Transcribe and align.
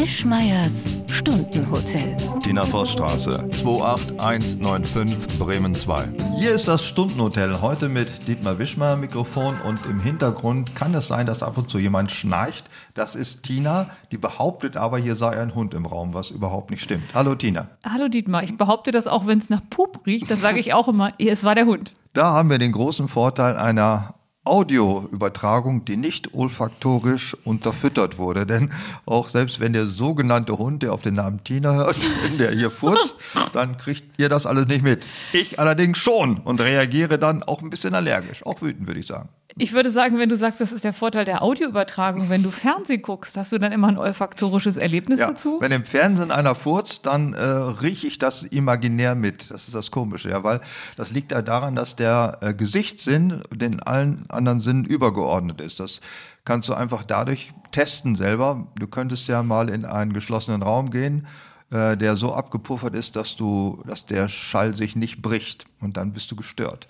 Wischmeiers 0.00 0.88
Stundenhotel. 1.08 2.16
Tina 2.42 2.64
Vossstraße, 2.64 3.46
28195 3.52 5.38
Bremen 5.38 5.74
2. 5.74 6.08
Hier 6.38 6.52
ist 6.52 6.68
das 6.68 6.86
Stundenhotel, 6.86 7.60
heute 7.60 7.90
mit 7.90 8.26
Dietmar 8.26 8.58
Wischmeier 8.58 8.96
Mikrofon 8.96 9.60
und 9.60 9.78
im 9.84 10.00
Hintergrund 10.00 10.74
kann 10.74 10.94
es 10.94 11.08
sein, 11.08 11.26
dass 11.26 11.42
ab 11.42 11.58
und 11.58 11.68
zu 11.68 11.78
jemand 11.78 12.12
schnarcht. 12.12 12.70
Das 12.94 13.14
ist 13.14 13.42
Tina, 13.42 13.90
die 14.10 14.16
behauptet 14.16 14.78
aber, 14.78 14.96
hier 14.96 15.16
sei 15.16 15.38
ein 15.38 15.54
Hund 15.54 15.74
im 15.74 15.84
Raum, 15.84 16.14
was 16.14 16.30
überhaupt 16.30 16.70
nicht 16.70 16.82
stimmt. 16.82 17.04
Hallo 17.12 17.34
Tina. 17.34 17.68
Hallo 17.84 18.08
Dietmar, 18.08 18.42
ich 18.42 18.56
behaupte 18.56 18.92
das 18.92 19.06
auch, 19.06 19.26
wenn 19.26 19.40
es 19.40 19.50
nach 19.50 19.60
Pup 19.68 20.06
riecht, 20.06 20.30
dann 20.30 20.38
sage 20.38 20.60
ich 20.60 20.72
auch 20.72 20.88
immer, 20.88 21.12
es 21.18 21.44
war 21.44 21.54
der 21.54 21.66
Hund. 21.66 21.92
Da 22.14 22.32
haben 22.32 22.48
wir 22.48 22.58
den 22.58 22.72
großen 22.72 23.06
Vorteil 23.06 23.58
einer 23.58 24.14
Audioübertragung, 24.44 25.84
die 25.84 25.96
nicht 25.96 26.34
olfaktorisch 26.34 27.36
unterfüttert 27.44 28.18
wurde. 28.18 28.46
Denn 28.46 28.72
auch 29.04 29.28
selbst 29.28 29.60
wenn 29.60 29.72
der 29.72 29.86
sogenannte 29.86 30.56
Hund, 30.56 30.82
der 30.82 30.92
auf 30.92 31.02
den 31.02 31.14
Namen 31.14 31.44
Tina 31.44 31.74
hört, 31.74 31.96
wenn 32.22 32.38
der 32.38 32.52
hier 32.52 32.70
furzt, 32.70 33.16
dann 33.52 33.76
kriegt 33.76 34.18
ihr 34.18 34.28
das 34.28 34.46
alles 34.46 34.66
nicht 34.66 34.82
mit. 34.82 35.04
Ich 35.32 35.58
allerdings 35.58 35.98
schon 35.98 36.38
und 36.38 36.60
reagiere 36.60 37.18
dann 37.18 37.42
auch 37.42 37.62
ein 37.62 37.70
bisschen 37.70 37.94
allergisch, 37.94 38.44
auch 38.46 38.62
wütend, 38.62 38.86
würde 38.86 39.00
ich 39.00 39.06
sagen. 39.06 39.28
Ich 39.56 39.72
würde 39.72 39.90
sagen, 39.90 40.18
wenn 40.18 40.28
du 40.28 40.36
sagst, 40.36 40.60
das 40.60 40.72
ist 40.72 40.84
der 40.84 40.92
Vorteil 40.92 41.24
der 41.24 41.42
Audioübertragung, 41.42 42.28
wenn 42.30 42.42
du 42.42 42.50
Fernsehen 42.50 43.02
guckst, 43.02 43.36
hast 43.36 43.52
du 43.52 43.58
dann 43.58 43.72
immer 43.72 43.88
ein 43.88 43.98
olfaktorisches 43.98 44.76
Erlebnis 44.76 45.20
Ja, 45.20 45.28
dazu? 45.28 45.58
wenn 45.60 45.72
im 45.72 45.84
Fernsehen 45.84 46.30
einer 46.30 46.54
furzt, 46.54 47.06
dann 47.06 47.34
äh, 47.34 47.42
rieche 47.42 48.06
ich 48.06 48.18
das 48.18 48.42
imaginär 48.44 49.14
mit. 49.14 49.50
Das 49.50 49.66
ist 49.66 49.74
das 49.74 49.90
Komische, 49.90 50.30
ja, 50.30 50.44
weil 50.44 50.60
das 50.96 51.10
liegt 51.10 51.32
ja 51.32 51.42
daran, 51.42 51.74
dass 51.74 51.96
der 51.96 52.38
äh, 52.42 52.54
Gesichtssinn 52.54 53.42
den 53.54 53.82
allen 53.82 54.24
anderen 54.28 54.60
Sinnen 54.60 54.84
übergeordnet 54.84 55.60
ist. 55.60 55.80
Das 55.80 56.00
kannst 56.44 56.68
du 56.68 56.74
einfach 56.74 57.02
dadurch 57.04 57.52
testen 57.72 58.16
selber. 58.16 58.68
Du 58.78 58.86
könntest 58.86 59.26
ja 59.28 59.42
mal 59.42 59.68
in 59.68 59.84
einen 59.84 60.12
geschlossenen 60.12 60.62
Raum 60.62 60.90
gehen, 60.90 61.26
äh, 61.72 61.96
der 61.96 62.16
so 62.16 62.34
abgepuffert 62.34 62.94
ist, 62.94 63.16
dass 63.16 63.36
du, 63.36 63.82
dass 63.86 64.06
der 64.06 64.28
Schall 64.28 64.76
sich 64.76 64.96
nicht 64.96 65.22
bricht 65.22 65.66
und 65.80 65.96
dann 65.96 66.12
bist 66.12 66.30
du 66.30 66.36
gestört. 66.36 66.86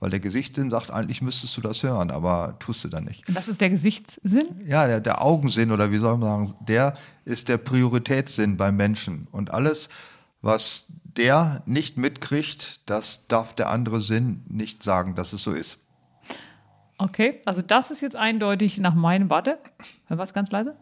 Weil 0.00 0.10
der 0.10 0.20
Gesichtssinn 0.20 0.70
sagt, 0.70 0.90
eigentlich 0.92 1.22
müsstest 1.22 1.56
du 1.56 1.60
das 1.60 1.82
hören, 1.82 2.10
aber 2.10 2.56
tust 2.60 2.84
du 2.84 2.88
dann 2.88 3.04
nicht. 3.04 3.26
Und 3.28 3.36
das 3.36 3.48
ist 3.48 3.60
der 3.60 3.70
Gesichtssinn? 3.70 4.60
Ja, 4.64 4.86
der, 4.86 5.00
der 5.00 5.22
Augensinn 5.22 5.72
oder 5.72 5.90
wie 5.90 5.98
soll 5.98 6.16
man 6.18 6.46
sagen, 6.46 6.64
der 6.66 6.94
ist 7.24 7.48
der 7.48 7.58
Prioritätssinn 7.58 8.56
beim 8.56 8.76
Menschen. 8.76 9.26
Und 9.32 9.52
alles, 9.52 9.88
was 10.40 10.86
der 11.04 11.62
nicht 11.66 11.96
mitkriegt, 11.96 12.88
das 12.88 13.26
darf 13.26 13.54
der 13.54 13.70
andere 13.70 14.00
Sinn 14.00 14.44
nicht 14.48 14.84
sagen, 14.84 15.16
dass 15.16 15.32
es 15.32 15.42
so 15.42 15.50
ist. 15.52 15.78
Okay, 16.96 17.40
also 17.44 17.62
das 17.62 17.90
ist 17.90 18.00
jetzt 18.00 18.16
eindeutig 18.16 18.78
nach 18.78 18.94
meinem, 18.94 19.30
warte, 19.30 19.58
hör 20.06 20.18
was 20.18 20.32
ganz 20.32 20.50
leise? 20.50 20.76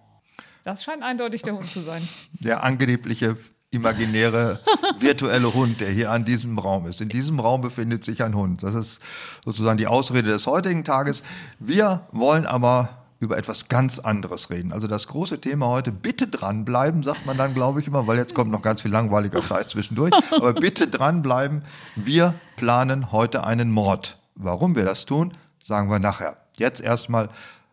Das 0.64 0.83
scheint 0.83 1.03
eindeutig 1.03 1.42
der 1.42 1.55
Hund 1.55 1.67
zu 1.67 1.81
sein. 1.81 2.06
Der 2.41 2.64
angebliche 2.64 3.37
imaginäre 3.77 4.60
virtuelle 4.98 5.55
Hund, 5.55 5.80
der 5.80 5.91
hier 5.91 6.10
an 6.10 6.24
diesem 6.24 6.58
Raum 6.58 6.86
ist. 6.86 7.00
In 7.00 7.08
diesem 7.08 7.38
Raum 7.38 7.60
befindet 7.60 8.05
sich 8.05 8.22
ein 8.22 8.34
Hund. 8.34 8.62
Das 8.62 8.74
ist 8.74 9.00
sozusagen 9.44 9.78
die 9.78 9.86
Ausrede 9.86 10.30
des 10.30 10.46
heutigen 10.46 10.84
Tages. 10.84 11.22
Wir 11.58 12.06
wollen 12.10 12.47
aber 12.47 12.88
über 13.19 13.38
etwas 13.38 13.69
ganz 13.69 13.98
anderes 13.98 14.50
reden. 14.50 14.72
Also 14.72 14.86
das 14.86 15.06
große 15.06 15.41
Thema 15.41 15.69
heute, 15.69 15.91
bitte 15.91 16.27
dranbleiben, 16.27 17.02
sagt 17.02 17.24
man 17.24 17.36
dann, 17.36 17.54
glaube 17.54 17.80
ich 17.80 17.86
immer, 17.86 18.06
weil 18.06 18.19
jetzt 18.19 18.34
kommt 18.34 18.50
noch 18.50 18.62
ganz 18.62 18.82
viel 18.82 18.91
langweiliger 18.91 19.42
Scheiß 19.42 19.69
zwischendurch. 19.69 20.12
Aber 20.32 20.52
bitte 20.52 20.88
dranbleiben. 20.88 21.62
Wir 21.94 22.34
planen 22.56 23.12
heute 23.12 23.44
einen 23.44 23.70
Mord. 23.70 24.19
Warum 24.34 24.77
wir 24.77 24.84
das 24.84 25.06
tun, 25.06 25.32
sagen 25.64 25.91
wir 25.91 25.98
nachher. 25.98 26.36
Jetzt 26.56 26.80
erstmal 26.80 27.30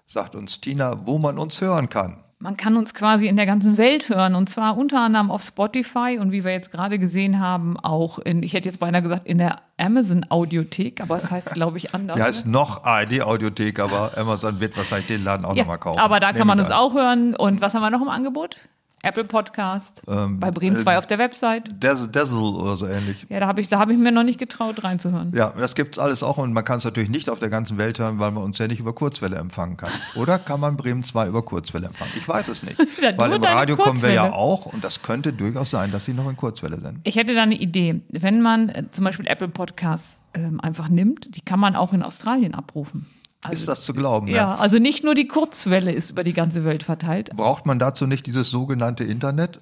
sagt 0.07 0.35
uns 0.35 0.61
Tina, 0.61 1.05
wo 1.05 1.19
man 1.19 1.37
uns 1.37 1.59
hören 1.59 1.89
kann. 1.89 2.22
Man 2.43 2.57
kann 2.57 2.75
uns 2.75 2.93
quasi 2.93 3.27
in 3.27 3.37
der 3.37 3.45
ganzen 3.45 3.77
Welt 3.77 4.09
hören 4.09 4.35
und 4.35 4.49
zwar 4.49 4.77
unter 4.77 4.99
anderem 4.99 5.31
auf 5.31 5.41
Spotify 5.43 6.17
und 6.19 6.33
wie 6.33 6.43
wir 6.43 6.51
jetzt 6.51 6.71
gerade 6.71 6.99
gesehen 6.99 7.39
haben, 7.39 7.79
auch 7.79 8.19
in, 8.19 8.43
ich 8.43 8.51
hätte 8.51 8.67
jetzt 8.67 8.81
beinahe 8.81 9.01
gesagt, 9.01 9.25
in 9.25 9.37
der 9.37 9.61
Amazon 9.77 10.25
Audiothek, 10.27 10.99
aber 10.99 11.15
es 11.15 11.31
heißt, 11.31 11.53
glaube 11.53 11.77
ich, 11.77 11.95
anders. 11.95 12.17
Die 12.17 12.21
heißt 12.21 12.45
noch 12.45 12.83
ARD-Audiothek, 12.83 13.79
aber 13.79 14.11
Amazon 14.17 14.59
wird 14.59 14.75
wahrscheinlich 14.75 15.07
den 15.07 15.23
Laden 15.23 15.45
auch 15.45 15.55
ja, 15.55 15.63
nochmal 15.63 15.77
kaufen. 15.77 15.99
aber 15.99 16.19
da 16.19 16.27
Nehme 16.27 16.39
kann 16.39 16.47
man 16.47 16.59
uns 16.59 16.69
an. 16.69 16.75
auch 16.75 16.93
hören. 16.93 17.33
Und 17.33 17.61
was 17.61 17.75
haben 17.75 17.81
wir 17.81 17.89
noch 17.89 18.01
im 18.01 18.09
Angebot? 18.09 18.57
Apple 19.03 19.25
Podcast, 19.25 20.01
Ähm, 20.07 20.39
bei 20.39 20.49
Bremen 20.49 20.77
äh, 20.77 20.79
2 20.79 20.97
auf 20.97 21.05
der 21.05 21.19
Website. 21.19 21.69
Dazzle, 21.77 22.07
Dazzle 22.07 22.39
oder 22.39 22.77
so 22.77 22.87
ähnlich. 22.87 23.25
Ja, 23.29 23.41
da 23.41 23.47
habe 23.47 23.59
ich, 23.59 23.67
da 23.67 23.77
hab 23.77 23.89
ich 23.89 23.97
mir 23.97 24.13
noch 24.13 24.23
nicht 24.23 24.39
getraut, 24.39 24.81
reinzuhören. 24.81 25.33
Ja, 25.35 25.53
das 25.57 25.75
gibt's 25.75 25.99
alles 25.99 26.23
auch 26.23 26.37
und 26.37 26.53
man 26.53 26.63
kann 26.63 26.77
es 26.77 26.85
natürlich 26.85 27.09
nicht 27.09 27.29
auf 27.29 27.37
der 27.37 27.49
ganzen 27.49 27.77
Welt 27.77 27.99
hören, 27.99 28.19
weil 28.19 28.31
man 28.31 28.43
uns 28.43 28.57
ja 28.59 28.67
nicht 28.67 28.79
über 28.79 28.93
Kurzwelle 28.93 29.35
empfangen 29.35 29.75
kann. 29.75 29.91
Oder 30.15 30.39
kann 30.39 30.61
man 30.61 30.77
Bremen 30.77 31.03
2 31.03 31.27
über 31.27 31.41
Kurzwelle 31.43 31.87
empfangen? 31.87 32.11
Ich 32.15 32.25
weiß 32.25 32.47
es 32.47 32.63
nicht. 32.63 32.79
Weil 33.17 33.33
im 33.33 33.43
Radio 33.43 33.75
kommen 33.75 34.01
wir 34.01 34.13
ja 34.13 34.31
auch 34.31 34.67
und 34.67 34.83
das 34.83 35.01
könnte 35.01 35.33
durchaus 35.33 35.71
sein, 35.71 35.91
dass 35.91 36.05
sie 36.05 36.13
noch 36.13 36.29
in 36.29 36.37
Kurzwelle 36.37 36.79
sind. 36.79 36.99
Ich 37.03 37.17
hätte 37.17 37.35
da 37.35 37.43
eine 37.43 37.55
Idee. 37.55 38.01
Wenn 38.09 38.41
man 38.41 38.69
äh, 38.69 38.85
zum 38.91 39.03
Beispiel 39.03 39.27
Apple 39.27 39.49
Podcasts 39.49 40.19
ähm, 40.33 40.61
einfach 40.61 40.87
nimmt, 40.87 41.35
die 41.35 41.41
kann 41.41 41.59
man 41.59 41.75
auch 41.75 41.91
in 41.91 42.03
Australien 42.03 42.53
abrufen. 42.55 43.05
Also, 43.43 43.55
Ist 43.57 43.67
das 43.67 43.83
zu 43.83 43.93
glauben? 43.93 44.27
ja, 44.27 44.55
also 44.55 44.79
nicht 44.79 45.03
nur 45.03 45.15
die 45.15 45.27
Kurzwelle 45.27 45.91
ist 45.91 46.11
über 46.11 46.23
die 46.23 46.33
ganze 46.33 46.63
Welt 46.63 46.83
verteilt. 46.83 47.29
Braucht 47.35 47.65
man 47.65 47.77
dazu 47.77 48.07
nicht 48.07 48.25
dieses 48.25 48.49
sogenannte 48.49 49.03
Internet? 49.03 49.59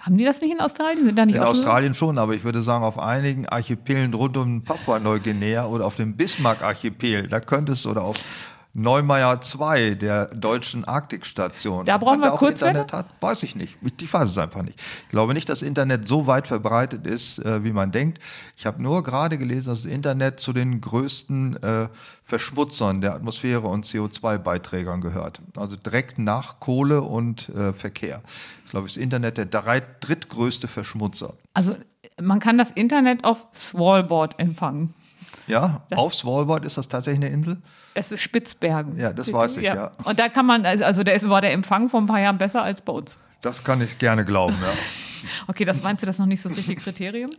Haben 0.00 0.16
die 0.16 0.24
das 0.24 0.40
nicht 0.40 0.52
in 0.52 0.60
Australien? 0.60 1.04
Sind 1.04 1.18
da 1.18 1.26
nicht 1.26 1.36
In 1.36 1.42
Australien 1.42 1.94
schon, 1.94 2.16
aber 2.16 2.34
ich 2.34 2.44
würde 2.44 2.62
sagen, 2.62 2.84
auf 2.84 2.98
einigen 2.98 3.46
Archipelen 3.46 4.14
rund 4.14 4.36
um 4.38 4.64
Papua-Neuguinea 4.64 5.66
oder 5.66 5.84
auf 5.84 5.96
dem 5.96 6.16
Bismarck-Archipel, 6.16 7.28
da 7.28 7.40
könnte 7.40 7.72
es, 7.72 7.86
oder 7.86 8.02
auf 8.04 8.16
Neumeier 8.74 9.40
2, 9.40 9.94
der 9.94 10.26
deutschen 10.26 10.84
Arktikstation. 10.84 11.86
Da 11.86 11.98
brauchen 11.98 12.20
wir 12.20 12.32
auch 12.32 12.38
Kurzwelle? 12.38 12.80
Internet 12.80 12.92
hat, 12.92 13.06
weiß 13.20 13.42
ich 13.42 13.56
nicht. 13.56 13.76
Ich 14.00 14.12
weiß 14.12 14.30
es 14.30 14.38
einfach 14.38 14.62
nicht. 14.62 14.78
Ich 15.04 15.08
glaube 15.08 15.34
nicht, 15.34 15.48
dass 15.48 15.62
Internet 15.62 16.06
so 16.06 16.26
weit 16.26 16.46
verbreitet 16.46 17.06
ist, 17.06 17.38
äh, 17.40 17.64
wie 17.64 17.72
man 17.72 17.90
denkt. 17.90 18.22
Ich 18.56 18.66
habe 18.66 18.82
nur 18.82 19.02
gerade 19.02 19.38
gelesen, 19.38 19.66
dass 19.66 19.82
das 19.82 19.90
Internet 19.90 20.38
zu 20.38 20.52
den 20.52 20.80
größten 20.80 21.62
äh, 21.62 21.88
Verschmutzern 22.24 23.00
der 23.00 23.14
Atmosphäre 23.14 23.66
und 23.66 23.86
CO2-Beiträgern 23.86 25.00
gehört. 25.00 25.40
Also 25.56 25.76
direkt 25.76 26.18
nach 26.18 26.60
Kohle 26.60 27.02
und 27.02 27.48
äh, 27.48 27.72
Verkehr. 27.72 28.22
Ich 28.64 28.70
glaube, 28.70 28.86
das 28.86 28.96
Internet 28.96 29.38
der 29.38 29.46
drittgrößte 29.46 30.68
Verschmutzer. 30.68 31.32
Also 31.54 31.74
man 32.20 32.38
kann 32.38 32.58
das 32.58 32.70
Internet 32.70 33.24
auf 33.24 33.46
Svalbard 33.54 34.38
empfangen. 34.38 34.94
Ja, 35.46 35.82
auf 35.94 36.14
Svalbard 36.14 36.64
ist 36.64 36.76
das 36.76 36.88
tatsächlich 36.88 37.24
eine 37.24 37.34
Insel? 37.34 37.58
Es 37.98 38.12
ist 38.12 38.22
Spitzbergen. 38.22 38.94
Ja, 38.96 39.12
das 39.12 39.32
weiß 39.32 39.56
ich, 39.56 39.64
ja. 39.64 39.90
Und 40.04 40.18
da 40.18 40.28
kann 40.28 40.46
man, 40.46 40.64
also 40.64 40.84
also 40.84 41.02
da 41.02 41.12
war 41.28 41.40
der 41.40 41.52
Empfang 41.52 41.88
vor 41.88 42.00
ein 42.00 42.06
paar 42.06 42.20
Jahren 42.20 42.38
besser 42.38 42.62
als 42.62 42.80
bei 42.80 42.92
uns. 42.92 43.18
Das 43.42 43.62
kann 43.64 43.80
ich 43.80 43.98
gerne 43.98 44.24
glauben, 44.24 44.56
ja. 44.60 44.72
Okay, 45.48 45.64
das 45.64 45.82
meinst 45.82 46.02
du, 46.02 46.06
das 46.06 46.14
ist 46.14 46.20
noch 46.20 46.26
nicht 46.26 46.40
so 46.40 46.48
das 46.48 46.58
richtige 46.58 46.80
Kriterium? 46.80 47.32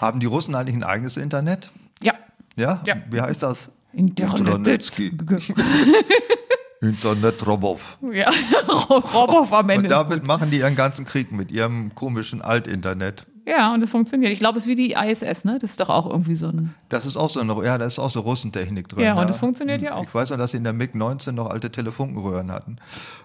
Haben 0.00 0.18
die 0.18 0.26
Russen 0.26 0.56
eigentlich 0.56 0.74
ein 0.74 0.82
eigenes 0.82 1.16
Internet? 1.16 1.70
Ja. 2.02 2.14
Ja? 2.56 2.80
Ja. 2.84 2.96
Wie 3.08 3.20
heißt 3.20 3.44
das? 3.44 3.70
Internet. 3.92 4.90
Internet 6.80 7.46
Robov. 7.46 7.98
ja, 8.12 8.28
Robow 8.90 9.52
am 9.52 9.70
Ende. 9.70 9.84
Und 9.84 9.90
damit 9.90 10.24
machen 10.24 10.50
die 10.50 10.58
ihren 10.58 10.74
ganzen 10.74 11.04
Krieg 11.04 11.30
mit 11.30 11.52
ihrem 11.52 11.94
komischen 11.94 12.42
Alt-Internet. 12.42 13.24
Ja, 13.46 13.74
und 13.74 13.82
es 13.82 13.90
funktioniert. 13.90 14.32
Ich 14.32 14.38
glaube, 14.38 14.58
es 14.58 14.64
ist 14.64 14.70
wie 14.70 14.74
die 14.74 14.92
ISS, 14.92 15.44
ne? 15.44 15.58
Das 15.60 15.70
ist 15.70 15.80
doch 15.80 15.88
auch 15.88 16.08
irgendwie 16.08 16.34
so 16.34 16.48
ein. 16.48 16.74
Das 16.88 17.06
ist 17.06 17.16
auch 17.16 17.30
so 17.30 17.40
eine, 17.40 17.54
ja, 17.64 17.76
da 17.76 17.86
ist 17.86 17.98
auch 17.98 18.10
so 18.10 18.20
Russentechnik 18.20 18.88
drin. 18.88 19.04
Ja, 19.04 19.14
und 19.14 19.28
das 19.28 19.36
funktioniert 19.36 19.82
ja 19.82 19.94
auch. 19.94 20.04
Ich 20.04 20.14
weiß 20.14 20.30
noch, 20.30 20.38
dass 20.38 20.52
sie 20.52 20.58
in 20.58 20.64
der 20.64 20.72
MiG-19 20.72 21.32
noch 21.32 21.50
alte 21.50 21.70
Telefunkenröhren 21.70 22.52
hatten. 22.52 22.76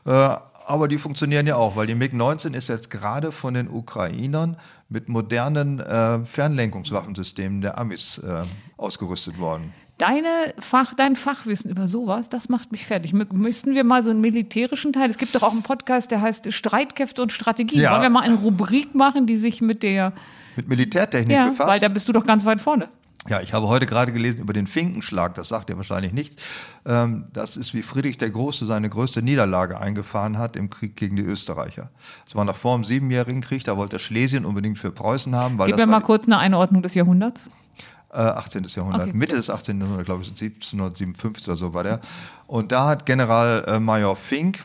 Äh, 0.06 0.36
aber 0.66 0.88
die 0.88 0.98
funktionieren 0.98 1.48
ja 1.48 1.56
auch, 1.56 1.76
weil 1.76 1.88
die 1.88 1.96
MiG-19 1.96 2.54
ist 2.54 2.68
jetzt 2.68 2.90
gerade 2.90 3.32
von 3.32 3.54
den 3.54 3.70
Ukrainern 3.70 4.58
mit 4.90 5.08
modernen 5.08 5.80
äh, 5.80 6.26
Fernlenkungswaffensystemen 6.26 7.62
der 7.62 7.78
Amis 7.78 8.18
äh, 8.18 8.44
ausgerüstet 8.76 9.40
worden. 9.40 9.74
Deine 9.98 10.54
Fach, 10.60 10.94
dein 10.94 11.16
Fachwissen 11.16 11.72
über 11.72 11.88
sowas, 11.88 12.30
das 12.30 12.50
macht 12.50 12.72
mich 12.72 12.86
fertig. 12.86 13.14
Mü- 13.14 13.34
Müssten 13.34 13.74
wir 13.74 13.84
mal 13.84 14.04
so 14.04 14.12
einen 14.12 14.22
militärischen 14.22 14.94
Teil, 14.94 15.10
es 15.10 15.18
gibt 15.18 15.34
doch 15.34 15.42
auch 15.42 15.52
einen 15.54 15.64
Podcast, 15.64 16.12
der 16.12 16.22
heißt 16.22 16.54
Streitkräfte 16.54 17.22
und 17.24 17.32
Strategie. 17.32 17.80
Ja. 17.80 17.94
Wollen 17.94 18.04
wir 18.04 18.10
mal 18.12 18.22
eine 18.22 18.36
Rubrik 18.36 18.94
machen, 18.94 19.26
die 19.26 19.38
sich 19.38 19.60
mit 19.62 19.82
der, 19.82 20.14
Mit 20.56 20.68
Militärtechnik 20.68 21.36
ja, 21.36 21.48
befasst. 21.50 21.68
weil 21.70 21.80
da 21.80 21.88
bist 21.88 22.08
du 22.08 22.12
doch 22.14 22.26
ganz 22.28 22.46
weit 22.46 22.62
vorne. 22.62 22.90
Ja, 23.28 23.42
ich 23.42 23.52
habe 23.54 23.68
heute 23.68 23.88
gerade 23.88 24.14
gelesen 24.14 24.40
über 24.40 24.54
den 24.54 24.68
Finkenschlag, 24.68 25.34
das 25.34 25.50
sagt 25.50 25.70
ja 25.72 25.76
wahrscheinlich 25.78 26.14
nichts. 26.14 26.42
Ähm, 26.86 27.26
das 27.34 27.58
ist, 27.58 27.74
wie 27.74 27.82
Friedrich 27.82 28.18
der 28.20 28.30
Große 28.30 28.66
seine 28.68 28.90
größte 28.90 29.22
Niederlage 29.24 29.82
eingefahren 29.82 30.38
hat 30.38 30.56
im 30.56 30.70
Krieg 30.70 30.96
gegen 30.96 31.16
die 31.18 31.24
Österreicher. 31.24 31.90
Das 32.26 32.36
war 32.36 32.46
noch 32.46 32.56
vor 32.56 32.76
dem 32.78 32.86
Siebenjährigen 32.86 33.42
Krieg, 33.42 33.64
da 33.66 33.76
wollte 33.78 33.96
er 33.98 34.00
Schlesien 34.00 34.46
unbedingt 34.46 34.78
für 34.78 34.92
Preußen 34.92 35.36
haben, 35.36 35.58
weil 35.58 35.68
Gib 35.68 35.76
mir 35.78 35.88
mal 35.88 36.00
kurz 36.02 36.28
eine 36.28 36.38
Einordnung 36.38 36.84
des 36.84 36.94
Jahrhunderts. 36.94 37.42
Äh, 38.18 38.22
18. 38.22 38.64
Jahrhundert, 38.64 39.02
Okay. 39.10 39.14
Mitte 39.14 39.36
des 39.36 39.50
18. 39.50 39.80
Jahrhunderts, 39.80 40.06
glaube 40.06 40.24
ich, 40.24 40.30
1757 40.30 41.48
oder 41.48 41.58
so 41.58 41.74
war 41.74 41.84
der. 41.84 42.00
Und 42.48 42.72
da 42.72 42.88
hat 42.88 43.06
General 43.06 43.80
Major 43.80 44.16
Fink 44.16 44.60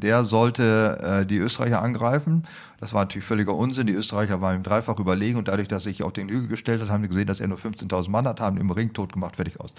der 0.00 0.24
sollte 0.24 0.98
äh, 1.22 1.26
die 1.26 1.38
Österreicher 1.38 1.82
angreifen. 1.82 2.44
Das 2.82 2.92
war 2.92 3.02
natürlich 3.02 3.24
völliger 3.24 3.54
Unsinn. 3.54 3.86
Die 3.86 3.92
Österreicher 3.92 4.40
waren 4.40 4.56
ihm 4.56 4.62
dreifach 4.64 4.98
überlegen 4.98 5.38
und 5.38 5.46
dadurch, 5.46 5.68
dass 5.68 5.86
er 5.86 5.90
sich 5.90 6.02
auf 6.02 6.12
den 6.12 6.28
Hügel 6.28 6.48
gestellt 6.48 6.82
hat, 6.82 6.88
haben 6.88 7.02
die 7.02 7.08
gesehen, 7.08 7.28
dass 7.28 7.38
er 7.38 7.46
nur 7.46 7.58
15.000 7.58 8.10
Mann 8.10 8.26
hat, 8.26 8.40
haben 8.40 8.56
ihn 8.56 8.62
im 8.62 8.72
Ring 8.72 8.92
tot 8.92 9.12
gemacht, 9.12 9.36
fertig 9.36 9.60
aus. 9.60 9.72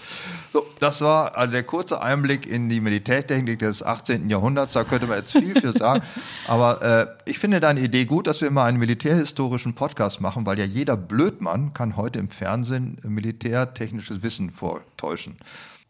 So, 0.54 0.64
das 0.80 1.02
war 1.02 1.36
also 1.36 1.52
der 1.52 1.64
kurze 1.64 2.00
Einblick 2.00 2.46
in 2.46 2.70
die 2.70 2.80
Militärtechnik 2.80 3.58
des 3.58 3.82
18. 3.82 4.30
Jahrhunderts. 4.30 4.72
Da 4.72 4.84
könnte 4.84 5.06
man 5.06 5.18
jetzt 5.18 5.32
viel 5.32 5.60
für 5.60 5.72
sagen. 5.78 6.02
Aber 6.48 6.80
äh, 6.82 7.06
ich 7.30 7.38
finde 7.38 7.60
deine 7.60 7.80
Idee 7.80 8.06
gut, 8.06 8.26
dass 8.26 8.40
wir 8.40 8.50
mal 8.50 8.66
einen 8.66 8.78
militärhistorischen 8.78 9.74
Podcast 9.74 10.22
machen, 10.22 10.46
weil 10.46 10.58
ja 10.58 10.64
jeder 10.64 10.96
Blödmann 10.96 11.74
kann 11.74 11.98
heute 11.98 12.18
im 12.18 12.30
Fernsehen 12.30 12.96
militärtechnisches 13.02 14.22
Wissen 14.22 14.50
vortäuschen. 14.50 15.36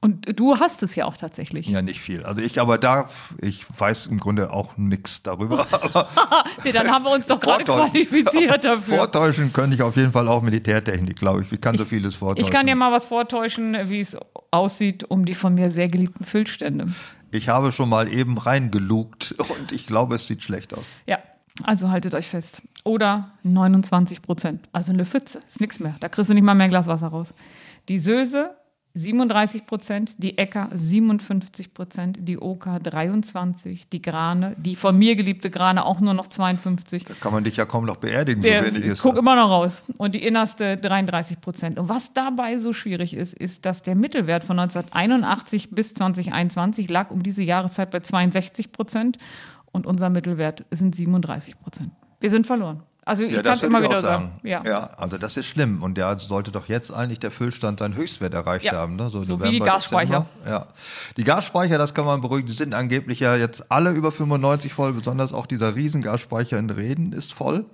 Und 0.05 0.39
du 0.39 0.61
hast 0.61 0.83
es 0.83 0.97
ja 0.97 1.07
auch 1.07 1.17
tatsächlich. 1.17 1.67
Ja, 1.67 1.81
nicht 1.81 1.99
viel. 1.99 2.25
Also 2.25 2.43
ich 2.43 2.61
aber 2.61 2.77
da, 2.77 3.09
ich 3.41 3.65
weiß 3.79 4.09
im 4.09 4.21
Grunde 4.21 4.53
auch 4.53 4.77
nichts 4.77 5.23
darüber. 5.23 5.67
nee, 6.65 6.73
dann 6.73 6.91
haben 6.91 7.07
wir 7.07 7.11
uns 7.11 7.27
doch 7.27 7.41
gerade 7.41 7.65
qualifiziert 7.65 8.65
dafür. 8.67 8.99
Vortäuschen 8.99 9.51
könnte 9.55 9.77
ich 9.77 9.83
auf 9.83 9.97
jeden 9.97 10.13
Fall 10.13 10.29
auch 10.29 10.43
Militärtechnik, 10.43 11.19
glaube 11.19 11.43
ich. 11.43 11.51
Ich 11.51 11.59
kann 11.59 11.79
so 11.79 11.87
vieles 11.87 12.17
vortäuschen. 12.17 12.47
Ich 12.47 12.53
kann 12.55 12.67
dir 12.67 12.77
mal 12.77 12.93
was 12.93 13.07
vortäuschen, 13.07 13.79
wie 13.89 14.03
es 14.03 14.15
aussieht 14.51 15.05
um 15.05 15.25
die 15.25 15.33
von 15.33 15.55
mir 15.55 15.71
sehr 15.71 15.89
geliebten 15.89 16.25
Füllstände. 16.25 16.89
Ich 17.31 17.49
habe 17.49 17.73
schon 17.73 17.89
mal 17.89 18.13
eben 18.13 18.37
reingelugt 18.37 19.35
und 19.59 19.73
ich 19.73 19.87
glaube, 19.87 20.17
es 20.17 20.27
sieht 20.27 20.43
schlecht 20.43 20.75
aus. 20.75 20.93
Ja, 21.07 21.21
also 21.63 21.91
haltet 21.91 22.13
euch 22.13 22.27
fest. 22.27 22.61
Oder 22.85 23.31
29 23.43 24.21
Prozent. 24.21 24.69
Also 24.71 24.93
eine 24.93 25.07
Pfütze, 25.07 25.41
ist 25.47 25.63
nichts 25.63 25.81
mehr. 25.81 25.97
Da 26.01 26.11
kriegst 26.11 26.29
du 26.29 26.35
nicht 26.35 26.45
mal 26.45 26.55
mehr 26.55 26.65
ein 26.65 26.71
Glas 26.71 26.89
Wasser 26.89 27.07
raus. 27.07 27.33
Die 27.89 27.99
Söse 27.99 28.51
37 28.97 29.67
Prozent, 29.67 30.13
die 30.19 30.39
Äcker 30.39 30.69
57 30.73 31.75
Prozent, 31.75 32.19
die 32.21 32.39
Oka 32.39 32.79
23, 32.79 33.89
die 33.89 34.01
Grane, 34.01 34.55
die 34.57 34.77
von 34.77 34.97
mir 34.97 35.17
geliebte 35.17 35.51
Grane 35.51 35.85
auch 35.85 35.99
nur 35.99 36.15
noch 36.15 36.29
52. 36.29 37.05
Da 37.05 37.15
kann 37.15 37.33
man 37.33 37.43
dich 37.43 37.57
ja 37.57 37.65
kaum 37.65 37.87
noch 37.87 37.97
beerdigen, 37.97 38.43
Der, 38.43 38.65
so 38.65 38.73
wenig 38.73 38.85
ist 38.85 39.03
guck 39.03 39.13
das. 39.15 39.21
immer 39.21 39.35
noch 39.35 39.51
raus. 39.51 39.83
Und 39.97 40.15
die 40.15 40.25
innerste 40.25 40.77
33 40.77 41.41
Prozent. 41.41 41.79
Und 41.81 41.89
was 41.89 42.13
dabei 42.13 42.59
so 42.59 42.73
schwierig 42.73 43.15
ist, 43.15 43.35
ist, 43.35 43.67
dass 43.67 43.83
der 43.83 43.97
Mittelwert 43.97 44.45
von 44.45 44.59
1981 44.61 45.71
bis 45.71 45.95
2021 45.95 46.89
lag 46.89 47.11
um 47.11 47.25
diese 47.25 47.43
Jahreszeit 47.43 47.91
bei 47.91 47.99
62 47.99 48.71
Prozent 48.71 49.19
und 49.73 49.87
unser 49.87 50.09
Mittelwert 50.09 50.67
sind 50.71 50.95
37 50.95 51.59
Prozent. 51.59 51.91
Wir 52.21 52.31
sind 52.31 52.47
verloren. 52.47 52.83
Also 53.07 53.23
ich 53.25 53.33
Ja, 53.33 53.37
kann 53.43 53.45
das 53.45 53.63
es 53.63 53.69
immer 53.69 53.83
wieder 53.83 54.01
sagen. 54.01 54.31
sagen. 54.31 54.41
Ja. 54.49 54.63
ja, 54.65 54.91
also 54.97 55.19
das 55.19 55.37
ist 55.37 55.47
schlimm. 55.47 55.83
Und 55.83 55.97
der 55.99 56.19
sollte 56.19 56.51
doch 56.51 56.69
jetzt 56.69 56.91
eigentlich 56.93 57.21
der 57.21 57.31
Füllstand 57.31 57.81
seinen 57.81 57.97
Höchstwert 57.97 58.33
erreicht 58.33 58.65
Ja. 58.65 58.73
haben. 58.73 58.97
Ne? 58.97 59.11
So 59.11 59.23
wie 59.43 59.51
die 59.51 59.59
Gasspeicher. 59.59 60.27
Dezember. 60.43 60.51
Ja. 60.51 60.67
Die 61.17 61.25
Gasspeicher, 61.25 61.77
das 61.77 61.93
kann 61.93 62.07
man 62.07 62.21
beruhigen, 62.23 62.49
die 62.49 62.55
sind 62.55 62.75
angeblich 62.75 63.21
ja 63.21 63.37
jetzt 63.37 63.71
alle 63.71 63.91
über 63.91 64.11
95 64.11 64.73
voll. 64.73 64.93
Besonders 64.95 65.33
auch 65.35 65.47
dieser 65.47 65.75
Riesengasspeicher 65.77 66.59
in 66.59 66.71
Reden 66.71 67.13
ist 67.13 67.35
voll. 67.35 67.67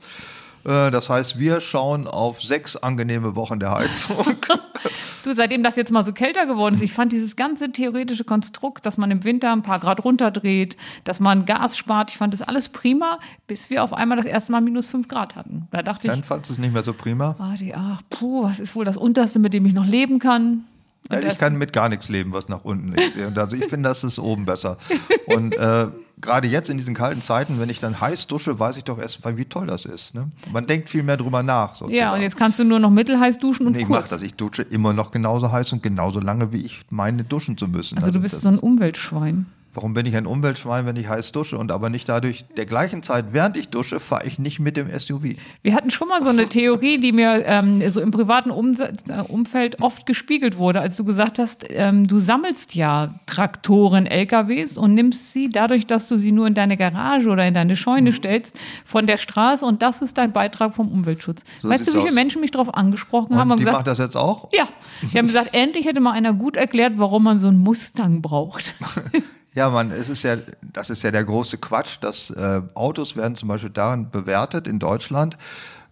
Äh, 0.64 0.90
Das 0.90 1.08
heißt, 1.08 1.38
wir 1.38 1.60
schauen 1.60 2.06
auf 2.06 2.42
sechs 2.42 2.76
angenehme 2.76 3.36
Wochen 3.36 3.58
der 3.60 3.72
Heizung. 3.72 4.16
Du, 5.22 5.34
seitdem 5.34 5.62
das 5.62 5.76
jetzt 5.76 5.92
mal 5.92 6.02
so 6.02 6.14
kälter 6.14 6.46
geworden 6.46 6.74
ist, 6.74 6.80
ich 6.80 6.94
fand 6.94 7.12
dieses 7.12 7.36
ganze 7.36 7.70
theoretische 7.70 8.24
Konstrukt, 8.24 8.86
dass 8.86 8.96
man 8.96 9.10
im 9.10 9.22
Winter 9.22 9.52
ein 9.52 9.60
paar 9.60 9.78
Grad 9.78 10.02
runterdreht, 10.02 10.78
dass 11.04 11.20
man 11.20 11.44
Gas 11.44 11.76
spart, 11.76 12.10
ich 12.10 12.16
fand 12.16 12.32
das 12.32 12.40
alles 12.40 12.70
prima, 12.70 13.18
bis 13.46 13.68
wir 13.68 13.84
auf 13.84 13.92
einmal 13.92 14.16
das 14.16 14.24
erste 14.24 14.50
Mal 14.52 14.62
minus 14.62 14.86
fünf 14.86 15.08
Grad 15.08 15.36
hatten. 15.36 15.68
Da 15.72 15.82
dachte 15.82 16.06
ich, 16.06 16.10
Dann 16.10 16.24
fandst 16.24 16.48
du 16.48 16.54
es 16.54 16.58
nicht 16.58 16.72
mehr 16.72 16.82
so 16.84 16.94
prima. 16.94 17.34
warte, 17.36 17.70
ach, 17.76 18.00
puh, 18.08 18.44
was 18.44 18.60
ist 18.60 18.74
wohl 18.74 18.86
das 18.86 18.96
Unterste, 18.96 19.38
mit 19.40 19.52
dem 19.52 19.66
ich 19.66 19.74
noch 19.74 19.84
leben 19.84 20.20
kann? 20.20 20.64
Ja, 21.12 21.20
ich 21.20 21.36
kann 21.36 21.56
mit 21.58 21.74
gar 21.74 21.90
nichts 21.90 22.08
leben, 22.08 22.32
was 22.32 22.48
nach 22.48 22.64
unten 22.64 22.92
ist. 22.94 23.18
Also 23.36 23.56
ich 23.56 23.64
finde, 23.68 23.90
das 23.90 24.02
ist 24.04 24.18
oben 24.18 24.46
besser. 24.46 24.78
Und 25.26 25.54
äh, 25.58 25.88
gerade 26.20 26.48
jetzt 26.48 26.70
in 26.70 26.78
diesen 26.78 26.94
kalten 26.94 27.22
Zeiten, 27.22 27.60
wenn 27.60 27.68
ich 27.68 27.80
dann 27.80 28.00
heiß 28.00 28.26
dusche, 28.26 28.58
weiß 28.58 28.76
ich 28.76 28.84
doch 28.84 28.98
erst 28.98 29.24
mal, 29.24 29.36
wie 29.36 29.44
toll 29.44 29.66
das 29.66 29.84
ist. 29.84 30.14
Ne? 30.14 30.28
Man 30.52 30.66
denkt 30.66 30.88
viel 30.90 31.02
mehr 31.02 31.16
drüber 31.16 31.42
nach. 31.42 31.74
Sozusagen. 31.74 31.94
ja, 31.96 32.14
und 32.14 32.22
jetzt 32.22 32.36
kannst 32.36 32.58
du 32.58 32.64
nur 32.64 32.78
noch 32.78 32.90
mittelheiß 32.90 33.38
duschen 33.38 33.66
und 33.66 33.72
Nee, 33.72 33.80
ich 33.80 33.86
kurz. 33.86 34.08
das. 34.08 34.22
Ich 34.22 34.34
dusche 34.34 34.62
immer 34.62 34.92
noch 34.92 35.10
genauso 35.10 35.50
heiß 35.50 35.72
und 35.72 35.82
genauso 35.82 36.20
lange, 36.20 36.52
wie 36.52 36.62
ich 36.62 36.80
meine, 36.90 37.24
duschen 37.24 37.56
zu 37.58 37.68
müssen. 37.68 37.96
Also 37.98 38.10
du 38.10 38.20
bist 38.20 38.40
so 38.40 38.48
ein 38.48 38.58
Umweltschwein. 38.58 39.46
Warum 39.72 39.94
bin 39.94 40.04
ich 40.04 40.16
ein 40.16 40.26
Umweltschwein, 40.26 40.84
wenn 40.86 40.96
ich 40.96 41.08
heiß 41.08 41.30
dusche 41.32 41.56
und 41.56 41.70
aber 41.70 41.90
nicht 41.90 42.08
dadurch 42.08 42.44
der 42.56 42.66
gleichen 42.66 43.02
Zeit, 43.04 43.26
während 43.32 43.56
ich 43.56 43.68
dusche, 43.68 44.00
fahre 44.00 44.26
ich 44.26 44.38
nicht 44.40 44.58
mit 44.58 44.76
dem 44.76 44.88
SUV. 44.90 45.36
Wir 45.62 45.74
hatten 45.74 45.90
schon 45.92 46.08
mal 46.08 46.20
so 46.22 46.28
eine 46.30 46.48
Theorie, 46.48 46.98
die 46.98 47.12
mir 47.12 47.44
ähm, 47.46 47.88
so 47.88 48.00
im 48.00 48.10
privaten 48.10 48.50
Umse 48.50 48.92
äh, 49.08 49.20
Umfeld 49.28 49.80
oft 49.80 50.06
gespiegelt 50.06 50.58
wurde, 50.58 50.80
als 50.80 50.96
du 50.96 51.04
gesagt 51.04 51.38
hast, 51.38 51.64
ähm, 51.68 52.08
du 52.08 52.18
sammelst 52.18 52.74
ja 52.74 53.14
Traktoren, 53.26 54.06
LKWs 54.06 54.76
und 54.76 54.94
nimmst 54.94 55.32
sie 55.32 55.48
dadurch, 55.48 55.86
dass 55.86 56.08
du 56.08 56.18
sie 56.18 56.32
nur 56.32 56.48
in 56.48 56.54
deine 56.54 56.76
Garage 56.76 57.28
oder 57.30 57.46
in 57.46 57.54
deine 57.54 57.72
Mhm. 57.74 57.76
Scheune 57.76 58.12
stellst, 58.12 58.58
von 58.84 59.06
der 59.06 59.18
Straße 59.18 59.64
und 59.64 59.82
das 59.82 60.02
ist 60.02 60.18
dein 60.18 60.32
Beitrag 60.32 60.74
vom 60.74 60.88
Umweltschutz. 60.88 61.44
So 61.62 61.68
weißt 61.68 61.86
du, 61.86 61.92
wie 61.92 61.98
viele 61.98 62.08
aus. 62.08 62.14
Menschen 62.14 62.40
mich 62.40 62.50
darauf 62.50 62.74
angesprochen 62.74 63.36
haben 63.36 63.48
Und 63.48 63.52
und 63.52 63.60
die 63.60 63.64
gesagt, 63.64 63.78
macht 63.78 63.86
das 63.86 63.98
jetzt 63.98 64.16
auch? 64.16 64.48
ja, 64.52 64.68
die 65.12 65.16
haben 65.18 65.28
gesagt, 65.28 65.50
endlich 65.54 65.86
hätte 65.86 66.00
mal 66.00 66.12
einer 66.12 66.32
gut 66.32 66.56
erklärt, 66.56 66.94
warum 66.96 67.22
man 67.22 67.38
so 67.38 67.46
einen 67.46 67.58
Mustang 67.58 68.20
braucht. 68.20 68.74
Ja, 69.54 69.68
man, 69.70 69.90
es 69.90 70.08
ist 70.08 70.22
ja, 70.22 70.36
das 70.62 70.90
ist 70.90 71.02
ja 71.02 71.10
der 71.10 71.24
große 71.24 71.58
Quatsch, 71.58 71.98
dass 72.00 72.30
äh, 72.30 72.62
Autos 72.74 73.16
werden 73.16 73.34
zum 73.34 73.48
Beispiel 73.48 73.70
daran 73.70 74.10
bewertet 74.10 74.68
in 74.68 74.78
Deutschland 74.78 75.36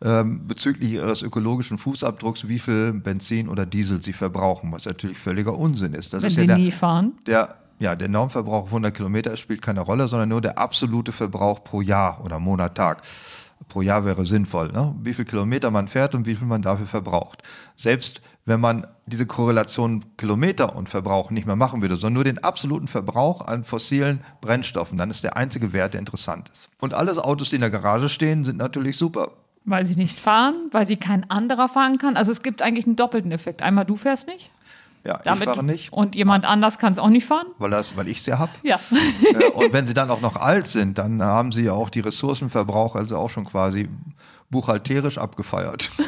ähm, 0.03 0.47
bezüglich 0.47 0.93
ihres 0.93 1.23
ökologischen 1.23 1.79
Fußabdrucks, 1.79 2.47
wie 2.47 2.59
viel 2.59 2.93
Benzin 2.93 3.49
oder 3.49 3.67
Diesel 3.67 4.03
sie 4.03 4.13
verbrauchen, 4.13 4.71
was 4.71 4.85
natürlich 4.85 5.19
völliger 5.19 5.57
Unsinn 5.59 5.95
ist. 5.95 6.13
Das 6.13 6.23
Wenn 6.23 6.31
ist 6.31 6.37
ja 6.37 6.47
der, 6.47 6.59
nie 6.59 6.71
fahren. 6.71 7.15
der, 7.27 7.57
ja, 7.81 7.97
der 7.97 8.09
Normverbrauch 8.09 8.65
auf 8.65 8.69
100 8.69 8.95
Kilometer 8.95 9.37
spielt 9.37 9.63
keine 9.63 9.81
Rolle, 9.81 10.09
sondern 10.09 10.29
nur 10.29 10.41
der 10.41 10.59
absolute 10.59 11.11
Verbrauch 11.13 11.65
pro 11.65 11.81
Jahr 11.81 12.25
oder 12.25 12.39
Monat, 12.39 12.77
Tag. 12.77 13.03
Pro 13.69 13.83
Jahr 13.83 14.05
wäre 14.05 14.25
sinnvoll, 14.25 14.71
ne? 14.71 14.95
wie 15.03 15.13
viel 15.13 15.25
Kilometer 15.25 15.71
man 15.73 15.89
fährt 15.89 16.15
und 16.15 16.27
wie 16.27 16.37
viel 16.37 16.47
man 16.47 16.63
dafür 16.63 16.87
verbraucht. 16.87 17.43
Selbst 17.77 18.23
wenn 18.49 18.61
man 18.61 18.87
diese 19.05 19.27
Korrelation 19.27 20.05
Kilometer 20.17 20.75
und 20.75 20.89
Verbrauch 20.89 21.31
nicht 21.31 21.47
mehr 21.47 21.55
machen 21.55 21.83
würde, 21.83 21.97
sondern 21.97 22.15
nur 22.15 22.25
den 22.25 22.43
absoluten 22.43 22.89
Verbrauch 22.89 23.47
an 23.47 23.62
fossilen 23.62 24.21
Brennstoffen, 24.41 24.97
dann 24.97 25.11
ist 25.11 25.23
der 25.23 25.37
einzige 25.37 25.75
Wert, 25.75 25.93
der 25.93 26.00
interessant 26.00 26.49
ist. 26.49 26.71
Und 26.81 26.95
alles 26.95 27.19
Autos, 27.19 27.50
die 27.50 27.56
in 27.56 27.61
der 27.61 27.71
Garage 27.71 28.09
stehen, 28.09 28.47
sind 28.47 28.56
natürlich 28.56 28.97
super. 28.97 29.33
Weil 29.67 29.85
sie 29.85 29.97
nicht 29.97 30.19
fahren, 30.19 30.55
weil 30.73 30.87
sie 30.87 30.97
kein 30.97 31.29
anderer 31.31 31.69
fahren 31.69 31.99
kann. 31.99 32.17
Also 32.17 32.33
es 32.33 32.43
gibt 32.43 32.62
eigentlich 32.62 32.87
einen 32.87 32.97
doppelten 32.97 33.33
Effekt. 33.33 33.61
Einmal 33.61 33.85
du 33.85 33.97
fährst 33.97 34.27
nicht. 34.27 34.50
Ja, 35.05 35.21
Damit, 35.25 35.43
ich 35.43 35.55
fahre 35.55 35.65
nicht, 35.65 35.93
Und 35.93 36.15
jemand 36.15 36.47
anders 36.47 36.79
kann 36.79 36.95
es 36.95 36.99
auch 36.99 37.09
nicht 37.11 37.27
fahren. 37.27 37.47
weil, 37.59 37.71
das, 37.71 37.97
weil 37.99 38.09
ich 38.09 38.23
sie 38.23 38.33
hab. 38.33 38.50
Ja. 38.62 38.81
Äh, 39.23 39.50
und 39.50 39.75
wenn 39.75 39.87
sie 39.87 39.95
dann 39.95 40.11
auch 40.11 40.23
noch 40.23 40.37
alt 40.37 40.67
sind, 40.67 40.97
dann 40.97 41.23
haben 41.23 41.53
sie 41.53 41.65
ja 41.65 41.73
auch 41.73 41.91
die 41.91 42.00
Ressourcenverbrauch 42.00 42.97
also 42.97 43.19
auch 43.19 43.29
schon 43.31 43.45
quasi 43.45 43.89
buchhalterisch 44.50 45.19
abgefeiert. 45.19 45.91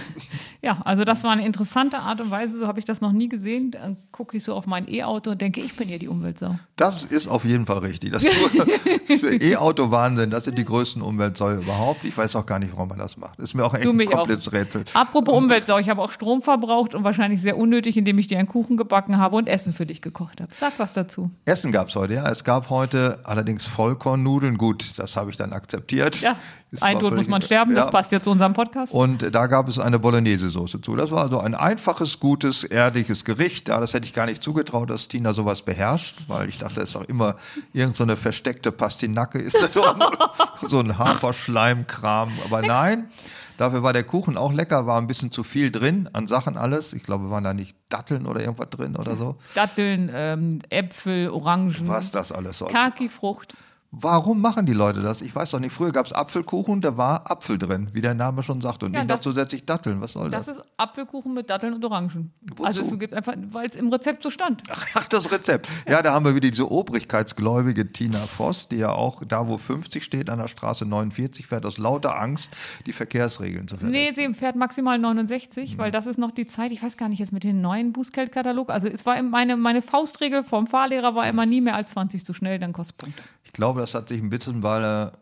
Ja, 0.62 0.82
also 0.84 1.04
das 1.04 1.24
war 1.24 1.30
eine 1.30 1.46
interessante 1.46 1.98
Art 1.98 2.20
und 2.20 2.30
Weise, 2.30 2.58
so 2.58 2.66
habe 2.66 2.78
ich 2.78 2.84
das 2.84 3.00
noch 3.00 3.12
nie 3.12 3.28
gesehen. 3.28 3.70
Dann 3.70 3.96
gucke 4.12 4.36
ich 4.36 4.44
so 4.44 4.54
auf 4.54 4.66
mein 4.66 4.88
E-Auto 4.88 5.30
und 5.30 5.40
denke, 5.40 5.60
ich 5.60 5.74
bin 5.74 5.88
hier 5.88 5.98
die 5.98 6.08
Umweltsau. 6.08 6.56
Das 6.76 7.02
ist 7.02 7.28
auf 7.28 7.44
jeden 7.44 7.64
Fall 7.64 7.78
richtig. 7.78 8.12
Das 8.12 8.24
das 9.08 9.22
E-Auto-Wahnsinn, 9.22 10.30
das 10.30 10.44
sind 10.44 10.58
die 10.58 10.64
größten 10.64 11.00
Umweltsäue 11.00 11.56
überhaupt. 11.56 12.04
Ich 12.04 12.16
weiß 12.16 12.37
auch 12.37 12.44
gar 12.44 12.58
nicht, 12.58 12.73
warum 12.75 12.88
man 12.88 12.99
das 12.99 13.16
macht. 13.16 13.38
Ist 13.38 13.54
mir 13.54 13.64
auch 13.64 13.73
echt 13.75 13.87
Du 13.87 13.92
ein 13.92 14.06
komplettes 14.06 14.52
Rätsel. 14.52 14.85
Apropos 14.92 15.35
Umweltsau, 15.35 15.78
ich 15.78 15.88
habe 15.88 16.02
auch 16.02 16.11
Strom 16.11 16.42
verbraucht 16.42 16.94
und 16.94 17.04
wahrscheinlich 17.04 17.40
sehr 17.40 17.56
unnötig, 17.56 17.96
indem 17.96 18.18
ich 18.18 18.26
dir 18.26 18.38
einen 18.38 18.49
Kuchen 18.49 18.76
gebacken 18.76 19.16
habe 19.16 19.37
und 19.37 19.49
Essen 19.49 19.73
für 19.73 19.87
dich 19.87 20.02
gekocht 20.02 20.40
habe. 20.40 20.50
Sag 20.54 20.78
was 20.78 20.92
dazu. 20.92 21.30
Essen 21.46 21.73
gab's 21.73 21.94
heute, 21.94 22.14
ja. 22.14 22.28
Es 22.30 22.44
gab 22.44 22.68
heute 22.68 23.20
allerdings 23.25 23.66
Vollkornnudeln. 23.66 24.58
Gut, 24.58 24.99
das 24.99 25.16
habe 25.16 25.30
ich 25.30 25.37
dann 25.38 25.52
akzeptiert. 25.52 26.20
Ja, 26.20 26.37
Es 26.72 26.82
ein 26.82 27.00
Tod 27.00 27.14
muss 27.14 27.26
man 27.26 27.42
sterben, 27.42 27.74
das 27.74 27.86
Ja. 27.86 27.90
passt 27.90 28.12
ja 28.12 28.20
zu 28.20 28.30
unserem 28.30 28.52
Podcast. 28.52 28.92
Und 28.92 29.34
da 29.34 29.46
gab 29.48 29.68
es 29.68 29.78
eine 29.78 29.98
Bolognese-Soße 29.98 30.80
zu. 30.80 30.94
Das 30.94 31.10
war 31.10 31.22
also 31.22 31.40
ein 31.40 31.54
einfaches, 31.54 32.20
gutes, 32.20 32.62
erdiges 32.62 33.24
Gericht. 33.24 33.68
Ja, 33.68 33.80
das 33.80 33.92
hätte 33.92 34.06
ich 34.06 34.14
gar 34.14 34.26
nicht 34.26 34.42
zugetraut, 34.42 34.88
dass 34.88 35.08
Tina 35.08 35.34
sowas 35.34 35.62
beherrscht, 35.62 36.16
weil 36.28 36.48
ich 36.48 36.58
dachte, 36.58 36.80
es 36.80 36.90
ist 36.90 36.96
auch 36.96 37.04
immer 37.04 37.34
irgend 37.72 37.96
so 37.96 38.06
versteckte 38.06 38.70
Pastinacke, 38.70 39.38
ist 39.38 39.60
das 39.60 39.72
so 40.68 40.78
ein 40.78 40.96
Haferschleimkram. 40.96 42.30
Aber 42.44 42.62
nein, 42.62 43.08
dafür 43.56 43.82
war 43.82 43.92
der 43.92 44.04
Kuchen 44.04 44.36
auch 44.36 44.52
lecker, 44.52 44.86
war 44.86 44.98
ein 45.00 45.06
bisschen 45.08 45.32
zu 45.32 45.42
viel 45.42 45.72
drin 45.72 46.08
an 46.12 46.28
Sachen 46.28 46.56
alles. 46.56 46.92
Ich 46.92 47.02
glaube, 47.02 47.30
waren 47.30 47.44
da 47.44 47.52
nicht 47.54 47.76
Datteln 47.88 48.26
oder 48.26 48.40
irgendwas 48.40 48.70
drin 48.70 48.96
oder 48.96 49.16
so. 49.16 49.36
Datteln, 49.54 50.10
ähm, 50.14 50.60
Äpfel, 50.70 51.30
Orangen, 51.30 51.88
Was 51.88 52.12
das 52.12 52.30
alles 52.30 52.58
soll. 52.58 52.70
Kaki-Frucht. 52.70 53.54
Warum 53.92 54.40
machen 54.40 54.66
die 54.66 54.73
Leute 54.73 55.00
das? 55.00 55.20
Ich 55.20 55.35
weiß 55.35 55.50
doch 55.50 55.59
nicht. 55.59 55.73
Früher 55.73 55.90
gab 55.90 56.06
es 56.06 56.12
Apfelkuchen, 56.12 56.80
da 56.80 56.97
war 56.97 57.28
Apfel 57.28 57.59
drin, 57.59 57.88
wie 57.92 58.00
der 58.00 58.14
Name 58.14 58.44
schon 58.44 58.61
sagt. 58.61 58.85
Und 58.85 58.92
Ja, 58.92 59.00
nicht 59.00 59.09
noch 59.09 59.16
das- 59.16 59.25
zusätzlich 59.25 59.66
Datteln. 59.66 60.00
Was 60.00 60.12
soll 60.12 60.30
das? 60.30 60.47
Das 60.47 60.56
ist 60.59 60.64
Apfelkuchen 60.76 61.35
mit 61.35 61.50
Datteln 61.50 61.75
und 61.75 61.85
Orangen. 61.85 62.32
Wozu? 62.40 62.64
Also 62.64 62.82
es 62.82 62.99
gibt 63.00 63.12
einfach, 63.14 63.35
weil 63.50 63.68
es 63.68 63.75
im 63.75 63.92
Rezept 63.92 64.23
so 64.23 64.30
stand. 64.30 64.62
Ach, 64.94 65.09
das 65.09 65.32
Rezept. 65.32 65.68
Ja, 65.88 66.02
da 66.02 66.12
haben 66.12 66.25
wir 66.25 66.37
wieder 66.37 66.49
diese 66.50 66.70
obrigkeitsgläubige 66.70 67.92
Tina 67.92 68.18
Voss, 68.20 68.68
die 68.68 68.76
ja 68.76 68.92
auch 68.92 69.25
da, 69.25 69.49
wo 69.49 69.59
50 69.59 70.04
steht, 70.04 70.30
an 70.30 70.38
der 70.38 70.47
Straße 70.49 70.87
49 70.87 71.49
fährt, 71.49 71.66
aus 71.66 71.76
lauter 71.78 72.16
Angst, 72.20 72.50
die 72.87 72.92
Verkehrsregeln 72.92 73.66
zu 73.66 73.76
verletzen. 73.76 73.92
Nee, 73.92 74.28
sie 74.28 74.32
fährt 74.35 74.54
maximal 74.54 74.99
69, 74.99 75.78
weil 75.78 75.90
das 75.90 76.06
ist 76.06 76.18
noch 76.18 76.30
die 76.30 76.47
Zeit, 76.47 76.70
ich 76.70 76.80
weiß 76.82 76.97
gar 76.97 77.09
nicht, 77.09 77.18
jetzt 77.18 77.32
mit 77.32 77.42
dem 77.42 77.61
neuen 77.61 77.92
Bußgeldkatalog. 77.92 78.70
Also 78.70 78.87
es 78.87 79.04
war 79.04 79.20
meine, 79.23 79.56
meine 79.56 79.82
Faustregel 79.82 80.44
vom 80.44 80.68
Fahrlehrer 80.68 81.16
war 81.16 81.28
immer 81.28 81.44
nie 81.44 81.61
mehr 81.61 81.75
als 81.75 81.90
20 81.90 82.25
zu 82.25 82.35
schnell, 82.35 82.61
dann 82.61 82.73
kostet 82.73 82.97
Punkte. 82.99 83.23
Ich 83.44 83.52
glaube, 83.52 83.79
glaube, 83.80 83.87
das 83.87 83.94
hat 83.94 84.08
sich 84.08 84.20
ein 84.20 84.30
bisschen, 84.30 84.62
weil 84.62 84.84
er 84.84 85.12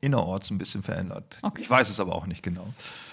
innerorts 0.00 0.50
ein 0.50 0.58
bisschen 0.58 0.82
verändert. 0.82 1.38
Okay. 1.42 1.62
Ich 1.62 1.70
weiß 1.70 1.88
es 1.90 2.00
aber 2.00 2.14
auch 2.14 2.26
nicht 2.26 2.42
genau. 2.42 2.66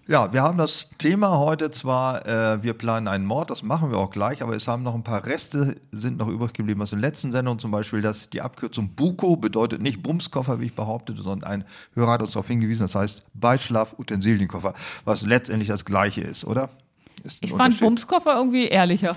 Ja, 0.07 0.33
wir 0.33 0.41
haben 0.41 0.57
das 0.57 0.89
Thema 0.97 1.37
heute 1.37 1.71
zwar, 1.71 2.25
äh, 2.25 2.61
wir 2.63 2.73
planen 2.73 3.07
einen 3.07 3.25
Mord, 3.25 3.49
das 3.49 3.63
machen 3.63 3.91
wir 3.91 3.97
auch 3.97 4.09
gleich, 4.09 4.41
aber 4.41 4.55
es 4.55 4.67
haben 4.67 4.83
noch 4.83 4.95
ein 4.95 5.03
paar 5.03 5.25
Reste, 5.25 5.75
sind 5.91 6.17
noch 6.17 6.27
übrig 6.27 6.53
geblieben 6.53 6.81
aus 6.81 6.89
den 6.89 6.99
letzten 6.99 7.31
Sendungen, 7.31 7.59
zum 7.59 7.71
Beispiel, 7.71 8.01
dass 8.01 8.29
die 8.29 8.41
Abkürzung 8.41 8.89
Buko 8.89 9.37
bedeutet 9.37 9.81
nicht 9.81 10.03
Bumskoffer, 10.03 10.59
wie 10.59 10.65
ich 10.65 10.75
behauptete, 10.75 11.21
sondern 11.21 11.49
ein 11.49 11.65
Hörer 11.93 12.13
hat 12.13 12.21
uns 12.21 12.33
darauf 12.33 12.47
hingewiesen, 12.47 12.83
das 12.83 12.95
heißt 12.95 13.23
Beischlaf-Utensilienkoffer, 13.33 14.73
was 15.05 15.21
letztendlich 15.21 15.69
das 15.69 15.85
gleiche 15.85 16.21
ist, 16.21 16.45
oder? 16.45 16.69
Ist 17.23 17.37
Ich 17.41 17.51
fand. 17.51 17.79
Bumskoffer 17.79 18.35
irgendwie 18.35 18.67
ehrlicher. 18.67 19.15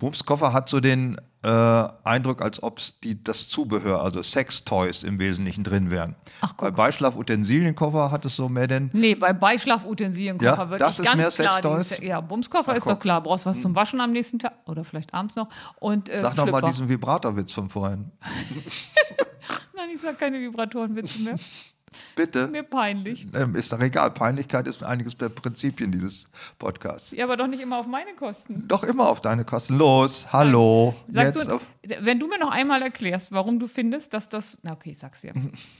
Bumskoffer 0.00 0.52
hat 0.52 0.68
so 0.68 0.80
den 0.80 1.16
äh, 1.44 1.88
Eindruck, 2.04 2.42
als 2.42 2.62
ob 2.62 2.80
das 3.24 3.48
Zubehör, 3.48 4.02
also 4.02 4.22
Sextoys 4.22 5.02
im 5.02 5.18
Wesentlichen 5.18 5.62
drin 5.62 5.90
wären. 5.90 6.16
Ach, 6.40 6.52
Bei 6.54 6.68
guck. 6.68 6.76
Beischlaf-Utensilienkoffer 6.76 8.10
hat 8.10 8.24
es 8.24 8.36
so 8.36 8.48
mehr 8.48 8.66
den. 8.66 8.90
Nee, 8.92 9.14
bei 9.14 9.32
Beischlafutensilienkoffer 9.32 10.52
Ja, 10.52 10.70
wirklich 10.70 10.78
das 10.78 10.98
ist 10.98 11.04
ganz 11.04 11.16
mehr 11.16 11.30
klar. 11.30 11.52
Sextoys? 11.78 11.98
Ja, 12.02 12.20
Bumskoffer 12.20 12.72
Ach, 12.72 12.76
ist 12.76 12.84
guck. 12.84 12.94
doch 12.94 13.00
klar. 13.00 13.22
Brauchst 13.22 13.46
was 13.46 13.60
zum 13.60 13.74
Waschen 13.74 14.00
am 14.00 14.12
nächsten 14.12 14.38
Tag 14.38 14.54
oder 14.66 14.84
vielleicht 14.84 15.12
abends 15.12 15.36
noch. 15.36 15.48
Und 15.80 16.08
äh, 16.08 16.20
Sag 16.22 16.36
noch 16.36 16.46
mal 16.46 16.58
Schlüpfer. 16.58 16.66
diesen 16.72 16.88
Vibratorwitz 16.88 17.52
von 17.52 17.68
vorhin. 17.70 18.10
Nein, 19.76 19.90
ich 19.94 20.00
sag 20.00 20.18
keine 20.18 20.40
Vibratorenwitze 20.40 21.20
mehr. 21.22 21.36
Bitte. 22.16 22.48
Mir 22.48 22.62
peinlich. 22.62 23.26
Ähm, 23.34 23.54
ist 23.54 23.72
doch 23.72 23.80
egal. 23.80 24.10
Peinlichkeit 24.12 24.66
ist 24.68 24.82
einiges 24.84 25.16
der 25.16 25.28
Prinzipien 25.28 25.90
dieses 25.90 26.28
Podcasts. 26.58 27.10
Ja, 27.10 27.24
aber 27.24 27.36
doch 27.36 27.46
nicht 27.46 27.60
immer 27.60 27.78
auf 27.78 27.86
meine 27.86 28.14
Kosten. 28.14 28.64
Doch 28.68 28.84
immer 28.84 29.08
auf 29.08 29.20
deine 29.20 29.44
Kosten. 29.44 29.76
Los, 29.76 30.26
hallo. 30.32 30.94
Sag 31.12 31.34
Jetzt. 31.34 31.48
du, 31.48 31.60
wenn 32.00 32.18
du 32.18 32.28
mir 32.28 32.38
noch 32.38 32.50
einmal 32.50 32.82
erklärst, 32.82 33.32
warum 33.32 33.58
du 33.58 33.66
findest, 33.66 34.14
dass 34.14 34.28
das. 34.28 34.56
Na, 34.62 34.72
okay, 34.72 34.90
ich 34.92 34.98
sag's 34.98 35.20
dir. 35.22 35.32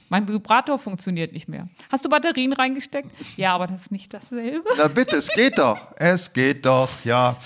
Mein 0.08 0.28
Vibrator 0.28 0.78
funktioniert 0.78 1.32
nicht 1.32 1.48
mehr. 1.48 1.68
Hast 1.90 2.04
du 2.04 2.08
Batterien 2.08 2.52
reingesteckt? 2.52 3.08
Ja, 3.36 3.54
aber 3.54 3.66
das 3.66 3.82
ist 3.82 3.92
nicht 3.92 4.12
dasselbe. 4.12 4.68
Na 4.76 4.88
bitte, 4.88 5.16
es 5.16 5.28
geht 5.28 5.58
doch. 5.58 5.78
Es 5.96 6.32
geht 6.32 6.66
doch, 6.66 6.90
ja. 7.04 7.36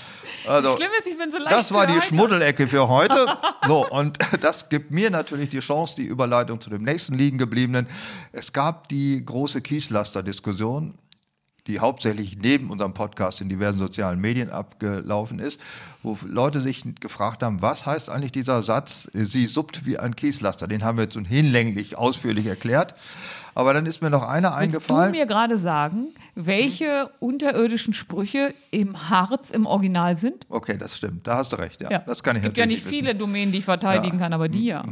Also, 0.47 0.75
Schlimm 0.75 0.89
ist, 0.99 1.07
ich 1.07 1.17
bin 1.17 1.31
so 1.31 1.37
leicht 1.37 1.51
Das 1.51 1.73
war 1.73 1.87
die. 1.87 1.99
Schmuddelecke 1.99 2.67
für 2.67 2.87
heute. 2.87 3.37
So, 3.67 3.87
und 3.87 4.17
das 4.41 4.69
gibt 4.69 4.91
mir 4.91 5.09
natürlich 5.09 5.49
die 5.49 5.59
Chance, 5.59 5.95
die 5.97 6.05
Überleitung 6.05 6.59
zu 6.61 6.69
dem 6.69 6.83
nächsten 6.83 7.15
liegen 7.15 7.37
gebliebenen. 7.37 7.87
Es 8.31 8.51
gab 8.59 8.89
die 8.89 9.23
große 9.25 9.61
Kieslaster-Diskussion, 9.61 10.95
die 11.67 11.79
hauptsächlich 11.79 12.37
neben 12.41 12.71
unserem 12.71 12.93
Podcast 12.93 13.39
in 13.39 13.47
diversen 13.47 13.79
sozialen 13.79 14.19
Medien 14.19 14.49
abgelaufen 14.49 15.39
ist, 15.39 15.61
wo 16.03 16.17
Leute 16.25 16.59
sich 16.61 16.83
gefragt 16.99 17.41
haben, 17.41 17.61
was 17.61 17.85
heißt 17.85 18.09
eigentlich 18.09 18.33
dieser 18.33 18.61
Satz, 18.63 19.09
sie 19.13 19.45
suppt 19.45 19.85
wie 19.85 19.97
ein 19.97 20.13
Kieslaster? 20.13 20.67
Den 20.67 20.83
haben 20.83 20.97
wir 20.97 21.05
jetzt 21.05 21.17
hinlänglich 21.17 21.97
ausführlich 21.97 22.47
erklärt. 22.47 22.95
Aber 23.55 23.73
dann 23.73 23.85
ist 23.85 24.01
mir 24.01 24.09
noch 24.09 24.23
einer 24.23 24.49
Willst 24.49 24.57
du 24.57 24.77
eingefallen. 24.77 25.11
mir 25.11 25.25
gerade 25.25 25.57
sagen, 25.57 26.07
welche 26.35 27.09
unterirdischen 27.21 27.93
Sprüche 27.93 28.53
im 28.71 29.09
Harz 29.09 29.51
im 29.51 29.65
Original 29.65 30.17
sind? 30.17 30.45
Okay, 30.49 30.75
das 30.77 30.97
stimmt. 30.97 31.25
Da 31.27 31.37
hast 31.37 31.53
du 31.53 31.55
recht. 31.57 31.79
Ja, 31.79 31.99
das 31.99 32.23
kann 32.23 32.35
ich 32.35 32.41
Es 32.43 32.47
gibt 32.47 32.57
ja 32.57 32.65
nicht 32.65 32.83
wissen. 32.83 32.93
viele 32.93 33.15
Domänen, 33.15 33.53
die 33.53 33.59
ich 33.59 33.65
verteidigen 33.65 34.17
Ja. 34.17 34.23
kann, 34.23 34.33
aber 34.33 34.49
die 34.49 34.65
ja. 34.65 34.83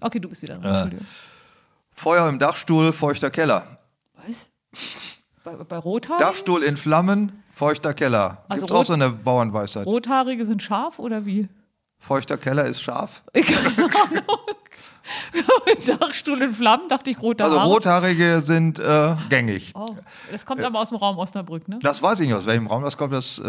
Okay, 0.00 0.20
du 0.20 0.28
bist 0.28 0.42
wieder 0.42 0.54
dran. 0.58 0.72
Entschuldigung. 0.72 1.06
Feuer 2.02 2.28
im 2.28 2.40
Dachstuhl, 2.40 2.92
feuchter 2.92 3.30
Keller. 3.30 3.64
Was? 4.26 4.48
Bei, 5.44 5.54
bei 5.54 5.78
Rothaarigen? 5.78 6.26
Dachstuhl 6.26 6.64
in 6.64 6.76
Flammen, 6.76 7.44
feuchter 7.54 7.94
Keller. 7.94 8.44
Also 8.48 8.66
Gibt's 8.66 8.80
auch 8.80 8.84
so 8.86 8.94
eine 8.94 9.10
Bauernweisheit. 9.10 9.86
Rothaarige 9.86 10.44
sind 10.44 10.64
scharf 10.64 10.98
oder 10.98 11.26
wie? 11.26 11.48
Feuchter 12.00 12.38
Keller 12.38 12.64
ist 12.64 12.82
scharf. 12.82 13.22
In 16.42 16.54
Flammen, 16.54 16.88
dachte 16.88 17.10
ich 17.10 17.22
rote 17.22 17.44
Also. 17.44 17.58
Rothaarige 17.60 18.42
sind 18.44 18.80
äh, 18.80 19.14
gängig. 19.28 19.72
Oh, 19.76 19.86
das 20.32 20.44
kommt 20.44 20.62
aber 20.64 20.80
aus 20.80 20.88
dem 20.88 20.98
Raum 20.98 21.16
Osnabrück, 21.18 21.68
ne? 21.68 21.78
Das 21.82 22.02
weiß 22.02 22.18
ich 22.20 22.26
nicht, 22.26 22.36
aus 22.36 22.46
welchem 22.46 22.66
Raum 22.66 22.82
das 22.82 22.96
kommt. 22.96 23.12
Das, 23.12 23.38
äh, 23.38 23.48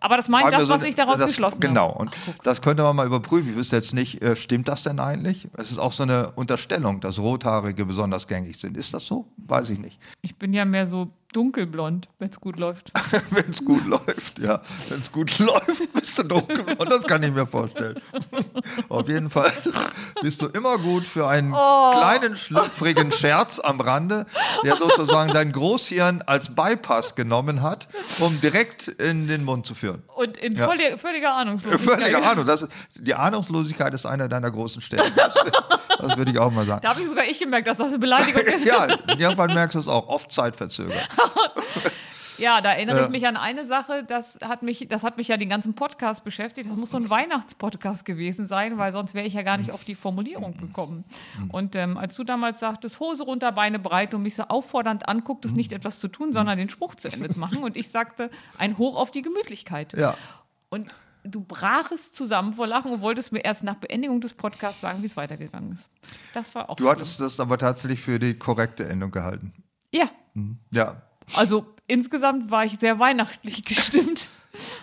Aber 0.00 0.16
das 0.16 0.28
meint 0.28 0.52
das, 0.52 0.62
so 0.64 0.68
was 0.68 0.82
ich 0.82 0.94
daraus 0.94 1.16
das, 1.16 1.28
geschlossen 1.28 1.60
Genau, 1.60 1.88
habe. 1.90 1.98
und 2.00 2.10
Ach, 2.14 2.42
das 2.42 2.60
könnte 2.60 2.82
man 2.82 2.96
mal 2.96 3.06
überprüfen. 3.06 3.50
Ich 3.50 3.56
wüsste 3.56 3.76
jetzt 3.76 3.94
nicht, 3.94 4.22
äh, 4.22 4.36
stimmt 4.36 4.68
das 4.68 4.82
denn 4.82 5.00
eigentlich? 5.00 5.48
Es 5.54 5.70
ist 5.70 5.78
auch 5.78 5.92
so 5.94 6.02
eine 6.02 6.32
Unterstellung, 6.32 7.00
dass 7.00 7.18
Rothaarige 7.18 7.86
besonders 7.86 8.26
gängig 8.26 8.58
sind. 8.60 8.76
Ist 8.76 8.92
das 8.92 9.06
so? 9.06 9.26
Weiß 9.38 9.70
ich 9.70 9.78
nicht. 9.78 9.98
Ich 10.20 10.36
bin 10.36 10.52
ja 10.52 10.64
mehr 10.66 10.86
so 10.86 11.08
dunkelblond, 11.34 12.08
wenn 12.18 12.30
es 12.30 12.40
gut 12.40 12.58
läuft. 12.58 12.90
Wenn 13.30 13.50
es 13.50 13.64
gut 13.64 13.84
läuft, 13.86 14.38
ja. 14.38 14.60
Wenn 14.88 15.00
es 15.00 15.10
gut 15.12 15.38
läuft, 15.40 15.92
bist 15.92 16.18
du 16.18 16.22
dunkel. 16.22 16.64
Und 16.78 16.90
das 16.90 17.04
kann 17.04 17.22
ich 17.22 17.32
mir 17.32 17.46
vorstellen. 17.46 18.00
Auf 18.88 19.08
jeden 19.08 19.30
Fall 19.30 19.52
bist 20.22 20.40
du 20.42 20.46
immer 20.46 20.78
gut 20.78 21.06
für 21.06 21.26
einen 21.28 21.52
Oh. 21.54 21.90
kleinen, 21.90 22.36
schlüpfrigen 22.36 23.12
Scherz 23.12 23.58
am 23.60 23.80
Rande, 23.80 24.26
der 24.64 24.76
sozusagen 24.76 25.32
dein 25.32 25.52
Großhirn 25.52 26.22
als 26.26 26.54
Bypass 26.54 27.14
genommen 27.14 27.62
hat, 27.62 27.88
um 28.20 28.40
direkt 28.40 28.88
in 28.88 29.28
den 29.28 29.44
Mund 29.44 29.66
zu 29.66 29.74
führen. 29.74 30.02
Und 30.14 30.36
in 30.36 30.54
Ja. 30.54 30.66
völliger, 30.68 30.96
völliger 30.98 31.34
Ahnungslosigkeit. 31.34 32.00
Völlige 32.00 32.22
Ahnung. 32.24 32.46
Das 32.46 32.62
ist, 32.62 32.70
die 32.94 33.14
Ahnungslosigkeit 33.14 33.92
ist 33.94 34.06
einer 34.06 34.28
deiner 34.28 34.50
großen 34.50 34.80
Stärken. 34.80 35.12
Das, 35.16 35.34
das 35.98 36.16
würde 36.16 36.30
ich 36.30 36.38
auch 36.38 36.50
mal 36.52 36.64
sagen. 36.66 36.80
Da 36.82 36.90
habe 36.90 37.02
ich 37.02 37.08
sogar 37.08 37.24
ich 37.24 37.38
gemerkt, 37.38 37.66
dass 37.66 37.78
das 37.78 37.88
eine 37.88 37.98
Beleidigung 37.98 38.42
ist. 38.46 38.64
Ja, 38.64 38.86
irgendwann 39.18 39.52
merkst 39.52 39.74
du 39.74 39.80
es 39.80 39.88
auch. 39.88 40.06
Oft 40.08 40.32
zeitverzögert. 40.32 41.08
Ja, 42.38 42.60
da 42.60 42.72
erinnere 42.72 42.98
Äh. 43.00 43.04
ich 43.04 43.08
mich 43.10 43.26
an 43.28 43.36
eine 43.36 43.64
Sache, 43.64 44.02
das 44.04 44.38
hat 44.44 44.64
mich, 44.64 44.88
das 44.88 45.04
hat 45.04 45.18
mich 45.18 45.28
ja 45.28 45.36
den 45.36 45.48
ganzen 45.48 45.74
Podcast 45.74 46.24
beschäftigt. 46.24 46.68
Das 46.68 46.76
muss 46.76 46.90
so 46.90 46.96
ein 46.96 47.08
Weihnachtspodcast 47.08 48.04
gewesen 48.04 48.48
sein, 48.48 48.76
weil 48.76 48.90
sonst 48.90 49.14
wäre 49.14 49.24
ich 49.24 49.34
ja 49.34 49.42
gar 49.42 49.56
nicht 49.56 49.70
auf 49.70 49.84
die 49.84 49.94
Formulierung 49.94 50.56
gekommen. 50.56 51.04
Und 51.52 51.76
ähm, 51.76 51.96
als 51.96 52.16
du 52.16 52.24
damals 52.24 52.58
sagtest, 52.58 52.98
Hose 52.98 53.22
runter, 53.22 53.52
Beine 53.52 53.78
breit 53.78 54.14
und 54.14 54.22
mich 54.22 54.34
so 54.34 54.42
auffordernd 54.44 55.08
angucktest, 55.08 55.54
nicht 55.54 55.72
etwas 55.72 56.00
zu 56.00 56.08
tun, 56.08 56.32
sondern 56.32 56.58
den 56.58 56.68
Spruch 56.70 56.96
zu 56.96 57.06
Ende 57.06 57.28
zu 57.32 57.38
machen. 57.38 57.62
Und 57.62 57.76
ich 57.76 57.92
sagte, 57.92 58.30
ein 58.58 58.78
Hoch 58.78 58.96
auf 58.96 59.12
die 59.12 59.22
Gemütlichkeit. 59.22 59.92
Ja. 59.96 60.16
Und 60.70 60.92
du 61.22 61.40
brachest 61.40 62.16
zusammen 62.16 62.52
vor 62.54 62.66
Lachen 62.66 62.90
und 62.90 63.00
wolltest 63.00 63.30
mir 63.30 63.44
erst 63.44 63.62
nach 63.62 63.76
Beendigung 63.76 64.20
des 64.20 64.34
Podcasts 64.34 64.80
sagen, 64.80 65.02
wie 65.02 65.06
es 65.06 65.16
weitergegangen 65.16 65.72
ist. 65.74 65.88
Das 66.34 66.52
war 66.56 66.68
auch 66.68 66.74
Du 66.74 66.90
hattest 66.90 67.20
das 67.20 67.38
aber 67.38 67.58
tatsächlich 67.58 68.00
für 68.00 68.18
die 68.18 68.34
korrekte 68.36 68.88
Endung 68.88 69.12
gehalten. 69.12 69.52
Ja, 69.92 70.10
Ja, 70.72 71.00
also 71.34 71.66
insgesamt 71.86 72.50
war 72.50 72.64
ich 72.64 72.78
sehr 72.78 72.98
weihnachtlich 72.98 73.64
gestimmt. 73.64 74.28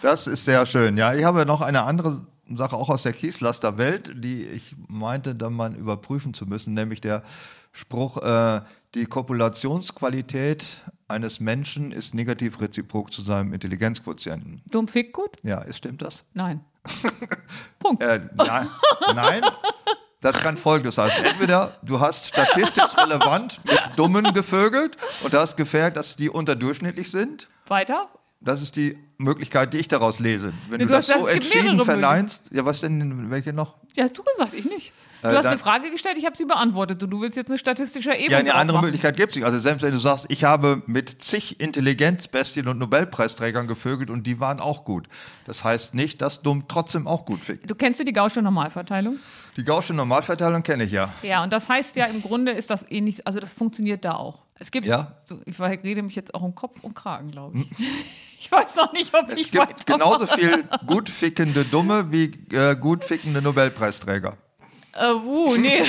Das 0.02 0.28
ist 0.28 0.46
sehr 0.46 0.66
schön. 0.66 0.98
Ja, 0.98 1.14
ich 1.14 1.24
habe 1.24 1.46
noch 1.46 1.62
eine 1.62 1.84
andere 1.84 2.26
Sache 2.58 2.76
auch 2.76 2.90
aus 2.90 3.04
der 3.04 3.14
Kieslaster-Welt, 3.14 4.12
die 4.16 4.46
ich 4.46 4.76
meinte, 4.90 5.36
dann 5.36 5.54
mal 5.54 5.74
überprüfen 5.76 6.34
zu 6.34 6.46
müssen, 6.46 6.74
nämlich 6.74 7.00
der 7.02 7.24
Spruch, 7.72 8.18
äh, 8.18 8.62
die 8.94 9.06
Kopulationsqualität 9.06 10.66
eines 11.08 11.40
Menschen 11.40 11.92
ist 11.92 12.14
negativ 12.14 12.60
reziprok 12.60 13.14
zu 13.14 13.22
seinem 13.22 13.54
Intelligenzquotienten. 13.54 14.62
Dumm 14.70 14.88
fick 14.88 15.14
gut? 15.14 15.38
Ja, 15.44 15.62
ist, 15.62 15.78
stimmt 15.78 16.02
das? 16.02 16.24
Nein. 16.34 16.62
Punkt. 17.80 18.04
Äh, 18.04 18.22
nein, 18.36 18.68
nein. 19.14 19.44
Das 20.22 20.40
kann 20.40 20.56
folgendes 20.56 20.98
heißen. 20.98 21.24
Entweder 21.26 21.78
du 21.82 22.00
hast 22.00 22.28
statistisch 22.28 22.96
relevant 22.96 23.60
mit 23.64 23.80
Dummen 23.96 24.34
gevögelt 24.34 24.96
und 25.24 25.34
hast 25.34 25.58
gefährdet, 25.58 25.98
dass 25.98 26.16
die 26.16 26.30
unterdurchschnittlich 26.30 27.10
sind. 27.10 27.48
Weiter? 27.68 28.06
Das 28.40 28.62
ist 28.62 28.76
die 28.76 28.98
Möglichkeit, 29.18 29.74
die 29.74 29.78
ich 29.80 29.88
daraus 29.88 30.20
lese. 30.20 30.54
Wenn 30.70 30.80
Nee, 30.80 30.86
du, 30.86 30.92
das 30.94 31.08
so 31.08 31.28
entschieden 31.28 31.72
mehrere 31.78 31.86
verneinst, 31.86 32.50
ja, 32.52 32.66
was 32.66 32.82
denn, 32.82 33.30
welche 33.32 33.52
noch? 33.54 33.78
Ja, 33.96 34.04
hast 34.06 34.18
du 34.18 34.24
gesagt, 34.24 34.54
ich 34.54 34.66
nicht. 34.66 34.94
Du 35.22 35.28
Äh, 35.28 35.32
hast 35.32 35.44
dann- 35.46 35.52
eine 35.52 35.60
Frage 35.60 35.92
gestellt, 35.92 36.18
ich 36.18 36.26
habe 36.26 36.36
sie 36.36 36.46
beantwortet 36.46 37.02
und 37.04 37.10
du 37.10 37.22
willst 37.22 37.38
jetzt 37.38 37.50
eine 37.50 37.58
statistische 37.60 38.12
Ebene 38.14 38.32
Ja, 38.32 38.38
eine 38.40 38.56
andere 38.56 38.78
aufmachen. 38.78 38.88
Möglichkeit 38.88 39.18
gibt 39.18 39.30
es 39.32 39.36
nicht. 39.36 39.46
Also 39.46 39.60
selbst 39.60 39.82
wenn 39.84 39.92
du 39.92 40.00
sagst, 40.00 40.26
ich 40.30 40.44
habe 40.44 40.82
mit 40.88 41.22
zig 41.24 41.60
Intelligenzbestien 41.60 42.68
und 42.68 42.80
Nobelpreisträgern 42.80 43.68
gevögelt 43.68 44.10
und 44.10 44.26
die 44.26 44.40
waren 44.40 44.60
auch 44.60 44.84
gut. 44.86 45.08
Das 45.46 45.64
heißt 45.64 45.94
nicht, 45.94 46.22
dass 46.22 46.42
dumm 46.42 46.66
trotzdem 46.68 47.08
auch 47.08 47.26
gut 47.26 47.44
fickt. 47.44 47.70
Du 47.70 47.76
kennst 47.76 48.00
ja 48.00 48.06
die 48.06 48.14
Gaußsche 48.14 48.42
Normalverteilung? 48.42 49.18
Die 49.58 49.64
Gaußsche 49.64 49.94
Normalverteilung 49.94 50.64
kenne 50.64 50.84
ich 50.86 50.92
ja. 50.92 51.14
Ja, 51.24 51.44
und 51.44 51.52
das 51.54 51.70
heißt 51.70 51.96
ja 51.96 52.06
im 52.06 52.22
Grunde 52.22 52.52
ist 52.52 52.70
das 52.70 52.86
ähnlich, 52.90 53.28
also 53.28 53.40
das 53.40 53.54
funktioniert 53.54 54.04
da 54.06 54.16
auch. 54.16 54.40
Es 54.56 54.72
gibt, 54.72 54.86
Ja. 54.88 55.18
so, 55.26 55.40
ich 55.46 55.60
rede 55.60 56.02
mich 56.04 56.16
jetzt 56.16 56.34
auch 56.36 56.42
um 56.44 56.54
Kopf 56.56 56.84
und 56.84 56.94
Kragen, 56.96 57.32
glaube 57.32 57.58
ich. 57.60 57.68
Ich 58.44 58.52
weiß 58.52 58.76
noch 58.76 58.92
nicht, 58.92 59.14
ob 59.14 59.30
Es 59.30 59.38
ich 59.38 59.52
gibt 59.52 59.86
genauso 59.86 60.26
viel 60.26 60.64
gut 60.88 61.12
fickende 61.12 61.64
Dumme 61.64 62.12
wie 62.12 62.32
äh, 62.52 62.76
gut 62.76 63.06
fickende 63.06 63.40
Nobelpreisträger. 63.40 64.36
Äh, 64.94 65.14
uh, 65.14 65.56
nee. 65.56 65.84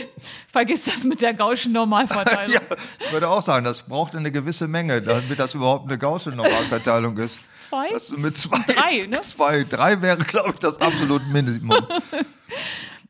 Vergiss 0.52 0.84
das 0.84 1.04
mit 1.04 1.20
der 1.20 1.34
Gaußschen 1.34 1.72
Normalverteilung. 1.72 2.52
Ja, 2.70 2.76
ich 3.00 3.12
würde 3.12 3.28
auch 3.28 3.42
sagen, 3.42 3.64
das 3.64 3.82
braucht 3.82 4.16
eine 4.16 4.32
gewisse 4.32 4.66
Menge, 4.66 5.00
damit 5.02 5.38
das 5.38 5.54
überhaupt 5.54 5.86
eine 5.88 5.98
Gaußsche 5.98 6.30
Normalverteilung 6.30 7.16
ist. 7.18 7.38
Zwei? 7.68 7.90
Das 7.90 8.10
mit 8.16 8.36
zwei, 8.36 8.58
Drei, 8.72 9.06
ne? 9.06 9.20
zwei, 9.22 9.64
drei 9.64 10.00
wäre, 10.00 10.18
glaube 10.18 10.50
ich, 10.50 10.58
das 10.58 10.80
absolute 10.80 11.26
Minimum. 11.26 11.86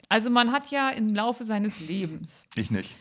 Also 0.08 0.30
man 0.30 0.52
hat 0.52 0.70
ja 0.70 0.90
im 0.90 1.14
Laufe 1.14 1.44
seines 1.44 1.80
Lebens 1.80 2.44
Ich 2.54 2.70
nicht. 2.70 2.96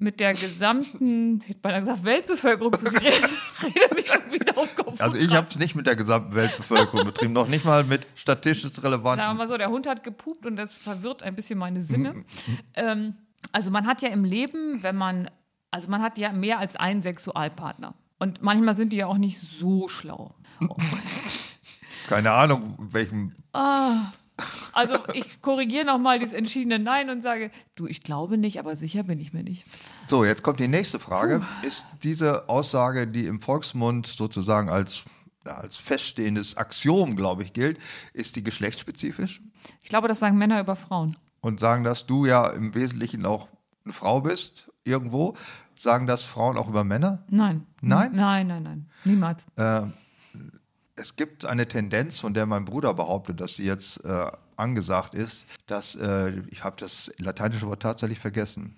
Mit 0.00 0.18
der 0.18 0.32
gesamten, 0.32 1.38
ich 1.42 1.48
hätte 1.50 1.60
beinahe 1.60 1.80
gesagt, 1.82 2.04
Weltbevölkerung 2.04 2.72
zu 2.72 2.86
rede, 2.86 3.02
rede 3.62 3.94
mich 3.94 4.10
schon 4.10 4.32
wieder 4.32 4.56
um 4.58 4.66
Kopf. 4.74 5.00
Also 5.00 5.16
ich 5.16 5.30
habe 5.32 5.46
es 5.48 5.58
nicht 5.58 5.74
mit 5.76 5.86
der 5.86 5.94
gesamten 5.96 6.34
Weltbevölkerung 6.34 7.04
betrieben, 7.06 7.32
noch 7.34 7.46
nicht 7.48 7.64
mal 7.64 7.84
mit 7.84 8.06
statistisch 8.16 8.72
Sagen 8.72 8.82
wir 8.84 8.92
relevanten. 8.92 9.36
mal 9.36 9.46
so, 9.46 9.56
der 9.56 9.68
Hund 9.70 9.86
hat 9.86 10.02
gepupt 10.02 10.46
und 10.46 10.56
das 10.56 10.74
verwirrt 10.74 11.22
ein 11.22 11.36
bisschen 11.36 11.58
meine 11.58 11.78
Mhm, 11.80 11.84
Sinne. 11.84 12.14
ähm, 12.74 13.14
Also 13.52 13.70
man 13.70 13.86
hat 13.86 14.02
ja 14.02 14.08
im 14.08 14.24
Leben, 14.24 14.82
wenn 14.82 14.96
man, 14.96 15.30
also 15.70 15.88
man 15.88 16.02
hat 16.02 16.18
ja 16.18 16.32
mehr 16.32 16.58
als 16.58 16.76
einen 16.76 17.02
Sexualpartner. 17.02 17.94
Und 18.18 18.42
manchmal 18.42 18.74
sind 18.74 18.92
die 18.92 18.98
ja 18.98 19.06
auch 19.06 19.16
nicht 19.18 19.38
so 19.40 19.88
schlau. 19.88 20.34
Keine 22.08 22.32
Ahnung, 22.32 22.76
welchem. 22.90 23.34
Also 24.72 24.94
ich 25.12 25.40
korrigiere 25.42 25.84
nochmal 25.84 26.18
dieses 26.18 26.34
entschiedene 26.34 26.78
Nein 26.78 27.10
und 27.10 27.22
sage, 27.22 27.50
du, 27.74 27.86
ich 27.86 28.02
glaube 28.02 28.38
nicht, 28.38 28.58
aber 28.58 28.76
sicher 28.76 29.02
bin 29.02 29.18
ich 29.20 29.32
mir 29.32 29.42
nicht. 29.42 29.64
So, 30.08 30.24
jetzt 30.24 30.42
kommt 30.42 30.60
die 30.60 30.68
nächste 30.68 30.98
Frage. 30.98 31.42
Ist 31.62 31.86
diese 32.02 32.48
Aussage, 32.48 33.06
die 33.06 33.26
im 33.26 33.40
Volksmund 33.40 34.06
sozusagen 34.06 34.68
als, 34.68 35.04
als 35.44 35.76
feststehendes 35.76 36.56
Axiom, 36.56 37.16
glaube 37.16 37.42
ich, 37.42 37.52
gilt, 37.52 37.78
ist 38.12 38.36
die 38.36 38.42
geschlechtsspezifisch? 38.42 39.42
Ich 39.82 39.88
glaube, 39.88 40.08
das 40.08 40.20
sagen 40.20 40.38
Männer 40.38 40.60
über 40.60 40.76
Frauen. 40.76 41.16
Und 41.40 41.60
sagen, 41.60 41.84
dass 41.84 42.06
du 42.06 42.26
ja 42.26 42.48
im 42.48 42.74
Wesentlichen 42.74 43.24
auch 43.24 43.48
eine 43.84 43.94
Frau 43.94 44.20
bist, 44.20 44.70
irgendwo. 44.84 45.36
Sagen 45.74 46.06
das 46.06 46.22
Frauen 46.22 46.58
auch 46.58 46.68
über 46.68 46.84
Männer? 46.84 47.24
Nein. 47.28 47.66
Nein? 47.80 48.14
Nein, 48.14 48.46
nein, 48.46 48.62
nein. 48.62 48.90
Niemals. 49.04 49.46
es 50.96 51.16
gibt 51.16 51.46
eine 51.46 51.66
Tendenz, 51.66 52.18
von 52.18 52.34
der 52.34 52.44
mein 52.44 52.66
Bruder 52.66 52.92
behauptet, 52.92 53.40
dass 53.40 53.56
sie 53.56 53.64
jetzt 53.64 54.04
äh, 54.04 54.30
angesagt 54.60 55.14
ist, 55.14 55.46
dass, 55.66 55.94
äh, 55.96 56.32
ich 56.50 56.62
habe 56.62 56.76
das 56.78 57.10
lateinische 57.18 57.66
Wort 57.66 57.82
tatsächlich 57.82 58.18
vergessen, 58.18 58.76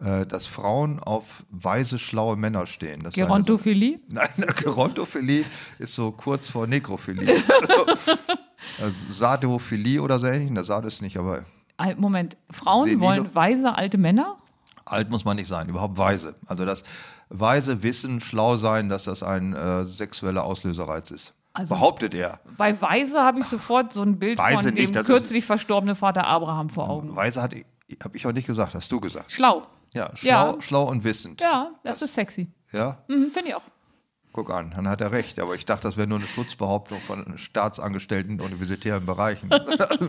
äh, 0.00 0.24
dass 0.26 0.46
Frauen 0.46 1.00
auf 1.00 1.44
weise, 1.50 1.98
schlaue 1.98 2.36
Männer 2.36 2.66
stehen. 2.66 3.02
Das 3.02 3.14
eine 3.14 3.22
so- 3.24 3.28
Gerontophilie? 3.28 4.00
Nein, 4.08 4.28
Gerontophilie 4.56 5.44
ist 5.78 5.94
so 5.94 6.12
kurz 6.12 6.48
vor 6.48 6.66
Nekrophilie. 6.66 7.28
also, 7.86 8.12
also 8.80 9.12
Sadophilie 9.12 10.00
oder 10.00 10.18
so 10.18 10.26
ähnlich. 10.26 10.50
Na, 10.50 10.64
Sado 10.64 10.88
ist 10.88 11.02
nicht, 11.02 11.16
aber 11.16 11.44
Moment, 11.96 12.36
Frauen 12.50 13.00
wollen 13.00 13.34
weise 13.34 13.74
alte 13.74 13.98
Männer? 13.98 14.38
alt 14.90 15.10
muss 15.10 15.24
man 15.24 15.36
nicht 15.36 15.48
sein, 15.48 15.68
überhaupt 15.68 15.98
weise. 15.98 16.34
Also 16.46 16.64
das 16.64 16.82
weise 17.28 17.82
Wissen, 17.82 18.20
schlau 18.20 18.56
sein, 18.56 18.88
dass 18.88 19.04
das 19.04 19.22
ein 19.22 19.54
äh, 19.54 19.84
sexueller 19.84 20.44
Auslöserreiz 20.44 21.10
ist. 21.10 21.34
Also- 21.58 21.74
Behauptet 21.74 22.14
er. 22.14 22.40
Bei 22.56 22.80
Weise 22.80 23.20
habe 23.22 23.40
ich 23.40 23.46
sofort 23.46 23.92
so 23.92 24.02
ein 24.02 24.18
Bild 24.18 24.38
Weise 24.38 24.62
von 24.66 24.74
nicht, 24.74 24.88
dem 24.90 24.92
das 24.92 25.06
kürzlich 25.06 25.44
verstorbenen 25.44 25.96
Vater 25.96 26.24
Abraham 26.26 26.70
vor 26.70 26.88
Augen. 26.88 27.14
Weise 27.16 27.42
hat, 27.42 27.52
habe 28.02 28.16
ich 28.16 28.26
auch 28.26 28.32
nicht 28.32 28.46
gesagt, 28.46 28.74
hast 28.74 28.90
du 28.92 29.00
gesagt. 29.00 29.32
Schlau. 29.32 29.62
Ja, 29.94 30.10
schlau, 30.14 30.30
Ja. 30.54 30.60
schlau 30.60 30.84
und 30.88 31.02
wissend. 31.02 31.40
Ja, 31.40 31.70
das 31.82 32.00
ist 32.02 32.14
sexy. 32.14 32.48
Ja, 32.72 32.98
Mhm, 33.08 33.30
Finde 33.32 33.48
ich 33.48 33.54
auch. 33.54 33.62
guck 34.32 34.50
an, 34.50 34.70
dann 34.76 34.86
hat 34.86 35.00
er 35.00 35.10
recht. 35.10 35.40
Aber 35.40 35.54
ich 35.56 35.64
dachte, 35.66 35.82
das 35.84 35.96
wäre 35.96 36.06
nur 36.06 36.18
eine 36.18 36.26
Schutzbehauptung 36.28 37.00
von 37.00 37.36
Staatsangestellten 37.38 38.34
in 38.34 38.40
universitären 38.40 39.04
Bereichen. 39.04 39.48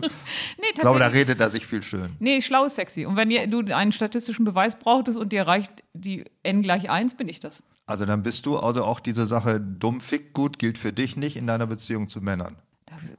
Nee, 0.60 0.66
ich 0.74 0.80
glaube, 0.80 0.98
da 1.00 1.06
redet 1.08 1.40
er 1.40 1.50
sich 1.50 1.66
viel 1.66 1.82
schön. 1.82 2.14
Nee, 2.20 2.40
schlau 2.42 2.64
ist 2.66 2.76
sexy. 2.76 3.06
Und 3.06 3.16
wenn 3.16 3.30
ihr, 3.30 3.46
du 3.48 3.74
einen 3.74 3.90
statistischen 3.92 4.44
Beweis 4.44 4.76
brauchtest 4.76 5.18
und 5.18 5.32
dir 5.32 5.46
reicht 5.48 5.72
die 5.94 6.24
n 6.44 6.62
gleich 6.62 6.90
1, 6.90 7.14
bin 7.14 7.28
ich 7.28 7.40
das. 7.40 7.62
Also 7.90 8.04
dann 8.04 8.22
bist 8.22 8.46
du, 8.46 8.56
also 8.56 8.84
auch 8.84 9.00
diese 9.00 9.26
Sache 9.26 9.60
dumm 9.60 10.00
fick 10.00 10.32
gut 10.32 10.60
gilt 10.60 10.78
für 10.78 10.92
dich 10.92 11.16
nicht 11.16 11.34
in 11.36 11.48
deiner 11.48 11.66
Beziehung 11.66 12.08
zu 12.08 12.20
Männern. 12.20 12.54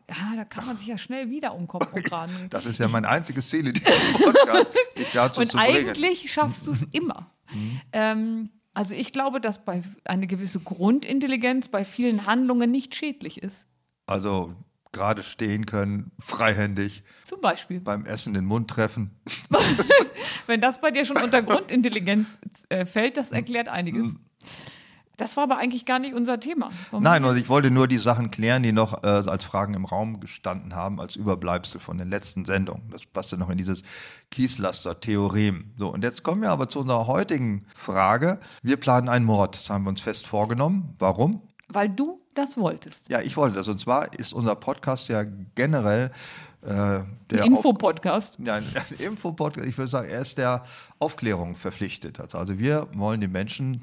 Ja, 0.08 0.34
da 0.38 0.46
kann 0.46 0.66
man 0.66 0.78
sich 0.78 0.88
ja 0.88 0.98
schnell 0.98 1.30
wieder 1.30 1.54
um 1.54 1.68
Kragen. 1.68 2.32
Das 2.50 2.66
ist 2.66 2.80
ja 2.80 2.88
mein 2.88 3.04
einziges 3.04 3.50
Ziel 3.50 3.68
in 3.68 3.74
diesem 3.74 3.92
Podcast, 4.24 4.72
dich 4.98 5.12
dazu 5.14 5.42
Und 5.42 5.52
zu 5.52 5.58
bringen. 5.58 5.90
eigentlich 5.90 6.32
schaffst 6.32 6.68
du 6.68 6.72
es 6.72 6.84
immer. 6.94 7.30
ähm, 7.92 8.50
also 8.74 8.96
ich 8.96 9.12
glaube, 9.12 9.42
dass 9.42 9.66
bei 9.66 9.84
eine 10.06 10.26
gewisse 10.26 10.62
Grundintelligenz 10.62 11.68
bei 11.68 11.84
vielen 11.84 12.26
Handlungen 12.26 12.72
nicht 12.72 12.96
schädlich 12.96 13.44
ist. 13.44 13.68
Also 14.08 14.56
gerade 14.94 15.22
stehen 15.22 15.66
können, 15.66 16.12
freihändig, 16.18 17.04
Zum 17.26 17.42
Beispiel. 17.42 17.82
beim 17.82 18.06
Essen 18.06 18.34
den 18.34 18.46
Mund 18.46 18.70
treffen. 18.70 19.20
Wenn 20.48 20.62
das 20.62 20.80
bei 20.80 20.92
dir 20.92 21.04
schon 21.04 21.18
unter 21.18 21.42
Grundintelligenz 21.42 22.40
äh, 22.70 22.86
fällt, 22.86 23.18
das 23.18 23.32
erklärt 23.32 23.68
einiges. 23.68 24.16
Das 25.18 25.38
war 25.38 25.44
aber 25.44 25.58
eigentlich 25.58 25.86
gar 25.86 26.00
nicht 26.00 26.16
unser 26.16 26.40
Thema. 26.40 26.70
Warum- 26.90 27.04
Nein, 27.04 27.24
also 27.24 27.38
ich 27.40 27.48
wollte 27.48 27.70
nur 27.70 27.88
die 27.88 28.00
Sachen 28.00 28.32
klären, 28.32 28.64
die 28.64 28.72
noch 28.72 29.04
äh, 29.04 29.08
als 29.08 29.46
Fragen 29.46 29.76
im 29.76 29.86
Raum 29.86 30.20
gestanden 30.20 30.76
haben, 30.76 31.00
als 31.00 31.16
Überbleibsel 31.16 31.80
von 31.80 32.00
den 32.00 32.10
letzten 32.10 32.46
Sendungen. 32.46 32.90
Das 32.92 33.06
passte 33.06 33.38
noch 33.38 33.52
in 33.52 33.58
dieses 33.60 33.84
Kieslaster-Theorem. 34.32 35.72
So, 35.78 35.90
und 35.94 36.04
jetzt 36.04 36.24
kommen 36.24 36.42
wir 36.42 36.50
aber 36.52 36.70
zu 36.70 36.80
unserer 36.80 37.08
heutigen 37.08 37.66
Frage. 37.76 38.40
Wir 38.64 38.78
planen 38.78 39.10
einen 39.10 39.26
Mord, 39.26 39.56
das 39.56 39.70
haben 39.70 39.84
wir 39.84 39.90
uns 39.90 40.02
fest 40.02 40.26
vorgenommen. 40.28 40.96
Warum? 40.98 41.42
Weil 41.68 41.90
du 41.90 42.20
das 42.34 42.58
wolltest. 42.58 43.08
Ja, 43.10 43.22
ich 43.22 43.38
wollte 43.38 43.58
das. 43.58 43.68
Und 43.68 43.78
zwar 43.80 44.14
ist 44.18 44.34
unser 44.34 44.56
Podcast 44.56 45.08
ja 45.10 45.24
generell 45.56 46.12
äh, 46.66 47.04
Infopodcast. 47.32 48.38
Ja, 48.40 48.56
ein 48.56 48.66
Infopodcast, 49.00 49.68
ich 49.68 49.78
würde 49.78 49.92
sagen, 49.92 50.10
er 50.10 50.22
ist 50.22 50.38
der 50.38 50.64
Aufklärung 51.00 51.56
verpflichtet. 51.56 52.20
Also, 52.20 52.38
also 52.38 52.60
wir 52.60 52.88
wollen 52.94 53.22
die 53.22 53.28
Menschen 53.28 53.82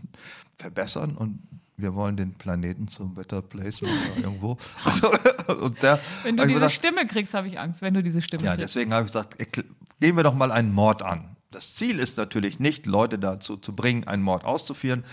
verbessern 0.56 1.16
und 1.16 1.40
wir 1.76 1.94
wollen 1.94 2.16
den 2.16 2.34
Planeten 2.34 2.88
zum 2.88 3.14
Better 3.14 3.40
Place 3.40 3.80
machen 3.82 3.94
oder 4.16 4.24
irgendwo. 4.24 4.58
Also, 4.84 5.68
der, 5.82 5.98
Wenn 6.24 6.36
du 6.36 6.42
ich 6.42 6.48
diese 6.48 6.60
gesagt, 6.60 6.74
Stimme 6.74 7.06
kriegst, 7.06 7.34
habe 7.34 7.48
ich 7.48 7.58
Angst, 7.58 7.82
wenn 7.82 7.94
du 7.94 8.02
diese 8.02 8.20
Stimme 8.20 8.44
ja, 8.44 8.54
kriegst. 8.54 8.74
deswegen 8.74 8.92
habe 8.92 9.06
ich 9.06 9.12
gesagt, 9.12 9.38
gehen 10.00 10.16
wir 10.16 10.22
doch 10.22 10.34
mal 10.34 10.52
einen 10.52 10.72
Mord 10.72 11.02
an. 11.02 11.36
Das 11.50 11.74
Ziel 11.74 11.98
ist 11.98 12.18
natürlich 12.18 12.58
nicht, 12.58 12.84
Leute 12.84 13.18
dazu 13.18 13.56
zu 13.56 13.74
bringen, 13.74 14.06
einen 14.06 14.22
Mord 14.22 14.44
auszuführen, 14.44 15.04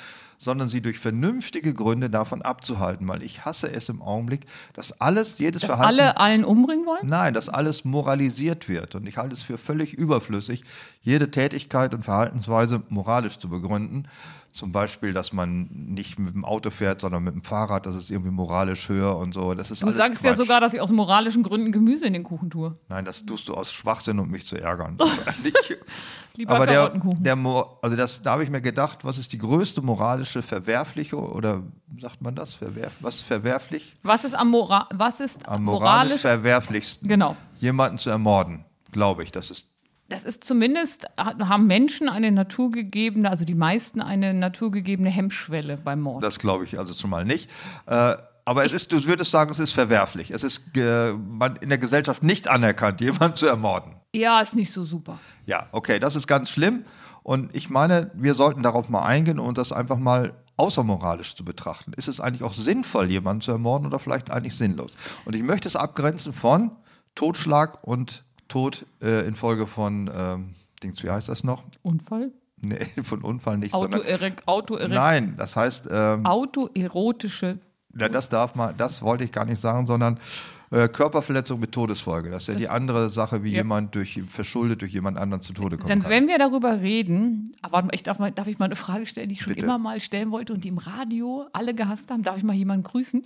sondern 0.45 0.69
sie 0.69 0.79
durch 0.79 0.99
vernünftige 0.99 1.73
Gründe 1.73 2.09
davon 2.09 2.41
abzuhalten, 2.41 3.07
weil 3.07 3.23
ich 3.23 3.43
hasse 3.43 3.69
es 3.69 3.89
im 3.89 4.01
Augenblick, 4.01 4.45
dass 4.73 5.01
alles, 5.01 5.39
jedes 5.39 5.63
Dass 5.63 5.69
Verhalten 5.71 5.99
alle 5.99 6.17
allen 6.17 6.45
umbringen 6.45 6.85
wollen? 6.85 7.01
Nein, 7.03 7.33
dass 7.33 7.49
alles 7.49 7.83
moralisiert 7.83 8.69
wird. 8.69 8.95
Und 8.95 9.07
ich 9.07 9.17
halte 9.17 9.35
es 9.35 9.41
für 9.41 9.57
völlig 9.57 9.93
überflüssig, 9.93 10.63
jede 11.05 11.31
Tätigkeit 11.31 11.93
und 11.93 12.03
Verhaltensweise 12.03 12.81
moralisch 12.89 13.37
zu 13.37 13.47
begründen. 13.47 14.07
Zum 14.51 14.71
Beispiel, 14.71 15.11
dass 15.11 15.33
man 15.33 15.67
nicht 15.71 16.17
mit 16.17 16.33
dem 16.33 16.45
Auto 16.45 16.69
fährt, 16.71 17.01
sondern 17.01 17.23
mit 17.25 17.33
dem 17.35 17.43
Fahrrad, 17.43 17.85
das 17.85 17.93
ist 17.95 18.09
irgendwie 18.09 18.31
moralisch 18.31 18.87
höher 18.87 19.17
und 19.17 19.33
so. 19.33 19.53
Das 19.53 19.69
ist 19.69 19.81
Du 19.81 19.87
alles 19.87 19.97
sagst 19.97 20.23
ja 20.23 20.29
Quatsch. 20.31 20.37
sogar, 20.37 20.61
dass 20.61 20.73
ich 20.73 20.79
aus 20.79 20.91
moralischen 20.91 21.43
Gründen 21.43 21.73
Gemüse 21.73 22.05
in 22.05 22.13
den 22.13 22.23
Kuchen 22.23 22.49
tue. 22.49 22.77
Nein, 22.87 23.03
das 23.03 23.25
tust 23.25 23.49
du 23.49 23.53
aus 23.53 23.73
Schwachsinn, 23.73 24.17
um 24.17 24.29
mich 24.31 24.45
zu 24.45 24.55
ärgern. 24.55 24.97
Nicht- 25.43 25.77
Lieber 26.37 26.53
Aber 26.55 26.67
der, 26.67 26.89
der 27.19 27.35
Mo- 27.35 27.77
also 27.81 27.97
das, 27.97 28.21
da 28.23 28.31
habe 28.31 28.43
ich 28.45 28.49
mir 28.49 28.61
gedacht, 28.61 28.99
was 29.03 29.17
ist 29.17 29.33
die 29.33 29.37
größte 29.37 29.81
moralische 29.81 30.41
verwerfliche 30.41 31.17
oder 31.17 31.61
sagt 31.99 32.21
man 32.21 32.33
das? 32.33 32.53
Verwerf, 32.53 32.93
was 33.01 33.15
ist 33.15 33.23
verwerflich? 33.25 33.95
was 34.03 34.23
ist 34.23 34.35
am, 34.35 34.51
Mora 34.51 34.87
was 34.93 35.19
ist 35.19 35.47
Am 35.49 35.63
moralisch 35.65 35.81
moralisch? 35.83 36.21
verwerflichsten. 36.21 37.07
Genau. 37.09 37.35
Jemanden 37.59 37.99
zu 37.99 38.09
ermorden, 38.09 38.63
glaube 38.93 39.23
ich. 39.23 39.31
Das 39.33 39.51
ist 39.51 39.67
Das 40.07 40.23
ist 40.23 40.43
zumindest, 40.43 41.07
haben 41.17 41.65
Menschen 41.65 42.09
eine 42.09 42.31
naturgegebene, 42.31 43.29
also 43.29 43.43
die 43.43 43.55
meisten 43.55 44.01
eine 44.01 44.33
naturgegebene 44.33 45.09
Hemmschwelle 45.09 45.77
beim 45.77 46.01
Mord. 46.01 46.23
Das 46.23 46.37
glaube 46.37 46.63
ich 46.63 46.77
also 46.77 46.93
zumal 46.93 47.25
nicht. 47.25 47.49
Äh, 47.87 48.15
aber 48.45 48.63
es 48.63 48.71
ist, 48.71 48.91
du 48.91 49.03
würdest 49.05 49.31
sagen, 49.31 49.49
es 49.49 49.57
ist 49.57 49.73
verwerflich. 49.73 50.29
Es 50.29 50.43
ist 50.43 50.77
äh, 50.77 51.09
in 51.09 51.69
der 51.69 51.79
Gesellschaft 51.79 52.21
nicht 52.21 52.47
anerkannt, 52.47 53.01
jemanden 53.01 53.35
zu 53.35 53.47
ermorden. 53.47 53.95
ja, 54.13 54.39
ist 54.41 54.55
nicht 54.55 54.71
so 54.71 54.85
super. 54.85 55.17
Ja, 55.47 55.67
okay, 55.71 55.99
das 55.99 56.15
ist 56.15 56.27
ganz 56.27 56.51
schlimm. 56.51 56.85
Und 57.23 57.55
ich 57.55 57.71
meine, 57.71 58.11
wir 58.13 58.35
sollten 58.35 58.61
darauf 58.61 58.87
mal 58.89 59.03
eingehen 59.03 59.39
und 59.39 59.57
das 59.57 59.71
einfach 59.71 59.97
mal 59.97 60.33
außermoralisch 60.57 61.35
zu 61.35 61.43
betrachten. 61.43 61.93
Ist 61.93 62.07
es 62.07 62.21
eigentlich 62.21 62.43
auch 62.43 62.53
sinnvoll, 62.53 63.09
jemanden 63.09 63.41
zu 63.41 63.51
ermorden 63.51 63.87
oder 63.87 63.97
vielleicht 63.97 64.29
eigentlich 64.29 64.55
sinnlos? 64.55 64.91
Und 65.25 65.35
ich 65.35 65.41
möchte 65.41 65.67
es 65.67 65.75
abgrenzen 65.75 66.31
von 66.33 66.71
Totschlag 67.15 67.85
und 67.87 68.23
Tod 68.47 68.85
äh, 69.03 69.27
infolge 69.27 69.65
von, 69.67 70.09
ähm, 70.15 70.55
Dings, 70.83 71.03
wie 71.03 71.09
heißt 71.09 71.29
das 71.29 71.43
noch? 71.43 71.63
Unfall? 71.81 72.31
Nee, 72.61 72.77
von 73.03 73.21
Unfall 73.21 73.57
nicht. 73.57 73.73
Autoerek, 73.73 74.41
Autoerek, 74.45 74.89
Nein, 74.89 75.35
das 75.37 75.55
heißt, 75.55 75.87
ähm, 75.91 76.25
autoerotische. 76.25 77.59
Ja, 77.97 78.09
das 78.09 78.29
darf 78.29 78.55
man, 78.55 78.75
das 78.77 79.01
wollte 79.01 79.23
ich 79.23 79.31
gar 79.31 79.45
nicht 79.45 79.61
sagen, 79.61 79.87
sondern 79.87 80.19
äh, 80.71 80.87
Körperverletzung 80.89 81.59
mit 81.59 81.71
Todesfolge. 81.71 82.29
Das 82.29 82.43
ist 82.43 82.47
ja 82.49 82.55
die 82.55 82.67
andere 82.67 83.09
Sache, 83.09 83.43
wie 83.43 83.51
Ja. 83.51 83.57
jemand 83.57 83.95
durch 83.95 84.21
verschuldet 84.29 84.81
durch 84.81 84.91
jemand 84.91 85.17
anderen 85.17 85.41
zu 85.41 85.53
Tode 85.53 85.77
kommen 85.77 85.87
Dann, 85.89 86.01
kann. 86.01 86.11
wenn 86.11 86.27
wir 86.27 86.37
darüber 86.37 86.81
reden, 86.81 87.55
aber 87.61 87.83
mal, 87.83 87.93
ich 87.93 88.03
darf, 88.03 88.19
mal, 88.19 88.31
darf 88.31 88.47
ich 88.47 88.59
mal 88.59 88.65
eine 88.65 88.75
Frage 88.75 89.05
stellen, 89.05 89.29
die 89.29 89.35
ich 89.35 89.41
schon 89.41 89.53
Bitte. 89.53 89.65
immer 89.65 89.77
mal 89.77 90.01
stellen 90.01 90.31
wollte 90.31 90.51
und 90.53 90.63
die 90.63 90.67
im 90.69 90.77
Radio 90.77 91.45
alle 91.53 91.73
gehasst 91.73 92.11
haben? 92.11 92.23
Darf 92.23 92.37
ich 92.37 92.43
mal 92.43 92.53
jemanden 92.55 92.83
grüßen? 92.83 93.25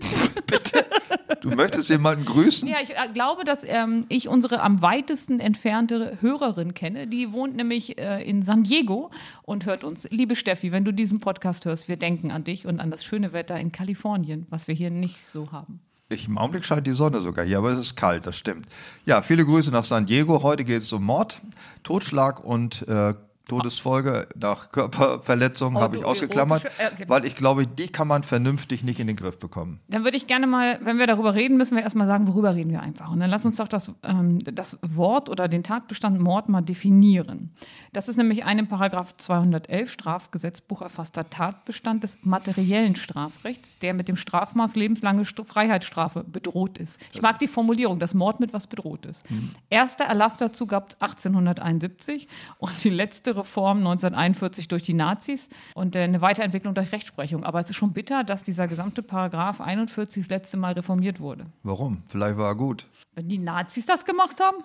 Du 1.40 1.50
möchtest 1.50 1.90
jemanden 1.90 2.24
grüßen? 2.24 2.66
Ja, 2.66 2.78
ich 2.82 2.90
äh, 2.90 3.12
glaube, 3.12 3.44
dass 3.44 3.64
ähm, 3.64 4.06
ich 4.08 4.28
unsere 4.28 4.62
am 4.62 4.80
weitesten 4.80 5.40
entfernte 5.40 6.16
Hörerin 6.22 6.72
kenne. 6.72 7.06
Die 7.06 7.32
wohnt 7.32 7.54
nämlich 7.54 7.98
äh, 7.98 8.22
in 8.26 8.42
San 8.42 8.62
Diego 8.62 9.10
und 9.42 9.66
hört 9.66 9.84
uns. 9.84 10.08
Liebe 10.10 10.36
Steffi, 10.36 10.72
wenn 10.72 10.86
du 10.86 10.92
diesen 10.92 11.20
Podcast 11.20 11.66
hörst, 11.66 11.86
wir 11.86 11.98
denken 11.98 12.30
an 12.30 12.44
dich 12.44 12.66
und 12.66 12.80
an 12.80 12.90
das 12.90 13.04
schöne 13.04 13.34
Wetter 13.34 13.60
in 13.60 13.72
Kalifornien, 13.72 14.46
was 14.48 14.68
wir 14.68 14.74
hier 14.74 14.90
nicht 14.90 15.18
so 15.26 15.52
haben. 15.52 15.80
Ich, 16.08 16.28
Im 16.28 16.38
Augenblick 16.38 16.64
scheint 16.64 16.86
die 16.86 16.92
Sonne 16.92 17.20
sogar 17.20 17.44
hier, 17.44 17.58
aber 17.58 17.72
es 17.72 17.78
ist 17.78 17.96
kalt, 17.96 18.26
das 18.26 18.38
stimmt. 18.38 18.66
Ja, 19.04 19.20
viele 19.20 19.44
Grüße 19.44 19.70
nach 19.70 19.84
San 19.84 20.06
Diego. 20.06 20.42
Heute 20.42 20.64
geht 20.64 20.82
es 20.82 20.92
um 20.92 21.04
Mord, 21.04 21.42
Totschlag 21.82 22.44
und 22.44 22.86
äh, 22.88 23.12
Todesfolge 23.48 24.26
nach 24.36 24.72
Körperverletzung 24.72 25.78
habe 25.78 25.98
ich 25.98 26.04
ausgeklammert, 26.04 26.64
äh, 26.64 26.68
okay. 26.92 27.04
weil 27.08 27.26
ich 27.26 27.34
glaube, 27.34 27.66
die 27.66 27.88
kann 27.88 28.08
man 28.08 28.22
vernünftig 28.22 28.82
nicht 28.84 29.00
in 29.00 29.06
den 29.06 29.16
Griff 29.16 29.38
bekommen. 29.38 29.80
Dann 29.88 30.04
würde 30.04 30.16
ich 30.16 30.26
gerne 30.26 30.46
mal, 30.46 30.78
wenn 30.82 30.98
wir 30.98 31.06
darüber 31.06 31.34
reden, 31.34 31.58
müssen 31.58 31.76
wir 31.76 31.82
erstmal 31.82 32.06
sagen, 32.06 32.26
worüber 32.26 32.54
reden 32.54 32.70
wir 32.70 32.80
einfach. 32.80 33.10
Und 33.10 33.20
dann 33.20 33.28
lass 33.28 33.44
uns 33.44 33.56
doch 33.56 33.68
das, 33.68 33.92
ähm, 34.02 34.38
das 34.40 34.78
Wort 34.80 35.28
oder 35.28 35.48
den 35.48 35.62
Tatbestand 35.62 36.18
Mord 36.20 36.48
mal 36.48 36.62
definieren. 36.62 37.52
Das 37.92 38.08
ist 38.08 38.16
nämlich 38.16 38.44
ein 38.44 38.58
in 38.58 38.68
Paragraph 38.68 39.16
211 39.16 39.90
Strafgesetzbuch 39.90 40.80
erfasster 40.82 41.28
Tatbestand 41.28 42.02
des 42.02 42.16
materiellen 42.22 42.96
Strafrechts, 42.96 43.78
der 43.78 43.92
mit 43.92 44.08
dem 44.08 44.16
Strafmaß 44.16 44.74
lebenslange 44.74 45.22
St- 45.22 45.44
Freiheitsstrafe 45.44 46.24
bedroht 46.24 46.78
ist. 46.78 46.98
Ich 47.12 47.20
mag 47.20 47.38
die 47.38 47.46
Formulierung, 47.48 47.98
dass 47.98 48.14
Mord 48.14 48.40
mit 48.40 48.52
was 48.52 48.66
bedroht 48.66 49.04
ist. 49.06 49.22
Erster 49.68 50.04
Erlass 50.04 50.38
dazu 50.38 50.66
gab 50.66 50.88
es 50.90 51.00
1871 51.00 52.26
und 52.58 52.82
die 52.82 52.90
letzte 52.90 53.33
Reform 53.36 53.78
1941 53.78 54.68
durch 54.68 54.82
die 54.82 54.94
Nazis 54.94 55.48
und 55.74 55.96
äh, 55.96 56.00
eine 56.00 56.20
Weiterentwicklung 56.20 56.74
durch 56.74 56.92
Rechtsprechung. 56.92 57.44
Aber 57.44 57.60
es 57.60 57.70
ist 57.70 57.76
schon 57.76 57.92
bitter, 57.92 58.24
dass 58.24 58.42
dieser 58.42 58.68
gesamte 58.68 59.02
Paragraph 59.02 59.60
41 59.60 60.24
das 60.24 60.30
letzte 60.30 60.56
Mal 60.56 60.72
reformiert 60.74 61.20
wurde. 61.20 61.44
Warum? 61.62 62.02
Vielleicht 62.08 62.36
war 62.36 62.48
er 62.50 62.54
gut. 62.54 62.86
Wenn 63.14 63.28
die 63.28 63.38
Nazis 63.38 63.86
das 63.86 64.04
gemacht 64.04 64.40
haben, 64.40 64.56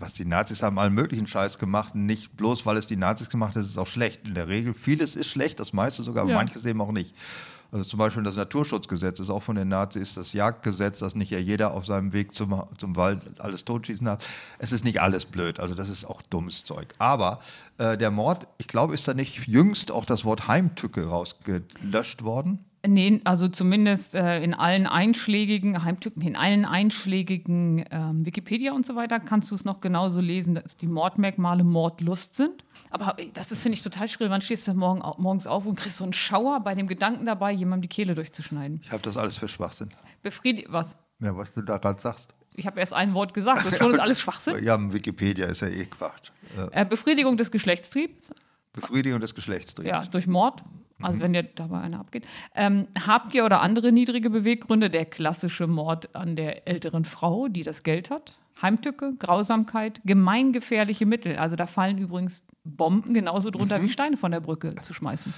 Was 0.00 0.14
die 0.14 0.24
Nazis 0.24 0.62
haben, 0.62 0.78
allen 0.78 0.94
möglichen 0.94 1.26
Scheiß 1.26 1.58
gemacht. 1.58 1.94
Nicht 1.94 2.36
bloß, 2.36 2.66
weil 2.66 2.76
es 2.76 2.86
die 2.86 2.96
Nazis 2.96 3.28
gemacht 3.30 3.54
haben, 3.54 3.62
ist 3.62 3.70
es 3.70 3.78
auch 3.78 3.86
schlecht. 3.86 4.26
In 4.26 4.34
der 4.34 4.48
Regel, 4.48 4.74
vieles 4.74 5.14
ist 5.14 5.28
schlecht, 5.28 5.60
das 5.60 5.72
meiste 5.72 6.02
sogar, 6.02 6.22
aber 6.22 6.32
Ja. 6.32 6.36
manches 6.38 6.64
eben 6.64 6.80
auch 6.80 6.90
nicht. 6.92 7.14
Also 7.74 7.86
zum 7.86 7.98
Beispiel 7.98 8.22
das 8.22 8.36
Naturschutzgesetz 8.36 9.18
ist 9.18 9.30
auch 9.30 9.42
von 9.42 9.56
den 9.56 9.66
Nazis, 9.66 10.14
das 10.14 10.32
Jagdgesetz, 10.32 11.00
dass 11.00 11.16
nicht 11.16 11.32
ja 11.32 11.40
jeder 11.40 11.74
auf 11.74 11.86
seinem 11.86 12.12
Weg 12.12 12.32
zum, 12.32 12.62
zum 12.78 12.94
Wald 12.94 13.20
alles 13.40 13.64
totschießen 13.64 14.06
darf. 14.06 14.28
Es 14.60 14.70
ist 14.70 14.84
nicht 14.84 15.00
alles 15.00 15.26
blöd, 15.26 15.58
also 15.58 15.74
das 15.74 15.88
ist 15.88 16.04
auch 16.04 16.22
dummes 16.22 16.64
Zeug. 16.64 16.94
Aber 16.98 17.40
äh, 17.78 17.98
der 17.98 18.12
Mord, 18.12 18.46
ich 18.58 18.68
glaube, 18.68 18.94
ist 18.94 19.08
da 19.08 19.14
nicht 19.14 19.48
jüngst 19.48 19.90
auch 19.90 20.04
das 20.04 20.24
Wort 20.24 20.46
Heimtücke 20.46 21.08
rausgelöscht 21.08 22.22
worden? 22.22 22.60
Nee, 22.86 23.20
also 23.24 23.48
zumindest 23.48 24.14
äh, 24.14 24.40
in 24.44 24.54
allen 24.54 24.86
einschlägigen 24.86 25.82
Heimtücken, 25.82 26.22
in 26.22 26.36
allen 26.36 26.64
einschlägigen 26.64 27.86
ähm, 27.90 28.24
Wikipedia 28.24 28.72
und 28.72 28.86
so 28.86 28.94
weiter 28.94 29.18
kannst 29.18 29.50
du 29.50 29.56
es 29.56 29.64
noch 29.64 29.80
genauso 29.80 30.20
lesen, 30.20 30.54
dass 30.54 30.76
die 30.76 30.86
Mordmerkmale 30.86 31.64
Mordlust 31.64 32.34
sind. 32.36 32.62
Aber 32.94 33.16
das 33.34 33.50
ist, 33.50 33.60
finde 33.60 33.76
ich, 33.76 33.82
total 33.82 34.06
schrill. 34.06 34.30
Wann 34.30 34.40
stehst 34.40 34.68
du 34.68 34.74
morgen, 34.74 35.00
morgens 35.20 35.48
auf 35.48 35.66
und 35.66 35.74
kriegst 35.74 35.96
so 35.96 36.04
einen 36.04 36.12
Schauer 36.12 36.60
bei 36.60 36.76
dem 36.76 36.86
Gedanken 36.86 37.24
dabei, 37.24 37.50
jemandem 37.50 37.82
die 37.82 37.88
Kehle 37.88 38.14
durchzuschneiden? 38.14 38.80
Ich 38.84 38.92
habe 38.92 39.02
das 39.02 39.16
alles 39.16 39.36
für 39.36 39.48
Schwachsinn. 39.48 39.88
Befriedi 40.22 40.64
was? 40.68 40.96
Ja, 41.20 41.36
was 41.36 41.52
du 41.54 41.62
da 41.62 41.78
gerade 41.78 42.00
sagst. 42.00 42.32
Ich 42.54 42.66
habe 42.66 42.78
erst 42.78 42.92
ein 42.94 43.12
Wort 43.14 43.34
gesagt 43.34 43.66
und 43.66 43.74
schon 43.74 43.90
ist 43.90 43.98
alles 44.00 44.20
Schwachsinn. 44.20 44.62
Ja, 44.62 44.78
Wikipedia 44.92 45.46
ist 45.46 45.60
ja 45.62 45.68
eh 45.68 45.86
Quatsch. 45.86 46.30
Äh, 46.72 46.82
Äh, 46.82 46.84
Befriedigung 46.84 47.36
des 47.36 47.50
Geschlechtstriebs, 47.50 48.30
Befriedigung 48.72 49.18
des 49.20 49.34
Geschlechtstriebs. 49.34 49.88
ja, 49.88 50.04
durch 50.06 50.28
Mord. 50.28 50.62
Also 51.02 51.18
wenn 51.20 51.32
dir 51.32 51.42
dabei 51.42 51.80
einer 51.80 51.98
abgeht. 51.98 52.24
Ähm, 52.54 52.86
Habgier 52.96 53.44
oder 53.44 53.60
andere 53.60 53.90
niedrige 53.90 54.30
Beweggründe, 54.30 54.88
der 54.88 55.04
klassische 55.04 55.66
Mord 55.66 56.14
an 56.14 56.36
der 56.36 56.68
älteren 56.68 57.04
Frau, 57.04 57.48
die 57.48 57.64
das 57.64 57.82
Geld 57.82 58.10
hat. 58.10 58.38
Heimtücke, 58.60 59.14
Grausamkeit, 59.18 60.00
gemeingefährliche 60.04 61.06
Mittel. 61.06 61.36
Also 61.36 61.56
da 61.56 61.66
fallen 61.66 61.98
übrigens 61.98 62.44
Bomben 62.64 63.14
genauso 63.14 63.50
drunter 63.50 63.82
wie 63.82 63.88
Steine 63.88 64.16
von 64.16 64.30
der 64.30 64.40
Brücke 64.40 64.74
zu 64.74 64.94
schmeißen. 64.94 65.34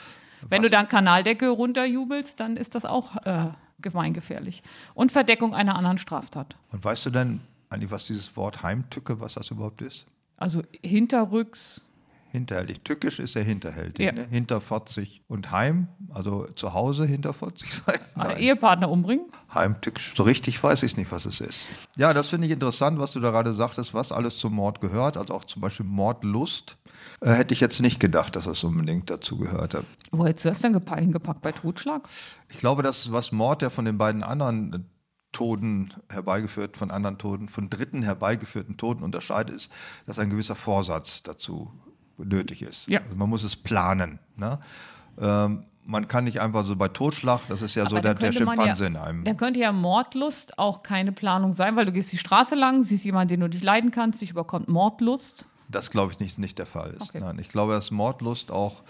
Wenn 0.48 0.62
du 0.62 0.70
dann 0.70 0.88
Kanaldecke 0.88 1.48
runterjubelst, 1.48 2.38
dann 2.38 2.56
ist 2.56 2.74
das 2.74 2.84
auch 2.84 3.16
äh, 3.24 3.48
gemeingefährlich. 3.80 4.62
Und 4.94 5.12
Verdeckung 5.12 5.54
einer 5.54 5.74
anderen 5.74 5.98
Straftat. 5.98 6.56
Und 6.70 6.84
weißt 6.84 7.06
du 7.06 7.10
denn 7.10 7.40
eigentlich, 7.70 7.90
was 7.90 8.06
dieses 8.06 8.36
Wort 8.36 8.62
Heimtücke, 8.62 9.20
was 9.20 9.34
das 9.34 9.50
überhaupt 9.50 9.82
ist? 9.82 10.06
Also 10.36 10.62
hinterrücks, 10.82 11.85
Hinterhältig. 12.36 12.82
Tückisch 12.84 13.18
ist 13.18 13.34
ja 13.34 13.40
hinterhältig. 13.40 14.04
Ja. 14.04 14.12
Ne? 14.12 14.26
Hinterfotzig. 14.30 15.22
Und 15.26 15.50
Heim, 15.52 15.88
also 16.10 16.44
zu 16.54 16.74
Hause 16.74 17.06
hinterfotzig 17.06 17.72
sein? 17.86 17.98
also 18.14 18.32
Nein. 18.32 18.42
Ehepartner 18.42 18.90
umbringen. 18.90 19.24
Heimtückisch. 19.54 20.12
So 20.14 20.22
richtig 20.24 20.62
weiß 20.62 20.82
ich 20.82 20.98
nicht, 20.98 21.10
was 21.10 21.24
es 21.24 21.40
ist. 21.40 21.64
Ja, 21.96 22.12
das 22.12 22.28
finde 22.28 22.46
ich 22.46 22.52
interessant, 22.52 22.98
was 22.98 23.12
du 23.12 23.20
da 23.20 23.30
gerade 23.30 23.54
sagtest, 23.54 23.94
was 23.94 24.12
alles 24.12 24.36
zum 24.36 24.54
Mord 24.54 24.82
gehört. 24.82 25.16
Also 25.16 25.32
auch 25.32 25.44
zum 25.44 25.62
Beispiel 25.62 25.86
Mordlust. 25.86 26.76
Äh, 27.22 27.30
hätte 27.32 27.54
ich 27.54 27.60
jetzt 27.60 27.80
nicht 27.80 28.00
gedacht, 28.00 28.36
dass 28.36 28.44
das 28.44 28.62
unbedingt 28.64 29.08
dazu 29.08 29.38
gehörte. 29.38 29.82
Wo 30.10 30.26
hättest 30.26 30.44
du 30.44 30.48
das 30.50 30.60
denn 30.60 30.76
gepa- 30.76 30.98
hingepackt? 30.98 31.40
Bei 31.40 31.52
Totschlag? 31.52 32.06
Ich 32.50 32.58
glaube, 32.58 32.82
dass 32.82 33.10
was 33.12 33.32
Mord, 33.32 33.62
der 33.62 33.70
von 33.70 33.86
den 33.86 33.96
beiden 33.96 34.22
anderen 34.22 34.72
äh, 34.74 34.78
Toten 35.32 35.90
herbeigeführt, 36.10 36.76
von 36.76 36.90
anderen 36.90 37.18
Toten, 37.18 37.48
von 37.48 37.68
Dritten 37.68 38.02
herbeigeführten 38.02 38.76
Toten 38.76 39.02
unterscheidet, 39.02 39.56
ist, 39.56 39.70
dass 40.06 40.18
ein 40.18 40.30
gewisser 40.30 40.54
Vorsatz 40.54 41.22
dazu 41.22 41.72
nötig 42.18 42.62
ist. 42.62 42.88
Ja. 42.88 43.00
Also 43.00 43.16
man 43.16 43.28
muss 43.28 43.44
es 43.44 43.56
planen. 43.56 44.18
Ne? 44.36 44.58
Ähm, 45.20 45.64
man 45.86 46.08
kann 46.08 46.24
nicht 46.24 46.40
einfach 46.40 46.66
so 46.66 46.76
bei 46.76 46.88
Totschlag, 46.88 47.42
das 47.48 47.62
ist 47.62 47.74
ja 47.74 47.84
so 47.84 47.96
Aber 47.96 48.00
der, 48.00 48.14
dann 48.14 48.20
der 48.20 48.30
könnte 48.30 48.44
man 48.44 48.56
Schimpanse 48.56 48.82
ja, 48.84 48.88
in 48.88 48.96
einem. 48.96 49.24
Dann 49.24 49.36
könnte 49.36 49.60
ja 49.60 49.72
Mordlust 49.72 50.58
auch 50.58 50.82
keine 50.82 51.12
Planung 51.12 51.52
sein, 51.52 51.76
weil 51.76 51.86
du 51.86 51.92
gehst 51.92 52.12
die 52.12 52.18
Straße 52.18 52.54
lang, 52.54 52.82
siehst 52.82 53.04
jemanden, 53.04 53.28
den 53.28 53.40
du 53.40 53.48
nicht 53.48 53.62
leiden 53.62 53.90
kannst, 53.90 54.20
dich 54.20 54.30
überkommt 54.30 54.68
Mordlust. 54.68 55.46
Das 55.68 55.90
glaube 55.90 56.12
ich 56.12 56.18
nicht, 56.18 56.38
nicht 56.38 56.58
der 56.58 56.66
Fall 56.66 56.90
ist. 56.90 57.02
Okay. 57.02 57.20
Nein, 57.20 57.38
ich 57.40 57.48
glaube, 57.48 57.72
dass 57.72 57.90
Mordlust 57.90 58.50
auch, 58.50 58.82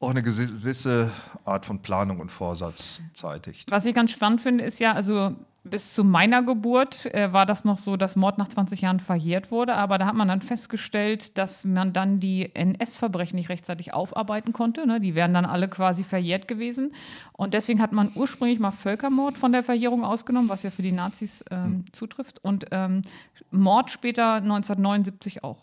auch 0.00 0.10
eine 0.10 0.22
gewisse 0.22 1.12
Art 1.44 1.66
von 1.66 1.80
Planung 1.82 2.20
und 2.20 2.32
Vorsatz 2.32 3.00
zeitigt. 3.12 3.70
Was 3.70 3.84
ich 3.84 3.94
ganz 3.94 4.10
spannend 4.10 4.40
finde, 4.40 4.64
ist 4.64 4.80
ja, 4.80 4.94
also 4.94 5.36
bis 5.62 5.92
zu 5.94 6.04
meiner 6.04 6.42
Geburt 6.42 7.04
äh, 7.14 7.34
war 7.34 7.44
das 7.44 7.64
noch 7.64 7.76
so, 7.76 7.98
dass 7.98 8.16
Mord 8.16 8.38
nach 8.38 8.48
20 8.48 8.80
Jahren 8.80 8.98
verjährt 8.98 9.50
wurde, 9.50 9.74
aber 9.74 9.98
da 9.98 10.06
hat 10.06 10.14
man 10.14 10.26
dann 10.26 10.40
festgestellt, 10.40 11.36
dass 11.36 11.64
man 11.64 11.92
dann 11.92 12.18
die 12.18 12.54
NS-Verbrechen 12.54 13.36
nicht 13.36 13.50
rechtzeitig 13.50 13.92
aufarbeiten 13.92 14.54
konnte. 14.54 14.86
Ne? 14.86 15.00
Die 15.00 15.14
wären 15.14 15.34
dann 15.34 15.44
alle 15.44 15.68
quasi 15.68 16.02
verjährt 16.02 16.48
gewesen. 16.48 16.94
Und 17.32 17.52
deswegen 17.52 17.82
hat 17.82 17.92
man 17.92 18.10
ursprünglich 18.14 18.58
mal 18.58 18.70
Völkermord 18.70 19.36
von 19.36 19.52
der 19.52 19.62
Verjährung 19.62 20.02
ausgenommen, 20.02 20.48
was 20.48 20.62
ja 20.62 20.70
für 20.70 20.82
die 20.82 20.92
Nazis 20.92 21.44
ähm, 21.50 21.84
zutrifft. 21.92 22.42
Und 22.42 22.66
ähm, 22.70 23.02
Mord 23.50 23.90
später 23.90 24.36
1979 24.36 25.44
auch. 25.44 25.58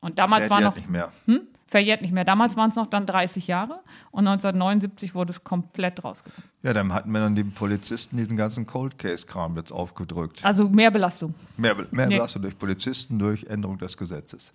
Und 0.00 0.20
damals 0.20 0.50
war 0.50 0.60
noch 0.60 0.76
nicht 0.76 0.88
mehr. 0.88 1.12
hm? 1.26 1.40
Verjährt 1.72 2.02
nicht 2.02 2.12
mehr. 2.12 2.24
Damals 2.24 2.56
waren 2.56 2.70
es 2.70 2.76
noch 2.76 2.86
dann 2.86 3.06
30 3.06 3.48
Jahre 3.48 3.80
und 4.12 4.28
1979 4.28 5.14
wurde 5.16 5.30
es 5.32 5.42
komplett 5.42 6.04
rausgenommen. 6.04 6.44
Ja, 6.62 6.72
dann 6.72 6.92
hatten 6.92 7.10
wir 7.10 7.18
dann 7.20 7.34
die 7.34 7.42
Polizisten 7.44 8.16
diesen 8.18 8.36
ganzen 8.36 8.66
Cold 8.66 8.98
Case-Kram 8.98 9.56
jetzt 9.56 9.72
aufgedrückt. 9.72 10.44
Also 10.44 10.68
mehr 10.68 10.90
Belastung. 10.90 11.34
Mehr, 11.56 11.74
mehr 11.90 12.06
Nee. 12.06 12.16
Belastung 12.16 12.42
durch 12.42 12.56
Polizisten, 12.58 13.18
durch 13.18 13.44
Änderung 13.44 13.78
des 13.78 13.96
Gesetzes. 13.96 14.52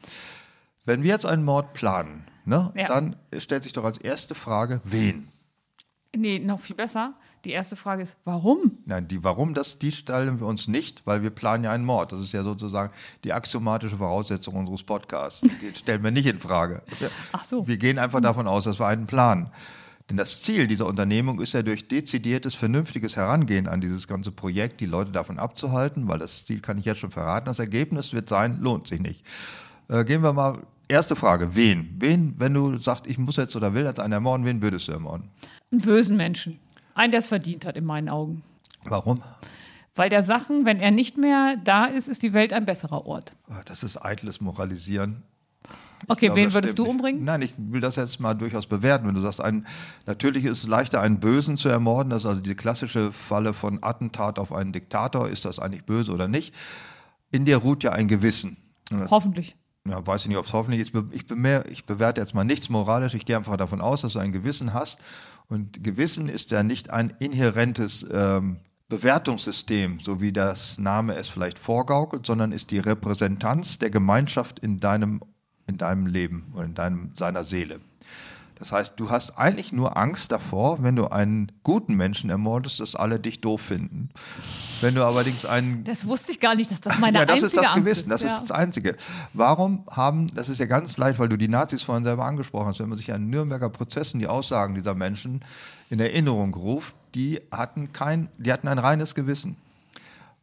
Wenn 0.85 1.03
wir 1.03 1.09
jetzt 1.11 1.25
einen 1.25 1.43
Mord 1.43 1.73
planen, 1.73 2.23
ne, 2.45 2.71
Ja. 2.75 2.85
dann 2.85 3.15
stellt 3.37 3.63
sich 3.63 3.73
doch 3.73 3.83
als 3.83 3.97
erste 3.97 4.35
Frage, 4.35 4.79
wen? 4.85 5.27
Nee, 6.15 6.39
noch 6.39 6.59
viel 6.59 6.75
besser. 6.75 7.13
Die 7.45 7.51
erste 7.51 7.75
Frage 7.75 8.03
ist, 8.03 8.17
warum? 8.25 8.79
Nein, 8.85 9.07
die 9.07 9.23
Warum, 9.23 9.53
das, 9.53 9.79
die 9.79 9.91
stellen 9.91 10.39
wir 10.39 10.47
uns 10.47 10.67
nicht, 10.67 11.03
weil 11.05 11.23
wir 11.23 11.29
planen 11.29 11.63
ja 11.63 11.71
einen 11.71 11.85
Mord. 11.85 12.11
Das 12.11 12.19
ist 12.21 12.33
ja 12.33 12.43
sozusagen 12.43 12.91
die 13.23 13.31
axiomatische 13.31 13.97
Voraussetzung 13.97 14.55
unseres 14.55 14.83
Podcasts. 14.83 15.41
Die 15.41 15.73
stellen 15.75 16.03
wir 16.03 16.11
nicht 16.11 16.25
in 16.25 16.39
Frage. 16.39 16.81
Wir, 16.99 17.09
Ach 17.31 17.45
so. 17.45 17.67
wir 17.67 17.77
gehen 17.77 17.99
einfach 17.99 18.21
davon 18.21 18.47
aus, 18.47 18.65
dass 18.65 18.79
wir 18.79 18.87
einen 18.87 19.07
planen. 19.07 19.51
Denn 20.09 20.17
das 20.17 20.41
Ziel 20.41 20.67
dieser 20.67 20.87
Unternehmung 20.87 21.41
ist 21.41 21.53
ja 21.53 21.61
durch 21.61 21.87
dezidiertes, 21.87 22.55
vernünftiges 22.55 23.17
Herangehen 23.17 23.67
an 23.67 23.81
dieses 23.81 24.07
ganze 24.07 24.31
Projekt, 24.31 24.79
die 24.79 24.85
Leute 24.85 25.11
davon 25.11 25.37
abzuhalten, 25.37 26.07
weil 26.07 26.19
das 26.19 26.45
Ziel 26.45 26.61
kann 26.61 26.77
ich 26.77 26.85
jetzt 26.85 26.99
schon 26.99 27.11
verraten. 27.11 27.45
Das 27.45 27.59
Ergebnis 27.59 28.13
wird 28.13 28.29
sein, 28.29 28.57
lohnt 28.61 28.87
sich 28.87 29.01
nicht. 29.01 29.25
Äh, 29.89 30.05
gehen 30.05 30.23
wir 30.23 30.31
mal, 30.31 30.61
erste 30.87 31.15
Frage, 31.15 31.55
wen? 31.55 31.95
Wen, 31.99 32.35
wenn 32.37 32.53
du 32.53 32.77
sagst, 32.77 33.05
ich 33.05 33.17
muss 33.17 33.35
jetzt 33.35 33.55
oder 33.55 33.73
will 33.73 33.83
jetzt 33.85 33.99
einen 33.99 34.13
ermorden, 34.13 34.45
wen 34.45 34.61
würdest 34.61 34.87
du 34.87 34.93
ermorden? 34.93 35.29
Einen 35.71 35.81
bösen 35.81 36.15
Menschen. 36.15 36.59
Einen, 36.97 37.11
der 37.11 37.19
es 37.19 37.27
verdient 37.27 37.65
hat, 37.65 37.77
in 37.77 37.85
meinen 37.85 38.09
Augen. 38.09 38.43
Warum? 38.83 39.21
Weil 39.95 40.09
der 40.09 40.23
Sachen, 40.23 40.65
wenn 40.65 40.79
er 40.79 40.91
nicht 40.91 41.17
mehr 41.17 41.57
da 41.63 41.85
ist, 41.85 42.07
ist 42.07 42.21
die 42.23 42.33
Welt 42.33 42.53
ein 42.53 42.65
besserer 42.65 43.05
Ort. 43.05 43.33
Ah, 43.49 43.61
Das 43.65 43.83
ist 43.83 43.97
eitles 43.97 44.41
Moralisieren. 44.41 45.23
Ich 46.03 46.09
Okay, 46.09 46.27
glaube, 46.27 46.41
wen 46.41 46.53
würdest 46.53 46.77
du 46.77 46.85
umbringen? 46.85 47.23
Nein, 47.25 47.41
ich 47.41 47.53
will 47.57 47.81
das 47.81 47.95
jetzt 47.95 48.19
mal 48.19 48.35
durchaus 48.35 48.67
bewerten. 48.67 49.07
Wenn 49.07 49.15
du 49.15 49.21
sagst, 49.21 49.41
ein, 49.41 49.65
natürlich 50.05 50.45
ist 50.45 50.59
es 50.63 50.67
leichter, 50.67 51.01
einen 51.01 51.19
Bösen 51.19 51.57
zu 51.57 51.69
ermorden. 51.69 52.11
Das 52.11 52.19
ist 52.19 52.25
also 52.29 52.41
die 52.41 52.53
klassische 52.55 53.11
Falle 53.11 53.53
von 53.53 53.79
Attentat 53.81 54.37
auf 54.39 54.53
einen 54.53 54.71
Diktator. 54.71 55.27
Ist 55.27 55.45
das 55.45 55.57
eigentlich 55.59 55.85
böse 55.85 56.11
oder 56.11 56.27
nicht? 56.27 56.53
In 57.31 57.45
dir 57.45 57.57
ruht 57.57 57.83
ja 57.83 57.91
ein 57.91 58.07
Gewissen. 58.07 58.57
Das, 58.91 59.09
Hoffentlich. 59.11 59.55
ja, 59.87 60.05
weiß 60.05 60.21
ich 60.21 60.27
nicht, 60.27 60.37
ob 60.37 60.45
es 60.45 60.53
hoffentlich 60.53 60.81
ist. 60.81 60.93
Ich, 61.11 61.25
bemer, 61.25 61.65
ich 61.69 61.85
bewerte 61.85 62.21
jetzt 62.21 62.35
mal 62.35 62.43
nichts 62.45 62.69
moralisch. 62.69 63.15
Ich 63.15 63.25
gehe 63.25 63.35
einfach 63.35 63.57
davon 63.57 63.81
aus, 63.81 64.01
dass 64.01 64.13
du 64.13 64.19
ein 64.19 64.31
Gewissen 64.31 64.73
hast. 64.73 64.99
Und 65.47 65.83
Gewissen 65.83 66.27
ist 66.27 66.51
ja 66.51 66.63
nicht 66.63 66.89
ein 66.89 67.13
inhärentes 67.19 68.05
ähm, 68.11 68.57
Bewertungssystem, 68.89 69.99
so 70.01 70.21
wie 70.21 70.31
das 70.31 70.77
Name 70.77 71.15
es 71.15 71.27
vielleicht 71.27 71.59
vorgaukelt, 71.59 72.25
sondern 72.25 72.51
ist 72.51 72.71
die 72.71 72.79
Repräsentanz 72.79 73.79
der 73.79 73.89
Gemeinschaft 73.89 74.59
in 74.59 74.79
deinem, 74.79 75.21
in 75.67 75.77
deinem 75.77 76.05
Leben 76.05 76.51
oder 76.53 76.65
in 76.65 76.73
deinem, 76.73 77.11
seiner 77.17 77.43
Seele. 77.43 77.79
Das 78.59 78.71
heißt, 78.71 78.93
du 78.97 79.09
hast 79.09 79.37
eigentlich 79.37 79.71
nur 79.71 79.97
Angst 79.97 80.31
davor, 80.31 80.81
wenn 80.83 80.95
du 80.95 81.07
einen 81.07 81.51
guten 81.63 81.95
Menschen 81.95 82.29
ermordest, 82.29 82.79
dass 82.79 82.95
alle 82.95 83.19
dich 83.19 83.39
doof 83.41 83.61
finden. 83.61 84.09
Wenn 84.81 84.95
du 84.95 85.05
allerdings 85.05 85.45
einen 85.45 85.83
Das 85.83 86.07
wusste 86.07 86.31
ich 86.31 86.39
gar 86.39 86.55
nicht, 86.55 86.71
dass 86.71 86.81
das 86.81 86.97
meine 86.99 87.19
ja, 87.19 87.25
das 87.25 87.35
einzige 87.35 87.47
ist 87.47 87.57
das 87.57 87.65
Angst 87.67 87.75
Gewissen, 87.83 88.09
das 88.09 88.21
Ja. 88.21 88.27
ist 88.29 88.41
das 88.41 88.51
Einzige. 88.51 88.95
Warum 89.33 89.83
haben, 89.89 90.33
das 90.33 90.49
ist 90.49 90.59
ja 90.59 90.65
ganz 90.65 90.97
leicht, 90.97 91.19
weil 91.19 91.29
du 91.29 91.37
die 91.37 91.47
Nazis 91.47 91.83
vorhin 91.83 92.03
selber 92.03 92.25
angesprochen 92.25 92.67
hast, 92.67 92.79
wenn 92.79 92.89
man 92.89 92.97
sich 92.97 93.11
an 93.13 93.29
Nürnberger 93.29 93.69
Prozessen 93.69 94.19
die 94.19 94.27
Aussagen 94.27 94.73
dieser 94.75 94.95
Menschen 94.95 95.43
in 95.89 95.99
Erinnerung 95.99 96.53
ruft, 96.53 96.95
die 97.15 97.39
hatten 97.51 97.93
kein, 97.93 98.29
die 98.37 98.51
hatten 98.51 98.67
ein 98.67 98.79
reines 98.79 99.15
Gewissen. 99.15 99.55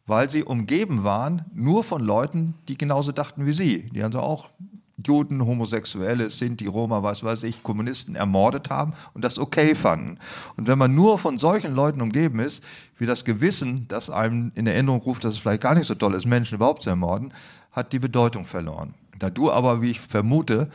Weil 0.06 0.30
sie 0.30 0.44
umgeben 0.44 1.02
waren 1.02 1.46
nur 1.54 1.82
von 1.82 2.02
Leuten, 2.02 2.54
die 2.68 2.76
genauso 2.76 3.10
dachten 3.10 3.46
wie 3.46 3.52
sie. 3.54 3.88
Die 3.90 4.02
also 4.02 4.20
auch 4.20 4.50
Juden, 4.96 5.44
Homosexuelle, 5.44 6.30
Sinti, 6.30 6.66
Roma, 6.66 7.02
was 7.02 7.24
weiß 7.24 7.42
ich, 7.42 7.62
Kommunisten 7.62 8.14
ermordet 8.14 8.70
haben 8.70 8.92
und 9.12 9.24
das 9.24 9.38
okay 9.38 9.74
fanden. 9.74 10.18
Und 10.56 10.68
wenn 10.68 10.78
man 10.78 10.94
nur 10.94 11.18
von 11.18 11.38
solchen 11.38 11.74
Leuten 11.74 12.00
umgeben 12.00 12.38
ist, 12.40 12.62
wie 12.98 13.06
das 13.06 13.24
Gewissen, 13.24 13.86
das 13.88 14.10
einem 14.10 14.52
in 14.54 14.66
Erinnerung 14.66 15.00
ruft, 15.00 15.24
dass 15.24 15.34
es 15.34 15.40
vielleicht 15.40 15.62
gar 15.62 15.74
nicht 15.74 15.86
so 15.86 15.94
toll 15.94 16.14
ist, 16.14 16.26
Menschen 16.26 16.56
überhaupt 16.56 16.82
zu 16.82 16.90
ermorden, 16.90 17.32
hat 17.72 17.92
die 17.92 17.98
Bedeutung 17.98 18.46
verloren. 18.46 18.94
Da 19.18 19.30
du 19.30 19.50
aber, 19.50 19.82
wie 19.82 19.90
ich 19.90 20.00
vermute, 20.00 20.70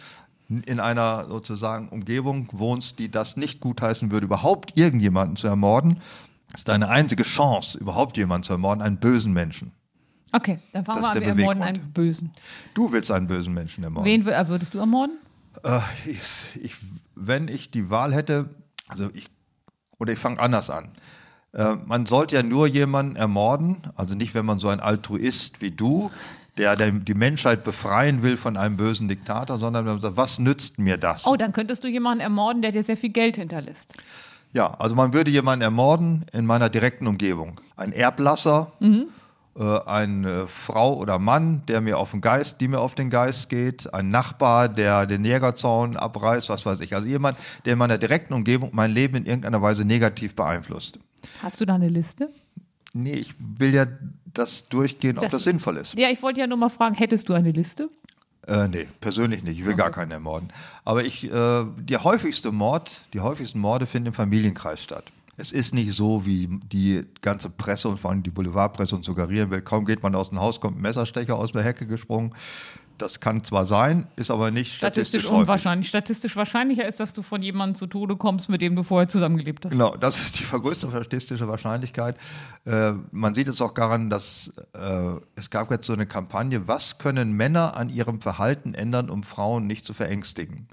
in 0.50 0.80
einer 0.80 1.28
sozusagen 1.28 1.90
Umgebung 1.90 2.50
wohnst, 2.52 3.00
die 3.00 3.10
das 3.10 3.38
nicht 3.38 3.62
gutheißen 3.62 4.12
würde, 4.12 4.26
überhaupt 4.26 4.78
irgendjemanden 4.78 5.38
zu 5.38 5.48
ermorden, 5.48 6.02
ist 6.56 6.68
deine 6.68 6.90
einzige 6.90 7.24
Chance, 7.24 7.78
überhaupt 7.78 8.18
jemanden 8.18 8.46
zu 8.46 8.54
ermorden, 8.54 8.82
einen 8.82 8.98
bösen 8.98 9.32
Menschen. 9.32 9.72
Okay, 10.32 10.60
dann 10.74 10.86
fangen 10.86 11.02
wir 11.02 11.10
an, 11.10 11.20
wir 11.20 11.28
ermorden 11.28 11.63
einen 11.63 11.92
Bösen. 11.92 12.32
Du 12.74 12.92
willst 12.92 13.10
einen 13.12 13.28
bösen 13.28 13.54
Menschen 13.54 13.84
ermorden. 13.84 14.06
Wen 14.06 14.26
wür- 14.28 14.48
würdest 14.48 14.74
du 14.74 14.80
ermorden? 14.80 15.18
Äh, 15.63 15.80
ich, 16.06 16.20
ich, 16.62 16.76
wenn 17.15 17.48
ich 17.48 17.72
die 17.72 17.89
Wahl 17.89 18.13
hätte, 18.13 18.50
also 18.88 19.10
ich, 19.13 19.28
oder 20.00 20.13
ich 20.13 20.20
fange 20.20 20.39
anders 20.39 20.70
an. 20.70 20.92
Äh, 21.54 21.76
man 21.86 22.06
sollte 22.06 22.36
ja 22.36 22.44
nur 22.44 22.68
jemanden 22.68 23.15
ermorden, 23.15 23.78
also 23.96 24.13
nicht, 24.13 24.36
wenn 24.36 24.46
man 24.46 24.60
so 24.60 24.68
ein 24.70 24.80
Altruist 24.80 25.62
wie 25.62 25.72
du, 25.72 26.12
der, 26.58 26.76
der 26.76 26.92
die 26.92 27.13
Menschheit 27.15 27.63
befreien 27.63 28.22
will 28.22 28.38
von 28.38 28.56
einem 28.58 28.78
bösen 28.78 29.08
Diktator, 29.08 29.58
sondern 29.60 29.86
wenn 29.86 29.94
man 29.94 30.02
sagt, 30.02 30.18
was 30.18 30.39
nützt 30.39 30.78
mir 30.78 30.98
das? 30.98 31.26
Oh, 31.26 31.36
dann 31.38 31.54
könntest 31.54 31.84
du 31.84 31.88
jemanden 31.88 32.20
ermorden, 32.22 32.62
der 32.62 32.72
dir 32.72 32.84
sehr 32.84 32.98
viel 32.98 33.10
Geld 33.12 33.38
hinterlässt. 33.38 33.96
Ja, 34.52 34.72
also 34.76 34.94
man 34.96 35.13
würde 35.13 35.32
jemanden 35.32 35.62
ermorden 35.63 36.26
in 36.34 36.46
meiner 36.46 36.70
direkten 36.70 37.08
Umgebung. 37.08 37.60
Ein 37.76 37.92
Erblasser, 37.94 38.72
äh, 38.82 38.86
eine 39.63 40.48
Frau 40.48 40.95
oder 40.98 41.19
Mann, 41.19 41.63
der 41.67 41.82
mir 41.82 41.98
auf 41.98 42.12
den 42.12 42.22
Geist, 42.22 42.62
die 42.62 42.67
mir 42.67 42.80
auf 42.80 42.95
den 42.95 43.10
Geist 43.10 43.50
geht, 43.50 43.93
ein 43.93 44.10
Nachbar, 44.10 44.69
der 44.69 45.06
den 45.06 45.26
Jägerzaun 45.26 45.98
abreißt, 45.98 46.50
was 46.50 46.65
weiß 46.65 46.80
ich. 46.82 46.95
Also 46.95 47.06
jemand, 47.08 47.38
der 47.65 47.74
in 47.74 47.80
meiner 47.80 47.98
direkten 47.98 48.34
Umgebung 48.34 48.69
mein 48.74 48.91
Leben 48.91 49.15
in 49.17 49.26
irgendeiner 49.26 49.62
Weise 49.62 49.84
negativ 49.86 50.36
beeinflusst. 50.36 51.00
Hast 51.43 51.60
du 51.60 51.65
da 51.65 51.76
eine 51.76 51.89
Liste? 51.89 52.30
Nee, 52.93 53.13
ich 53.13 53.36
will 53.39 53.74
ja 53.74 53.86
das 54.34 54.67
durchgehen, 54.69 55.17
ob 55.17 55.24
Das- 55.24 55.32
das 55.34 55.43
sinnvoll 55.43 55.78
ist. 55.78 55.93
Ja, 55.98 56.10
ich 56.10 56.22
wollte 56.22 56.39
ja 56.39 56.48
nur 56.48 56.58
mal 56.58 56.69
fragen, 56.69 56.95
hättest 56.95 57.28
du 57.30 57.34
eine 57.34 57.52
Liste? 57.52 57.89
Äh, 58.48 58.67
nee, 58.67 58.88
persönlich 59.02 59.43
nicht. 59.43 59.60
Ich 59.60 59.65
will 59.65 59.76
gar 59.76 59.91
keinen 59.91 60.12
ermorden. 60.12 60.50
Aber 60.86 61.04
ich, 61.04 61.26
äh, 61.26 61.30
der 61.78 62.04
häufigste 62.04 62.52
Mord, 62.52 63.02
die 63.13 63.19
häufigsten 63.19 63.60
Morde 63.60 63.86
finden 63.86 64.08
im 64.08 64.13
Familienkreis 64.13 64.82
statt. 64.82 65.04
Es 65.39 65.54
ist 65.54 65.73
nicht 65.73 65.93
so, 65.93 66.25
wie 66.25 66.47
die 66.47 67.04
ganze 67.21 67.49
Presse 67.49 67.88
und 67.88 67.99
vor 67.99 68.12
allem 68.12 68.23
die 68.23 68.30
Boulevardpresse 68.30 68.93
uns 68.93 69.06
suggerieren 69.06 69.49
will. 69.49 69.62
Kaum 69.62 69.86
geht 69.86 70.04
man 70.04 70.13
aus 70.13 70.30
dem 70.30 70.39
Haus, 70.41 70.60
kommt 70.60 70.78
ein 70.78 70.82
Messerstecher 70.82 71.38
aus 71.38 71.54
der 71.54 71.63
Hecke 71.63 71.88
gesprungen. 71.88 72.34
Das 72.97 73.21
kann 73.21 73.41
zwar 73.45 73.65
sein, 73.65 74.06
ist 74.17 74.30
aber 74.30 74.52
nicht 74.52 74.73
Statistisch 74.73 75.21
statistisch, 75.21 75.32
häufig. 75.32 75.41
unwahrscheinlich. 75.43 75.88
Statistisch 75.88 76.36
wahrscheinlicher 76.36 76.86
ist, 76.86 76.99
dass 76.99 77.13
du 77.13 77.21
von 77.21 77.41
jemandem 77.41 77.75
zu 77.75 77.88
Tode 77.88 78.17
kommst, 78.17 78.49
mit 78.49 78.62
dem 78.62 78.75
du 78.75 78.84
vorher 78.84 79.08
zusammengelebt 79.08 79.63
hast. 79.63 79.71
Genau, 79.71 79.95
das 79.95 80.19
ist 80.19 80.38
die 80.41 80.43
größte 80.43 80.89
statistische 80.89 81.47
Wahrscheinlichkeit. 81.47 82.17
Äh, 82.65 82.91
man 83.12 83.34
sieht 83.34 83.47
es 83.47 83.62
auch 83.62 83.73
daran, 83.73 84.10
dass 84.10 84.52
äh, 84.73 85.13
es 85.36 85.49
gab 85.49 85.71
jetzt 85.71 85.88
so 85.88 85.93
eine 85.93 86.06
Kampagne, 86.06 86.67
was 86.67 86.97
können 86.97 87.32
Männer 87.32 87.78
an 87.78 87.88
ihrem 87.88 88.19
Verhalten 88.19 88.73
ändern, 88.73 89.10
um 89.10 89.23
Frauen 89.23 89.65
nicht 89.67 89.86
zu 89.86 89.93
verängstigen? 89.93 90.67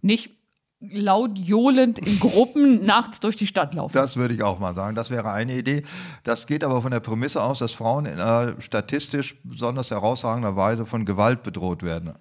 Nicht 0.00 0.35
laut 0.80 1.38
johlend 1.38 1.98
in 1.98 2.20
Gruppen 2.20 2.84
nachts 2.86 3.20
durch 3.20 3.36
die 3.36 3.46
Stadt 3.46 3.74
laufen. 3.74 3.92
Das 3.94 4.16
würde 4.16 4.34
ich 4.34 4.42
auch 4.42 4.58
mal 4.58 4.74
sagen. 4.74 4.94
Das 4.94 5.10
wäre 5.10 5.32
eine 5.32 5.56
Idee. 5.56 5.82
Das 6.24 6.46
geht 6.46 6.64
aber 6.64 6.82
von 6.82 6.90
der 6.90 7.00
Prämisse 7.00 7.42
aus, 7.42 7.58
dass 7.58 7.72
Frauen 7.72 8.06
in 8.06 8.20
einer 8.20 8.60
statistisch 8.60 9.36
besonders 9.42 9.90
herausragender 9.90 10.56
Weise 10.56 10.86
von 10.86 11.04
Gewalt 11.04 11.42
bedroht 11.42 11.82
werden. 11.82 12.14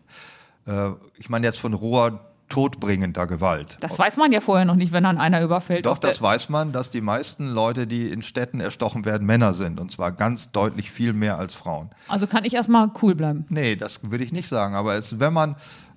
Äh, 0.67 0.91
ich 1.17 1.29
meine 1.29 1.45
jetzt 1.45 1.59
von 1.59 1.73
roher, 1.73 2.19
todbringender 2.49 3.25
Gewalt. 3.27 3.77
Das 3.81 3.97
weiß 3.97 4.17
man 4.17 4.31
ja 4.31 4.39
vorher 4.39 4.65
noch 4.65 4.75
nicht, 4.75 4.91
wenn 4.91 5.03
dann 5.03 5.17
einer 5.17 5.41
überfällt. 5.41 5.85
Doch, 5.85 5.97
das 5.97 6.21
weiß 6.21 6.49
man, 6.49 6.71
dass 6.71 6.91
die 6.91 7.01
meisten 7.01 7.49
Leute, 7.49 7.87
die 7.87 8.07
in 8.09 8.21
Städten 8.21 8.59
erstochen 8.59 9.03
werden, 9.05 9.25
Männer 9.25 9.53
sind. 9.53 9.79
Und 9.79 9.91
zwar 9.91 10.11
ganz 10.11 10.51
deutlich 10.51 10.91
viel 10.91 11.13
mehr 11.13 11.39
als 11.39 11.55
Frauen. 11.55 11.89
Also 12.07 12.27
kann 12.27 12.45
ich 12.45 12.53
erstmal 12.53 12.91
cool 13.01 13.15
bleiben. 13.15 13.45
Nee, 13.49 13.75
das 13.75 13.99
würde 14.03 14.23
ich 14.23 14.31
nicht 14.31 14.47
sagen. 14.47 14.75
Aber 14.75 14.93
es, 14.93 15.19
wenn 15.19 15.33
man 15.33 15.55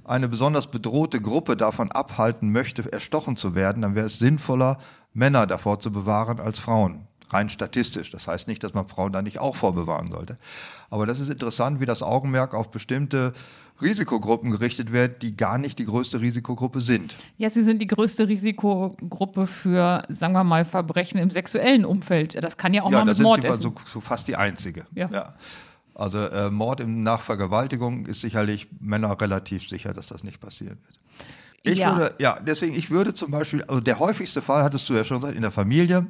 eine 0.08 0.28
besonders 0.28 0.70
bedrohte 0.70 1.20
Gruppe 1.20 1.56
davon 1.56 1.92
abhalten 1.92 2.52
möchte, 2.52 2.90
erstochen 2.92 3.36
zu 3.36 3.54
werden, 3.54 3.82
dann 3.82 3.94
wäre 3.94 4.06
es 4.06 4.18
sinnvoller, 4.18 4.78
Männer 5.12 5.46
davor 5.46 5.80
zu 5.80 5.92
bewahren 5.92 6.40
als 6.40 6.58
Frauen. 6.58 7.06
Rein 7.30 7.50
statistisch. 7.50 8.10
Das 8.10 8.26
heißt 8.26 8.48
nicht, 8.48 8.64
dass 8.64 8.72
man 8.72 8.88
Frauen 8.88 9.12
da 9.12 9.20
nicht 9.20 9.38
auch 9.38 9.56
vorbewahren 9.56 10.10
sollte. 10.10 10.38
Aber 10.88 11.06
das 11.06 11.20
ist 11.20 11.28
interessant, 11.28 11.80
wie 11.80 11.84
das 11.84 12.02
Augenmerk 12.02 12.54
auf 12.54 12.70
bestimmte 12.70 13.34
Risikogruppen 13.82 14.50
gerichtet 14.50 14.92
wird, 14.92 15.22
die 15.22 15.36
gar 15.36 15.58
nicht 15.58 15.78
die 15.78 15.84
größte 15.84 16.20
Risikogruppe 16.20 16.80
sind. 16.80 17.14
Ja, 17.36 17.50
sie 17.50 17.62
sind 17.62 17.80
die 17.80 17.86
größte 17.86 18.28
Risikogruppe 18.28 19.46
für, 19.46 20.02
sagen 20.08 20.32
wir 20.32 20.42
mal, 20.42 20.64
Verbrechen 20.64 21.20
im 21.20 21.30
sexuellen 21.30 21.84
Umfeld. 21.84 22.42
Das 22.42 22.56
kann 22.56 22.74
ja 22.74 22.82
auch 22.82 22.90
ja, 22.90 22.98
mal 22.98 23.04
da 23.04 23.10
mit 23.10 23.16
sind 23.16 23.24
Mord 23.24 23.42
sie 23.42 23.48
essen. 23.48 23.62
so, 23.62 23.74
so 23.86 24.00
fast 24.00 24.26
die 24.26 24.36
einzige. 24.36 24.86
Ja. 24.94 25.34
Also 25.98 26.18
äh, 26.18 26.50
Mord 26.50 26.80
im 26.80 27.02
nach 27.02 27.20
Vergewaltigung 27.20 28.06
ist 28.06 28.20
sicherlich 28.20 28.68
Männer 28.80 29.20
relativ 29.20 29.68
sicher, 29.68 29.92
dass 29.92 30.06
das 30.06 30.24
nicht 30.24 30.40
passieren 30.40 30.78
wird. 30.86 31.00
Ich 31.64 31.78
Ja. 31.78 31.96
würde, 31.96 32.14
ja, 32.20 32.38
deswegen, 32.40 32.74
ich 32.74 32.90
würde 32.90 33.14
zum 33.14 33.32
Beispiel, 33.32 33.62
also 33.64 33.80
der 33.80 33.98
häufigste 33.98 34.40
Fall 34.40 34.62
hattest 34.62 34.88
du 34.88 34.94
ja 34.94 35.04
schon 35.04 35.18
gesagt, 35.20 35.36
in 35.36 35.42
der 35.42 35.50
Familie. 35.50 36.06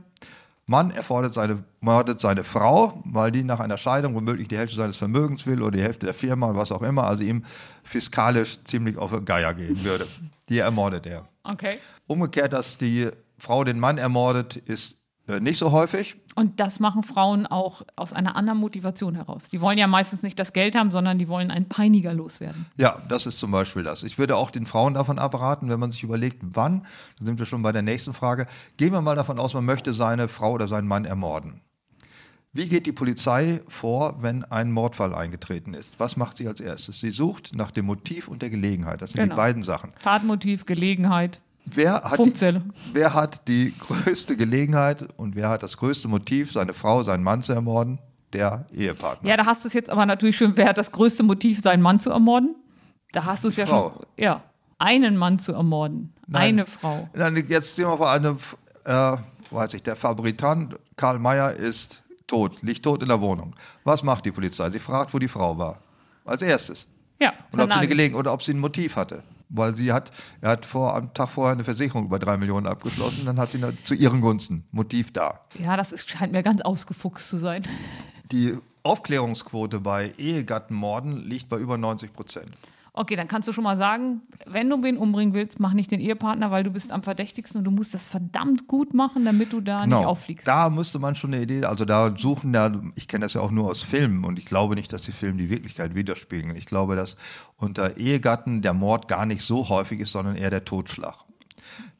Mann 0.66 0.90
erfordert 0.90 1.32
seine, 1.32 1.64
mordet 1.80 2.20
seine 2.20 2.44
Frau, 2.44 3.02
weil 3.06 3.32
die 3.32 3.42
nach 3.42 3.58
einer 3.60 3.78
Scheidung 3.78 4.14
womöglich 4.14 4.48
die 4.48 4.58
Hälfte 4.58 4.76
seines 4.76 4.98
Vermögens 4.98 5.46
will 5.46 5.62
oder 5.62 5.70
die 5.70 5.82
Hälfte 5.82 6.04
der 6.04 6.14
Firma 6.14 6.50
oder 6.50 6.58
was 6.58 6.70
auch 6.70 6.82
immer, 6.82 7.04
also 7.04 7.22
ihm 7.24 7.42
fiskalisch 7.82 8.62
ziemlich 8.64 8.98
auf 8.98 9.10
den 9.12 9.24
Geier 9.24 9.54
gehen 9.54 9.82
würde. 9.82 10.06
Die 10.50 10.58
ermordet 10.58 11.06
er. 11.06 11.26
Okay. 11.44 11.78
Umgekehrt, 12.06 12.52
dass 12.52 12.76
die 12.76 13.08
Frau 13.38 13.64
den 13.64 13.80
Mann 13.80 13.96
ermordet, 13.96 14.56
ist 14.56 14.97
nicht 15.40 15.58
so 15.58 15.72
häufig. 15.72 16.16
Und 16.34 16.60
das 16.60 16.80
machen 16.80 17.02
Frauen 17.02 17.46
auch 17.46 17.82
aus 17.96 18.12
einer 18.12 18.36
anderen 18.36 18.58
Motivation 18.58 19.14
heraus. 19.14 19.48
Die 19.50 19.60
wollen 19.60 19.76
ja 19.76 19.86
meistens 19.86 20.22
nicht 20.22 20.38
das 20.38 20.52
Geld 20.52 20.74
haben, 20.76 20.90
sondern 20.90 21.18
die 21.18 21.28
wollen 21.28 21.50
einen 21.50 21.68
Peiniger 21.68 22.14
loswerden. 22.14 22.66
Ja, 22.76 23.02
das 23.08 23.26
ist 23.26 23.38
zum 23.38 23.50
Beispiel 23.50 23.82
das. 23.82 24.02
Ich 24.04 24.18
würde 24.18 24.36
auch 24.36 24.50
den 24.50 24.64
Frauen 24.66 24.94
davon 24.94 25.18
abraten, 25.18 25.68
wenn 25.68 25.80
man 25.80 25.90
sich 25.92 26.02
überlegt, 26.02 26.38
wann, 26.42 26.86
da 27.18 27.26
sind 27.26 27.38
wir 27.38 27.46
schon 27.46 27.62
bei 27.62 27.72
der 27.72 27.82
nächsten 27.82 28.14
Frage, 28.14 28.46
gehen 28.76 28.92
wir 28.92 29.02
mal 29.02 29.16
davon 29.16 29.38
aus, 29.38 29.52
man 29.54 29.64
möchte 29.64 29.92
seine 29.94 30.28
Frau 30.28 30.52
oder 30.52 30.68
seinen 30.68 30.88
Mann 30.88 31.04
ermorden. 31.04 31.60
Wie 32.52 32.66
geht 32.66 32.86
die 32.86 32.92
Polizei 32.92 33.60
vor, 33.68 34.22
wenn 34.22 34.42
ein 34.44 34.72
Mordfall 34.72 35.14
eingetreten 35.14 35.74
ist? 35.74 36.00
Was 36.00 36.16
macht 36.16 36.38
sie 36.38 36.48
als 36.48 36.60
erstes? 36.60 36.98
Sie 36.98 37.10
sucht 37.10 37.54
nach 37.54 37.70
dem 37.70 37.84
Motiv 37.86 38.26
und 38.26 38.40
der 38.40 38.48
Gelegenheit. 38.50 39.02
Das 39.02 39.10
sind 39.10 39.20
Genau. 39.20 39.34
die 39.34 39.36
beiden 39.36 39.64
Sachen. 39.64 39.92
Tatmotiv, 40.02 40.64
Gelegenheit, 40.64 41.38
Wer 41.74 42.02
hat, 42.02 42.18
die, 42.24 42.60
wer 42.92 43.14
hat 43.14 43.48
die 43.48 43.74
größte 43.78 44.36
Gelegenheit 44.36 45.08
und 45.16 45.36
wer 45.36 45.48
hat 45.48 45.62
das 45.62 45.76
größte 45.76 46.08
Motiv, 46.08 46.52
seine 46.52 46.72
Frau, 46.74 47.02
seinen 47.04 47.22
Mann 47.22 47.42
zu 47.42 47.52
ermorden? 47.52 47.98
Der 48.32 48.66
Ehepartner. 48.74 49.28
Ja, 49.28 49.36
da 49.38 49.46
hast 49.46 49.64
du 49.64 49.68
es 49.68 49.72
jetzt 49.74 49.88
aber 49.88 50.04
natürlich 50.04 50.36
schon, 50.36 50.56
wer 50.56 50.68
hat 50.68 50.76
das 50.78 50.92
größte 50.92 51.22
Motiv, 51.22 51.60
seinen 51.62 51.80
Mann 51.82 51.98
zu 51.98 52.10
ermorden? 52.10 52.56
Da 53.12 53.24
hast 53.24 53.44
du 53.44 53.48
es 53.48 53.56
ja 53.56 53.66
Frau. 53.66 53.90
schon. 53.90 54.06
Ja. 54.18 54.42
Einen 54.78 55.16
Mann 55.16 55.38
zu 55.38 55.52
ermorden. 55.52 56.12
Nein. 56.26 56.42
Eine 56.42 56.66
Frau. 56.66 57.08
Dann 57.14 57.34
jetzt 57.48 57.74
sehen 57.74 57.88
wir 57.88 57.96
vor 57.96 58.10
eine, 58.10 58.36
äh, 58.84 59.16
weiß 59.50 59.72
ich, 59.74 59.82
der 59.82 59.96
Fabrikant 59.96 60.76
Karl 60.96 61.18
Mayer 61.18 61.52
ist 61.52 62.02
tot, 62.26 62.62
liegt 62.62 62.82
tot 62.84 63.02
in 63.02 63.08
der 63.08 63.20
Wohnung. 63.20 63.54
Was 63.84 64.02
macht 64.02 64.26
die 64.26 64.30
Polizei? 64.30 64.70
Sie 64.70 64.78
fragt, 64.78 65.14
wo 65.14 65.18
die 65.18 65.26
Frau 65.28 65.56
war. 65.58 65.78
Als 66.26 66.42
erstes. 66.42 66.86
Ja, 67.18 67.32
Und 67.50 67.60
ob 67.60 67.68
sie 67.70 67.76
eine. 67.78 67.88
Gelegenheit 67.88 68.20
oder 68.20 68.32
ob 68.34 68.42
sie 68.42 68.52
ein 68.52 68.60
Motiv 68.60 68.94
hatte. 68.94 69.22
Weil 69.50 69.74
sie 69.74 69.92
hat, 69.92 70.10
er 70.40 70.50
hat 70.50 70.66
vor, 70.66 70.94
am 70.94 71.14
Tag 71.14 71.30
vorher 71.30 71.54
eine 71.54 71.64
Versicherung 71.64 72.04
über 72.04 72.18
drei 72.18 72.36
Millionen 72.36 72.66
abgeschlossen, 72.66 73.24
dann 73.24 73.38
hat 73.38 73.50
sie 73.50 73.58
eine, 73.58 73.72
zu 73.84 73.94
ihren 73.94 74.20
Gunsten 74.20 74.64
Motiv 74.72 75.12
da. 75.12 75.40
Ja, 75.58 75.76
das 75.76 75.92
ist, 75.92 76.10
scheint 76.10 76.32
mir 76.32 76.42
ganz 76.42 76.60
ausgefuchst 76.60 77.28
zu 77.28 77.38
sein. 77.38 77.64
Die 78.30 78.54
Aufklärungsquote 78.82 79.80
bei 79.80 80.12
Ehegattenmorden 80.18 81.16
liegt 81.16 81.48
bei 81.48 81.56
über 81.56 81.78
90 81.78 82.12
Prozent. 82.12 82.50
Okay, 82.98 83.14
dann 83.14 83.28
kannst 83.28 83.46
du 83.46 83.52
schon 83.52 83.62
mal 83.62 83.76
sagen, 83.76 84.22
wenn 84.44 84.68
du 84.68 84.82
wen 84.82 84.96
umbringen 84.96 85.32
willst, 85.32 85.60
mach 85.60 85.72
nicht 85.72 85.92
den 85.92 86.00
Ehepartner, 86.00 86.50
weil 86.50 86.64
du 86.64 86.70
bist 86.70 86.90
am 86.90 87.04
verdächtigsten 87.04 87.58
und 87.58 87.64
du 87.64 87.70
musst 87.70 87.94
das 87.94 88.08
verdammt 88.08 88.66
gut 88.66 88.92
machen, 88.92 89.24
damit 89.24 89.52
du 89.52 89.60
da 89.60 89.86
nicht 89.86 89.94
auffliegst. 89.94 90.46
Genau. 90.46 90.64
Da 90.64 90.70
müsste 90.70 90.98
man 90.98 91.14
schon 91.14 91.32
eine 91.32 91.44
Idee, 91.44 91.64
also 91.64 91.84
da 91.84 92.12
suchen 92.16 92.52
da, 92.52 92.72
ich 92.96 93.06
kenne 93.06 93.24
das 93.24 93.34
ja 93.34 93.40
auch 93.40 93.52
nur 93.52 93.70
aus 93.70 93.82
Filmen 93.82 94.24
und 94.24 94.40
ich 94.40 94.46
glaube 94.46 94.74
nicht, 94.74 94.92
dass 94.92 95.02
die 95.02 95.12
Filme 95.12 95.38
die 95.38 95.48
Wirklichkeit 95.48 95.94
widerspiegeln. 95.94 96.56
Ich 96.56 96.66
glaube, 96.66 96.96
dass 96.96 97.16
unter 97.56 97.96
Ehegatten 97.98 98.62
der 98.62 98.74
Mord 98.74 99.06
gar 99.06 99.26
nicht 99.26 99.42
so 99.42 99.68
häufig 99.68 100.00
ist, 100.00 100.10
sondern 100.10 100.34
eher 100.34 100.50
der 100.50 100.64
Totschlag. 100.64 101.14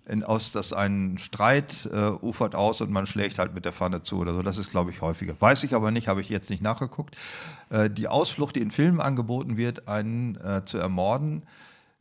In, 0.09 0.25
aus, 0.25 0.53
dass 0.53 0.73
ein 0.73 1.19
Streit 1.19 1.89
äh, 1.93 2.11
ufert 2.25 2.55
aus 2.55 2.81
und 2.81 2.91
man 2.91 3.07
schlägt 3.07 3.39
halt 3.39 3.55
mit 3.55 3.65
der 3.65 3.73
Pfanne 3.73 4.03
zu 4.03 4.17
oder 4.19 4.35
so. 4.35 4.43
Das 4.43 4.57
ist, 4.59 4.71
glaube 4.71 4.91
ich, 4.91 5.01
häufiger. 5.03 5.35
Weiß 5.39 5.63
ich 5.65 5.75
aber 5.75 5.91
nicht, 5.91 6.09
habe 6.09 6.21
ich 6.21 6.29
jetzt 6.29 6.51
nicht 6.51 6.63
nachgeguckt. 6.63 7.17
Äh, 7.71 7.91
die 7.91 8.09
Ausflucht, 8.09 8.57
die 8.57 8.61
in 8.61 8.71
Filmen 8.71 9.01
angeboten 9.01 9.57
wird, 9.57 9.87
einen 9.89 10.37
äh, 10.37 10.65
zu 10.65 10.79
ermorden, 10.79 11.43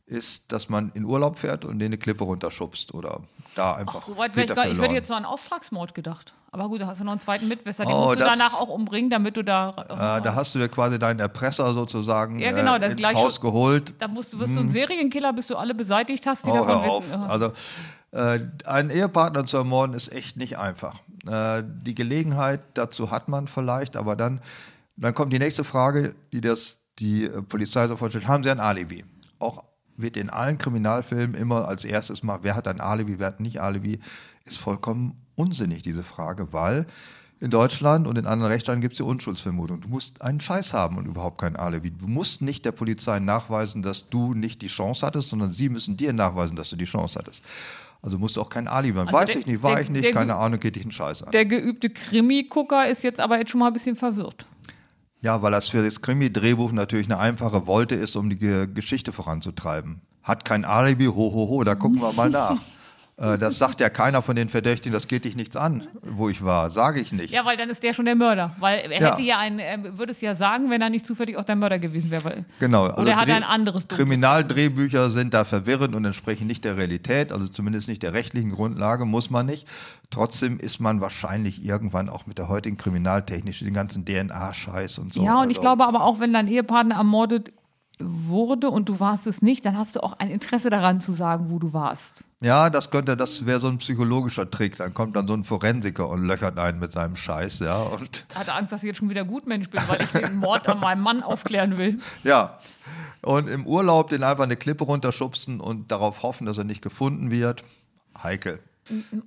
ist, 0.06 0.50
dass 0.52 0.70
man 0.70 0.90
in 0.94 1.04
Urlaub 1.04 1.38
fährt 1.38 1.66
und 1.66 1.78
den 1.80 1.88
eine 1.88 1.98
Klippe 1.98 2.24
runterschubst 2.24 2.94
oder 2.94 3.20
da 3.54 3.74
einfach. 3.74 3.96
Ach, 4.00 4.06
so 4.06 4.16
weit 4.16 4.30
ich 4.30 4.36
Peter 4.42 4.54
gar 4.54 4.62
nicht. 4.64 4.72
Ich 4.72 4.78
hätte 4.78 4.80
verloren. 4.80 4.94
jetzt 4.94 5.08
so 5.08 5.14
an 5.14 5.24
Auftragsmord 5.26 5.94
gedacht. 5.94 6.32
Aber 6.50 6.66
gut, 6.70 6.80
da 6.80 6.86
hast 6.86 7.00
du 7.00 7.04
noch 7.04 7.12
einen 7.12 7.20
zweiten 7.20 7.46
Mitwisser. 7.46 7.84
Den 7.84 7.92
Oh, 7.92 8.06
musst 8.06 8.14
du 8.16 8.20
das- 8.20 8.38
danach 8.38 8.54
auch 8.54 8.68
umbringen, 8.70 9.10
damit 9.10 9.36
du 9.36 9.44
da. 9.44 9.74
Äh, 9.76 10.22
da 10.22 10.34
hast 10.34 10.54
du 10.54 10.58
dir 10.60 10.68
quasi 10.70 10.98
deinen 10.98 11.20
Erpresser 11.20 11.74
sozusagen 11.74 12.38
Ja, 12.38 12.52
genau, 12.52 12.76
äh, 12.76 12.80
das 12.80 12.92
ins 12.92 13.00
gleiche- 13.00 13.16
Haus 13.18 13.38
geholt. 13.38 13.92
da 13.98 14.08
musst 14.08 14.32
du, 14.32 14.38
wirst 14.38 14.56
du 14.56 14.60
ein 14.60 14.70
Serienkiller, 14.70 15.34
bis 15.34 15.48
du 15.48 15.56
alle 15.56 15.74
beseitigt 15.74 16.26
hast, 16.26 16.46
die 16.46 16.50
Hm. 16.52 16.58
Oh, 16.60 16.64
davon 16.66 17.02
wissen. 17.02 17.20
Also 17.24 17.52
einen 18.12 18.90
Ehepartner 18.90 19.44
zu 19.44 19.58
ermorden 19.58 19.94
ist 19.94 20.10
echt 20.12 20.36
nicht 20.36 20.58
einfach. 20.58 21.02
Äh, 21.26 21.62
die 21.82 21.94
Gelegenheit 21.94 22.60
dazu 22.74 23.10
hat 23.10 23.28
man 23.28 23.48
vielleicht, 23.48 23.96
aber 23.96 24.16
dann, 24.16 24.40
dann 24.96 25.14
kommt 25.14 25.32
die 25.32 25.38
nächste 25.38 25.64
Frage, 25.64 26.14
die 26.32 26.40
das 26.40 26.78
die 26.98 27.24
äh, 27.24 27.42
Polizei 27.42 27.86
sofort 27.86 28.12
stellt. 28.12 28.28
Haben 28.28 28.44
Sie 28.44 28.50
ein 28.50 28.60
Alibi? 28.60 29.04
Auch 29.38 29.64
wird 29.96 30.16
in 30.16 30.30
allen 30.30 30.58
Kriminalfilmen 30.58 31.34
immer 31.34 31.68
als 31.68 31.84
erstes 31.84 32.22
mal, 32.22 32.38
wer 32.42 32.56
hat 32.56 32.68
ein 32.68 32.80
Alibi, 32.80 33.18
wer 33.18 33.28
hat 33.28 33.40
nicht 33.40 33.60
Alibi, 33.60 34.00
ist 34.44 34.58
vollkommen 34.58 35.20
unsinnig, 35.34 35.82
diese 35.82 36.04
Frage, 36.04 36.52
weil 36.52 36.86
in 37.40 37.50
Deutschland 37.50 38.06
und 38.08 38.18
in 38.18 38.26
anderen 38.26 38.50
Rechtsstaaten 38.50 38.80
gibt 38.80 38.94
es 38.94 38.96
die 38.98 39.04
Unschuldsvermutung. 39.04 39.80
Du 39.80 39.88
musst 39.88 40.20
einen 40.22 40.40
Scheiß 40.40 40.72
haben 40.72 40.98
und 40.98 41.06
überhaupt 41.06 41.40
kein 41.40 41.54
Alibi. 41.54 41.90
Du 41.90 42.08
musst 42.08 42.42
nicht 42.42 42.64
der 42.64 42.72
Polizei 42.72 43.20
nachweisen, 43.20 43.82
dass 43.82 44.08
du 44.08 44.34
nicht 44.34 44.60
die 44.62 44.66
Chance 44.66 45.06
hattest, 45.06 45.28
sondern 45.28 45.52
sie 45.52 45.68
müssen 45.68 45.96
dir 45.96 46.12
nachweisen, 46.12 46.56
dass 46.56 46.70
du 46.70 46.76
die 46.76 46.84
Chance 46.84 47.18
hattest. 47.18 47.42
Also 48.00 48.18
musst 48.18 48.36
du 48.36 48.40
auch 48.40 48.48
kein 48.48 48.68
Alibi 48.68 48.98
haben. 48.98 49.08
Also 49.08 49.18
Weiß 49.18 49.26
der- 49.30 49.40
ich 49.40 49.46
nicht, 49.46 49.62
war 49.62 49.74
der- 49.74 49.84
ich 49.84 49.90
nicht, 49.90 50.04
der- 50.04 50.12
keine 50.12 50.36
Ahnung, 50.36 50.60
geht 50.60 50.76
dich 50.76 50.82
einen 50.84 50.92
Scheiß 50.92 51.22
an. 51.24 51.32
Der 51.32 51.44
geübte 51.46 51.90
Krimi-Gucker 51.90 52.88
ist 52.88 53.02
jetzt 53.02 53.18
aber 53.20 53.38
jetzt 53.38 53.50
schon 53.50 53.58
mal 53.60 53.66
ein 53.68 53.72
bisschen 53.72 53.96
verwirrt. 53.96 54.46
Ja, 55.20 55.42
weil 55.42 55.50
das 55.50 55.66
für 55.68 55.82
das 55.82 56.00
Krimi-Drehbuch 56.00 56.70
natürlich 56.72 57.06
eine 57.06 57.18
einfache 57.18 57.66
Wolte 57.66 57.96
ist, 57.96 58.14
um 58.16 58.30
die 58.30 58.38
Ge 58.38 58.68
Geschichte 58.72 59.12
voranzutreiben. 59.12 60.00
Hat 60.22 60.44
kein 60.44 60.64
Alibi, 60.64 61.06
ho, 61.06 61.14
ho, 61.14 61.48
ho, 61.48 61.64
da 61.64 61.74
gucken 61.74 62.00
wir 62.00 62.12
mal 62.12 62.30
nach. 62.30 62.56
Äh, 63.20 63.36
Das 63.36 63.58
sagt 63.58 63.80
ja 63.80 63.88
keiner 63.90 64.22
von 64.22 64.36
den 64.36 64.48
Verdächtigen, 64.48 64.92
das 64.92 65.08
geht 65.08 65.24
dich 65.24 65.34
nichts 65.34 65.56
an, 65.56 65.88
wo 66.02 66.28
ich 66.28 66.44
war. 66.44 66.70
Sage 66.70 67.00
ich 67.00 67.12
nicht. 67.12 67.30
Ja, 67.32 67.44
weil 67.44 67.56
dann 67.56 67.68
ist 67.68 67.82
der 67.82 67.92
schon 67.92 68.04
der 68.04 68.14
Mörder. 68.14 68.54
Weil 68.60 68.92
er 68.92 69.00
Ja. 69.00 69.10
hätte 69.10 69.22
ja 69.22 69.38
einen, 69.38 69.58
er 69.58 69.98
würde 69.98 70.12
es 70.12 70.20
ja 70.20 70.36
sagen, 70.36 70.70
wenn 70.70 70.80
er 70.80 70.88
nicht 70.88 71.04
zufällig 71.04 71.36
auch 71.36 71.42
der 71.44 71.56
Mörder 71.56 71.80
gewesen 71.80 72.10
wäre. 72.12 72.44
Genau. 72.60 72.84
also 72.84 73.02
Oder 73.02 73.16
hat 73.16 73.26
Dreh- 73.26 73.30
er 73.32 73.36
ein 73.38 73.42
anderes 73.42 73.88
dunkles 73.88 73.98
Kriminaldrehbücher 74.08 75.10
sind 75.10 75.34
da 75.34 75.44
verwirrend 75.44 75.94
und 75.96 76.04
entsprechen 76.04 76.46
nicht 76.46 76.64
der 76.64 76.76
Realität, 76.76 77.32
also 77.32 77.48
zumindest 77.48 77.88
nicht 77.88 78.02
der 78.04 78.12
rechtlichen 78.12 78.52
Grundlage, 78.52 79.04
muss 79.04 79.30
man 79.30 79.46
nicht. 79.46 79.66
Trotzdem 80.10 80.58
ist 80.58 80.78
man 80.80 81.00
wahrscheinlich 81.00 81.64
irgendwann 81.64 82.08
auch 82.08 82.26
mit 82.26 82.38
der 82.38 82.48
heutigen 82.48 82.76
Kriminaltechnik, 82.76 83.58
den 83.58 83.74
ganzen 83.74 84.04
DNA-Scheiß 84.04 84.98
und 84.98 85.12
so. 85.12 85.24
Ja, 85.24 85.40
und 85.42 85.50
ich 85.50 85.56
also- 85.58 85.62
glaube 85.62 85.86
aber 85.86 86.04
auch, 86.04 86.20
wenn 86.20 86.32
dein 86.32 86.46
Ehepartner 86.46 86.94
ermordet 86.94 87.52
wurde 88.00 88.70
und 88.70 88.88
du 88.88 89.00
warst 89.00 89.26
es 89.26 89.42
nicht, 89.42 89.66
dann 89.66 89.76
hast 89.76 89.96
du 89.96 90.02
auch 90.04 90.12
ein 90.20 90.30
Interesse 90.30 90.70
daran 90.70 91.00
zu 91.00 91.12
sagen, 91.12 91.46
wo 91.50 91.58
du 91.58 91.72
warst. 91.72 92.22
Ja, 92.40 92.70
das 92.70 92.90
könnte, 92.90 93.16
das 93.16 93.46
wäre 93.46 93.58
so 93.58 93.66
ein 93.66 93.78
psychologischer 93.78 94.48
Trick. 94.48 94.76
Dann 94.76 94.94
kommt 94.94 95.16
dann 95.16 95.26
so 95.26 95.34
ein 95.34 95.44
Forensiker 95.44 96.08
und 96.08 96.24
löchert 96.24 96.56
einen 96.56 96.78
mit 96.78 96.92
seinem 96.92 97.16
Scheiß, 97.16 97.58
ja. 97.60 97.76
Und 97.82 98.26
Er 98.34 98.40
hatte 98.40 98.52
Angst, 98.52 98.72
dass 98.72 98.82
ich 98.82 98.88
jetzt 98.88 98.98
schon 98.98 99.10
wieder 99.10 99.24
Gutmensch 99.24 99.68
bin, 99.70 99.82
weil 99.88 99.98
ich 100.00 100.20
den 100.28 100.36
Mord 100.36 100.68
an 100.68 100.78
meinem 100.78 101.02
Mann 101.02 101.22
aufklären 101.22 101.78
will. 101.78 101.98
ja. 102.22 102.58
Und 103.22 103.48
im 103.48 103.66
Urlaub 103.66 104.10
den 104.10 104.22
einfach 104.22 104.44
eine 104.44 104.56
Klippe 104.56 104.84
runterschubsen 104.84 105.60
und 105.60 105.90
darauf 105.90 106.22
hoffen, 106.22 106.46
dass 106.46 106.56
er 106.56 106.62
nicht 106.62 106.82
gefunden 106.82 107.32
wird. 107.32 107.62
Heikel. 108.22 108.60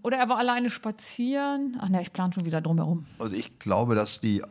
Oder 0.02 0.18
er 0.18 0.30
war 0.30 0.38
alleine 0.38 0.70
spazieren. 0.70 1.78
Ach 1.82 1.90
ne, 1.90 2.02
ich 2.02 2.14
plane 2.14 2.34
schon 2.34 2.46
wieder 2.46 2.62
drumherum. 2.62 3.06
Also 3.20 3.36
ich 3.36 3.60
glaube, 3.60 3.96
dass 3.96 4.22
die, 4.22 4.42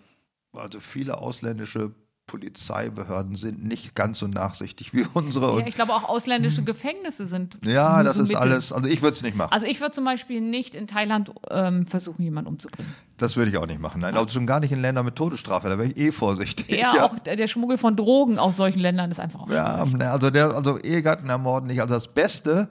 also 0.52 0.78
viele 0.80 1.18
ausländische 1.18 1.92
Polizeibehörden 2.30 3.34
sind 3.34 3.64
nicht 3.64 3.96
ganz 3.96 4.20
so 4.20 4.28
nachsichtig 4.28 4.94
wie 4.94 5.04
unsere. 5.14 5.58
Ja, 5.58 5.66
ich 5.66 5.74
glaube 5.74 5.92
auch 5.92 6.08
ausländische 6.08 6.62
Gefängnisse 6.62 7.26
sind. 7.26 7.58
ja, 7.64 8.04
das 8.04 8.14
so 8.14 8.22
ist 8.22 8.28
mittel. 8.28 8.40
alles, 8.40 8.72
also 8.72 8.88
ich 8.88 9.02
würde 9.02 9.16
es 9.16 9.22
nicht 9.22 9.36
machen. 9.36 9.52
Also 9.52 9.66
ich 9.66 9.80
würde 9.80 9.92
zum 9.92 10.04
Beispiel 10.04 10.40
nicht 10.40 10.76
in 10.76 10.86
Thailand 10.86 11.32
ähm, 11.50 11.88
versuchen, 11.88 12.22
jemanden 12.22 12.48
umzubringen. 12.50 12.94
Das 13.16 13.36
würde 13.36 13.50
ich 13.50 13.56
auch 13.56 13.66
nicht 13.66 13.80
machen. 13.80 14.00
Nein, 14.00 14.16
also 14.16 14.28
schon 14.28 14.46
gar 14.46 14.60
nicht 14.60 14.70
in 14.70 14.80
Ländern 14.80 15.04
mit 15.04 15.16
Todesstrafe, 15.16 15.68
da 15.68 15.76
wäre 15.76 15.88
ich 15.88 15.96
eh 15.96 16.12
vorsichtig. 16.12 16.68
Ja, 16.70 16.94
ja. 16.94 17.04
auch 17.06 17.18
der, 17.18 17.48
Schmuggel 17.48 17.78
von 17.78 17.96
Drogen 17.96 18.38
aus 18.38 18.56
solchen 18.56 18.78
Ländern 18.78 19.10
ist 19.10 19.18
einfach 19.18 19.40
auch 19.40 19.50
Ja, 19.50 19.84
ne, 19.84 20.08
also 20.08 20.30
der, 20.30 20.54
also 20.54 20.78
Ehegatten 20.78 21.28
ermorden 21.28 21.66
nicht. 21.66 21.80
Also 21.80 21.94
das 21.94 22.06
Beste, 22.06 22.68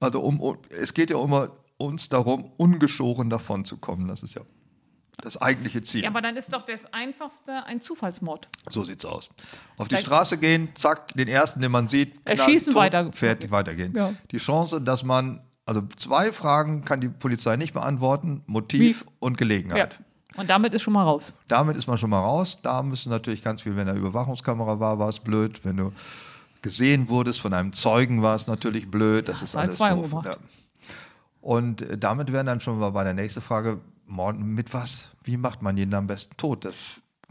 also 0.00 0.22
um, 0.22 0.40
um 0.40 0.56
es 0.70 0.94
geht 0.94 1.10
ja 1.10 1.22
immer 1.22 1.50
uns 1.76 2.08
darum, 2.08 2.50
ungeschoren 2.56 3.28
davon 3.28 3.66
zu 3.66 3.76
kommen. 3.76 4.08
Das 4.08 4.22
ist 4.22 4.34
ja 4.34 4.40
das 5.22 5.36
eigentliche 5.40 5.82
Ziel. 5.82 6.02
Ja, 6.02 6.10
aber 6.10 6.20
dann 6.20 6.36
ist 6.36 6.52
doch 6.52 6.62
das 6.62 6.92
Einfachste 6.92 7.64
ein 7.64 7.80
Zufallsmord. 7.80 8.48
So 8.70 8.84
sieht's 8.84 9.04
aus. 9.04 9.28
Auf 9.76 9.88
die 9.88 9.94
Vielleicht- 9.94 10.06
Straße 10.06 10.38
gehen, 10.38 10.68
zack, 10.74 11.14
den 11.14 11.28
ersten, 11.28 11.60
den 11.60 11.70
man 11.72 11.88
sieht, 11.88 12.14
Erschießen, 12.28 12.72
tot, 12.72 12.82
weiter- 12.82 13.12
fertig, 13.12 13.50
weitergehen. 13.50 13.94
Ja. 13.96 14.12
Die 14.30 14.38
Chance, 14.38 14.80
dass 14.80 15.02
man, 15.04 15.40
also 15.66 15.82
zwei 15.96 16.32
Fragen 16.32 16.84
kann 16.84 17.00
die 17.00 17.08
Polizei 17.08 17.56
nicht 17.56 17.72
beantworten: 17.74 18.42
Motiv 18.46 19.02
Wie? 19.02 19.10
und 19.20 19.32
Ja. 19.32 19.36
Gelegenheit. 19.38 19.98
Und 20.36 20.50
damit 20.50 20.74
ist 20.74 20.82
schon 20.82 20.92
mal 20.94 21.04
raus. 21.04 21.32
Damit 21.46 21.76
ist 21.76 21.86
man 21.86 21.96
schon 21.96 22.10
mal 22.10 22.18
raus. 22.18 22.58
Da 22.60 22.82
müssen 22.82 23.08
natürlich 23.08 23.42
ganz 23.42 23.62
viel, 23.62 23.76
wenn 23.76 23.88
eine 23.88 23.96
Überwachungskamera 23.98 24.80
war, 24.80 24.98
war 24.98 25.08
es 25.08 25.20
blöd. 25.20 25.60
Wenn 25.64 25.76
du 25.76 25.92
gesehen 26.60 27.08
wurdest 27.08 27.40
von 27.40 27.54
einem 27.54 27.72
Zeugen, 27.72 28.20
war 28.20 28.34
es 28.34 28.46
natürlich 28.48 28.90
blöd. 28.90 29.28
Das 29.28 29.42
ist 29.42 29.54
halt 29.54 29.80
alles 29.80 30.10
doof. 30.10 30.24
Ja. 30.24 30.36
Und 31.40 31.82
äh, 31.82 31.96
damit 31.98 32.32
wären 32.32 32.46
dann 32.46 32.60
schon 32.60 32.78
mal 32.78 32.90
bei 32.90 33.04
der 33.04 33.14
nächsten 33.14 33.42
Frage, 33.42 33.78
Morden 34.06 34.54
mit 34.54 34.72
was? 34.74 35.08
Wie 35.22 35.36
macht 35.36 35.62
man 35.62 35.76
jeden 35.76 35.94
am 35.94 36.06
besten 36.06 36.36
tot? 36.36 36.64
Das, 36.64 36.74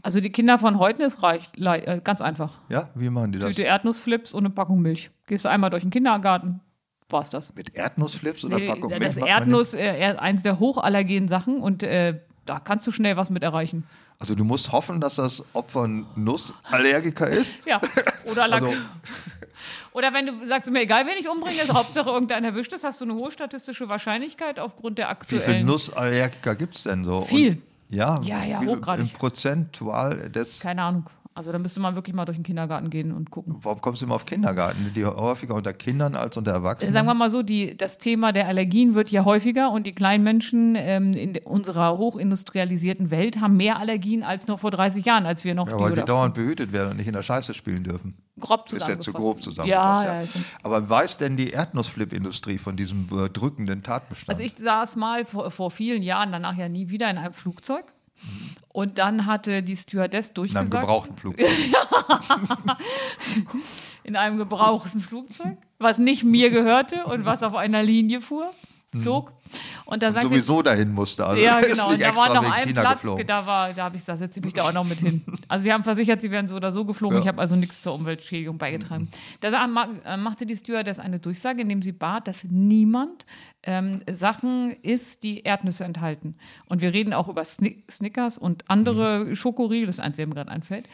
Also 0.02 0.20
die 0.20 0.30
Kinder 0.30 0.58
von 0.58 0.78
heute 0.78 1.02
ist 1.04 1.22
reicht, 1.22 1.58
äh, 1.58 2.00
ganz 2.02 2.20
einfach. 2.20 2.52
ja, 2.68 2.88
wie 2.94 3.10
machen 3.10 3.32
die 3.32 3.38
das? 3.38 3.48
Tüte 3.50 3.62
Erdnussflips 3.62 4.32
und 4.34 4.44
eine 4.44 4.50
Packung 4.54 4.80
Milch. 4.82 5.10
Gehst 5.26 5.44
du 5.44 5.48
einmal 5.50 5.70
durch 5.70 5.82
den 5.82 5.90
Kindergarten, 5.90 6.60
war's 7.08 7.30
das. 7.30 7.54
Mit 7.54 7.74
Erdnussflips 7.74 8.44
oder 8.44 8.58
Nee, 8.58 8.66
Packung 8.66 8.90
das 8.90 8.98
Milch 9.00 9.16
man 9.16 9.28
Erdnuss, 9.28 9.74
äh, 9.74 9.98
er- 9.98 10.20
eins 10.20 10.42
der 10.42 10.58
hochallergenen 10.58 11.28
Sachen 11.28 11.60
und 11.60 11.82
äh, 11.82 12.20
da 12.44 12.58
kannst 12.60 12.86
du 12.86 12.90
schnell 12.90 13.16
was 13.16 13.30
mit 13.30 13.42
erreichen. 13.42 13.86
Also 14.20 14.34
du 14.34 14.44
musst 14.44 14.70
hoffen, 14.70 15.00
dass 15.00 15.16
das 15.16 15.42
Opfer 15.54 15.84
ein 15.88 16.06
Nussallergiker 16.14 17.28
ist. 17.28 17.58
Ja, 17.66 17.80
oder 18.30 18.46
Lack. 18.48 18.62
Also, 18.62 18.74
Oder 19.94 20.12
wenn 20.12 20.26
du 20.26 20.44
sagst, 20.44 20.68
mir 20.70 20.80
egal, 20.80 21.06
wen 21.06 21.14
ich 21.20 21.28
umbringe, 21.28 21.62
ist 21.62 21.72
Hauptsache 21.72 22.10
irgendeiner 22.10 22.48
erwischt 22.48 22.72
ist, 22.72 22.82
hast 22.82 23.00
du 23.00 23.04
eine 23.04 23.14
hohe 23.14 23.30
statistische 23.30 23.88
Wahrscheinlichkeit 23.88 24.58
aufgrund 24.58 24.98
der 24.98 25.06
wie 25.20 25.26
viele 25.26 25.40
aktuellen. 25.40 25.66
Nussallergiker 25.66 26.56
gibt 26.56 26.74
es 26.74 26.82
denn 26.82 27.04
so? 27.04 27.22
Viel. 27.22 27.52
Und, 27.52 27.62
ja, 27.90 28.20
Ja, 28.22 28.42
ja, 28.42 28.60
hochgradig. 28.60 29.06
Im 29.06 29.12
Prozentual 29.12 30.30
des. 30.30 30.58
Keine 30.58 30.82
Ahnung. 30.82 31.08
Also 31.36 31.50
da 31.50 31.58
müsste 31.58 31.80
man 31.80 31.96
wirklich 31.96 32.14
mal 32.14 32.24
durch 32.26 32.36
den 32.36 32.44
Kindergarten 32.44 32.90
gehen 32.90 33.10
und 33.10 33.32
gucken. 33.32 33.56
Warum 33.62 33.80
kommst 33.80 34.00
du 34.00 34.06
immer 34.06 34.14
auf 34.14 34.24
Kindergarten? 34.24 34.92
Die 34.94 35.04
häufiger 35.04 35.56
unter 35.56 35.72
Kindern 35.72 36.14
als 36.14 36.36
unter 36.36 36.52
Erwachsenen? 36.52 36.92
Sagen 36.92 37.06
wir 37.08 37.14
mal 37.14 37.28
so, 37.28 37.42
die, 37.42 37.76
das 37.76 37.98
Thema 37.98 38.30
der 38.30 38.46
Allergien 38.46 38.94
wird 38.94 39.08
hier 39.08 39.24
häufiger 39.24 39.72
und 39.72 39.84
die 39.84 39.96
kleinen 39.96 40.22
Menschen 40.22 40.76
ähm, 40.76 41.12
in 41.12 41.36
unserer 41.38 41.98
hochindustrialisierten 41.98 43.10
Welt 43.10 43.40
haben 43.40 43.56
mehr 43.56 43.80
Allergien 43.80 44.22
als 44.22 44.46
noch 44.46 44.60
vor 44.60 44.70
30 44.70 45.04
Jahren, 45.04 45.26
als 45.26 45.42
wir 45.42 45.56
noch 45.56 45.68
ja, 45.68 45.80
weil 45.80 45.94
die 45.94 46.02
dauernd 46.02 46.34
behütet 46.34 46.72
werden 46.72 46.92
und 46.92 46.98
nicht 46.98 47.08
in 47.08 47.14
der 47.14 47.24
Scheiße 47.24 47.52
spielen 47.52 47.82
dürfen. 47.82 48.14
grob 48.38 48.66
Ist 48.66 48.74
ja 48.74 48.78
zusammengefasst. 48.78 49.04
zu 49.04 49.12
grob 49.12 49.42
zusammengefasst. 49.42 50.06
Ja, 50.06 50.14
ja. 50.14 50.20
ja. 50.20 50.28
Aber 50.62 50.88
weiß 50.88 51.18
denn 51.18 51.36
die 51.36 51.50
Erdnussflip-Industrie 51.50 52.58
von 52.58 52.76
diesem 52.76 53.08
äh, 53.10 53.28
drückenden 53.28 53.82
Tatbestand? 53.82 54.30
Also 54.30 54.42
ich 54.44 54.56
saß 54.56 54.94
mal 54.94 55.24
vor, 55.24 55.50
vor 55.50 55.72
vielen 55.72 56.04
Jahren, 56.04 56.30
danach 56.30 56.56
ja 56.56 56.68
nie 56.68 56.90
wieder 56.90 57.10
in 57.10 57.18
einem 57.18 57.34
Flugzeug. 57.34 57.86
Und 58.68 58.98
dann 58.98 59.26
hatte 59.26 59.62
die 59.62 59.76
Stewardess 59.76 60.30
in 60.30 60.32
einem 60.32 60.34
durchgesagt, 60.34 60.70
gebrauchten 60.70 61.16
Flug. 61.16 61.36
in 64.02 64.16
einem 64.16 64.38
gebrauchten 64.38 65.00
Flugzeug, 65.00 65.56
was 65.78 65.98
nicht 65.98 66.24
mir 66.24 66.50
gehörte 66.50 67.04
und 67.04 67.24
was 67.24 67.44
auf 67.44 67.54
einer 67.54 67.82
Linie 67.84 68.20
fuhr, 68.20 68.52
flog. 69.00 69.32
Und 69.84 70.02
da 70.02 70.12
sagte 70.12 70.28
Sowieso 70.28 70.62
dahin 70.62 70.92
musste. 70.92 71.24
Also 71.26 71.40
ja, 71.40 71.60
genau. 71.60 71.90
Und 71.90 72.00
da 72.00 72.16
war 72.16 72.34
noch 72.34 72.50
ein 72.52 72.68
China 72.68 72.80
Platz, 72.80 73.00
geflogen. 73.02 73.26
da 73.26 73.46
war, 73.46 73.72
da 73.72 73.84
habe 73.84 73.96
ich 73.96 74.02
gesagt, 74.02 74.18
setze 74.18 74.40
ich 74.40 74.44
mich 74.44 74.54
da 74.54 74.68
auch 74.68 74.72
noch 74.72 74.84
mit 74.84 74.98
hin. 75.00 75.22
Also 75.48 75.64
sie 75.64 75.72
haben 75.72 75.84
versichert, 75.84 76.20
sie 76.22 76.30
wären 76.30 76.48
so 76.48 76.56
oder 76.56 76.72
so 76.72 76.84
geflogen. 76.84 77.16
Ja. 77.18 77.22
Ich 77.22 77.28
habe 77.28 77.40
also 77.40 77.54
nichts 77.54 77.82
zur 77.82 77.94
Umweltschädigung 77.94 78.56
beigetragen. 78.58 79.08
Da 79.40 79.50
sa- 79.50 79.66
ma- 79.66 79.88
äh, 80.04 80.16
machte 80.16 80.46
die 80.46 80.56
Stewardess 80.56 80.98
eine 80.98 81.18
Durchsage, 81.20 81.62
indem 81.62 81.82
sie 81.82 81.92
bat, 81.92 82.26
dass 82.26 82.44
niemand 82.44 83.26
ähm, 83.66 84.00
Sachen 84.10 84.72
isst, 84.82 85.22
die 85.22 85.40
Erdnüsse 85.42 85.84
enthalten. 85.84 86.34
Und 86.66 86.82
wir 86.82 86.92
reden 86.92 87.12
auch 87.12 87.28
über 87.28 87.44
Sni 87.44 87.82
Snickers 87.90 88.36
und 88.38 88.64
andere 88.68 89.24
Mhm. 89.26 89.36
Schokoriegel, 89.36 89.86
das 89.86 90.00
einzige, 90.00 90.26
mir 90.26 90.34
gerade 90.34 90.50
einfällt. 90.50 90.88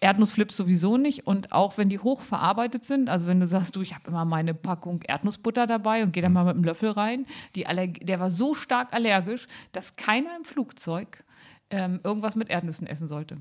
Erdnussflips 0.00 0.56
sowieso 0.56 0.96
nicht. 0.96 1.26
Und 1.26 1.52
auch 1.52 1.76
wenn 1.78 1.88
die 1.88 1.98
hochverarbeitet 1.98 2.84
sind, 2.84 3.08
also 3.08 3.26
wenn 3.26 3.40
du 3.40 3.46
sagst, 3.46 3.76
du, 3.76 3.82
ich 3.82 3.94
habe 3.94 4.04
immer 4.08 4.24
meine 4.24 4.54
Packung 4.54 5.02
Erdnussbutter 5.02 5.66
dabei 5.66 6.02
und 6.02 6.12
gehe 6.12 6.22
da 6.22 6.28
mal 6.28 6.44
mit 6.44 6.54
einem 6.54 6.64
Löffel 6.64 6.90
rein, 6.90 7.26
die 7.56 7.66
Allerg 7.66 7.98
der 8.04 8.20
war 8.20 8.30
so 8.30 8.54
stark 8.54 8.92
allergisch, 8.92 9.46
dass 9.72 9.96
keiner 9.96 10.36
im 10.36 10.44
Flugzeug 10.44 11.24
ähm, 11.70 12.00
irgendwas 12.04 12.36
mit 12.36 12.50
Erdnüssen 12.50 12.86
essen 12.86 13.08
sollte. 13.08 13.36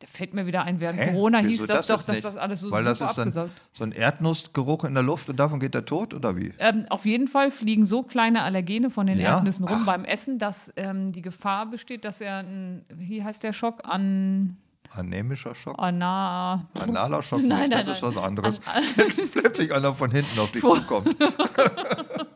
Da 0.00 0.06
fällt 0.06 0.32
mir 0.32 0.46
wieder 0.46 0.62
ein, 0.62 0.78
während 0.78 1.00
Hä? 1.00 1.12
Corona 1.12 1.38
Wieso 1.38 1.48
hieß 1.48 1.66
das, 1.66 1.86
doch, 1.88 1.98
jetzt 1.98 2.08
dass 2.08 2.20
das 2.20 2.36
alles 2.36 2.60
so 2.60 2.70
Weil 2.70 2.84
das 2.84 3.00
ist 3.00 3.18
dann 3.18 3.32
so 3.32 3.48
ein 3.80 3.90
Erdnussgeruch 3.90 4.84
in 4.84 4.94
der 4.94 5.02
Luft 5.02 5.28
und 5.28 5.40
davon 5.40 5.58
geht 5.58 5.74
der 5.74 5.84
tot 5.84 6.14
oder 6.14 6.36
wie? 6.36 6.54
Ähm, 6.58 6.86
auf 6.88 7.04
jeden 7.04 7.26
Fall 7.26 7.50
fliegen 7.50 7.84
so 7.84 8.04
kleine 8.04 8.42
Allergene 8.42 8.90
von 8.90 9.08
den 9.08 9.18
Ja? 9.18 9.36
Erdnüssen 9.36 9.64
rum 9.64 9.78
Ach. 9.82 9.86
beim 9.86 10.04
Essen, 10.04 10.38
dass 10.38 10.72
ähm, 10.76 11.10
die 11.10 11.22
Gefahr 11.22 11.66
besteht, 11.66 12.04
dass 12.04 12.20
er, 12.20 12.38
ein, 12.38 12.84
wie 12.94 13.24
heißt 13.24 13.42
der 13.42 13.52
Schock, 13.52 13.80
an 13.84 14.56
Anämischer 14.90 15.54
Schock? 15.54 15.74
Ana, 15.78 16.66
Analer 16.74 17.22
Schock? 17.22 17.42
Nein, 17.44 17.68
nein, 17.68 17.84
das 17.84 17.98
ist 17.98 18.02
was 18.02 18.16
anderes. 18.16 18.60
Wenn 18.96 19.30
plötzlich 19.32 19.74
einer 19.74 19.94
von 19.94 20.10
hinten 20.10 20.38
auf 20.38 20.50
dich 20.52 20.62
zukommt. 20.62 21.14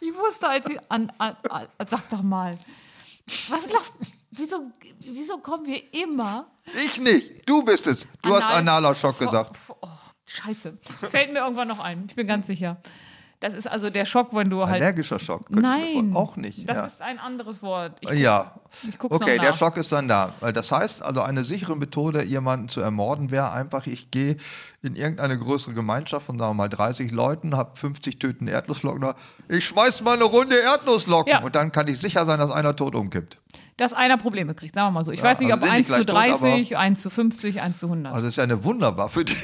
Ich 0.00 0.14
wusste, 0.14 0.48
als 0.48 0.66
sie 0.66 0.78
an, 0.88 1.12
an, 1.18 1.36
an 1.48 1.68
sag 1.86 2.08
doch 2.08 2.22
mal, 2.22 2.58
was 3.48 3.68
lachst 3.70 3.94
wieso, 4.30 4.70
wieso 5.00 5.38
kommen 5.38 5.66
wir 5.66 5.82
immer 5.94 6.46
Ich 6.84 7.00
nicht, 7.00 7.48
du 7.48 7.62
bist 7.64 7.86
es. 7.86 8.06
Du 8.22 8.34
hast 8.34 8.44
Anal- 8.44 8.58
analer 8.58 8.94
Schock 8.94 9.18
gesagt. 9.18 9.56
Oh, 9.80 9.88
scheiße. 10.26 10.78
Das 11.00 11.10
fällt 11.10 11.32
mir 11.32 11.40
irgendwann 11.40 11.68
noch 11.68 11.80
ein. 11.80 12.04
Ich 12.08 12.14
bin 12.14 12.26
ganz 12.26 12.46
sicher. 12.46 12.80
Das 13.40 13.52
ist 13.52 13.66
also 13.66 13.90
der 13.90 14.06
Schock, 14.06 14.28
wenn 14.32 14.48
du 14.48 14.64
halt. 14.66 14.82
Allergischer 14.82 15.18
Schock. 15.18 15.50
Nein. 15.50 16.12
Auch 16.14 16.36
nicht. 16.36 16.68
Das 16.68 16.76
ja. 16.76 16.86
ist 16.86 17.02
ein 17.02 17.18
anderes 17.18 17.62
Wort. 17.62 17.98
Ich, 18.00 18.10
Ja. 18.18 18.52
ich 18.88 18.98
Okay, 19.02 19.38
der. 19.38 19.52
Schock 19.52 19.76
ist 19.76 19.92
dann 19.92 20.08
da. 20.08 20.32
Das 20.54 20.72
heißt 20.72 21.02
also, 21.02 21.20
eine 21.20 21.44
sichere 21.44 21.76
Methode, 21.76 22.22
jemanden 22.24 22.68
zu 22.68 22.80
ermorden, 22.80 23.30
wäre 23.30 23.52
einfach, 23.52 23.86
ich 23.86 24.10
gehe 24.10 24.36
in 24.82 24.96
irgendeine 24.96 25.38
größere 25.38 25.74
Gemeinschaft 25.74 26.26
von, 26.26 26.38
sagen 26.38 26.50
wir 26.52 26.54
mal, 26.54 26.68
30 26.68 27.10
Leuten, 27.12 27.56
habe 27.56 27.76
50 27.76 28.18
Tüten 28.18 28.48
Erdnussflocken 28.48 29.02
da. 29.02 29.14
Ich 29.48 29.66
schmeiß 29.66 30.00
mal 30.02 30.14
eine 30.14 30.24
Runde 30.24 30.56
Erdnussflocken 30.56 31.30
Ja. 31.32 31.42
und 31.42 31.54
dann 31.54 31.72
kann 31.72 31.88
ich 31.88 31.98
sicher 31.98 32.24
sein, 32.24 32.38
dass 32.38 32.50
einer 32.50 32.74
tot 32.74 32.94
umkippt. 32.94 33.38
Dass 33.78 33.92
einer 33.92 34.16
Probleme 34.16 34.54
kriegt, 34.54 34.74
sagen 34.74 34.86
wir 34.86 34.90
mal 34.92 35.04
so. 35.04 35.12
Ich 35.12 35.18
Ja, 35.18 35.26
weiß 35.26 35.40
nicht, 35.40 35.52
also 35.52 35.62
ob 35.62 35.68
sind 35.68 35.74
1 35.76 35.88
nicht 35.90 35.98
zu 35.98 36.04
gleich 36.06 36.32
tot, 36.32 36.40
30, 36.42 36.76
1 36.78 37.02
zu 37.02 37.10
50, 37.10 37.60
1 37.60 37.78
zu 37.78 37.86
100. 37.88 38.12
Also 38.12 38.24
das 38.24 38.32
ist 38.32 38.36
ja 38.38 38.44
eine 38.44 38.64
Wunderwaffe, 38.64 39.22
die, 39.24 39.34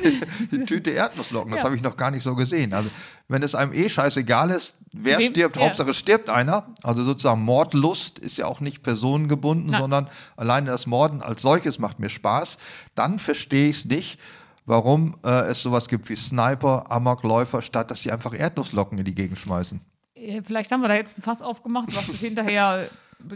die 0.50 0.64
Tüte 0.64 0.88
Erdnussflocken. 0.90 1.50
Das 1.50 1.58
Ja. 1.60 1.64
habe 1.64 1.76
ich 1.76 1.82
noch 1.82 1.98
gar 1.98 2.10
nicht 2.10 2.22
so 2.22 2.34
gesehen. 2.34 2.72
Also 2.72 2.88
wenn 3.28 3.42
es 3.42 3.54
einem 3.54 3.74
eh 3.74 3.90
scheißegal 3.90 4.48
ist, 4.50 4.76
wer 4.92 5.18
Wem- 5.18 5.30
stirbt, 5.32 5.56
ja. 5.56 5.62
Hauptsache 5.66 5.92
stirbt 5.92 6.30
einer. 6.30 6.66
Also 6.82 7.04
sozusagen 7.04 7.42
Mordlust 7.44 8.18
ist 8.20 8.38
ja 8.38 8.46
auch 8.46 8.60
nicht 8.60 8.82
personengebunden, 8.82 9.70
Nein. 9.70 9.80
sondern 9.82 10.08
alleine 10.36 10.70
das 10.70 10.86
Morden 10.86 11.20
als 11.20 11.42
solches 11.42 11.78
macht 11.78 11.98
mir 12.00 12.08
Spaß. 12.08 12.56
Dann 12.94 13.18
verstehe 13.18 13.68
ich 13.68 13.80
es 13.80 13.84
nicht, 13.84 14.18
warum 14.64 15.14
äh, 15.26 15.28
es 15.50 15.62
sowas 15.62 15.88
gibt 15.88 16.08
wie 16.08 16.16
Sniper, 16.16 16.90
Amokläufer, 16.90 17.60
statt 17.60 17.90
dass 17.90 18.00
sie 18.00 18.10
einfach 18.12 18.32
Erdnusslocken 18.32 18.96
in 18.96 19.04
die 19.04 19.14
Gegend 19.14 19.38
schmeißen. 19.38 19.82
Äh, 20.14 20.40
Vielleicht 20.42 20.72
haben 20.72 20.80
wir 20.80 20.88
da 20.88 20.94
jetzt 20.94 21.18
ein 21.18 21.22
Fass 21.22 21.42
aufgemacht, 21.42 21.88
was 21.94 22.04
hinterher 22.18 22.88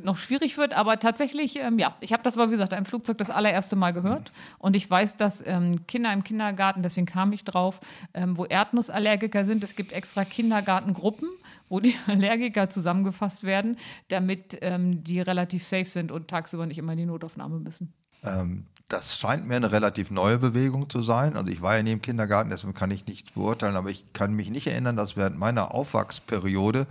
noch 0.03 0.16
schwierig 0.16 0.59
wird, 0.59 0.74
aber 0.74 0.99
tatsächlich, 0.99 1.57
ähm, 1.57 1.78
ja, 1.78 1.97
ich 2.01 2.12
habe 2.12 2.22
das 2.22 2.37
aber, 2.37 2.49
wie 2.49 2.53
gesagt, 2.53 2.72
im 2.72 2.84
Flugzeug 2.84 3.18
das 3.18 3.30
allererste 3.30 3.76
Mal 3.76 3.93
gehört 3.93 4.32
und 4.59 4.76
ich 4.76 4.91
weiß, 4.91 5.16
dass 5.16 5.43
ähm, 5.47 5.87
Kinder 5.87 6.12
im 6.12 6.24
Kindergarten, 6.24 6.82
deswegen 6.82 7.07
kam 7.07 7.32
ich 7.32 7.45
drauf, 7.45 7.80
ähm, 8.14 8.37
wo 8.37 8.45
Erdnussallergiker 8.45 9.45
sind, 9.45 9.64
es 9.64 9.76
gibt 9.76 9.93
extra 9.93 10.24
Kindergartengruppen, 10.24 11.28
wo 11.68 11.80
die 11.80 11.95
Allergiker 12.07 12.70
zusammengefasst 12.70 13.45
werden, 13.45 13.76
damit 14.09 14.59
ähm, 14.62 15.05
die 15.05 15.20
relativ 15.20 15.64
safe 15.64 15.87
sind 15.87 16.12
und 16.12 16.28
tagsüber 16.28 16.66
nicht 16.66 16.78
immer 16.78 16.93
in 16.93 16.99
die 16.99 17.07
Notaufnahme 17.07 17.59
müssen. 17.59 17.93
Ähm, 18.24 18.66
das 18.89 19.18
scheint 19.18 19.47
mir 19.47 19.57
eine 19.57 19.72
relativ 19.72 20.11
neue 20.11 20.39
Bewegung 20.39 20.89
zu 20.89 21.03
sein. 21.03 21.37
Also 21.37 21.51
ich 21.51 21.61
war 21.61 21.76
ja 21.76 21.82
nie 21.82 21.93
im 21.93 22.03
Kindergarten, 22.03 22.51
deswegen 22.51 22.74
kann 22.74 22.91
ich 22.93 23.07
nichts 23.07 23.32
beurteilen, 23.32 23.74
aber 23.74 23.91
ich 23.91 24.12
kann 24.12 24.34
mich 24.34 24.51
nicht 24.51 24.68
erinnern, 24.68 24.97
dass 24.97 25.16
während 25.16 25.39
meiner 25.39 25.74
Aufwachsperiode 25.74 26.87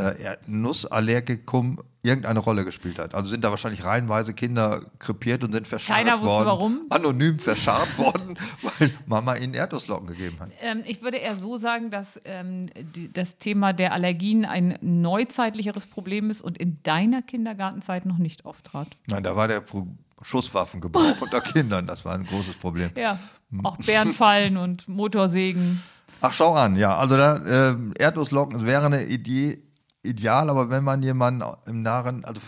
äh, 0.00 0.36
Nussallergikum 0.46 1.78
irgendeine 2.02 2.38
Rolle 2.38 2.64
gespielt 2.64 2.98
hat. 2.98 3.14
Also 3.14 3.28
sind 3.28 3.44
da 3.44 3.50
wahrscheinlich 3.50 3.84
reihenweise 3.84 4.32
Kinder 4.32 4.80
krepiert 4.98 5.44
und 5.44 5.52
sind 5.52 5.68
verscharrt 5.68 5.98
Keiner 6.04 6.14
wusste, 6.18 6.26
worden. 6.32 6.46
warum. 6.46 6.80
Anonym 6.88 7.38
verscharrt 7.38 7.98
worden, 7.98 8.38
weil 8.78 8.90
Mama 9.04 9.36
ihnen 9.36 9.52
Erdnusslocken 9.52 10.06
gegeben 10.06 10.38
hat. 10.40 10.48
Ähm, 10.62 10.82
ich 10.86 11.02
würde 11.02 11.18
eher 11.18 11.36
so 11.36 11.58
sagen, 11.58 11.90
dass 11.90 12.18
ähm, 12.24 12.70
die, 12.96 13.12
das 13.12 13.36
Thema 13.36 13.74
der 13.74 13.92
Allergien 13.92 14.46
ein 14.46 14.78
neuzeitlicheres 14.80 15.86
Problem 15.86 16.30
ist 16.30 16.40
und 16.40 16.56
in 16.56 16.82
deiner 16.84 17.20
Kindergartenzeit 17.20 18.06
noch 18.06 18.16
nicht 18.18 18.46
auftrat. 18.46 18.88
Nein, 19.06 19.22
da 19.22 19.36
war 19.36 19.46
der 19.48 19.60
Pro- 19.60 19.86
Schusswaffengebrauch 20.22 21.16
unter 21.20 21.40
Kindern, 21.40 21.86
das 21.86 22.04
war 22.04 22.14
ein 22.14 22.24
großes 22.24 22.56
Problem. 22.56 22.90
Ja, 22.96 23.18
auch 23.62 23.76
Bärenfallen 23.78 24.56
und 24.56 24.88
Motorsägen. 24.88 25.82
Ach, 26.22 26.32
schau 26.32 26.54
an, 26.54 26.76
ja. 26.76 26.96
Also 26.96 27.16
da, 27.16 27.70
ähm, 27.70 27.92
Erdnusslocken 27.98 28.66
wäre 28.66 28.86
eine 28.86 29.04
Idee 29.04 29.62
ideal, 30.02 30.50
aber 30.50 30.70
wenn 30.70 30.84
man 30.84 31.02
jemanden 31.02 31.42
im 31.66 31.82
nahen, 31.82 32.24
also 32.24 32.40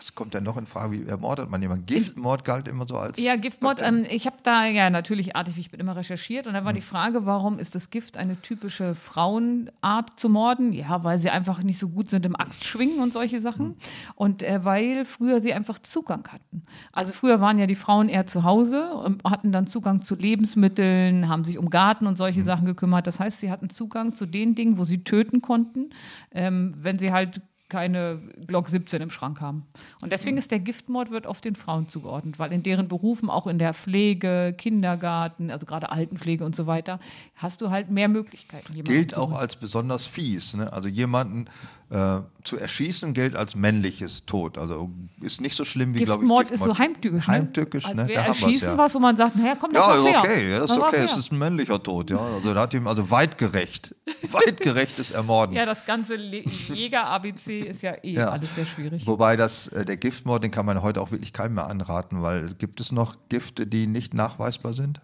was 0.00 0.14
kommt 0.14 0.32
denn 0.32 0.44
noch 0.44 0.56
in 0.56 0.66
Frage? 0.66 0.92
Wie 0.92 1.06
ermordet 1.06 1.50
man 1.50 1.60
jemanden? 1.60 1.84
Giftmord 1.84 2.42
galt 2.42 2.66
immer 2.66 2.86
so 2.88 2.96
als. 2.96 3.18
Ja, 3.18 3.36
Giftmord. 3.36 3.82
Ähm, 3.82 4.06
ich 4.08 4.24
habe 4.24 4.38
da 4.42 4.64
ja 4.64 4.88
natürlich 4.88 5.36
artig, 5.36 5.58
ich 5.58 5.70
bin 5.70 5.78
immer 5.78 5.94
recherchiert 5.94 6.46
und 6.46 6.54
da 6.54 6.64
war 6.64 6.72
die 6.72 6.80
Frage, 6.80 7.26
warum 7.26 7.58
ist 7.58 7.74
das 7.74 7.90
Gift 7.90 8.16
eine 8.16 8.40
typische 8.40 8.94
Frauenart 8.94 10.18
zu 10.18 10.30
morden? 10.30 10.72
Ja, 10.72 11.04
weil 11.04 11.18
sie 11.18 11.28
einfach 11.28 11.62
nicht 11.62 11.78
so 11.78 11.90
gut 11.90 12.08
sind 12.08 12.24
im 12.24 12.34
Akt 12.34 12.64
schwingen 12.64 13.00
und 13.00 13.12
solche 13.12 13.40
Sachen. 13.40 13.76
Und 14.14 14.42
äh, 14.42 14.64
weil 14.64 15.04
früher 15.04 15.38
sie 15.38 15.52
einfach 15.52 15.78
Zugang 15.78 16.26
hatten. 16.28 16.62
Also 16.92 17.12
früher 17.12 17.42
waren 17.42 17.58
ja 17.58 17.66
die 17.66 17.74
Frauen 17.74 18.08
eher 18.08 18.24
zu 18.24 18.42
Hause 18.42 18.94
und 18.94 19.22
hatten 19.24 19.52
dann 19.52 19.66
Zugang 19.66 20.02
zu 20.02 20.14
Lebensmitteln, 20.14 21.28
haben 21.28 21.44
sich 21.44 21.58
um 21.58 21.68
Garten 21.68 22.06
und 22.06 22.16
solche 22.16 22.42
Sachen 22.42 22.64
gekümmert. 22.64 23.06
Das 23.06 23.20
heißt, 23.20 23.40
sie 23.40 23.50
hatten 23.50 23.68
Zugang 23.68 24.14
zu 24.14 24.24
den 24.24 24.54
Dingen, 24.54 24.78
wo 24.78 24.84
sie 24.84 25.04
töten 25.04 25.42
konnten, 25.42 25.90
ähm, 26.30 26.72
wenn 26.78 26.98
sie 26.98 27.12
halt 27.12 27.42
keine 27.70 28.20
Glock 28.46 28.68
17 28.68 29.00
im 29.00 29.10
Schrank 29.10 29.40
haben. 29.40 29.66
Und 30.02 30.12
deswegen 30.12 30.36
ist 30.36 30.50
der 30.50 30.60
Giftmord 30.60 31.10
wird 31.10 31.26
oft 31.26 31.44
den 31.44 31.54
Frauen 31.54 31.88
zugeordnet, 31.88 32.38
weil 32.38 32.52
in 32.52 32.62
deren 32.62 32.88
Berufen, 32.88 33.30
auch 33.30 33.46
in 33.46 33.58
der 33.58 33.72
Pflege, 33.72 34.54
Kindergarten, 34.58 35.50
also 35.50 35.64
gerade 35.64 35.90
Altenpflege 35.90 36.44
und 36.44 36.54
so 36.54 36.66
weiter, 36.66 37.00
hast 37.36 37.62
du 37.62 37.70
halt 37.70 37.90
mehr 37.90 38.08
Möglichkeiten. 38.08 38.84
gilt 38.84 39.16
auch 39.16 39.32
als 39.32 39.56
besonders 39.56 40.06
fies. 40.06 40.54
Ne? 40.54 40.70
Also 40.70 40.88
jemanden 40.88 41.46
äh, 41.90 42.20
zu 42.44 42.56
erschießen 42.58 43.12
gilt 43.14 43.34
als 43.36 43.54
männliches 43.56 44.24
Tod. 44.24 44.56
Also 44.58 44.90
ist 45.20 45.40
nicht 45.40 45.56
so 45.56 45.64
schlimm 45.64 45.92
wie, 45.94 45.98
glaube 46.04 46.22
ich, 46.24 46.28
Giftmord 46.28 46.50
ist 46.50 46.62
so 46.62 46.78
heimtückisch. 46.78 47.26
Ne? 47.26 47.32
Heimtückisch, 47.34 47.92
ne? 47.92 48.06
wir 48.08 48.14
Da 48.14 48.20
haben 48.22 48.28
wir's 48.28 48.42
erschießen 48.42 48.68
ja. 48.68 48.78
was, 48.78 48.94
wo 48.94 49.00
man 49.00 49.16
sagt, 49.16 49.36
naja, 49.36 49.56
komm, 49.60 49.72
das 49.72 49.84
Ja, 49.86 49.92
ist 49.94 50.08
fair. 50.08 50.20
okay, 50.20 50.50
das 50.50 50.70
ist 50.70 50.78
okay. 50.78 51.04
Es 51.04 51.16
ist 51.16 51.32
ein 51.32 51.38
männlicher 51.38 51.82
Tod, 51.82 52.10
ja. 52.10 52.18
Also 52.18 52.54
da 52.54 52.60
hat 52.62 52.74
ihm 52.74 52.86
also 52.86 53.10
weitgerecht, 53.10 53.94
weitgerechtes 54.30 55.10
Ermorden. 55.10 55.54
ja, 55.56 55.66
das 55.66 55.84
ganze 55.84 56.14
Jäger-ABC 56.16 57.58
ist 57.60 57.82
ja 57.82 57.92
eh 58.02 58.12
Ja. 58.14 58.30
alles 58.30 58.54
sehr 58.54 58.66
schwierig. 58.66 59.06
Wobei 59.06 59.36
das, 59.36 59.68
äh, 59.68 59.84
der 59.84 59.96
Giftmord, 59.96 60.44
den 60.44 60.50
kann 60.50 60.66
man 60.66 60.82
heute 60.82 61.00
auch 61.00 61.10
wirklich 61.10 61.32
keinem 61.32 61.54
mehr 61.56 61.66
anraten, 61.66 62.22
weil 62.22 62.54
gibt 62.54 62.80
es 62.80 62.92
noch 62.92 63.16
Gifte, 63.28 63.66
die 63.66 63.86
nicht 63.86 64.14
nachweisbar 64.14 64.74
sind? 64.74 65.00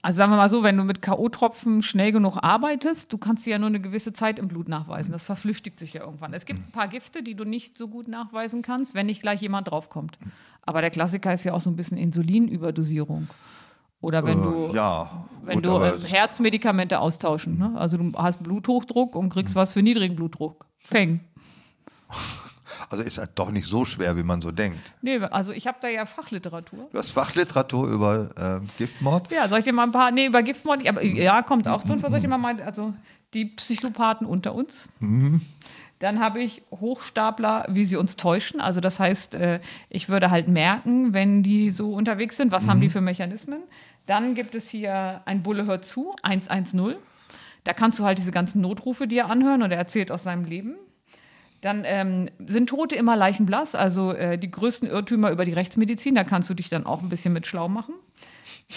Also 0.00 0.18
sagen 0.18 0.30
wir 0.32 0.36
mal 0.36 0.48
so, 0.48 0.62
wenn 0.62 0.76
du 0.76 0.84
mit 0.84 1.02
K.O.-Tropfen 1.02 1.82
schnell 1.82 2.12
genug 2.12 2.38
arbeitest, 2.40 3.12
du 3.12 3.18
kannst 3.18 3.44
sie 3.44 3.50
ja 3.50 3.58
nur 3.58 3.68
eine 3.68 3.80
gewisse 3.80 4.12
Zeit 4.12 4.38
im 4.38 4.46
Blut 4.48 4.68
nachweisen. 4.68 5.10
Das 5.12 5.24
verflüchtigt 5.24 5.78
sich 5.78 5.92
ja 5.94 6.02
irgendwann. 6.02 6.32
Es 6.34 6.46
gibt 6.46 6.60
ein 6.60 6.70
paar 6.72 6.88
Gifte, 6.88 7.22
die 7.22 7.34
du 7.34 7.44
nicht 7.44 7.76
so 7.76 7.88
gut 7.88 8.06
nachweisen 8.08 8.62
kannst, 8.62 8.94
wenn 8.94 9.06
nicht 9.06 9.22
gleich 9.22 9.40
jemand 9.42 9.70
draufkommt. 9.70 10.16
Aber 10.62 10.80
der 10.82 10.90
Klassiker 10.90 11.32
ist 11.32 11.44
ja 11.44 11.52
auch 11.52 11.60
so 11.60 11.70
ein 11.70 11.76
bisschen 11.76 11.98
Insulinüberdosierung. 11.98 13.28
Oder 14.00 14.24
wenn 14.24 14.40
du, 14.40 14.68
Äh, 14.70 14.76
ja, 14.76 15.10
wenn 15.44 15.56
gut, 15.60 15.64
du 15.64 15.78
äh, 15.78 15.98
Herzmedikamente 16.06 17.00
austauschen. 17.00 17.58
Ne? 17.58 17.72
Also 17.76 17.96
du 17.96 18.12
hast 18.16 18.40
Bluthochdruck 18.42 19.16
und 19.16 19.30
kriegst 19.30 19.56
was 19.56 19.72
für 19.72 19.82
niedrigen 19.82 20.14
Blutdruck. 20.14 20.66
Peng. 20.90 21.20
Also 22.90 23.04
ist 23.04 23.18
halt 23.18 23.30
doch 23.34 23.50
nicht 23.50 23.66
so 23.66 23.84
schwer, 23.84 24.16
wie 24.16 24.22
man 24.22 24.42
so 24.42 24.50
denkt. 24.50 24.92
Nee, 25.02 25.18
also 25.18 25.52
ich 25.52 25.66
habe 25.66 25.78
da 25.80 25.88
ja 25.88 26.06
Fachliteratur. 26.06 26.88
Du 26.92 26.98
hast 26.98 27.10
Fachliteratur 27.10 27.88
über 27.88 28.30
äh, 28.36 28.60
Giftmord. 28.78 29.30
Ja, 29.30 29.48
soll 29.48 29.58
ich 29.58 29.64
dir 29.64 29.72
mal 29.72 29.84
ein 29.84 29.92
paar, 29.92 30.10
nee, 30.10 30.26
über 30.26 30.42
Giftmord, 30.42 30.86
aber 30.86 31.02
ja, 31.04 31.42
kommt 31.42 31.68
auch 31.68 31.82
drin, 31.82 32.00
soll 32.00 32.14
ich 32.14 32.22
dir 32.22 32.28
mal 32.28 32.38
mal, 32.38 32.60
also 32.62 32.94
die 33.34 33.44
Psychopathen 33.46 34.26
unter 34.26 34.54
uns. 34.54 34.88
Dann 35.98 36.20
habe 36.20 36.40
ich 36.40 36.62
Hochstapler, 36.70 37.66
wie 37.68 37.84
sie 37.84 37.96
uns 37.96 38.16
täuschen. 38.16 38.60
Also 38.60 38.80
das 38.80 39.00
heißt, 39.00 39.34
äh, 39.34 39.60
ich 39.88 40.08
würde 40.08 40.30
halt 40.30 40.48
merken, 40.48 41.12
wenn 41.12 41.42
die 41.42 41.70
so 41.70 41.92
unterwegs 41.92 42.36
sind, 42.36 42.52
was 42.52 42.68
haben 42.68 42.80
die 42.80 42.88
für 42.88 43.00
Mechanismen. 43.00 43.62
Dann 44.06 44.34
gibt 44.34 44.54
es 44.54 44.70
hier 44.70 45.22
ein 45.26 45.42
Bulle 45.42 45.66
hört 45.66 45.84
zu, 45.84 46.14
110. 46.22 46.94
Da 47.64 47.72
kannst 47.74 47.98
du 47.98 48.04
halt 48.04 48.18
diese 48.18 48.30
ganzen 48.30 48.62
Notrufe 48.62 49.06
dir 49.06 49.26
anhören 49.26 49.62
und 49.62 49.70
er 49.70 49.78
erzählt 49.78 50.10
aus 50.10 50.22
seinem 50.22 50.44
Leben. 50.44 50.76
Dann 51.60 51.82
ähm, 51.84 52.30
sind 52.46 52.68
Tote 52.68 52.94
immer 52.94 53.16
leichenblass, 53.16 53.74
also 53.74 54.12
äh, 54.12 54.38
die 54.38 54.50
größten 54.50 54.88
Irrtümer 54.88 55.30
über 55.30 55.44
die 55.44 55.52
Rechtsmedizin, 55.52 56.14
da 56.14 56.24
kannst 56.24 56.48
du 56.48 56.54
dich 56.54 56.68
dann 56.68 56.86
auch 56.86 57.02
ein 57.02 57.08
bisschen 57.08 57.32
mit 57.32 57.46
schlau 57.46 57.68
machen. 57.68 57.94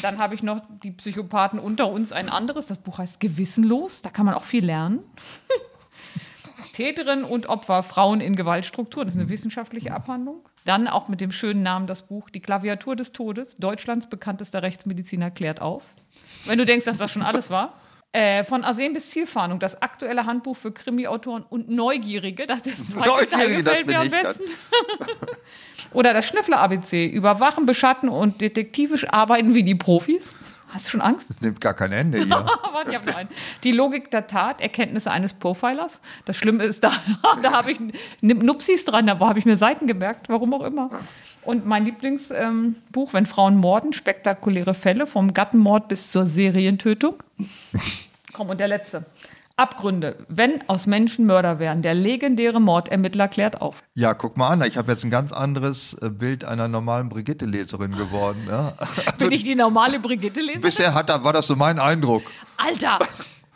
Dann 0.02 0.20
habe 0.20 0.34
ich 0.34 0.42
noch 0.42 0.62
die 0.84 0.92
Psychopathen 0.92 1.60
unter 1.60 1.92
uns, 1.92 2.12
ein 2.12 2.30
anderes, 2.30 2.68
das 2.68 2.80
Buch 2.80 2.98
heißt 2.98 3.20
Gewissenlos, 3.20 4.02
da 4.02 4.10
kann 4.10 4.26
man 4.26 4.34
auch 4.34 4.44
viel 4.44 4.66
lernen. 4.66 5.00
Täterin 6.74 7.24
und 7.24 7.48
Opfer, 7.48 7.84
Frauen 7.84 8.22
in 8.22 8.36
Gewaltstrukturen, 8.36 9.08
das 9.08 9.16
ist 9.16 9.22
eine 9.22 9.30
wissenschaftliche 9.30 9.94
Abhandlung. 9.94 10.48
Dann 10.66 10.88
auch 10.88 11.08
mit 11.08 11.22
dem 11.22 11.32
schönen 11.32 11.64
Namen 11.64 11.88
das 11.88 12.04
Buch 12.04 12.30
Die 12.30 12.40
Klaviatur 12.40 12.96
des 12.96 13.12
Todes, 13.12 13.58
Deutschlands 13.58 14.08
bekanntester 14.08 14.62
Rechtsmediziner 14.62 15.32
klärt 15.32 15.62
auf. 15.62 15.94
Wenn 16.46 16.58
du 16.58 16.66
denkst, 16.66 16.86
dass 16.86 16.98
das 16.98 17.12
schon 17.12 17.24
alles 17.24 17.50
war. 17.50 17.74
Äh, 18.14 18.44
von 18.44 18.66
Arsen 18.66 18.92
bis 18.92 19.10
Zielfahndung, 19.10 19.60
das 19.60 19.82
aktuelle 19.82 20.26
Handbuch 20.26 20.58
für 20.58 20.74
Krimi-Autoren 20.74 21.46
und 21.50 21.70
Neugierige. 21.70 22.46
Das, 22.46 22.64
ist 22.64 22.96
Neugierige, 22.96 23.64
das 23.64 23.78
gefällt 23.78 23.88
mir 23.88 24.00
am 24.00 24.10
besten. 24.10 24.44
Oder 25.94 26.14
das 26.14 26.26
Schnüffler-ABC, 26.28 27.08
überwachen, 27.08 27.66
beschatten 27.66 28.10
und 28.10 28.42
detektivisch 28.42 29.08
arbeiten 29.10 29.54
wie 29.54 29.64
die 29.64 29.76
Profis. 29.76 30.34
Hast 30.68 30.88
du 30.88 30.92
schon 30.92 31.02
Angst? 31.02 31.30
Das 31.30 31.42
nimmt 31.42 31.62
gar 31.62 31.74
kein 31.74 31.94
Ende 31.94 32.18
hier. 32.24 32.30
Warte, 32.30 32.90
ich 32.90 32.96
hab 32.96 33.06
noch 33.06 33.16
einen. 33.16 33.30
Die 33.64 33.72
Logik 33.72 34.12
der 34.12 34.28
Tat, 34.28 34.60
Erkenntnisse 34.60 35.10
eines 35.12 35.34
Profilers. 35.34 36.02
Das 36.26 36.36
Schlimme 36.36 36.64
ist, 36.64 36.84
da, 36.84 36.92
da 37.42 37.54
habe 37.54 37.72
ich 37.72 37.80
Nupsis 38.22 38.86
dran, 38.86 39.08
da 39.08 39.20
habe 39.20 39.40
ich 39.40 39.46
mir 39.46 39.56
Seiten 39.56 39.88
gemerkt, 39.88 40.28
warum 40.28 40.54
auch 40.54 40.64
immer. 40.64 40.90
Und 41.44 41.66
mein 41.66 41.86
Lieblingsbuch, 41.86 42.36
ähm, 42.38 42.76
wenn 43.12 43.26
Frauen 43.26 43.58
morden, 43.58 43.94
spektakuläre 43.94 44.74
Fälle, 44.74 45.08
vom 45.08 45.34
Gattenmord 45.34 45.88
bis 45.88 46.12
zur 46.12 46.26
Serientötung. 46.26 47.16
Komm, 48.34 48.50
und 48.50 48.60
der 48.60 48.68
letzte. 48.68 49.06
Abgründe, 49.58 50.16
wenn 50.28 50.68
aus 50.68 50.88
Menschen 50.88 51.26
Mörder 51.26 51.60
werden. 51.60 51.84
Der 51.84 51.94
legendäre 51.94 52.60
Mordermittler 52.60 53.28
klärt 53.28 53.62
auf. 53.62 53.84
Ja, 53.94 54.14
guck 54.14 54.36
mal 54.36 54.50
an, 54.50 54.64
ich 54.64 54.78
habe 54.78 54.92
jetzt 54.92 55.04
ein 55.04 55.12
ganz 55.12 55.32
anderes 55.32 55.96
äh, 56.02 56.10
Bild 56.10 56.46
einer 56.46 56.68
normalen 56.68 57.10
Brigitte-Leserin 57.10 57.92
geworden. 57.92 58.48
Ja. 58.50 58.74
Also, 58.78 58.96
Bin 59.20 59.32
ich 59.32 59.44
die 59.44 59.56
normale 59.56 60.00
Brigitte 60.00 60.42
lesen? 60.42 60.62
bisher 60.62 60.94
hat, 60.94 61.10
war 61.10 61.34
das 61.34 61.46
so 61.48 61.56
mein 61.56 61.78
Eindruck. 61.78 62.24
Alter, 62.58 62.98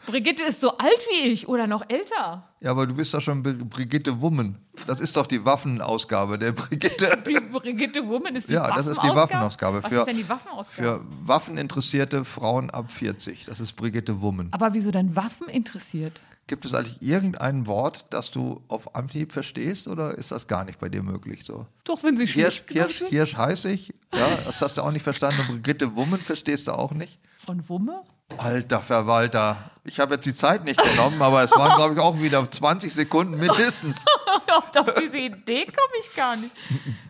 Brigitte 0.05 0.43
ist 0.43 0.61
so 0.61 0.77
alt 0.77 0.99
wie 1.09 1.27
ich 1.29 1.47
oder 1.47 1.67
noch 1.67 1.83
älter. 1.89 2.47
Ja, 2.61 2.71
aber 2.71 2.87
du 2.87 2.93
bist 2.95 3.13
doch 3.13 3.21
schon 3.21 3.43
Br- 3.43 3.53
Brigitte 3.65 4.21
Wummen. 4.21 4.57
Das 4.87 4.99
ist 4.99 5.15
doch 5.17 5.27
die 5.27 5.43
Waffenausgabe 5.45 6.37
der 6.39 6.51
Brigitte. 6.51 7.17
Die 7.27 7.39
Brigitte 7.39 8.05
Woman 8.07 8.35
ist 8.35 8.49
die 8.49 8.53
Ja, 8.53 8.69
das 8.75 8.87
ist 8.87 9.01
die 9.01 9.07
Waffenausgabe. 9.07 9.81
Was 9.83 9.89
Für- 9.89 9.99
ist 9.99 10.05
denn 10.07 10.17
die 10.17 10.27
Waffenausgabe? 10.29 10.81
Für 10.99 11.05
waffeninteressierte 11.25 12.25
Frauen 12.25 12.69
ab 12.69 12.91
40. 12.91 13.45
Das 13.45 13.59
ist 13.59 13.73
Brigitte 13.75 14.21
Wummen. 14.21 14.49
Aber 14.51 14.73
wieso 14.73 14.91
denn 14.91 15.15
Waffen 15.15 15.47
interessiert? 15.47 16.19
Gibt 16.47 16.65
es 16.65 16.73
eigentlich 16.73 17.01
irgendein 17.01 17.65
Wort, 17.65 18.05
das 18.11 18.29
du 18.29 18.61
auf 18.67 18.95
Anhieb 18.95 19.31
verstehst 19.31 19.87
oder 19.87 20.15
ist 20.15 20.31
das 20.31 20.45
gar 20.47 20.63
nicht 20.65 20.77
bei 20.79 20.89
dir 20.89 21.01
möglich 21.01 21.43
so? 21.43 21.65
Doch, 21.85 22.03
wenn 22.03 22.17
sie 22.17 22.27
Hirsch, 22.27 22.63
Hirsch. 22.67 23.03
Hirsch 23.09 23.35
heiß 23.35 23.65
ich, 23.65 23.93
ja, 24.13 24.27
das 24.45 24.61
hast 24.61 24.77
du 24.77 24.81
auch 24.83 24.91
nicht 24.91 25.01
verstanden. 25.03 25.39
Und 25.41 25.63
Brigitte 25.63 25.95
Wummen 25.95 26.19
verstehst 26.19 26.67
du 26.67 26.71
auch 26.73 26.91
nicht. 26.91 27.17
Von 27.45 27.67
Wumme? 27.67 28.03
Alter 28.37 28.79
Verwalter, 28.79 29.69
ich 29.83 29.99
habe 29.99 30.15
jetzt 30.15 30.25
die 30.25 30.33
Zeit 30.35 30.65
nicht 30.65 30.81
genommen, 30.81 31.21
aber 31.21 31.43
es 31.43 31.51
waren, 31.51 31.75
glaube 31.77 31.93
ich, 31.93 31.99
auch 31.99 32.17
wieder 32.19 32.49
20 32.49 32.93
Sekunden 32.93 33.37
mindestens. 33.39 33.95
Auf 34.75 34.93
diese 34.99 35.17
Idee 35.17 35.65
komme 35.65 35.93
ich 35.99 36.15
gar 36.15 36.35
nicht. 36.35 36.53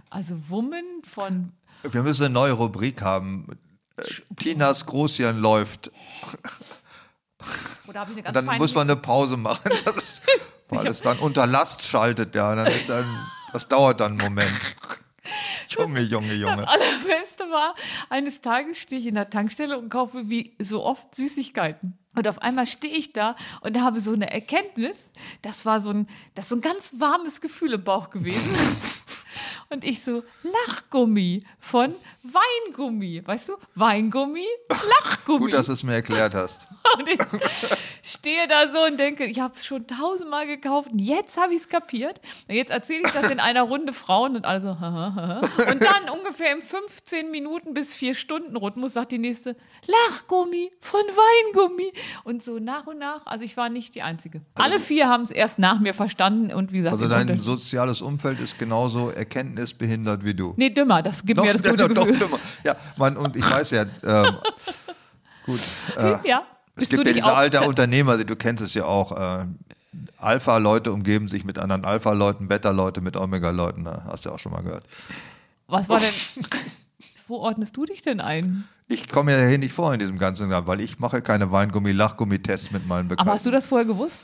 Also 0.10 0.36
Wummen 0.50 0.86
von. 1.10 1.52
Wir 1.84 2.02
müssen 2.04 2.26
eine 2.26 2.34
neue 2.34 2.52
Rubrik 2.54 3.02
haben. 3.02 3.48
Äh, 3.98 4.04
Tinas 4.36 4.86
Großhirn 4.86 5.38
läuft. 5.40 5.92
Oder 7.88 8.02
habe 8.02 8.12
ich 8.12 8.18
eine 8.18 8.20
Und 8.20 8.24
ganz 8.26 8.34
dann 8.34 8.46
peinliche- 8.46 8.58
muss 8.60 8.76
man 8.76 8.90
eine 8.90 8.96
Pause 9.00 9.38
machen, 9.38 9.72
das 9.86 10.22
weil 10.70 10.88
es 10.88 11.02
dann 11.02 11.18
unter 11.20 11.48
Last 11.48 11.82
schaltet. 11.84 12.36
Ja, 12.36 12.56
dann 12.56 12.68
ist 12.68 12.90
dann, 12.90 13.06
das 13.54 13.68
dauert 13.68 14.00
dann 14.00 14.14
einen 14.14 14.22
Moment. 14.22 14.52
Junge, 15.78 16.02
Junge, 16.02 16.34
Junge. 16.34 16.68
Allerbeste 16.68 17.44
war, 17.50 17.76
eines 18.10 18.42
Tages 18.42 18.78
stehe 18.78 19.00
ich 19.00 19.08
in 19.08 19.16
der 19.16 19.30
Tankstelle 19.30 19.78
und 19.78 19.90
kaufe 19.90 20.30
wie 20.30 20.56
so 20.60 20.84
oft 20.84 21.16
Süßigkeiten. 21.16 21.98
Und 22.16 22.28
auf 22.28 22.42
einmal 22.42 22.66
stehe 22.66 22.96
ich 22.96 23.14
da 23.14 23.36
und 23.62 23.82
habe 23.82 24.00
so 24.00 24.14
eine 24.14 24.32
Erkenntnis, 24.32 24.98
das 25.42 25.66
war 25.66 25.82
so 25.82 25.92
ein, 25.92 26.08
das 26.34 26.50
so 26.50 26.56
ein 26.56 26.62
ganz 26.62 26.96
warmes 27.00 27.42
Gefühl 27.42 27.74
im 27.74 27.84
Bauch 27.84 28.10
gewesen. 28.10 28.56
Und 29.70 29.84
ich 29.84 30.04
so, 30.04 30.24
Lachgummi 30.44 31.44
von 31.60 31.96
Weingummi. 32.22 33.24
Weißt 33.26 33.50
du? 33.50 33.54
Weingummi, 33.74 34.46
Lachgummi. 34.70 35.40
Gut, 35.40 35.54
dass 35.54 35.66
du 35.66 35.74
es 35.74 35.84
mir 35.84 35.96
erklärt 35.96 36.36
hast. 36.36 36.68
Und 36.98 37.08
ich 37.10 37.20
stehe 38.04 38.48
da 38.48 38.72
so 38.72 38.86
und 38.86 38.98
denke, 39.00 39.26
ich 39.26 39.40
habe 39.40 39.54
es 39.56 39.66
schon 39.66 39.86
tausendmal 39.88 40.46
gekauft 40.46 40.92
und 40.92 41.00
jetzt 41.00 41.36
habe 41.38 41.54
ich 41.54 41.62
es 41.62 41.68
kapiert. 41.68 42.22
Und 42.48 42.56
jetzt 42.56 42.70
erzähle 42.72 43.02
ich 43.06 43.12
das 43.12 43.30
in 43.32 43.40
einer 43.40 43.64
Runde 43.64 43.92
Frauen 43.94 44.36
und 44.36 44.46
also. 44.46 44.70
Und 44.70 45.82
dann 45.82 46.10
ungefähr 46.12 46.52
im 46.54 46.62
15 46.62 47.32
Minuten 47.32 47.74
bis 47.74 47.96
4 47.96 48.14
Stunden 48.16 48.56
Rhythmus 48.56 48.94
sagt 48.94 49.12
die 49.12 49.18
nächste, 49.18 49.56
Lachgummi 49.88 50.72
von 50.80 51.02
Weingummi. 51.02 51.92
Und 52.24 52.44
so 52.44 52.60
nach 52.60 52.86
und 52.88 53.00
nach, 53.00 53.26
also 53.26 53.44
ich 53.44 53.58
war 53.58 53.70
nicht 53.70 53.96
die 53.96 54.02
Einzige. 54.04 54.42
Alle 54.56 54.80
vier 54.80 55.08
haben 55.10 55.24
es 55.24 55.32
erst 55.32 55.60
nach 55.60 55.80
mir 55.80 55.94
verstanden 55.94 56.54
und 56.54 56.72
wie 56.72 56.78
gesagt, 56.78 56.94
Also 56.96 57.08
dein 57.08 57.28
konnte- 57.28 57.42
soziales 57.44 58.02
Umfeld 58.02 58.40
ist 58.40 58.58
genauso 58.60 59.10
erkenntnisbehindert 59.10 60.24
wie 60.24 60.34
du. 60.34 60.54
Nee, 60.58 60.70
dümmer, 60.70 61.02
das 61.02 61.26
gibt 61.26 61.38
Noch- 61.38 61.46
mir 61.46 61.54
das 61.54 61.64
gute 61.64 61.90
noch 61.90 62.06
Gefühl. 62.06 62.20
dümmer. 62.20 62.40
Ja, 62.64 62.76
man, 62.98 63.18
und 63.18 63.36
ich 63.36 63.50
weiß 63.50 63.72
ja, 63.72 63.86
ähm, 64.04 64.36
gut, 65.46 65.60
äh, 65.98 66.28
Ja, 66.28 66.46
es 66.76 66.82
bist 66.82 66.92
gibt 66.92 67.06
du 67.06 67.10
ja 67.10 67.14
diese 67.14 67.34
alte 67.34 67.62
Unternehmer, 67.62 68.18
du 68.18 68.36
kennst 68.36 68.64
es 68.64 68.74
ja 68.74 68.86
auch, 68.86 69.12
äh, 69.12 69.46
Alpha-Leute 70.18 70.92
umgeben 70.92 71.30
sich 71.30 71.46
mit 71.46 71.58
anderen 71.58 71.86
Alpha-Leuten, 71.86 72.48
Beta-Leute 72.48 73.02
mit 73.02 73.16
Omega-Leuten, 73.16 73.84
ne? 73.84 74.04
hast 74.06 74.26
du 74.26 74.30
ja 74.30 74.36
auch 74.36 74.40
schon 74.40 74.52
mal 74.52 74.62
gehört. 74.62 74.86
Was 75.68 75.90
war 75.90 76.00
denn, 76.00 76.14
wo 77.28 77.38
ordnest 77.38 77.76
du 77.78 77.86
dich 77.86 78.02
denn 78.02 78.20
ein? 78.20 78.68
Ich 78.88 79.10
komme 79.10 79.32
ja 79.32 79.48
hier 79.48 79.58
nicht 79.58 79.74
vor 79.74 79.94
in 79.94 80.00
diesem 80.00 80.20
ganzen, 80.20 80.50
weil 80.50 80.82
ich 80.82 81.00
mache 81.00 81.22
keine 81.22 81.52
Weingummi-Lachgummi-Tests 81.52 82.72
mit 82.72 82.86
meinen 82.88 83.08
Bekannten. 83.08 83.30
Aber 83.30 83.36
hast 83.36 83.46
du 83.46 83.52
das 83.52 83.68
vorher 83.68 83.86
gewusst? 83.86 84.24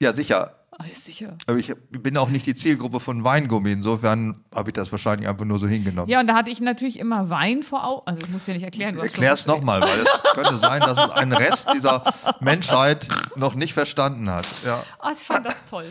Ja, 0.00 0.14
sicher. 0.14 0.59
Ah, 0.82 0.86
sicher. 0.94 1.36
Aber 1.46 1.58
ich 1.58 1.74
bin 1.90 2.16
auch 2.16 2.30
nicht 2.30 2.46
die 2.46 2.54
Zielgruppe 2.54 3.00
von 3.00 3.22
Weingummi. 3.22 3.70
Insofern 3.70 4.40
habe 4.54 4.70
ich 4.70 4.72
das 4.72 4.90
wahrscheinlich 4.90 5.28
einfach 5.28 5.44
nur 5.44 5.58
so 5.60 5.66
hingenommen. 5.68 6.08
Ja, 6.08 6.20
und 6.20 6.26
da 6.26 6.34
hatte 6.34 6.50
ich 6.50 6.58
natürlich 6.60 6.98
immer 6.98 7.28
Wein 7.28 7.62
vor 7.62 7.84
Augen. 7.86 8.06
Also, 8.06 8.22
ich 8.24 8.30
muss 8.30 8.46
dir 8.46 8.54
nicht 8.54 8.62
erklären. 8.62 8.96
Erklär 8.98 9.34
es 9.34 9.44
nochmal, 9.44 9.82
weil 9.82 9.88
es 10.00 10.22
könnte 10.34 10.58
sein, 10.58 10.80
dass 10.80 10.92
es 10.96 11.10
ein 11.10 11.34
Rest 11.34 11.68
dieser 11.74 12.02
Menschheit 12.40 13.08
noch 13.36 13.54
nicht 13.54 13.74
verstanden 13.74 14.30
hat. 14.30 14.46
Ja, 14.64 14.82
Ah, 15.00 15.10
ich 15.12 15.18
fand 15.18 15.44
das 15.44 15.56
toll. 15.68 15.84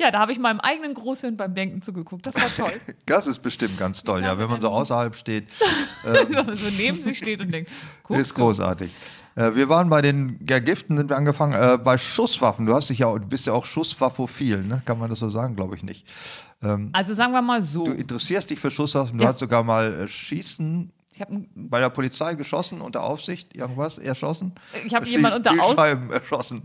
Ja, 0.00 0.10
da 0.10 0.18
habe 0.18 0.32
ich 0.32 0.40
meinem 0.40 0.58
eigenen 0.58 0.94
Großhirn 0.94 1.36
beim 1.36 1.54
Denken 1.54 1.80
zugeguckt. 1.80 2.26
Das 2.26 2.34
war 2.34 2.52
toll. 2.56 2.72
das 3.06 3.28
ist 3.28 3.42
bestimmt 3.42 3.78
ganz 3.78 4.02
toll, 4.02 4.22
ja, 4.22 4.36
wenn 4.38 4.48
man 4.50 4.60
so 4.60 4.70
außerhalb 4.70 5.14
steht. 5.14 5.46
Wenn 6.02 6.32
man 6.32 6.56
so 6.56 6.66
neben 6.76 7.00
sich 7.04 7.18
steht 7.18 7.40
und 7.40 7.52
denkt, 7.52 7.70
guck, 8.02 8.16
Ist 8.18 8.34
großartig. 8.34 8.90
Äh, 9.34 9.54
Wir 9.54 9.68
waren 9.68 9.88
bei 9.90 10.02
den 10.02 10.38
ja, 10.48 10.58
Giften, 10.58 10.96
sind 10.96 11.10
wir 11.10 11.16
angefangen, 11.16 11.52
äh, 11.54 11.78
bei 11.78 11.96
Schusswaffen. 11.98 12.66
Du 12.66 12.74
hast 12.74 12.88
dich 12.90 12.98
ja, 12.98 13.12
du 13.12 13.26
bist 13.26 13.46
ja 13.46 13.52
auch 13.52 13.64
Schusswaffophil, 13.66 14.62
ne? 14.62 14.82
Kann 14.84 14.98
man 14.98 15.10
das 15.10 15.18
so 15.20 15.30
sagen? 15.30 15.56
Glaube 15.56 15.76
ich 15.76 15.82
nicht. 15.82 16.06
Also 16.92 17.14
sagen 17.14 17.32
wir 17.32 17.42
mal 17.42 17.60
so. 17.60 17.84
Du 17.86 17.90
interessierst 17.92 18.48
dich 18.50 18.60
für 18.60 18.70
Schusswaffen, 18.70 19.18
du 19.18 19.24
Ja. 19.24 19.30
hast 19.30 19.40
sogar 19.40 19.64
mal 19.64 19.92
äh, 19.92 20.06
Schießen 20.08 20.92
Ich 21.10 21.20
habe 21.20 21.44
bei 21.56 21.80
der 21.80 21.88
Polizei 21.90 22.36
geschossen, 22.36 22.80
unter 22.80 23.02
Aufsicht, 23.02 23.56
irgendwas, 23.56 23.98
erschossen? 23.98 24.52
Ich 24.86 24.94
habe 24.94 25.04
jemanden 25.06 25.38
unter 25.38 25.50
Zielscheiben 25.50 26.10
erschossen. 26.12 26.62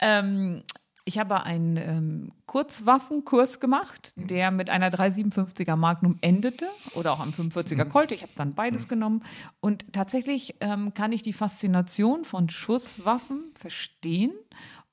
ähm, 0.00 0.62
ich 1.04 1.18
habe 1.18 1.42
einen 1.42 1.76
ähm, 1.76 2.32
Kurzwaffenkurs 2.54 3.58
gemacht, 3.58 4.12
der 4.14 4.52
mit 4.52 4.70
einer 4.70 4.88
357er 4.88 5.74
Magnum 5.74 6.18
endete 6.20 6.68
oder 6.94 7.12
auch 7.12 7.18
am 7.18 7.30
45er 7.30 7.86
Colt. 7.86 8.12
Ich 8.12 8.22
habe 8.22 8.30
dann 8.36 8.54
beides 8.54 8.86
genommen. 8.86 9.24
Und 9.58 9.92
tatsächlich 9.92 10.54
ähm, 10.60 10.94
kann 10.94 11.10
ich 11.10 11.22
die 11.22 11.32
Faszination 11.32 12.24
von 12.24 12.48
Schusswaffen 12.48 13.46
verstehen. 13.58 14.30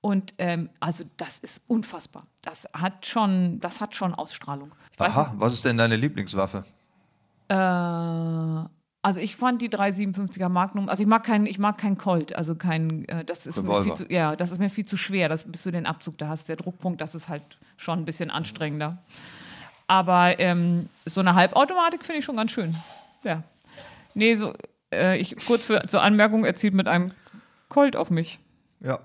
Und 0.01 0.33
ähm, 0.39 0.71
also 0.79 1.03
das 1.17 1.37
ist 1.37 1.61
unfassbar. 1.67 2.23
Das 2.41 2.67
hat 2.73 3.05
schon, 3.05 3.59
das 3.59 3.79
hat 3.79 3.95
schon 3.95 4.15
Ausstrahlung. 4.15 4.71
Aha, 4.97 5.35
was 5.37 5.53
ist 5.53 5.63
denn 5.63 5.77
deine 5.77 5.97
Lieblingswaffe? 5.97 6.65
Äh, 7.47 7.53
also 9.01 9.19
ich 9.19 9.35
fand 9.35 9.61
die 9.61 9.69
357er 9.69 10.49
Magnum, 10.49 10.87
also 10.87 11.01
ich 11.01 11.07
mag 11.07 11.23
keinen, 11.23 11.47
ich 11.47 11.57
mag 11.57 11.77
keinen 11.77 11.97
Colt, 11.97 12.35
also 12.35 12.55
kein, 12.55 13.07
äh, 13.07 13.25
das 13.25 13.47
ist 13.47 13.61
mir 13.61 13.83
viel 13.83 13.93
zu, 13.95 14.05
ja, 14.11 14.35
das 14.35 14.51
ist 14.51 14.59
mir 14.59 14.69
viel 14.69 14.85
zu 14.85 14.97
schwer, 14.97 15.27
das, 15.27 15.43
bis 15.43 15.63
du 15.63 15.71
den 15.71 15.85
Abzug 15.85 16.17
da 16.17 16.27
hast, 16.27 16.49
der 16.49 16.55
Druckpunkt, 16.55 17.01
das 17.01 17.15
ist 17.15 17.27
halt 17.27 17.43
schon 17.77 17.99
ein 17.99 18.05
bisschen 18.05 18.29
anstrengender. 18.29 18.99
Aber 19.87 20.39
ähm, 20.39 20.87
so 21.05 21.19
eine 21.19 21.35
Halbautomatik 21.35 22.05
finde 22.05 22.19
ich 22.19 22.25
schon 22.25 22.37
ganz 22.37 22.51
schön. 22.51 22.75
Ja. 23.23 23.43
Nee, 24.13 24.35
so, 24.35 24.53
äh, 24.93 25.17
ich, 25.17 25.35
kurz 25.47 25.65
für, 25.65 25.85
zur 25.87 26.01
Anmerkung, 26.01 26.45
er 26.45 26.55
zielt 26.55 26.73
mit 26.73 26.87
einem 26.87 27.11
Colt 27.69 27.95
auf 27.95 28.09
mich. 28.09 28.39
Ja, 28.81 28.99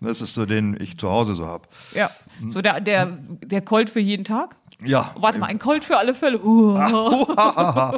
das 0.00 0.20
ist 0.20 0.34
so, 0.34 0.46
den 0.46 0.76
ich 0.80 0.98
zu 0.98 1.08
Hause 1.08 1.34
so 1.34 1.46
habe. 1.46 1.68
Ja. 1.94 2.10
So 2.48 2.60
der, 2.60 2.80
der, 2.80 3.06
der 3.06 3.62
Colt 3.62 3.90
für 3.90 4.00
jeden 4.00 4.24
Tag. 4.24 4.56
Ja. 4.84 5.12
Warte 5.18 5.38
mal, 5.38 5.46
ein 5.46 5.58
Colt 5.58 5.84
für 5.84 5.96
alle 5.96 6.14
Fälle. 6.14 6.40
Uh. 6.42 6.76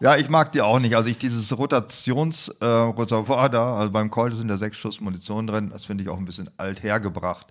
Ja, 0.00 0.16
ich 0.16 0.28
mag 0.28 0.52
die 0.52 0.60
auch 0.60 0.78
nicht. 0.78 0.94
Also 0.94 1.08
ich 1.08 1.18
dieses 1.18 1.56
Rotationsreservoir 1.56 3.48
da, 3.48 3.76
also 3.76 3.90
beim 3.90 4.10
Colt 4.10 4.34
sind 4.34 4.48
ja 4.50 4.58
sechs 4.58 4.76
Schuss 4.76 5.00
Munition 5.00 5.46
drin, 5.46 5.70
das 5.70 5.84
finde 5.84 6.04
ich 6.04 6.10
auch 6.10 6.18
ein 6.18 6.24
bisschen 6.24 6.50
alt 6.56 6.82
hergebracht. 6.82 7.46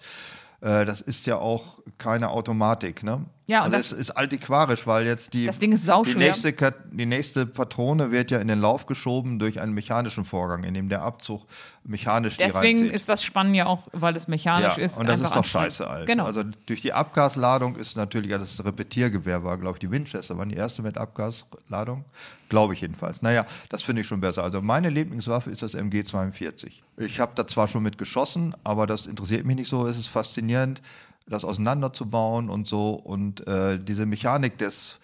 Äh, 0.61 0.85
das 0.85 1.01
ist 1.01 1.25
ja 1.25 1.37
auch 1.37 1.79
keine 1.97 2.29
Automatik, 2.29 3.03
ne? 3.03 3.25
Ja, 3.47 3.61
also 3.61 3.77
das- 3.77 3.91
es 3.93 3.97
ist 3.99 4.11
antiquarisch, 4.11 4.85
weil 4.85 5.05
jetzt 5.05 5.33
die, 5.33 5.45
Das 5.45 5.57
Ding 5.57 5.71
ist 5.71 5.87
die, 5.87 6.15
nächste, 6.15 6.53
die 6.91 7.05
nächste 7.05 7.45
Patrone 7.45 8.11
wird 8.11 8.29
ja 8.29 8.39
in 8.39 8.49
den 8.49 8.59
Lauf 8.59 8.85
geschoben 8.85 9.39
durch 9.39 9.61
einen 9.61 9.73
mechanischen 9.73 10.25
Vorgang, 10.25 10.63
in 10.65 10.73
dem 10.73 10.89
der 10.89 11.01
Abzug 11.01 11.45
mechanisch 11.85 12.35
die 12.35 12.43
Deswegen 12.43 12.79
reinzieht. 12.79 12.95
ist 12.95 13.07
das 13.07 13.23
Spannen 13.23 13.55
ja 13.55 13.65
auch, 13.65 13.87
weil 13.93 14.17
es 14.17 14.27
mechanisch 14.27 14.77
ja, 14.77 14.83
ist. 14.83 14.97
und 14.97 15.07
das 15.07 15.21
ist 15.21 15.33
doch 15.33 15.45
scheiße 15.45 15.87
alt. 15.87 16.07
Genau. 16.07 16.25
Also 16.25 16.43
durch 16.65 16.81
die 16.81 16.91
Abgasladung 16.91 17.77
ist 17.77 17.95
natürlich, 17.95 18.31
ja, 18.31 18.37
das 18.37 18.63
Repetiergewehr 18.65 19.43
war, 19.45 19.57
glaube 19.57 19.77
ich, 19.77 19.79
die 19.79 19.91
Winchester 19.91 20.37
waren 20.37 20.49
die 20.49 20.55
erste 20.55 20.81
mit 20.81 20.97
Abgasladung. 20.97 22.03
Glaube 22.49 22.73
ich 22.73 22.81
jedenfalls. 22.81 23.21
Naja, 23.21 23.45
das 23.69 23.81
finde 23.83 24.01
ich 24.01 24.07
schon 24.07 24.21
besser. 24.21 24.43
Also 24.43 24.61
meine 24.61 24.89
Lieblingswaffe 24.89 25.49
ist 25.51 25.61
das 25.61 25.73
MG42. 25.75 26.81
Ich 26.97 27.19
habe 27.19 27.33
da 27.35 27.45
zwar 27.45 27.67
schon 27.67 27.83
mit 27.83 27.97
geschossen, 27.97 28.55
aber 28.63 28.87
das 28.87 29.05
interessiert 29.05 29.45
mich 29.45 29.57
nicht 29.57 29.69
so. 29.69 29.85
Es 29.85 29.97
ist 29.97 30.07
faszinierend, 30.07 30.81
das 31.27 31.43
auseinanderzubauen 31.43 32.49
und 32.49 32.67
so. 32.67 32.91
Und 32.93 33.47
äh, 33.47 33.79
diese 33.79 34.05
Mechanik 34.05 34.57
des, 34.57 34.99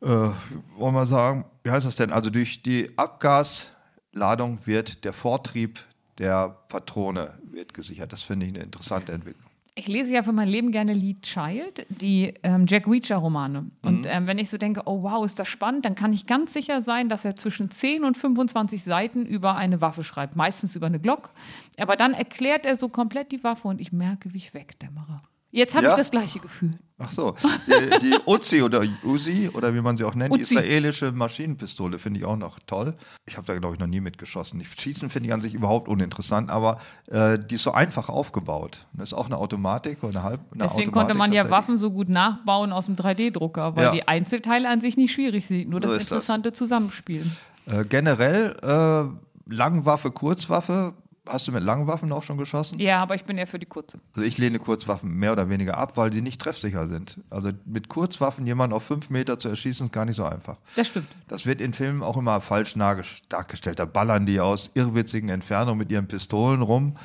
äh, 0.00 0.06
wollen 0.06 0.94
wir 0.94 1.06
sagen, 1.06 1.44
wie 1.64 1.70
heißt 1.70 1.86
das 1.86 1.96
denn? 1.96 2.12
Also 2.12 2.30
durch 2.30 2.62
die 2.62 2.90
Abgasladung 2.96 4.58
wird 4.64 5.04
der 5.04 5.12
Vortrieb 5.12 5.80
der 6.18 6.56
Patrone 6.68 7.34
wird 7.50 7.74
gesichert. 7.74 8.12
Das 8.12 8.22
finde 8.22 8.46
ich 8.46 8.54
eine 8.54 8.64
interessante 8.64 9.12
Entwicklung. 9.12 9.50
Ich 9.78 9.88
lese 9.88 10.14
ja 10.14 10.22
für 10.22 10.32
mein 10.32 10.48
Leben 10.48 10.72
gerne 10.72 10.94
Lee 10.94 11.16
Child, 11.20 11.84
die 11.90 12.32
ähm, 12.42 12.64
Jack 12.66 12.88
Reacher-Romane. 12.88 13.60
Mhm. 13.60 13.70
Und 13.82 14.06
ähm, 14.08 14.26
wenn 14.26 14.38
ich 14.38 14.48
so 14.48 14.56
denke, 14.56 14.80
oh 14.86 15.02
wow, 15.02 15.22
ist 15.22 15.38
das 15.38 15.48
spannend, 15.48 15.84
dann 15.84 15.94
kann 15.94 16.14
ich 16.14 16.26
ganz 16.26 16.54
sicher 16.54 16.80
sein, 16.80 17.10
dass 17.10 17.26
er 17.26 17.36
zwischen 17.36 17.70
10 17.70 18.04
und 18.04 18.16
25 18.16 18.82
Seiten 18.82 19.26
über 19.26 19.56
eine 19.56 19.82
Waffe 19.82 20.02
schreibt, 20.02 20.34
meistens 20.34 20.76
über 20.76 20.86
eine 20.86 20.98
Glock. 20.98 21.28
Aber 21.76 21.96
dann 21.96 22.14
erklärt 22.14 22.64
er 22.64 22.78
so 22.78 22.88
komplett 22.88 23.32
die 23.32 23.44
Waffe 23.44 23.68
und 23.68 23.78
ich 23.78 23.92
merke, 23.92 24.32
wie 24.32 24.38
ich 24.38 24.54
wegdämmere. 24.54 25.20
Jetzt 25.56 25.74
habe 25.74 25.86
Ja? 25.86 25.92
ich 25.92 25.96
das 25.96 26.10
gleiche 26.10 26.38
Gefühl. 26.38 26.78
Ach 26.98 27.10
so, 27.10 27.34
die, 27.66 27.98
die 28.00 28.16
Uzi 28.26 28.62
oder 28.62 28.82
Uzi 29.04 29.50
oder 29.52 29.74
wie 29.74 29.80
man 29.80 29.96
sie 29.98 30.04
auch 30.04 30.14
nennt, 30.14 30.34
die 30.36 30.42
Uzi. 30.42 30.54
israelische 30.54 31.12
Maschinenpistole 31.12 31.98
finde 31.98 32.20
ich 32.20 32.26
auch 32.26 32.36
noch 32.36 32.58
toll. 32.66 32.94
Ich 33.26 33.36
habe 33.36 33.46
da 33.46 33.58
glaube 33.58 33.74
ich 33.74 33.80
noch 33.80 33.86
nie 33.86 34.00
mitgeschossen. 34.00 34.62
Schießen 34.62 35.08
finde 35.10 35.28
ich 35.28 35.32
an 35.34 35.40
sich 35.42 35.54
überhaupt 35.54 35.88
uninteressant, 35.88 36.50
aber 36.50 36.78
äh, 37.06 37.38
die 37.38 37.54
ist 37.56 37.64
so 37.64 37.72
einfach 37.72 38.08
aufgebaut. 38.10 38.80
Das 38.94 39.08
ist 39.08 39.14
auch 39.14 39.26
eine 39.26 39.36
Automatik 39.38 40.02
oder 40.02 40.10
eine 40.20 40.22
halb. 40.22 40.40
Eine 40.52 40.64
Deswegen 40.64 40.88
Automatik 40.90 40.92
konnte 40.92 41.14
man 41.14 41.32
ja. 41.32 41.48
Waffen 41.50 41.76
so 41.78 41.90
gut 41.90 42.08
nachbauen 42.10 42.72
aus 42.72 42.86
dem 42.86 42.96
3D-Drucker, 42.96 43.76
weil 43.76 43.84
Ja. 43.84 43.90
die 43.92 44.08
Einzelteile 44.08 44.68
an 44.68 44.80
sich 44.82 44.96
nicht 44.98 45.12
schwierig 45.12 45.46
sind, 45.46 45.68
nur 45.70 45.80
So 45.80 45.88
das 45.88 45.96
das. 45.98 46.02
interessante 46.04 46.52
Zusammenspielen. 46.52 47.30
Äh, 47.66 47.84
generell 47.84 48.56
äh, 48.62 49.52
Langwaffe, 49.54 50.10
Kurzwaffe. 50.10 50.92
Hast 51.28 51.48
du 51.48 51.52
mit 51.52 51.62
Langwaffen 51.64 52.12
auch 52.12 52.22
schon 52.22 52.38
geschossen? 52.38 52.78
Ja, 52.78 53.02
aber 53.02 53.14
ich 53.16 53.24
bin 53.24 53.36
eher 53.36 53.46
für 53.46 53.58
die 53.58 53.66
kurze. 53.66 53.98
Also 54.14 54.22
ich 54.22 54.38
lehne 54.38 54.58
Kurzwaffen 54.58 55.12
mehr 55.14 55.32
oder 55.32 55.48
weniger 55.50 55.76
ab, 55.76 55.96
weil 55.96 56.10
die 56.10 56.20
nicht 56.22 56.40
treffsicher 56.40 56.86
sind. 56.88 57.18
Also 57.30 57.50
mit 57.64 57.88
Kurzwaffen 57.88 58.46
jemanden 58.46 58.74
auf 58.74 58.84
fünf 58.84 59.10
Meter 59.10 59.38
zu 59.38 59.48
erschießen, 59.48 59.86
ist 59.86 59.92
gar 59.92 60.04
nicht 60.04 60.16
so 60.16 60.24
einfach. 60.24 60.56
Das 60.76 60.86
stimmt. 60.88 61.08
Das 61.28 61.44
wird 61.46 61.60
in 61.60 61.72
Filmen 61.72 62.02
auch 62.02 62.16
immer 62.16 62.40
falsch 62.40 62.74
darges- 62.76 63.22
dargestellt. 63.28 63.78
Da 63.78 63.84
ballern 63.86 64.24
die 64.26 64.38
aus 64.40 64.70
irrwitzigen 64.74 65.28
Entfernungen 65.28 65.78
mit 65.78 65.90
ihren 65.90 66.06
Pistolen 66.06 66.62
rum. 66.62 66.96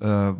Äh, 0.00 0.32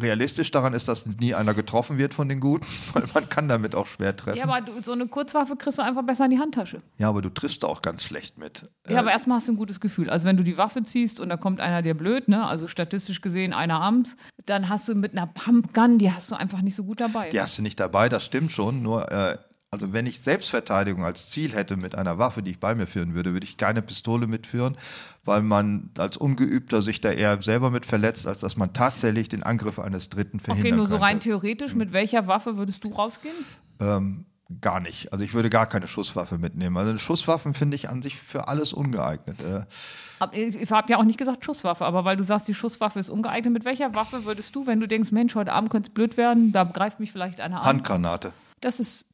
realistisch 0.00 0.50
daran 0.50 0.74
ist, 0.74 0.88
dass 0.88 1.06
nie 1.06 1.34
einer 1.34 1.54
getroffen 1.54 1.98
wird 1.98 2.14
von 2.14 2.28
den 2.28 2.40
Guten, 2.40 2.66
weil 2.92 3.04
man 3.14 3.28
kann 3.28 3.48
damit 3.48 3.74
auch 3.74 3.86
schwer 3.86 4.16
treffen. 4.16 4.38
Ja, 4.38 4.44
aber 4.44 4.60
du, 4.60 4.82
so 4.82 4.92
eine 4.92 5.06
Kurzwaffe 5.06 5.56
kriegst 5.56 5.78
du 5.78 5.82
einfach 5.82 6.04
besser 6.04 6.24
in 6.24 6.32
die 6.32 6.38
Handtasche. 6.38 6.82
Ja, 6.96 7.08
aber 7.08 7.22
du 7.22 7.30
triffst 7.30 7.62
da 7.62 7.66
auch 7.66 7.82
ganz 7.82 8.04
schlecht 8.04 8.38
mit. 8.38 8.68
Ja, 8.88 8.98
aber 9.00 9.10
erstmal 9.10 9.38
hast 9.38 9.48
du 9.48 9.52
ein 9.52 9.56
gutes 9.56 9.80
Gefühl. 9.80 10.10
Also 10.10 10.26
wenn 10.26 10.36
du 10.36 10.44
die 10.44 10.58
Waffe 10.58 10.82
ziehst 10.82 11.20
und 11.20 11.28
da 11.28 11.36
kommt 11.36 11.60
einer 11.60 11.82
dir 11.82 11.94
blöd, 11.94 12.28
ne, 12.28 12.46
also 12.46 12.66
statistisch 12.66 13.20
gesehen 13.20 13.52
einer 13.52 13.80
abends, 13.80 14.16
dann 14.44 14.68
hast 14.68 14.88
du 14.88 14.94
mit 14.94 15.12
einer 15.12 15.26
Pumpgun, 15.26 15.98
die 15.98 16.12
hast 16.12 16.30
du 16.30 16.34
einfach 16.34 16.62
nicht 16.62 16.76
so 16.76 16.84
gut 16.84 17.00
dabei. 17.00 17.30
Die 17.30 17.40
hast 17.40 17.58
du 17.58 17.62
nicht 17.62 17.80
dabei, 17.80 18.08
das 18.08 18.24
stimmt 18.24 18.52
schon. 18.52 18.82
Nur, 18.82 19.10
äh, 19.10 19.38
also 19.70 19.92
wenn 19.92 20.06
ich 20.06 20.20
Selbstverteidigung 20.20 21.04
als 21.04 21.30
Ziel 21.30 21.52
hätte 21.52 21.76
mit 21.76 21.94
einer 21.94 22.18
Waffe, 22.18 22.42
die 22.42 22.52
ich 22.52 22.60
bei 22.60 22.74
mir 22.74 22.86
führen 22.86 23.14
würde, 23.14 23.32
würde 23.32 23.44
ich 23.44 23.56
keine 23.56 23.82
Pistole 23.82 24.26
mitführen, 24.26 24.76
weil 25.24 25.42
man 25.42 25.90
als 25.98 26.16
Ungeübter 26.16 26.82
sich 26.82 27.00
da 27.00 27.10
eher 27.10 27.42
selber 27.42 27.70
mit 27.70 27.84
verletzt, 27.84 28.26
als 28.26 28.40
dass 28.40 28.56
man 28.56 28.72
tatsächlich 28.72 29.28
den 29.28 29.42
Angriff 29.42 29.78
eines 29.78 30.08
Dritten 30.08 30.40
verhindern 30.40 30.68
Okay, 30.72 30.76
nur 30.76 30.86
so 30.86 30.94
könnte. 30.94 31.04
rein 31.04 31.20
theoretisch, 31.20 31.74
mit 31.74 31.92
welcher 31.92 32.26
Waffe 32.26 32.56
würdest 32.56 32.84
du 32.84 32.88
rausgehen? 32.92 33.34
Ähm, 33.80 34.24
gar 34.60 34.78
nicht. 34.78 35.12
Also 35.12 35.24
ich 35.24 35.34
würde 35.34 35.50
gar 35.50 35.66
keine 35.66 35.88
Schusswaffe 35.88 36.38
mitnehmen. 36.38 36.76
Also 36.76 36.96
Schusswaffen 36.96 37.52
finde 37.54 37.74
ich 37.74 37.88
an 37.88 38.00
sich 38.02 38.16
für 38.16 38.46
alles 38.48 38.72
ungeeignet. 38.72 39.38
Äh, 39.42 39.64
Ich 40.32 40.70
habe 40.70 40.90
ja 40.92 40.98
auch 40.98 41.04
nicht 41.04 41.18
gesagt 41.18 41.44
Schusswaffe, 41.44 41.84
aber 41.84 42.04
weil 42.04 42.16
du 42.16 42.22
sagst, 42.22 42.46
die 42.48 42.54
Schusswaffe 42.54 43.00
ist 43.00 43.10
ungeeignet, 43.10 43.52
mit 43.52 43.64
welcher 43.64 43.94
Waffe 43.94 44.24
würdest 44.24 44.54
du, 44.54 44.66
wenn 44.66 44.78
du 44.80 44.86
denkst, 44.88 45.10
Mensch, 45.10 45.34
heute 45.34 45.52
Abend 45.52 45.70
könnte 45.70 45.88
es 45.90 45.94
blöd 45.94 46.16
werden, 46.16 46.52
da 46.52 46.62
greift 46.64 47.00
mich 47.00 47.10
vielleicht 47.12 47.40
einer 47.40 47.58
an? 47.60 47.66
Handgranate. 47.66 48.32
Das 48.60 48.78
ist. 48.80 49.04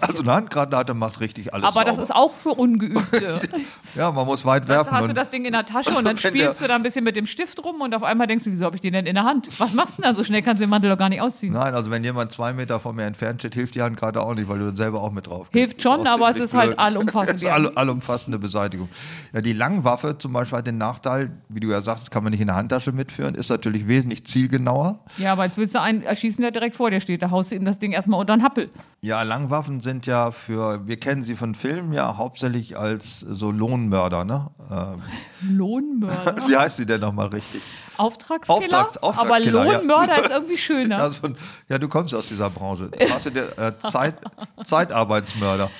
Also 0.00 0.20
eine 0.20 0.32
Handgranate 0.32 0.92
macht 0.94 1.20
richtig 1.20 1.54
alles 1.54 1.66
aber 1.66 1.84
das 1.84 1.96
sauber. 1.96 2.02
ist 2.02 2.14
auch 2.14 2.32
für 2.34 2.50
Ungeübte. 2.50 3.40
Ja, 3.94 4.10
man 4.10 4.24
muss 4.24 4.46
weit 4.46 4.68
werfen. 4.68 4.90
hast 4.90 5.10
du 5.10 5.12
das 5.12 5.28
Ding 5.28 5.44
in 5.44 5.52
der 5.52 5.66
Tasche 5.66 5.90
und 5.90 6.04
dann 6.08 6.16
spielst 6.16 6.62
du 6.62 6.66
da 6.66 6.76
ein 6.76 6.82
bisschen 6.82 7.04
mit 7.04 7.14
dem 7.14 7.26
Stift 7.26 7.62
rum 7.62 7.82
und 7.82 7.94
auf 7.94 8.02
einmal 8.02 8.26
denkst 8.26 8.44
du, 8.44 8.50
wieso 8.50 8.64
habe 8.64 8.74
ich 8.74 8.80
den 8.80 8.94
denn 8.94 9.04
in 9.04 9.14
der 9.14 9.24
Hand? 9.24 9.48
Was 9.60 9.74
machst 9.74 9.98
du 9.98 10.02
denn 10.02 10.10
da? 10.10 10.16
So 10.16 10.24
schnell 10.24 10.40
kannst 10.40 10.60
du 10.62 10.64
den 10.64 10.70
Mantel 10.70 10.88
doch 10.88 10.96
gar 10.96 11.10
nicht 11.10 11.20
ausziehen. 11.20 11.52
Nein, 11.52 11.74
also 11.74 11.90
wenn 11.90 12.02
jemand 12.02 12.32
zwei 12.32 12.54
Meter 12.54 12.80
von 12.80 12.96
mir 12.96 13.04
entfernt 13.04 13.42
steht, 13.42 13.52
hilft 13.54 13.74
die 13.74 13.82
Handgranate 13.82 14.22
auch 14.22 14.34
nicht, 14.34 14.48
weil 14.48 14.60
du 14.60 14.64
dann 14.66 14.76
selber 14.78 15.02
auch 15.02 15.12
mit 15.12 15.26
drauf 15.26 15.50
gehst. 15.50 15.72
Hilft 15.72 15.84
Das 15.84 15.92
schon, 15.92 16.06
aber 16.06 16.30
es 16.30 16.38
ist 16.40 16.54
halt 16.54 16.78
allumfassend, 16.78 17.28
Es 17.36 17.42
ist 17.42 17.48
ja. 17.48 17.52
all, 17.52 17.68
allumfassende 17.74 18.38
Beseitigung. 18.38 18.88
Ja, 19.34 19.42
die 19.42 19.52
Langwaffe 19.52 20.16
zum 20.16 20.32
Beispiel 20.32 20.56
hat 20.58 20.66
den 20.66 20.78
Nachteil, 20.78 21.30
wie 21.50 21.60
du 21.60 21.68
ja 21.68 21.82
sagst, 21.82 22.04
das 22.04 22.10
kann 22.10 22.22
man 22.24 22.30
nicht 22.30 22.40
in 22.40 22.46
der 22.46 22.56
Handtasche 22.56 22.92
mitführen, 22.92 23.34
ist 23.34 23.50
natürlich 23.50 23.86
wesentlich 23.88 24.24
zielgenauer. 24.26 25.00
Ja, 25.18 25.32
aber 25.32 25.44
jetzt 25.44 25.58
willst 25.58 25.74
du 25.74 25.82
einen 25.82 26.02
erschießen, 26.02 26.40
der 26.40 26.50
direkt 26.50 26.76
vor 26.76 26.90
dir 26.90 27.00
steht. 27.00 27.20
Da 27.20 27.30
haust 27.30 27.52
du 27.52 27.56
ihm 27.56 27.66
das 27.66 27.78
Ding 27.78 27.92
erstmal 27.92 28.18
unter 28.18 28.34
den 28.34 28.42
Happel. 28.42 28.70
Ja, 29.02 29.22
Langwaffen 29.52 29.82
sind 29.82 30.06
ja 30.06 30.30
für, 30.32 30.86
wir 30.86 30.98
kennen 30.98 31.22
sie 31.22 31.36
von 31.36 31.54
Filmen 31.54 31.92
ja 31.92 32.16
hauptsächlich 32.16 32.78
als 32.78 33.20
so 33.20 33.50
Lohnmörder, 33.50 34.24
ne? 34.24 34.48
Ähm, 34.70 35.02
Lohnmörder. 35.58 36.36
wie 36.48 36.56
heißt 36.56 36.78
sie 36.78 36.86
denn 36.86 37.02
nochmal 37.02 37.26
richtig? 37.26 37.60
Auftragskiller? 37.98 38.56
Auftrags- 38.56 38.96
aber 38.96 39.08
Auftragskiller, 39.08 39.66
ja. 39.66 39.78
Lohnmörder 39.78 40.22
ist 40.22 40.30
irgendwie 40.30 40.56
schöner. 40.68 40.96
Ja, 40.96 41.10
so 41.12 41.26
ein, 41.26 41.36
ja, 41.68 41.76
du 41.78 41.86
kommst 41.86 42.14
aus 42.14 42.28
dieser 42.28 42.48
Branche. 42.48 42.88
Du 42.88 43.10
warst 43.10 43.26
ja 43.26 43.30
der 43.30 43.58
äh, 43.58 43.78
Zeit, 43.90 44.14
Zeitarbeitsmörder. 44.64 45.70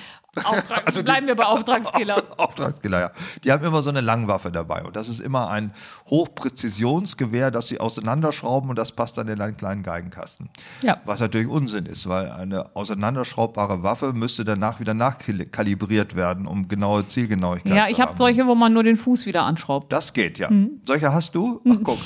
Auftrag, 0.43 0.87
Also 0.87 0.99
die- 1.01 1.05
bleiben 1.05 1.27
wir 1.27 1.35
bei 1.35 1.45
Auftragskiller. 1.45 2.21
Auftragskiller, 2.37 2.99
ja. 2.99 3.11
Die 3.43 3.51
haben 3.51 3.63
immer 3.63 3.83
so 3.83 3.89
eine 3.89 4.01
Langwaffe 4.01 4.51
dabei. 4.51 4.83
Und 4.83 4.95
das 4.95 5.07
ist 5.07 5.19
immer 5.19 5.49
ein 5.49 5.71
Hochpräzisionsgewehr, 6.09 7.51
das 7.51 7.67
sie 7.67 7.79
auseinanderschrauben 7.79 8.69
und 8.69 8.77
das 8.77 8.91
passt 8.91 9.17
dann 9.17 9.27
in 9.27 9.39
einen 9.41 9.57
kleinen 9.57 9.83
Geigenkasten. 9.83 10.49
Ja. 10.81 10.99
Was 11.05 11.19
natürlich 11.19 11.47
Unsinn 11.47 11.85
ist, 11.85 12.07
weil 12.09 12.31
eine 12.31 12.75
auseinanderschraubbare 12.75 13.83
Waffe 13.83 14.13
müsste 14.13 14.43
danach 14.43 14.79
wieder 14.79 14.93
nachkalibriert 14.93 16.15
werden, 16.15 16.47
um 16.47 16.67
genaue 16.67 17.07
Zielgenauigkeit 17.07 17.73
Ja, 17.75 17.85
zu 17.85 17.91
ich 17.91 17.99
habe 18.01 18.09
haben. 18.11 18.17
solche, 18.17 18.47
wo 18.47 18.55
man 18.55 18.73
nur 18.73 18.83
den 18.83 18.97
Fuß 18.97 19.25
wieder 19.25 19.43
anschraubt. 19.43 19.93
Das 19.93 20.13
geht, 20.13 20.39
ja. 20.39 20.49
Mhm. 20.49 20.81
Solche 20.85 21.13
hast 21.13 21.35
du? 21.35 21.61
Ach, 21.69 21.75
guck. 21.83 21.99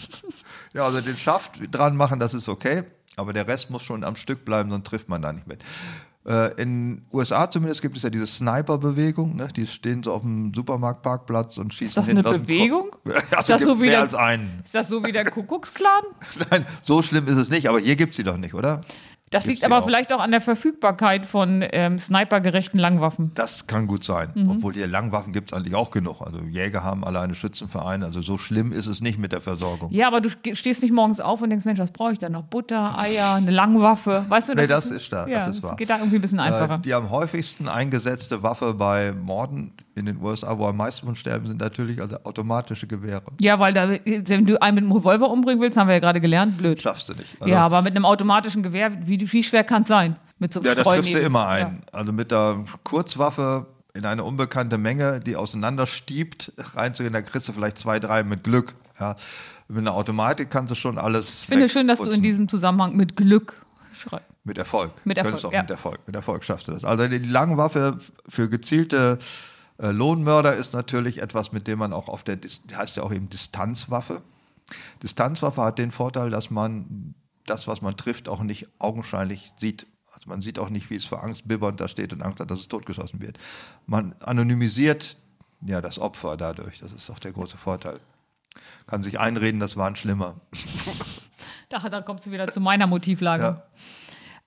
ja, 0.74 0.84
also 0.84 1.00
den 1.00 1.16
Schaft 1.16 1.52
dran 1.70 1.96
machen, 1.96 2.18
das 2.20 2.34
ist 2.34 2.48
okay. 2.48 2.82
Aber 3.16 3.32
der 3.32 3.46
Rest 3.46 3.70
muss 3.70 3.82
schon 3.82 4.02
am 4.02 4.16
Stück 4.16 4.44
bleiben, 4.44 4.70
sonst 4.70 4.86
trifft 4.86 5.08
man 5.08 5.20
da 5.22 5.32
nicht 5.32 5.46
mit. 5.46 5.62
Äh, 6.30 6.62
in 6.62 7.02
USA 7.12 7.50
zumindest 7.50 7.82
gibt 7.82 7.96
es 7.96 8.04
ja 8.04 8.10
diese 8.10 8.26
Sniper-Bewegung. 8.26 9.34
Ne? 9.34 9.48
Die 9.56 9.66
stehen 9.66 10.04
so 10.04 10.12
auf 10.12 10.22
dem 10.22 10.54
Supermarktparkplatz 10.54 11.58
und 11.58 11.74
schießen 11.74 11.88
Ist 11.88 11.96
das 11.96 12.08
eine. 12.08 12.22
Bewegung? 12.22 12.94
also 13.04 13.36
Ist 13.38 13.48
das 13.48 13.64
so 13.64 13.76
wie 13.78 13.86
mehr 13.86 13.90
der- 13.90 14.00
als 14.02 14.14
einen. 14.14 14.60
Ist 14.64 14.74
das 14.74 14.88
so 14.88 15.04
wie 15.04 15.10
der 15.10 15.24
Kuckucksklan? 15.24 16.02
Nein, 16.50 16.66
so 16.84 17.02
schlimm 17.02 17.26
ist 17.26 17.36
es 17.36 17.50
nicht. 17.50 17.68
Aber 17.68 17.80
hier 17.80 17.96
gibt 17.96 18.12
es 18.12 18.16
sie 18.18 18.22
doch 18.22 18.36
nicht, 18.36 18.54
oder? 18.54 18.80
Das 19.32 19.44
Gibt's 19.44 19.60
liegt 19.60 19.64
aber 19.64 19.78
auch? 19.78 19.86
vielleicht 19.86 20.12
auch 20.12 20.18
an 20.18 20.32
der 20.32 20.40
Verfügbarkeit 20.40 21.24
von 21.24 21.64
ähm, 21.70 22.00
snipergerechten 22.00 22.80
Langwaffen. 22.80 23.30
Das 23.34 23.68
kann 23.68 23.86
gut 23.86 24.04
sein. 24.04 24.32
Mhm. 24.34 24.50
Obwohl 24.50 24.72
die 24.72 24.80
Langwaffen 24.82 25.32
gibt 25.32 25.52
es 25.52 25.56
eigentlich 25.56 25.76
auch 25.76 25.92
genug. 25.92 26.20
Also 26.20 26.40
Jäger 26.46 26.82
haben 26.82 27.04
alle 27.04 27.20
eine 27.20 27.34
Schützenverein. 27.36 28.02
Also 28.02 28.22
so 28.22 28.38
schlimm 28.38 28.72
ist 28.72 28.86
es 28.88 29.00
nicht 29.00 29.20
mit 29.20 29.30
der 29.30 29.40
Versorgung. 29.40 29.92
Ja, 29.92 30.08
aber 30.08 30.20
du 30.20 30.30
stehst 30.30 30.82
nicht 30.82 30.92
morgens 30.92 31.20
auf 31.20 31.42
und 31.42 31.50
denkst, 31.50 31.64
Mensch, 31.64 31.78
was 31.78 31.92
brauche 31.92 32.12
ich 32.12 32.18
denn 32.18 32.32
noch? 32.32 32.42
Butter, 32.42 32.98
Eier, 32.98 33.34
eine 33.34 33.52
Langwaffe. 33.52 34.24
Weißt 34.28 34.48
du, 34.48 34.54
Nee, 34.54 34.66
das 34.66 34.86
ist 34.86 35.12
da, 35.12 35.20
das 35.26 35.28
Ja, 35.30 35.46
ist 35.46 35.62
wahr. 35.62 35.76
geht 35.76 35.90
da 35.90 35.98
irgendwie 35.98 36.16
ein 36.16 36.22
bisschen 36.22 36.40
einfacher. 36.40 36.74
Äh, 36.74 36.80
die 36.80 36.92
am 36.94 37.10
häufigsten 37.10 37.68
eingesetzte 37.68 38.42
Waffe 38.42 38.74
bei 38.74 39.12
Morden 39.12 39.72
in 39.96 40.06
den 40.06 40.20
USA, 40.20 40.56
wo 40.58 40.66
am 40.66 40.76
meisten 40.76 41.06
von 41.06 41.16
sterben, 41.16 41.46
sind 41.46 41.60
natürlich 41.60 42.00
also 42.00 42.16
automatische 42.24 42.86
Gewehre. 42.86 43.22
ja, 43.40 43.58
weil 43.58 43.72
da, 43.72 43.90
wenn 43.90 44.46
du 44.46 44.60
einen 44.60 44.74
mit 44.76 44.84
einem 44.84 44.92
Revolver 44.92 45.30
umbringen 45.30 45.60
willst, 45.60 45.76
haben 45.76 45.88
wir 45.88 45.94
ja 45.94 46.00
gerade 46.00 46.20
gelernt, 46.20 46.58
blöd. 46.58 46.80
Schaffst 46.80 47.08
du 47.08 47.14
nicht. 47.14 47.36
Also, 47.40 47.52
ja, 47.52 47.62
aber 47.62 47.82
mit 47.82 47.94
einem 47.94 48.04
automatischen 48.04 48.62
Gewehr, 48.62 48.92
wie, 49.06 49.30
wie 49.32 49.42
schwer 49.42 49.64
kann 49.64 49.82
es 49.82 49.88
sein? 49.88 50.16
Mit 50.38 50.52
so 50.52 50.60
einem 50.60 50.68
ja, 50.68 50.74
das 50.74 50.84
triffst 50.84 51.12
du 51.12 51.18
immer 51.18 51.46
ein. 51.48 51.82
Also 51.92 52.12
mit 52.12 52.30
der 52.30 52.64
Kurzwaffe 52.84 53.66
in 53.94 54.06
eine 54.06 54.24
unbekannte 54.24 54.78
Menge, 54.78 55.20
die 55.20 55.36
auseinanderstiebt, 55.36 56.52
reinzugehen, 56.74 57.12
da 57.12 57.22
kriegst 57.22 57.48
du 57.48 57.52
vielleicht 57.52 57.78
zwei, 57.78 57.98
drei 57.98 58.22
mit 58.22 58.44
Glück. 58.44 58.74
Ja. 58.98 59.16
Mit 59.68 59.78
einer 59.78 59.94
Automatik 59.94 60.50
kannst 60.50 60.70
du 60.70 60.74
schon 60.74 60.98
alles 60.98 61.42
Ich 61.42 61.48
finde 61.48 61.68
schön, 61.68 61.86
dass 61.86 62.00
du 62.00 62.10
in 62.10 62.22
diesem 62.22 62.48
Zusammenhang 62.48 62.96
mit 62.96 63.16
Glück 63.16 63.54
schreibst. 63.94 64.28
Mit 64.44 64.58
Erfolg. 64.58 64.92
Mit 65.04 65.18
Erfolg, 65.18 65.32
Könntest 65.32 65.46
auch 65.46 65.52
ja. 65.52 65.62
mit 65.62 65.70
Erfolg. 65.70 66.00
Mit 66.06 66.16
Erfolg 66.16 66.44
schaffst 66.44 66.66
du 66.68 66.72
das. 66.72 66.84
Also 66.84 67.06
die 67.06 67.18
Langwaffe 67.18 67.98
für 68.28 68.48
gezielte 68.48 69.18
äh, 69.80 69.90
Lohnmörder 69.92 70.54
ist 70.54 70.74
natürlich 70.74 71.22
etwas, 71.22 71.52
mit 71.52 71.66
dem 71.66 71.78
man 71.78 71.92
auch 71.92 72.08
auf 72.08 72.22
der, 72.22 72.38
heißt 72.74 72.96
ja 72.96 73.02
auch 73.02 73.12
eben 73.12 73.28
Distanzwaffe. 73.28 74.22
Distanzwaffe 75.02 75.62
hat 75.62 75.78
den 75.78 75.90
Vorteil, 75.90 76.30
dass 76.30 76.50
man 76.50 77.14
das, 77.46 77.66
was 77.66 77.82
man 77.82 77.96
trifft, 77.96 78.28
auch 78.28 78.42
nicht 78.42 78.68
augenscheinlich 78.78 79.52
sieht. 79.56 79.86
Also 80.12 80.28
man 80.28 80.42
sieht 80.42 80.58
auch 80.58 80.70
nicht, 80.70 80.90
wie 80.90 80.96
es 80.96 81.04
vor 81.04 81.22
Angst 81.24 81.48
bibbernd 81.48 81.80
da 81.80 81.88
steht 81.88 82.12
und 82.12 82.22
Angst 82.22 82.40
hat, 82.40 82.50
dass 82.50 82.60
es 82.60 82.68
totgeschossen 82.68 83.20
wird. 83.20 83.38
Man 83.86 84.14
anonymisiert 84.20 85.16
ja 85.62 85.80
das 85.80 85.98
Opfer 85.98 86.36
dadurch. 86.36 86.80
Das 86.80 86.92
ist 86.92 87.10
auch 87.10 87.18
der 87.18 87.32
große 87.32 87.56
Vorteil. 87.56 88.00
Kann 88.86 89.02
sich 89.02 89.18
einreden, 89.18 89.60
das 89.60 89.76
waren 89.76 89.96
schlimmer. 89.96 90.36
Da, 91.68 91.78
da 91.88 92.00
kommst 92.02 92.26
du 92.26 92.32
wieder 92.32 92.48
zu 92.48 92.58
meiner 92.58 92.88
Motivlage. 92.88 93.42
Ja. 93.44 93.62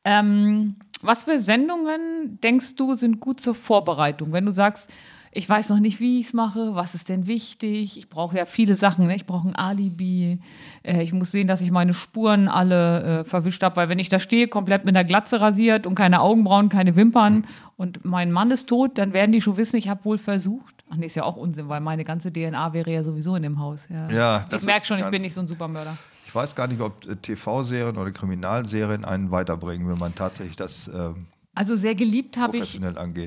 Ähm, 0.04 0.76
was 1.02 1.24
für 1.24 1.40
Sendungen 1.40 2.38
denkst 2.42 2.76
du 2.76 2.96
sind 2.96 3.22
gut 3.22 3.40
zur 3.40 3.56
Vorbereitung? 3.56 4.34
Wenn 4.34 4.46
du 4.46 4.52
sagst, 4.52 4.90
ich 5.36 5.50
weiß 5.50 5.70
noch 5.70 5.80
nicht, 5.80 6.00
wie 6.00 6.20
ich 6.20 6.28
es 6.28 6.34
mache, 6.34 6.76
was 6.76 6.94
ist 6.94 7.10
denn 7.10 7.26
wichtig? 7.26 7.98
Ich 7.98 8.08
brauche 8.10 8.38
ja 8.38 8.46
viele 8.46 8.76
Sachen. 8.76 9.08
Ne? 9.08 9.16
Ich 9.16 9.26
brauche 9.26 9.48
ein 9.48 9.56
Alibi. 9.56 10.40
Äh, 10.84 11.02
ich 11.02 11.12
muss 11.12 11.32
sehen, 11.32 11.48
dass 11.48 11.62
ich 11.62 11.72
meine 11.72 11.94
Spuren 11.94 12.48
alle 12.48 13.22
äh, 13.22 13.24
verwischt 13.24 13.64
habe, 13.64 13.76
weil 13.78 13.90
wenn 13.90 14.00
ich 14.00 14.10
da 14.10 14.20
stehe, 14.20 14.48
komplett 14.48 14.86
mit 14.86 14.96
der 14.96 15.04
Glatze 15.04 15.42
rasiert 15.42 15.88
und 15.88 15.96
keine 15.96 16.22
Augenbrauen, 16.22 16.70
keine 16.70 16.96
Wimpern 16.96 17.46
und 17.78 18.06
mein 18.06 18.32
Mann 18.32 18.52
ist 18.52 18.70
tot, 18.70 18.98
dann 18.98 19.14
werden 19.14 19.32
die 19.32 19.42
schon 19.42 19.58
wissen, 19.58 19.78
ich 19.78 19.90
habe 19.90 20.06
wohl 20.06 20.20
versucht. 20.20 20.76
Ach 20.92 20.98
nee, 20.98 21.08
ist 21.08 21.16
ja 21.16 21.24
auch 21.24 21.38
Unsinn, 21.38 21.68
weil 21.68 21.82
meine 21.82 22.04
ganze 22.04 22.32
DNA 22.32 22.74
wäre 22.74 22.92
ja 22.92 23.04
sowieso 23.04 23.36
in 23.36 23.42
dem 23.42 23.60
Haus. 23.60 23.88
Ja, 23.90 24.10
Ja, 24.10 24.46
das 24.50 24.62
ich 24.62 24.66
merke 24.68 24.86
schon, 24.86 25.00
ich 25.00 25.10
bin 25.10 25.24
nicht 25.24 25.34
so 25.34 25.42
ein 25.42 25.48
Supermörder. 25.48 25.98
Ich 26.28 26.36
weiß 26.36 26.56
gar 26.56 26.68
nicht, 26.68 26.82
ob 26.82 27.08
äh, 27.08 27.16
TV-Serien 27.16 27.98
oder 27.98 28.12
Kriminalserien 28.12 29.04
einen 29.04 29.32
weiterbringen, 29.32 29.90
wenn 29.90 29.98
man 29.98 30.14
tatsächlich 30.14 30.56
das 30.56 30.88
ähm, 30.88 31.26
Also 31.56 31.76
sehr 31.76 31.95
geliebt 31.95 32.38
habe 32.38 32.58
ich. 32.58 32.80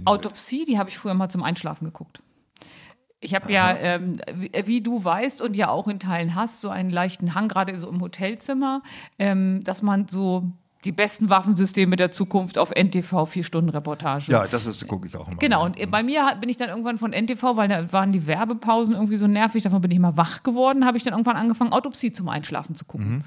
Autopsie, 0.05 0.65
die 0.65 0.79
habe 0.79 0.91
ich 0.91 0.99
früher 0.99 1.15
mal 1.15 1.29
zum 1.29 1.43
Einschlafen 1.43 1.85
geguckt. 1.85 2.21
Ich 3.21 3.35
habe 3.35 3.51
ja, 3.51 3.77
ähm, 3.77 4.13
wie, 4.65 4.83
du 4.83 5.03
weißt 5.03 5.41
und 5.41 5.57
ja 5.57 5.69
auch 5.69 5.89
in 5.89 5.99
Teilen 5.99 6.35
hast, 6.35 6.61
so 6.61 6.69
einen 6.69 6.91
leichten 6.91 7.35
Hang, 7.35 7.49
gerade 7.49 7.77
so 7.79 7.89
im 7.89 8.01
Hotelzimmer, 8.01 8.83
ähm, 9.19 9.65
dass 9.65 9.83
man 9.83 10.07
so 10.07 10.45
die 10.85 10.93
besten 10.93 11.31
Waffensysteme 11.31 11.97
der 11.97 12.11
Zukunft 12.11 12.59
auf 12.59 12.71
NTV 12.71 13.27
vier 13.27 13.43
Stunden 13.43 13.71
Reportage. 13.71 14.31
Ja, 14.31 14.47
das 14.47 14.67
ist 14.67 14.87
gucke 14.87 15.09
ich 15.09 15.17
auch 15.17 15.27
immer. 15.27 15.39
Genau, 15.39 15.65
und 15.65 15.91
bei 15.91 16.03
mir 16.03 16.37
bin 16.41 16.49
ich 16.49 16.57
dann 16.57 16.69
irgendwann 16.69 16.99
von 16.99 17.13
NTV, 17.13 17.57
weil 17.57 17.69
da 17.69 17.93
waren 17.93 18.13
die 18.13 18.27
Werbepausen 18.27 18.95
irgendwie 18.95 19.17
so 19.17 19.27
nervig, 19.27 19.65
davon 19.65 19.81
bin 19.81 19.91
ich 19.91 19.99
mal 19.99 20.17
wach 20.17 20.43
geworden, 20.43 20.85
habe 20.85 20.97
ich 20.97 21.03
dann 21.03 21.15
irgendwann 21.15 21.37
angefangen, 21.37 21.73
Autopsie 21.73 22.13
zum 22.13 22.29
Einschlafen 22.29 22.77
zu 22.77 22.85
gucken. 22.85 23.25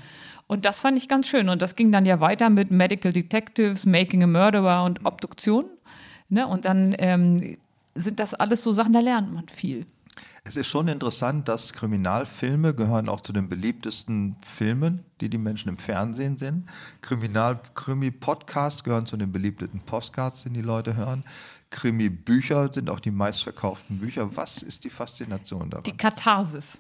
Und 0.50 0.66
das 0.66 0.80
fand 0.80 0.98
ich 0.98 1.08
ganz 1.08 1.28
schön. 1.28 1.48
Und 1.48 1.62
das 1.62 1.76
ging 1.76 1.92
dann 1.92 2.08
ja 2.08 2.20
weiter 2.20 2.50
mit 2.50 2.72
Medical 2.72 3.14
Detectives, 3.14 3.86
Making 3.86 4.24
a 4.24 4.28
Murderer 4.28 4.84
und 4.84 5.06
Obduktion. 5.06 5.66
Ne? 6.28 6.48
Und 6.48 6.66
dann 6.66 6.96
ähm, 6.98 7.60
sind 7.94 8.20
das 8.20 8.34
alles 8.34 8.64
so 8.64 8.74
Sachen, 8.74 8.94
da 8.94 9.00
lernt 9.00 9.32
man 9.32 9.48
viel. 9.48 9.86
Es 10.44 10.56
ist 10.56 10.66
schon 10.66 10.88
interessant, 10.88 11.48
dass 11.48 11.72
Kriminalfilme 11.74 12.74
gehören 12.74 13.10
auch 13.10 13.22
zu 13.22 13.32
den 13.32 13.48
beliebtesten 13.48 14.38
Filmen, 14.44 15.06
die 15.22 15.30
die 15.30 15.38
Menschen 15.38 15.70
im 15.70 15.78
Fernsehen 15.78 16.36
sehen. 16.36 16.68
Kriminal-Krimi-Podcasts 17.04 18.84
gehören 18.84 19.06
zu 19.06 19.18
den 19.18 19.32
beliebtesten 19.32 19.82
Podcasts, 19.82 20.46
den 20.46 20.56
die 20.56 20.64
Leute 20.64 20.96
hören. 20.96 21.24
Krimi-Bücher 21.70 22.74
sind 22.74 22.90
auch 22.90 23.00
die 23.00 23.12
meistverkauften 23.12 24.00
Bücher. 24.00 24.36
Was 24.36 24.64
ist 24.64 24.84
die 24.84 24.90
Faszination 24.90 25.70
daran? 25.70 25.84
Die 25.84 25.96
Katharsis. 25.96 26.80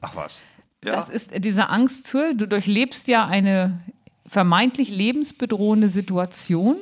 Ach 0.00 0.16
was. 0.16 0.40
Ja, 0.84 0.92
Das 0.92 1.08
ist 1.08 1.30
diese 1.38 1.68
Angst, 1.68 2.12
du 2.12 2.46
durchlebst 2.46 3.08
ja 3.08 3.26
eine 3.26 3.80
vermeintlich 4.26 4.90
lebensbedrohende 4.90 5.88
Situation 5.88 6.76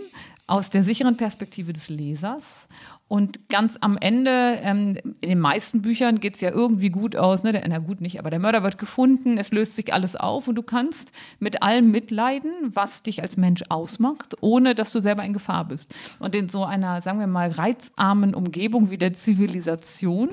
aus 0.47 0.71
der 0.71 0.83
sicheren 0.83 1.17
Perspektive 1.17 1.73
des 1.73 1.89
Lesers. 1.89 2.69
Und 3.07 3.51
ganz 3.51 3.77
am 3.83 3.99
Ende, 3.99 4.31
ähm, 4.63 4.97
in 5.21 5.29
den 5.29 5.39
meisten 5.39 5.83
Büchern 5.83 6.21
geht 6.21 6.37
es 6.37 6.41
ja 6.41 6.51
irgendwie 6.51 6.89
gut 6.89 7.17
aus. 7.17 7.45
Ne? 7.45 7.53
Der, 7.53 7.63
na 7.69 7.79
gut, 7.79 8.01
nicht, 8.01 8.19
aber 8.19 8.31
der 8.31 8.39
Mörder 8.39 8.63
wird 8.63 8.79
gefunden, 8.79 9.37
es 9.37 9.53
löst 9.53 9.77
sich 9.77 9.93
alles 9.93 10.17
auf 10.17 10.49
und 10.49 10.55
du 10.55 10.63
kannst 10.63 11.13
mit 11.39 11.63
allem 11.63 11.91
mitleiden, 11.91 12.51
was 12.73 13.03
dich 13.03 13.21
als 13.21 13.37
Mensch 13.37 13.63
ausmacht, 13.69 14.37
ohne 14.41 14.75
dass 14.75 14.91
du 14.91 15.01
selber 15.01 15.23
in 15.23 15.35
Gefahr 15.35 15.67
bist. 15.67 15.95
Und 16.19 16.35
in 16.35 16.49
so 16.49 16.65
einer, 16.65 17.03
sagen 17.03 17.21
wir 17.21 17.27
mal, 17.27 17.51
reizarmen 17.51 18.35
Umgebung 18.35 18.91
wie 18.91 18.97
der 18.97 19.13
Zivilisation, 19.13 20.31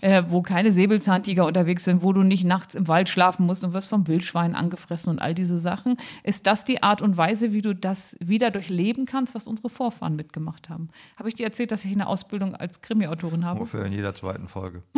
äh, 0.00 0.22
wo 0.26 0.40
keine 0.40 0.72
Säbelzahntiger 0.72 1.44
unterwegs 1.46 1.84
sind, 1.84 2.02
wo 2.02 2.14
du 2.14 2.22
nicht 2.22 2.44
nachts 2.44 2.74
im 2.74 2.88
Wald 2.88 3.10
schlafen 3.10 3.44
musst 3.44 3.64
und 3.64 3.74
wirst 3.74 3.88
vom 3.90 4.08
Wildschwein 4.08 4.54
angefressen 4.54 5.10
und 5.10 5.18
all 5.18 5.34
diese 5.34 5.58
Sachen, 5.58 5.98
ist 6.22 6.46
das 6.46 6.64
die 6.64 6.82
Art 6.82 7.02
und 7.02 7.18
Weise, 7.18 7.52
wie 7.52 7.60
du 7.60 7.74
das 7.74 8.16
wieder 8.18 8.50
durchleben 8.50 9.04
kannst, 9.04 9.34
was 9.34 9.46
unsere 9.46 9.68
Vorfahren 9.68 10.16
mitgemacht 10.16 10.70
haben. 10.70 10.88
Habe 11.18 11.28
ich 11.28 11.34
dir 11.34 11.44
erzählt, 11.44 11.70
dass 11.70 11.84
ich 11.84 11.92
eine 11.92 12.13
Ausbildung 12.14 12.54
als 12.54 12.80
Krimi-Autorin 12.80 13.44
habe? 13.44 13.60
ungefähr 13.60 13.84
in 13.84 13.92
jeder 13.92 14.14
zweiten 14.14 14.48
Folge. 14.48 14.82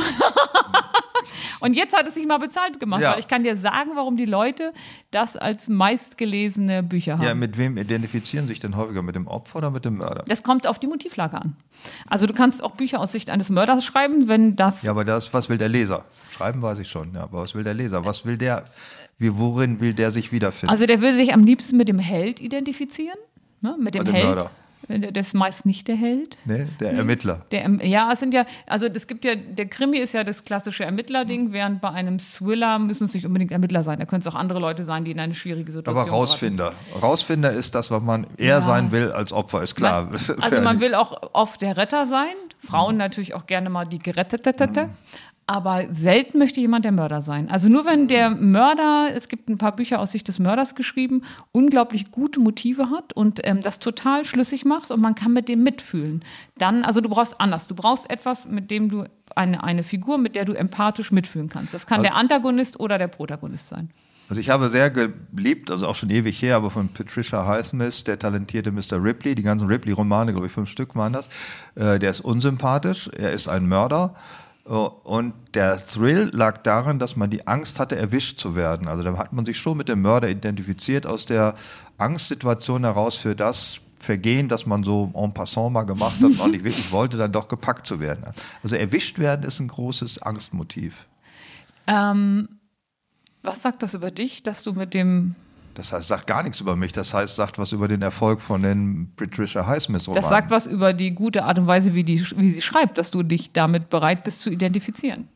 Und 1.61 1.73
jetzt 1.75 1.97
hat 1.97 2.07
es 2.07 2.15
sich 2.15 2.27
mal 2.27 2.39
bezahlt 2.39 2.79
gemacht, 2.79 3.01
Ja. 3.01 3.13
weil 3.13 3.19
ich 3.19 3.29
kann 3.29 3.43
dir 3.43 3.57
sagen, 3.57 3.91
warum 3.95 4.17
die 4.17 4.27
Leute 4.27 4.73
das 5.11 5.37
als 5.37 5.69
meistgelesene 5.69 6.83
Bücher 6.83 7.15
haben. 7.15 7.25
Ja, 7.25 7.35
mit 7.35 7.57
wem 7.57 7.79
identifizieren 7.79 8.47
sich 8.47 8.61
denn 8.61 8.77
häufiger? 8.77 9.03
Mit 9.03 9.17
dem 9.17 9.27
Opfer 9.27 9.57
oder 9.59 9.71
mit 9.71 9.85
dem 9.85 9.97
Mörder? 9.97 10.23
das 10.29 10.43
kommt 10.43 10.67
auf 10.67 10.79
die 10.79 10.87
Motivlage 10.87 11.37
an. 11.41 11.57
Also 12.09 12.27
du 12.27 12.35
kannst 12.35 12.63
auch 12.63 12.73
Bücher 12.73 13.01
aus 13.01 13.13
Sicht 13.13 13.31
eines 13.31 13.49
Mörders 13.49 13.85
schreiben, 13.85 14.29
wenn 14.29 14.55
das 14.57 14.83
Ja, 14.83 14.91
aber 14.91 15.05
das, 15.05 15.33
was 15.33 15.49
will 15.49 15.59
der 15.59 15.69
Leser? 15.71 16.05
Schreiben 16.31 16.61
weiß 16.63 16.79
ich 16.79 16.89
schon, 16.89 17.15
ja, 17.15 17.23
aber 17.25 17.41
was 17.43 17.55
will 17.55 17.65
der 17.65 17.75
Leser? 17.75 18.05
Was 18.05 18.25
will 18.27 18.37
der, 18.37 18.67
wie, 19.19 19.37
worin 19.37 19.81
will 19.81 19.95
der 19.95 20.13
sich 20.13 20.33
wiederfinden? 20.33 20.71
Also 20.71 20.85
der 20.87 21.01
will 21.01 21.15
sich 21.15 21.33
am 21.33 21.43
liebsten 21.45 21.77
mit 21.79 21.89
dem 21.89 21.99
Held 21.99 22.41
identifizieren, 22.41 23.19
ne? 23.63 23.77
mit 23.81 23.95
dem 23.95 24.03
Oder 24.03 24.13
dem 24.13 24.15
Held. 24.15 24.27
Mörder. 24.27 24.51
Äh, 24.89 25.13
Das 25.13 25.29
ist 25.29 25.35
meist 25.35 25.67
nicht 25.67 25.89
der 25.89 25.97
Held. 25.97 26.37
ne? 26.45 26.69
Der 26.81 26.93
Ermittler. 26.93 27.45
Der, 27.51 27.63
Erm- 27.65 27.81
ja, 27.83 28.11
es 28.13 28.21
sind 28.21 28.33
ja, 28.35 28.45
also 28.67 28.87
es 28.87 29.07
gibt 29.07 29.25
ja, 29.25 29.35
der 29.35 29.67
Krimi 29.67 29.99
ist 29.99 30.15
ja 30.15 30.25
das 30.25 30.45
klassische 30.45 30.85
Ermittlerding, 30.85 31.53
während 31.53 31.81
bei 31.81 31.91
einem 31.91 32.19
Thriller 32.19 32.79
müssen 32.79 33.05
es 33.05 33.15
nicht 33.15 33.27
unbedingt 33.27 33.53
Ermittler 33.53 33.83
sein. 33.83 33.99
Da 33.99 34.07
können 34.07 34.21
es 34.21 34.27
auch 34.27 34.35
andere 34.35 34.59
Leute 34.61 34.85
sein, 34.85 35.05
die 35.05 35.11
in 35.11 35.21
eine 35.21 35.35
schwierige 35.35 35.73
Situation 35.73 36.03
Aber 36.05 36.11
Rausfinder. 36.11 36.73
Rausfinder 37.03 37.53
ist 37.53 37.75
das, 37.75 37.91
was 37.91 38.03
man 38.03 38.27
eher 38.37 38.63
sein 38.63 38.93
will 38.93 39.11
als 39.13 39.33
Opfer, 39.33 39.63
ist 39.63 39.75
klar. 39.75 40.05
Man, 40.05 40.15
also 40.41 40.61
man 40.63 40.81
will 40.81 40.95
auch 40.95 41.31
oft 41.33 41.61
der 41.63 41.77
Retter 41.77 42.07
sein. 42.07 42.35
Frauen 42.59 42.97
natürlich 42.97 43.35
auch 43.35 43.47
gerne 43.47 43.71
mal 43.71 43.85
die 43.85 43.99
Gerettete. 43.99 44.89
Aber 45.49 45.85
selten 45.93 46.39
möchte 46.39 46.61
jemand 46.61 46.85
der 46.85 46.91
Mörder 46.91 47.21
sein. 47.21 47.49
Also 47.49 47.69
nur 47.69 47.85
wenn 47.85 48.09
der 48.09 48.31
Mörder, 48.31 49.11
es 49.15 49.29
gibt 49.29 49.49
ein 49.49 49.59
paar 49.59 49.77
Bücher 49.77 50.01
aus 50.01 50.11
Sicht 50.11 50.27
des 50.27 50.41
Mörders 50.41 50.75
geschrieben, 50.75 51.23
unglaublich 51.53 52.11
gute 52.11 52.41
Motive 52.41 52.91
hat 52.91 53.13
und 53.13 53.41
ähm, 53.45 53.61
das 53.61 53.79
total 53.79 54.25
schlüssig 54.25 54.65
macht 54.65 54.91
und 54.91 55.01
man 55.01 55.15
kann 55.15 55.33
mit 55.33 55.49
dem 55.49 55.63
mitfühlen. 55.63 56.25
Dann, 56.59 56.85
also 56.85 57.01
du 57.01 57.09
brauchst 57.09 57.41
anders. 57.41 57.69
Du 57.69 57.77
brauchst 57.77 58.11
etwas, 58.11 58.49
mit 58.49 58.73
dem 58.73 58.89
du 58.89 59.05
eine, 59.37 59.63
eine 59.63 59.85
Figur, 59.85 60.19
mit 60.19 60.35
der 60.35 60.47
du 60.47 60.53
empathisch 60.53 61.13
mitfühlen 61.13 61.49
kannst. 61.49 61.73
Das 61.73 61.87
kann 61.87 62.03
der 62.03 62.17
Antagonist 62.17 62.81
oder 62.81 62.99
der 62.99 63.09
Protagonist 63.09 63.69
sein. 63.69 63.91
Also 64.29 64.41
ich 64.41 64.51
habe 64.51 64.71
sehr 64.71 64.91
geliebt, 64.91 65.71
also 65.71 65.87
auch 65.87 65.95
schon 65.95 66.11
ewig 66.11 66.43
her, 66.43 66.57
aber 66.57 66.71
von 66.71 66.89
Patricia 66.89 67.47
Highsmith, 67.47 68.03
der 68.03 68.19
talentierte 68.19 68.73
Mr. 68.73 69.01
Ripley, 69.01 69.37
die 69.37 69.45
ganzen 69.45 69.69
Ripley-Romane, 69.69 70.33
glaube 70.33 70.47
ich, 70.49 70.53
fünf 70.53 70.69
Stück 70.69 70.97
waren 70.97 71.13
das. 71.13 71.29
Äh, 71.77 72.01
der 72.01 72.11
ist 72.11 72.23
unsympathisch, 72.23 73.09
er 73.17 73.31
ist 73.31 73.47
ein 73.47 73.69
Mörder. 73.69 74.15
Äh, 74.67 74.73
Und 74.73 75.35
der 75.55 75.79
Thrill 75.79 76.31
lag 76.33 76.59
darin, 76.59 76.99
dass 76.99 77.17
man 77.17 77.31
die 77.31 77.47
Angst 77.47 77.79
hatte, 77.79 77.97
erwischt 77.97 78.39
zu 78.39 78.55
werden. 78.55 78.89
Also 78.89 79.03
da 79.03 79.17
hat 79.17 79.33
man 79.33 79.47
sich 79.47 79.59
schon 79.59 79.77
mit 79.77 79.89
dem 79.89 80.03
Mörder 80.03 80.29
identifiziert, 80.29 81.07
aus 81.07 81.27
der 81.27 81.55
Angstsituation 81.99 82.85
heraus 82.85 83.17
für 83.17 83.35
das 83.35 83.81
Vergehen, 83.99 84.49
das 84.49 84.67
man 84.67 84.85
so 84.85 85.11
en 85.15 85.35
passant 85.35 85.73
mal 85.73 85.83
gemacht 85.83 86.17
hat 86.17 86.25
und 86.25 86.41
auch 86.41 86.49
nicht 86.49 86.65
wirklich 86.65 86.93
wollte, 86.93 87.17
dann 87.17 87.33
doch 87.33 87.49
gepackt 87.49 87.87
zu 87.87 87.99
werden. 87.99 88.25
Also 88.63 88.77
erwischt 88.77 89.19
werden 89.19 89.45
ist 89.45 89.59
ein 89.59 89.69
großes 89.69 90.23
Angstmotiv. 90.23 91.07
Ähm, 91.87 92.49
was 93.43 93.63
sagt 93.63 93.83
das 93.83 93.95
über 93.95 94.11
dich, 94.11 94.43
dass 94.43 94.63
du 94.63 94.73
mit 94.73 94.93
dem 94.93 95.35
Das 95.77 95.93
heißt, 95.93 96.09
sagt 96.09 96.27
gar 96.27 96.43
nichts 96.43 96.61
über 96.61 96.75
mich. 96.75 96.93
Das 96.93 97.13
heißt, 97.13 97.37
sagt 97.37 97.59
was 97.59 97.73
über 97.73 97.87
den 97.87 98.01
Erfolg 98.01 98.41
von 98.41 98.63
den 98.63 99.13
Patricia 99.15 99.67
Highsmith-Romanen. 99.67 100.23
Das 100.23 100.31
sagt 100.31 100.51
was 100.51 100.67
über 100.67 100.95
die 100.95 101.13
gute 101.13 101.45
Art 101.45 101.59
und 101.59 101.67
Weise, 101.67 101.95
wie, 101.95 102.03
die, 102.03 102.19
wie 102.37 102.51
sie 102.51 102.63
schreibt, 102.63 102.97
dass 102.97 103.11
du 103.11 103.23
dich 103.23 103.53
damit 103.53 103.91
bereit 103.91 104.25
bist 104.25 104.41
zu 104.41 104.51
identifizieren. 104.51 105.29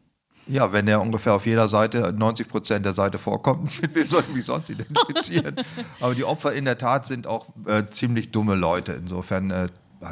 Ja, 0.46 0.72
wenn 0.72 0.88
er 0.88 1.00
ungefähr 1.02 1.34
auf 1.34 1.44
jeder 1.46 1.68
Seite, 1.68 2.14
90 2.16 2.48
Prozent 2.48 2.86
der 2.86 2.94
Seite 2.94 3.18
vorkommt, 3.18 3.82
mit 3.82 3.94
wem 3.94 4.08
soll 4.08 4.24
ich 4.28 4.34
mich 4.34 4.46
sonst 4.46 4.70
identifizieren? 4.70 5.54
Aber 6.00 6.14
die 6.14 6.24
Opfer 6.24 6.54
in 6.54 6.64
der 6.64 6.78
Tat 6.78 7.06
sind 7.06 7.26
auch 7.26 7.46
äh, 7.66 7.84
ziemlich 7.90 8.30
dumme 8.30 8.54
Leute. 8.54 8.92
Insofern 8.92 9.50
äh, 9.50 9.68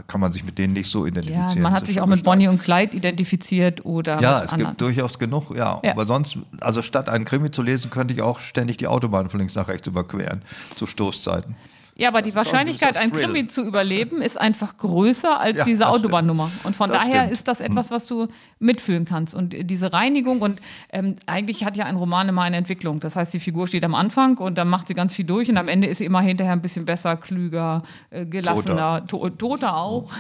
kann 0.07 0.21
man 0.21 0.33
sich 0.33 0.45
mit 0.45 0.59
denen 0.59 0.75
nicht 0.75 0.91
so 0.91 1.01
Ja, 1.05 1.13
identifizieren. 1.13 1.63
man 1.63 1.73
Das 1.73 1.81
hat 1.83 1.87
sich 1.87 2.01
auch 2.01 2.07
mit. 2.07 2.23
Bonnie 2.23 2.49
und 2.49 2.63
Clyde 2.63 2.95
identifiziert 2.97 3.85
oder 3.87 4.21
Ja, 4.21 4.43
es 4.43 4.53
anderen. 4.53 4.71
gibt 4.73 4.81
durchaus 4.83 5.19
genug, 5.19 5.51
ja. 5.57 5.81
Ja. 5.83 5.93
Aber 5.93 6.07
sonst, 6.07 6.39
also 6.61 6.83
statt 6.83 7.09
einen 7.09 7.25
Krimi 7.25 7.51
zu 7.51 7.63
lesen, 7.63 7.91
könnte 7.91 8.13
ich 8.15 8.21
auch 8.23 8.39
ständig 8.41 8.77
die 8.77 8.87
Autobahn 8.87 9.31
von 9.31 9.41
links 9.41 9.55
nach 9.55 9.69
rechts 9.69 9.87
überqueren, 9.87 10.43
zu 10.77 10.87
Stoßzeiten. 10.87 11.57
Ja, 12.01 12.09
aber 12.09 12.23
die 12.23 12.31
auch 12.31 12.37
ein 12.37 12.37
Wahrscheinlichkeit, 12.37 12.97
ein 12.97 13.11
Thrill. 13.11 13.25
Krimi 13.25 13.47
zu 13.49 13.65
überleben, 13.65 14.23
ist 14.23 14.41
einfach 14.41 14.77
größer 14.77 15.41
als 15.41 15.59
Ja, 15.59 15.65
diese 15.65 15.81
das. 15.81 15.89
Autobahnnummer. 15.89 16.49
Und 16.63 16.77
von 16.77 16.89
Das 16.91 17.03
daher 17.03 17.23
stimmt. 17.23 17.33
ist 17.33 17.49
das 17.49 17.61
etwas, 17.61 17.91
was 17.91 18.07
du 18.07 18.29
mitfühlen 18.61 19.05
kannst. 19.05 19.35
Und 19.35 19.53
diese 19.69 19.93
Reinigung 19.93 20.41
und 20.41 20.61
ähm, 20.93 21.17
eigentlich 21.27 21.65
hat 21.65 21.77
ja 21.77 21.87
ein 21.87 21.97
Roman 21.97 22.29
immer 22.29 22.43
eine 22.43 22.57
Entwicklung. 22.57 23.01
Das 23.01 23.17
heißt, 23.17 23.35
die 23.35 23.41
Figur 23.41 23.67
steht 23.67 23.85
am 23.85 23.97
Anfang 23.97 24.39
und 24.39 24.57
dann 24.57 24.69
macht 24.69 24.87
sie 24.87 24.95
ganz 24.95 25.13
viel 25.13 25.25
durch 25.25 25.49
und 25.51 25.57
am 25.59 25.67
Ende 25.67 25.89
ist 25.89 25.99
sie 25.99 26.05
immer 26.05 26.21
hinterher 26.21 26.53
ein 26.53 26.63
bisschen 26.63 26.85
besser, 26.85 27.17
klüger, 27.17 27.83
äh, 28.11 28.25
gelassener, 28.25 29.05
to 29.07 29.29
toter 29.31 29.77
auch. 29.77 30.11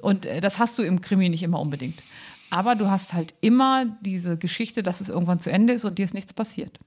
Und 0.00 0.24
äh, 0.24 0.40
das 0.40 0.60
hast 0.60 0.78
du 0.78 0.82
im 0.84 1.00
Krimi 1.00 1.28
nicht 1.28 1.42
immer 1.42 1.58
unbedingt. 1.60 2.02
Aber 2.50 2.76
du 2.76 2.88
hast 2.88 3.12
halt 3.12 3.34
immer 3.40 3.86
diese 4.02 4.38
Geschichte, 4.38 4.82
dass 4.84 5.00
es 5.00 5.08
irgendwann 5.08 5.40
zu 5.40 5.50
Ende 5.50 5.72
ist 5.72 5.84
und 5.84 5.98
dir 5.98 6.04
ist 6.04 6.14
nichts 6.14 6.32
passiert. 6.32 6.78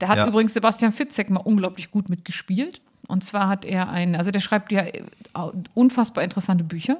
Da 0.00 0.08
hat 0.08 0.18
Ja. 0.18 0.26
übrigens 0.26 0.52
Sebastian 0.54 0.92
Fitzek 0.92 1.30
mal 1.30 1.40
unglaublich 1.40 1.90
gut 1.92 2.10
mitgespielt. 2.10 2.82
Und 3.08 3.24
zwar 3.24 3.48
hat 3.48 3.64
er 3.64 3.88
ein, 3.88 4.14
also 4.14 4.30
der 4.30 4.40
schreibt 4.40 4.72
ja 4.72 4.82
äh, 4.82 5.02
unfassbar 5.74 6.24
interessante 6.24 6.64
Bücher. 6.64 6.98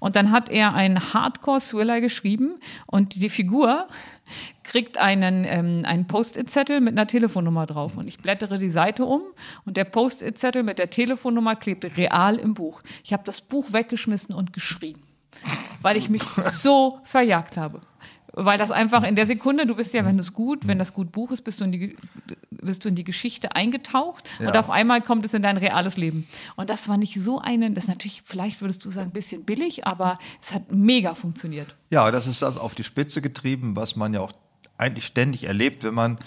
Und 0.00 0.16
dann 0.16 0.30
hat 0.30 0.48
er 0.48 0.74
einen 0.74 1.12
Hardcore-Thriller 1.12 2.00
geschrieben 2.00 2.56
und 2.86 3.14
die 3.14 3.28
Figur 3.28 3.86
kriegt 4.62 4.98
einen, 4.98 5.44
ähm, 5.44 5.82
einen 5.84 6.06
Post-it-Zettel 6.06 6.80
mit 6.80 6.96
einer 6.96 7.06
Telefonnummer 7.06 7.66
drauf. 7.66 7.96
Und 7.96 8.06
ich 8.06 8.18
blättere 8.18 8.58
die 8.58 8.70
Seite 8.70 9.04
um 9.04 9.22
und 9.64 9.76
der 9.76 9.84
Post-it-Zettel 9.84 10.62
mit 10.62 10.78
der 10.78 10.90
Telefonnummer 10.90 11.56
klebt 11.56 11.84
real 11.96 12.36
im 12.36 12.54
Buch. 12.54 12.82
Ich 13.04 13.12
habe 13.12 13.22
das 13.24 13.40
Buch 13.40 13.72
weggeschmissen 13.72 14.34
und 14.34 14.52
geschrien, 14.52 14.98
weil 15.82 15.96
ich 15.96 16.08
mich 16.08 16.22
so 16.36 17.00
verjagt 17.04 17.56
habe. 17.56 17.80
Weil 18.32 18.58
das 18.58 18.70
einfach 18.70 19.02
in 19.02 19.16
der 19.16 19.26
Sekunde, 19.26 19.66
du 19.66 19.74
bist 19.74 19.92
ja, 19.92 20.04
wenn 20.04 20.18
es 20.18 20.32
gut, 20.32 20.66
wenn 20.66 20.78
das 20.78 20.92
gut 20.94 21.10
Buch 21.12 21.30
ist, 21.32 21.42
bist 21.42 21.60
du 21.60 21.64
in 21.64 21.72
die, 21.72 21.96
bist 22.50 22.84
du 22.84 22.88
in 22.88 22.94
die 22.94 23.04
Geschichte 23.04 23.56
eingetaucht 23.56 24.24
und 24.38 24.46
Ja. 24.46 24.60
auf 24.60 24.70
einmal 24.70 25.00
kommt 25.02 25.24
es 25.26 25.34
in 25.34 25.42
dein 25.42 25.56
reales 25.56 25.96
Leben. 25.96 26.26
Und 26.56 26.70
das 26.70 26.88
war 26.88 26.96
nicht 26.96 27.20
so 27.20 27.40
einen, 27.40 27.74
das 27.74 27.84
ist 27.84 27.88
natürlich, 27.88 28.22
vielleicht 28.24 28.60
würdest 28.60 28.84
du 28.84 28.90
sagen, 28.90 29.08
ein 29.08 29.12
bisschen 29.12 29.44
billig, 29.44 29.86
aber 29.86 30.18
es 30.42 30.52
hat 30.52 30.70
mega 30.72 31.14
funktioniert. 31.14 31.74
Ja, 31.90 32.10
das 32.10 32.26
ist 32.26 32.40
das 32.42 32.56
auf 32.56 32.74
die 32.74 32.84
Spitze 32.84 33.20
getrieben, 33.20 33.74
was 33.76 33.96
man 33.96 34.14
ja 34.14 34.20
auch 34.20 34.32
eigentlich 34.78 35.06
ständig 35.06 35.44
erlebt, 35.44 35.82
wenn 35.82 35.94
man 35.94 36.18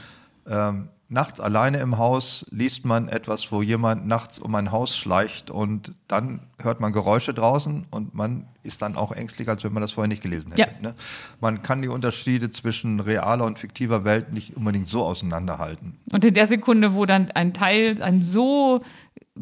ähm, 0.47 0.89
nachts 1.13 1.39
alleine 1.39 1.77
im 1.77 1.97
Haus 1.97 2.45
liest 2.49 2.85
man 2.85 3.07
etwas, 3.07 3.51
wo 3.51 3.61
jemand 3.61 4.07
nachts 4.07 4.39
um 4.39 4.53
ein 4.55 4.71
Haus 4.71 4.97
schleicht 4.97 5.49
und 5.49 5.93
dann 6.07 6.41
hört 6.61 6.79
man 6.79 6.91
Geräusche 6.91 7.33
draußen 7.33 7.85
und 7.91 8.15
man 8.15 8.47
ist 8.63 8.81
dann 8.81 8.95
auch 8.95 9.11
ängstlich, 9.11 9.47
als 9.47 9.63
wenn 9.63 9.73
man 9.73 9.81
das 9.81 9.91
vorher 9.91 10.07
nicht 10.07 10.23
gelesen 10.23 10.51
hätte. 10.51 10.61
Ja. 10.61 10.81
Ne? 10.81 10.95
Man 11.39 11.61
kann 11.61 11.81
die 11.81 11.87
Unterschiede 11.87 12.51
zwischen 12.51 12.99
realer 12.99 13.45
und 13.45 13.59
fiktiver 13.59 14.05
Welt 14.05 14.33
nicht 14.33 14.57
unbedingt 14.57 14.89
so 14.89 15.03
auseinanderhalten. 15.03 15.97
Und 16.11 16.25
in 16.25 16.33
der 16.33 16.47
Sekunde, 16.47 16.95
wo 16.95 17.05
dann 17.05 17.31
ein 17.31 17.53
Teil, 17.53 18.01
ein 18.01 18.21
so 18.21 18.81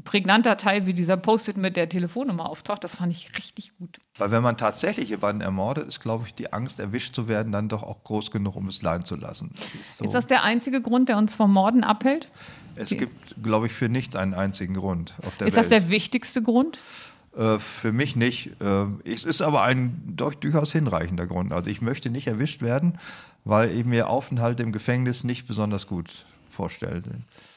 prägnanter 0.03 0.55
Teil 0.57 0.85
wie 0.85 0.93
dieser 0.93 1.17
Post-it 1.17 1.57
mit 1.57 1.75
der 1.75 1.89
Telefonnummer 1.89 2.49
auftaucht, 2.49 2.83
das 2.83 2.95
fand 2.95 3.11
ich 3.11 3.37
richtig 3.37 3.77
gut. 3.77 3.99
Weil 4.17 4.31
wenn 4.31 4.41
man 4.41 4.57
tatsächlich 4.57 5.09
jemanden 5.09 5.41
ermordet, 5.41 5.87
ist, 5.87 5.99
glaube 5.99 6.25
ich, 6.27 6.33
die 6.33 6.53
Angst, 6.53 6.79
erwischt 6.79 7.13
zu 7.13 7.27
werden, 7.27 7.51
dann 7.51 7.67
doch 7.67 7.83
auch 7.83 8.03
groß 8.03 8.31
genug, 8.31 8.55
um 8.55 8.67
es 8.69 8.81
leiden 8.81 9.05
zu 9.05 9.15
lassen. 9.15 9.51
Das 9.55 9.75
ist 9.75 9.97
so. 9.97 10.05
Ist 10.05 10.13
das 10.13 10.27
der 10.27 10.43
einzige 10.43 10.81
Grund, 10.81 11.09
der 11.09 11.17
uns 11.17 11.35
vom 11.35 11.51
Morden 11.51 11.83
abhält? 11.83 12.29
Es 12.75 12.89
gibt, 12.89 13.35
glaube 13.43 13.67
ich, 13.67 13.73
für 13.73 13.89
nichts 13.89 14.15
einen 14.15 14.33
einzigen 14.33 14.75
Grund 14.75 15.13
auf 15.25 15.35
der 15.37 15.47
Ist 15.47 15.57
das 15.57 15.69
Welt. 15.69 15.83
der 15.83 15.89
wichtigste 15.89 16.41
Grund? 16.41 16.79
äh, 17.35 17.59
für 17.59 17.91
mich 17.91 18.15
nicht. 18.15 18.51
Äh, 18.61 18.85
es 19.03 19.23
ist 19.25 19.41
aber 19.41 19.63
ein 19.63 20.01
durchaus 20.05 20.71
hinreichender 20.71 21.27
Grund. 21.27 21.51
Also 21.51 21.69
ich 21.69 21.81
möchte 21.81 22.09
nicht 22.09 22.27
erwischt 22.27 22.61
werden, 22.61 22.97
weil 23.43 23.75
eben 23.75 23.89
mir 23.89 24.09
Aufenthalt 24.09 24.59
im 24.59 24.71
Gefängnis 24.71 25.23
nicht 25.23 25.47
besonders 25.47 25.87
gut 25.87 26.25
vorstellt. 26.49 27.05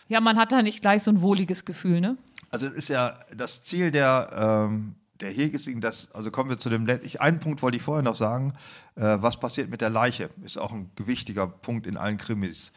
Ja, 0.09 0.21
man 0.21 0.37
hat 0.37 0.53
da 0.53 0.63
nicht 0.63 0.81
gleich 0.81 1.03
so 1.03 1.11
ein 1.11 1.21
wohliges 1.21 1.65
Gefühl, 1.65 2.01
ne? 2.01 2.17
Also 2.51 2.67
es 2.67 2.73
ist 2.75 2.89
ja 2.89 3.19
das 3.37 3.65
Ziel 3.65 3.91
der, 3.91 4.67
ähm, 4.71 4.95
der 5.21 5.31
Hegesigen, 5.31 5.81
das, 5.81 6.09
also 6.13 6.31
kommen 6.31 6.51
wir 6.51 6.59
zu 6.59 6.69
dem, 6.69 6.87
Let- 6.87 7.05
ich, 7.05 7.21
einen 7.21 7.41
Punkt 7.41 7.63
wollte 7.63 7.77
ich 7.77 7.83
vorher 7.83 8.03
noch 8.03 8.17
sagen, 8.17 8.53
äh, 8.97 9.17
was 9.21 9.39
passiert 9.39 9.71
mit 9.71 9.81
der 9.81 9.91
Leiche, 9.91 10.31
ist 10.45 10.59
auch 10.59 10.73
ein 10.73 10.91
gewichtiger 10.97 11.47
Punkt 11.47 11.87
in 11.87 11.97
allen 11.97 12.17
Krimis. 12.19 12.71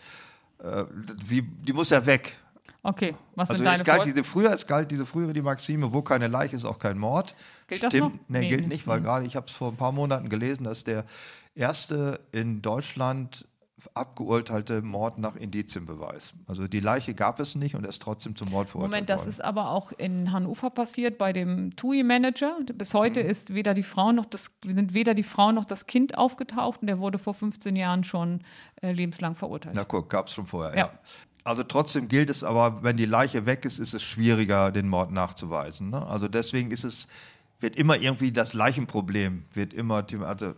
Äh, 0.64 0.86
wie, 1.26 1.42
die 1.42 1.74
muss 1.74 1.90
ja 1.90 2.06
weg. 2.06 2.38
Okay, 2.82 3.16
was 3.36 3.50
Also 3.50 3.62
sind 3.64 3.68
es 3.68 3.74
deine 3.80 3.84
galt 3.84 4.04
Vor 4.04 4.14
diese 4.14 4.24
früher, 4.24 4.52
es 4.54 4.66
galt 4.66 4.90
diese 4.92 5.06
frühere 5.06 5.34
die 5.34 5.42
Maxime, 5.42 5.92
wo 5.92 6.02
keine 6.02 6.28
Leiche 6.28 6.56
ist, 6.56 6.64
auch 6.64 6.80
kein 6.80 6.98
Mord. 6.98 7.36
Gilt 7.68 7.84
das 7.84 7.92
Stimmt, 7.94 8.14
noch? 8.16 8.20
Nee, 8.30 8.40
Nee, 8.42 8.48
gilt 8.48 8.68
nicht, 8.68 8.88
weil 8.88 9.02
gerade 9.02 9.26
ich 9.26 9.36
habe 9.36 9.48
es 9.48 9.52
vor 9.52 9.70
ein 9.70 9.76
paar 9.78 9.92
Monaten 9.92 10.30
gelesen, 10.30 10.64
dass 10.64 10.86
der 10.86 11.04
erste 11.54 12.20
in 12.32 12.62
Deutschland 12.62 13.46
abgeurteilte 13.94 14.82
Mord 14.82 15.18
nach 15.18 15.36
Indizienbeweis. 15.36 16.34
Also 16.48 16.68
die 16.68 16.80
Leiche 16.80 17.14
gab 17.14 17.40
es 17.40 17.56
nicht 17.56 17.76
und 17.76 17.84
er 17.84 17.90
ist 17.90 18.02
trotzdem 18.02 18.36
zum 18.36 18.50
Mord 18.50 18.70
verurteilt 18.70 18.92
Moment, 18.92 19.10
das 19.10 19.22
worden. 19.22 19.30
ist 19.30 19.44
aber 19.44 19.70
auch 19.72 19.92
in 19.92 20.32
Hannover 20.32 20.70
passiert 20.70 21.18
bei 21.18 21.34
dem 21.34 21.76
TUI-Manager. 21.76 22.58
Bis 22.76 22.94
heute 22.94 23.24
Mhm. 23.24 23.30
ist 23.30 23.54
weder 23.54 23.74
die 23.74 23.84
Frau 23.84 24.12
noch 24.12 24.26
das 24.26 24.52
sind 24.66 24.94
weder 24.94 25.14
die 25.14 25.24
Frau 25.24 25.52
noch 25.52 25.66
das 25.66 25.86
Kind 25.88 26.18
aufgetaucht 26.18 26.82
und 26.82 26.88
der 26.88 27.00
wurde 27.00 27.18
vor 27.18 27.34
15 27.34 27.76
Jahren 27.76 28.04
schon 28.04 28.42
äh, 28.82 28.92
lebenslang 28.92 29.36
verurteilt. 29.36 29.76
Na 29.76 29.84
guck, 29.84 30.10
gab 30.10 30.28
es 30.28 30.34
schon 30.34 30.48
vorher, 30.48 30.72
ja. 30.74 30.78
Ja. 30.88 30.92
Also 31.44 31.64
trotzdem 31.64 32.10
gilt 32.10 32.30
es 32.30 32.44
aber, 32.44 32.84
wenn 32.84 32.98
die 32.98 33.06
Leiche 33.06 33.46
weg 33.46 33.64
ist, 33.64 33.80
ist 33.80 33.94
es 33.94 34.04
schwieriger, 34.04 34.70
den 34.72 34.90
Mord 34.90 35.12
nachzuweisen. 35.12 35.90
Ne? 35.90 36.06
Also 36.06 36.28
deswegen 36.28 36.72
ist 36.72 36.84
es, 36.84 37.08
wird 37.62 37.78
immer 37.78 37.96
irgendwie 37.98 38.34
das 38.34 38.54
Leichenproblem, 38.54 39.46
wird 39.54 39.74
immer, 39.74 40.06
Thema- 40.06 40.26
also 40.26 40.54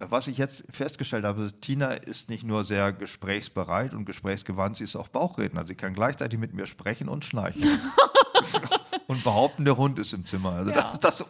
was 0.00 0.28
ich 0.28 0.38
jetzt 0.38 0.64
festgestellt 0.70 1.24
habe, 1.24 1.52
Tina 1.60 1.88
ist 1.92 2.28
nicht 2.30 2.44
nur 2.44 2.64
sehr 2.64 2.92
gesprächsbereit 2.92 3.94
und 3.94 4.04
gesprächsgewandt, 4.04 4.76
sie 4.76 4.84
ist 4.84 4.94
auch 4.96 5.08
Bauchredner. 5.08 5.66
Sie 5.66 5.74
kann 5.74 5.94
gleichzeitig 5.94 6.38
mit 6.38 6.54
mir 6.54 6.66
sprechen 6.66 7.08
und 7.08 7.24
schnarchen. 7.24 7.62
und 9.08 9.24
behaupten, 9.24 9.64
der 9.64 9.76
Hund 9.76 9.98
ist 9.98 10.12
im 10.12 10.24
Zimmer. 10.24 10.52
Also 10.52 10.70
Ja. 10.70 10.76
das 10.76 10.92
ist 10.92 11.04
das, 11.04 11.24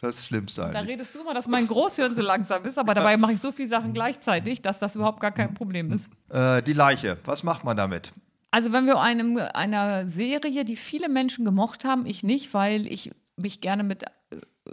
das 0.00 0.26
Schlimmste 0.26 0.60
Da 0.60 0.68
eigentlich. 0.68 0.88
redest 0.88 1.14
du 1.14 1.20
immer, 1.20 1.34
dass 1.34 1.48
mein 1.48 1.66
Großhirn 1.66 2.14
so 2.14 2.22
langsam 2.22 2.64
ist, 2.64 2.78
aber 2.78 2.94
dabei 2.94 3.16
mache 3.16 3.32
ich 3.32 3.40
so 3.40 3.50
viele 3.50 3.68
Sachen 3.68 3.92
gleichzeitig, 3.92 4.62
dass 4.62 4.78
das 4.78 4.94
überhaupt 4.94 5.20
gar 5.20 5.32
kein 5.32 5.54
Problem 5.54 5.90
ist. 5.92 6.10
Äh, 6.28 6.62
die 6.62 6.72
Leiche, 6.72 7.18
was 7.24 7.42
macht 7.42 7.64
man 7.64 7.76
damit? 7.76 8.12
Also 8.50 8.70
wenn 8.70 8.86
wir 8.86 9.00
einem, 9.00 9.36
einer 9.38 10.06
Serie, 10.08 10.64
die 10.64 10.76
viele 10.76 11.08
Menschen 11.08 11.44
gemocht 11.44 11.84
haben, 11.84 12.06
ich 12.06 12.22
nicht, 12.22 12.54
weil 12.54 12.86
ich 12.86 13.10
mich 13.36 13.60
gerne 13.60 13.82
mit 13.82 14.04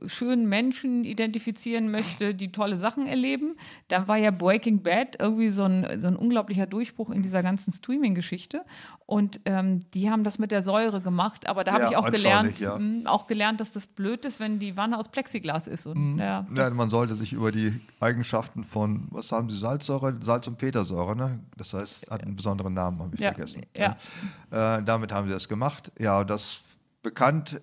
schönen 0.06 0.48
Menschen 0.50 1.04
identifizieren 1.06 1.92
möchte, 1.92 2.34
die 2.34 2.52
tolle 2.52 2.76
Sachen 2.78 3.06
erleben, 3.08 3.56
dann 3.88 4.08
war 4.08 4.18
ja 4.18 4.32
Breaking 4.32 4.82
Bad 4.82 5.16
irgendwie 5.20 5.50
so 5.50 5.64
ein, 5.64 6.00
so 6.02 6.08
ein 6.08 6.16
unglaublicher 6.16 6.66
Durchbruch 6.66 7.10
in 7.10 7.22
dieser 7.24 7.44
ganzen 7.44 7.72
Streaming-Geschichte. 7.72 8.64
Und 9.06 9.42
ähm, 9.46 9.82
die 9.94 10.10
haben 10.10 10.24
das 10.24 10.40
mit 10.40 10.52
der 10.52 10.62
Säure 10.62 11.02
gemacht, 11.02 11.48
aber 11.48 11.64
da 11.64 11.74
habe 11.74 11.84
Ja, 11.84 11.90
ich 11.92 11.98
auch 11.98 12.10
gelernt, 12.10 12.60
ja. 12.60 12.78
mh, 12.80 13.10
auch 13.10 13.28
gelernt, 13.28 13.60
dass 13.60 13.72
das 13.74 13.86
blöd 13.86 14.24
ist, 14.26 14.40
wenn 14.40 14.58
die 14.60 14.78
Wanne 14.78 14.98
aus 14.98 15.10
Plexiglas 15.10 15.68
ist. 15.68 15.86
Und, 15.86 16.18
ja, 16.18 16.46
Ja, 16.56 16.70
man 16.70 16.90
sollte 16.90 17.16
sich 17.16 17.34
über 17.34 17.52
die 17.52 17.80
Eigenschaften 18.00 18.64
von, 18.64 19.08
was 19.12 19.32
haben 19.32 19.50
sie, 19.50 19.58
Salzsäure, 19.58 20.18
Salz- 20.22 20.48
und 20.48 20.58
Petersäure, 20.58 21.16
ne? 21.16 21.40
Das 21.58 21.74
heißt, 21.74 22.10
hat 22.10 22.24
einen 22.24 22.36
besonderen 22.36 22.74
Namen, 22.74 23.00
habe 23.00 23.14
ich 23.16 23.20
vergessen. 23.22 23.64
ja. 23.78 23.98
Äh, 24.50 24.82
damit 24.84 25.12
haben 25.14 25.28
sie 25.28 25.34
das 25.34 25.48
gemacht. 25.48 25.92
Ja, 26.00 26.24
das 26.24 26.62
bekannt, 27.04 27.60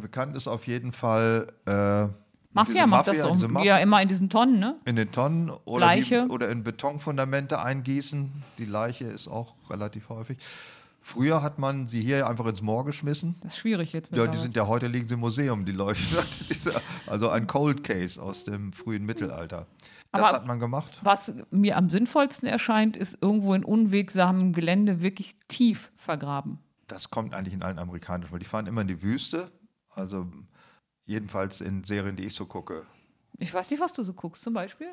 bekannt 0.00 0.36
ist 0.36 0.46
auf 0.46 0.66
jeden 0.66 0.92
Fall 0.92 1.46
äh, 1.66 2.06
Mafia 2.52 2.86
macht 2.86 3.06
das 3.08 3.16
Mafia, 3.18 3.26
doch. 3.28 3.32
diese 3.34 3.46
Ja, 3.46 3.52
Mafia 3.52 3.78
immer 3.78 4.02
in 4.02 4.08
diesen 4.08 4.28
Tonnen, 4.30 4.58
ne? 4.58 4.76
in 4.84 4.96
den 4.96 5.10
Tonnen 5.12 5.50
oder, 5.64 5.94
die, 5.96 6.14
oder 6.16 6.48
in 6.50 6.62
Betonfundamente 6.64 7.60
eingießen. 7.62 8.30
Die 8.58 8.64
Leiche 8.64 9.04
ist 9.04 9.28
auch 9.28 9.54
relativ 9.70 10.08
häufig. 10.08 10.38
Früher 11.02 11.42
hat 11.42 11.58
man 11.58 11.88
sie 11.88 12.00
hier 12.02 12.26
einfach 12.28 12.46
ins 12.46 12.60
Moor 12.60 12.84
geschmissen. 12.84 13.36
Das 13.42 13.54
ist 13.54 13.60
schwierig 13.60 13.92
jetzt. 13.92 14.10
Ja, 14.14 14.26
die 14.26 14.38
sind 14.38 14.54
ja 14.56 14.66
heute 14.66 14.86
liegen 14.88 15.08
sie 15.08 15.14
im 15.14 15.20
Museum, 15.20 15.64
die 15.64 15.72
Leuchten. 15.72 16.18
Diese- 16.50 16.80
also 17.06 17.28
ein 17.30 17.46
Cold 17.46 17.84
Case 17.84 18.20
aus 18.20 18.44
dem 18.44 18.72
frühen 18.72 19.06
Mittelalter. 19.06 19.66
Das 20.12 20.22
Aber- 20.22 20.32
hat 20.32 20.46
man 20.46 20.58
gemacht. 20.58 20.98
Was 21.02 21.32
mir 21.50 21.76
am 21.76 21.88
sinnvollsten 21.88 22.48
erscheint, 22.48 22.96
ist 22.96 23.18
irgendwo 23.20 23.54
in 23.54 23.64
unwegsamem 23.64 24.52
Gelände 24.52 25.02
wirklich 25.02 25.36
tief 25.48 25.90
vergraben. 25.96 26.58
Das 26.88 27.10
kommt 27.10 27.32
eigentlich 27.34 27.54
in 27.54 27.62
allen 27.62 27.78
amerikanischen, 27.78 28.32
weil 28.32 28.40
die 28.40 28.44
fahren 28.46 28.66
immer 28.66 28.80
in 28.82 28.88
die 28.88 29.02
Wüste. 29.02 29.50
Also 29.94 30.26
jedenfalls 31.06 31.60
in 31.60 31.84
Serien, 31.84 32.16
die 32.16 32.24
ich 32.24 32.34
so 32.34 32.46
gucke. 32.46 32.86
Ich 33.38 33.52
weiß 33.52 33.70
nicht, 33.70 33.80
was 33.80 33.92
du 33.92 34.02
so 34.02 34.12
guckst 34.12 34.42
zum 34.42 34.54
Beispiel. 34.54 34.88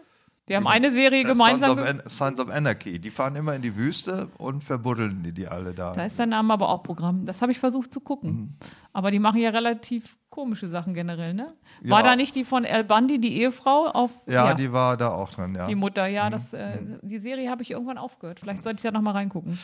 Wir 0.47 0.55
haben 0.55 0.67
eine 0.67 0.91
Serie 0.91 1.23
gemeinsam. 1.25 1.77
Sons 1.77 1.81
of, 1.81 1.87
An 1.89 2.03
Sons 2.05 2.39
of 2.39 2.49
Anarchy. 2.49 2.99
Die 2.99 3.09
fahren 3.11 3.35
immer 3.35 3.53
in 3.53 3.61
die 3.61 3.75
Wüste 3.75 4.29
und 4.37 4.63
verbuddeln 4.63 5.21
die, 5.21 5.33
die 5.33 5.45
alle 5.45 5.73
da. 5.73 5.93
Da 5.93 6.05
ist 6.05 6.17
der 6.17 6.25
Name 6.25 6.53
aber 6.53 6.69
auch 6.69 6.83
Programm. 6.83 7.25
Das 7.25 7.41
habe 7.41 7.51
ich 7.51 7.59
versucht 7.59 7.91
zu 7.91 7.99
gucken. 7.99 8.31
Mhm. 8.31 8.55
Aber 8.93 9.11
die 9.11 9.19
machen 9.19 9.41
ja 9.41 9.49
relativ 9.49 10.17
komische 10.29 10.69
Sachen 10.69 10.93
generell, 10.93 11.33
ne? 11.33 11.53
War 11.81 11.99
Ja. 11.99 12.11
da 12.11 12.15
nicht 12.15 12.33
die 12.33 12.45
von 12.45 12.65
Al 12.65 12.85
Bundy, 12.85 13.19
die 13.19 13.41
Ehefrau 13.41 13.87
auf 13.87 14.11
ja, 14.25 14.53
die 14.53 14.71
war 14.71 14.95
da 14.95 15.09
auch 15.09 15.31
drin, 15.31 15.53
ja. 15.53 15.67
die 15.67 15.75
Mutter? 15.75 16.07
Mhm. 16.07 16.13
Ja, 16.13 16.29
das, 16.29 16.53
äh, 16.53 16.77
die 17.01 17.19
Serie 17.19 17.49
habe 17.49 17.61
ich 17.63 17.71
irgendwann 17.71 17.97
aufgehört. 17.97 18.39
Vielleicht 18.39 18.63
sollte 18.63 18.77
ich 18.77 18.83
da 18.83 18.91
nochmal 18.91 19.15
reingucken. 19.15 19.57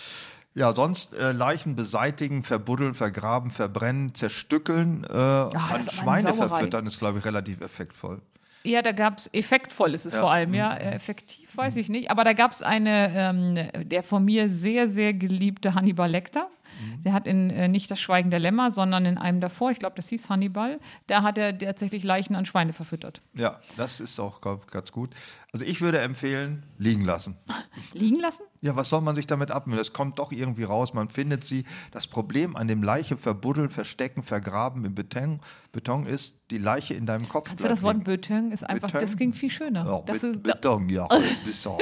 Ja, 0.56 0.74
sonst 0.76 1.16
äh, 1.16 1.32
Leichen 1.32 1.76
beseitigen, 1.76 2.43
verbuddeln, 2.43 2.93
vergraben, 2.93 3.49
verbrennen, 3.49 4.14
zerstückeln, 4.14 5.04
äh, 5.10 5.14
an 5.14 5.51
aber 5.56 5.76
eine 5.76 5.89
Schweine 5.89 6.34
verfüttern, 6.34 6.86
ist, 6.86 6.99
glaube 6.99 7.20
ich, 7.20 7.26
relativ 7.26 7.62
effektvoll. 7.62 8.22
Ja, 8.66 8.82
da 8.82 8.93
gab 8.93 9.18
es, 9.18 9.30
effektvoll 9.34 9.93
ist 9.93 10.06
es 10.06 10.14
Ja. 10.14 10.22
vor 10.22 10.32
allem, 10.32 10.54
ja. 10.54 10.74
Äh, 10.74 10.93
Effektiv 10.95 11.58
weiß 11.58 11.76
ich 11.76 11.89
nicht. 11.89 12.12
Aber 12.12 12.24
da 12.24 12.32
gab 12.34 12.51
es 12.51 12.62
eine, 12.62 13.12
ähm, 13.14 13.89
der 13.89 14.04
von 14.04 14.24
mir 14.24 14.47
sehr, 14.47 14.88
sehr 14.89 15.14
geliebte 15.14 15.74
Hannibal 15.74 16.10
Lecter. 16.10 16.47
Der 17.06 17.14
hat 17.14 17.28
in 17.28 17.49
äh, 17.51 17.68
nicht 17.68 17.91
das 17.91 17.99
Schweigen 17.99 18.32
der 18.32 18.39
Lämmer, 18.39 18.72
sondern 18.72 19.06
in 19.06 19.18
einem 19.18 19.41
davor, 19.41 19.70
ich 19.72 19.80
glaube, 19.80 19.95
das 19.95 20.10
hieß 20.10 20.30
Hannibal, 20.30 20.78
da 21.08 21.22
hat 21.22 21.38
er 21.38 21.56
tatsächlich 21.58 22.04
Leichen 22.04 22.36
an 22.36 22.45
Schweine 22.45 22.74
verfüttert. 22.74 23.22
Ja, 23.36 23.60
das 23.78 23.99
ist 23.99 24.20
auch 24.20 24.41
ganz 24.41 24.91
gut. 24.91 25.12
Also 25.54 25.68
ich 25.68 25.82
würde 25.82 25.99
empfehlen, 25.99 26.64
liegen 26.80 27.06
lassen. 27.06 27.38
Liegen 27.93 28.20
lassen? 28.20 28.41
Ja, 28.62 28.76
was 28.76 28.89
soll 28.89 29.01
man 29.01 29.16
sich 29.16 29.28
damit 29.28 29.51
abmühen? 29.51 29.78
Das 29.78 29.93
kommt 29.93 30.18
doch 30.18 30.32
irgendwie 30.32 30.64
raus, 30.64 30.95
man 30.95 31.10
findet 31.10 31.43
sie. 31.43 31.64
Das 31.91 32.08
Problem 32.08 32.56
an 32.56 32.68
dem 32.68 32.82
Leiche 32.82 33.18
verbuddeln, 33.18 33.70
verstecken, 33.70 34.24
vergraben 34.24 34.84
im 34.84 34.95
Beton, 34.95 35.41
Beton 35.72 36.08
ist, 36.08 36.39
die 36.49 36.58
Leiche 36.58 36.95
in 36.95 37.06
deinem 37.06 37.30
Kopf 37.30 37.51
Also 37.51 37.68
das 37.68 37.84
Wort 37.84 38.04
Beton 38.04 38.51
ist 38.51 38.64
einfach, 38.64 38.88
Beton? 38.88 39.01
das 39.01 39.16
klingt 39.16 39.36
viel 39.36 39.51
schöner. 39.51 39.86
Ja, 39.86 40.01
das, 40.01 40.24
ist, 40.24 40.41
Beton, 40.41 40.89
ja. 40.89 41.08
Beton. 41.45 41.80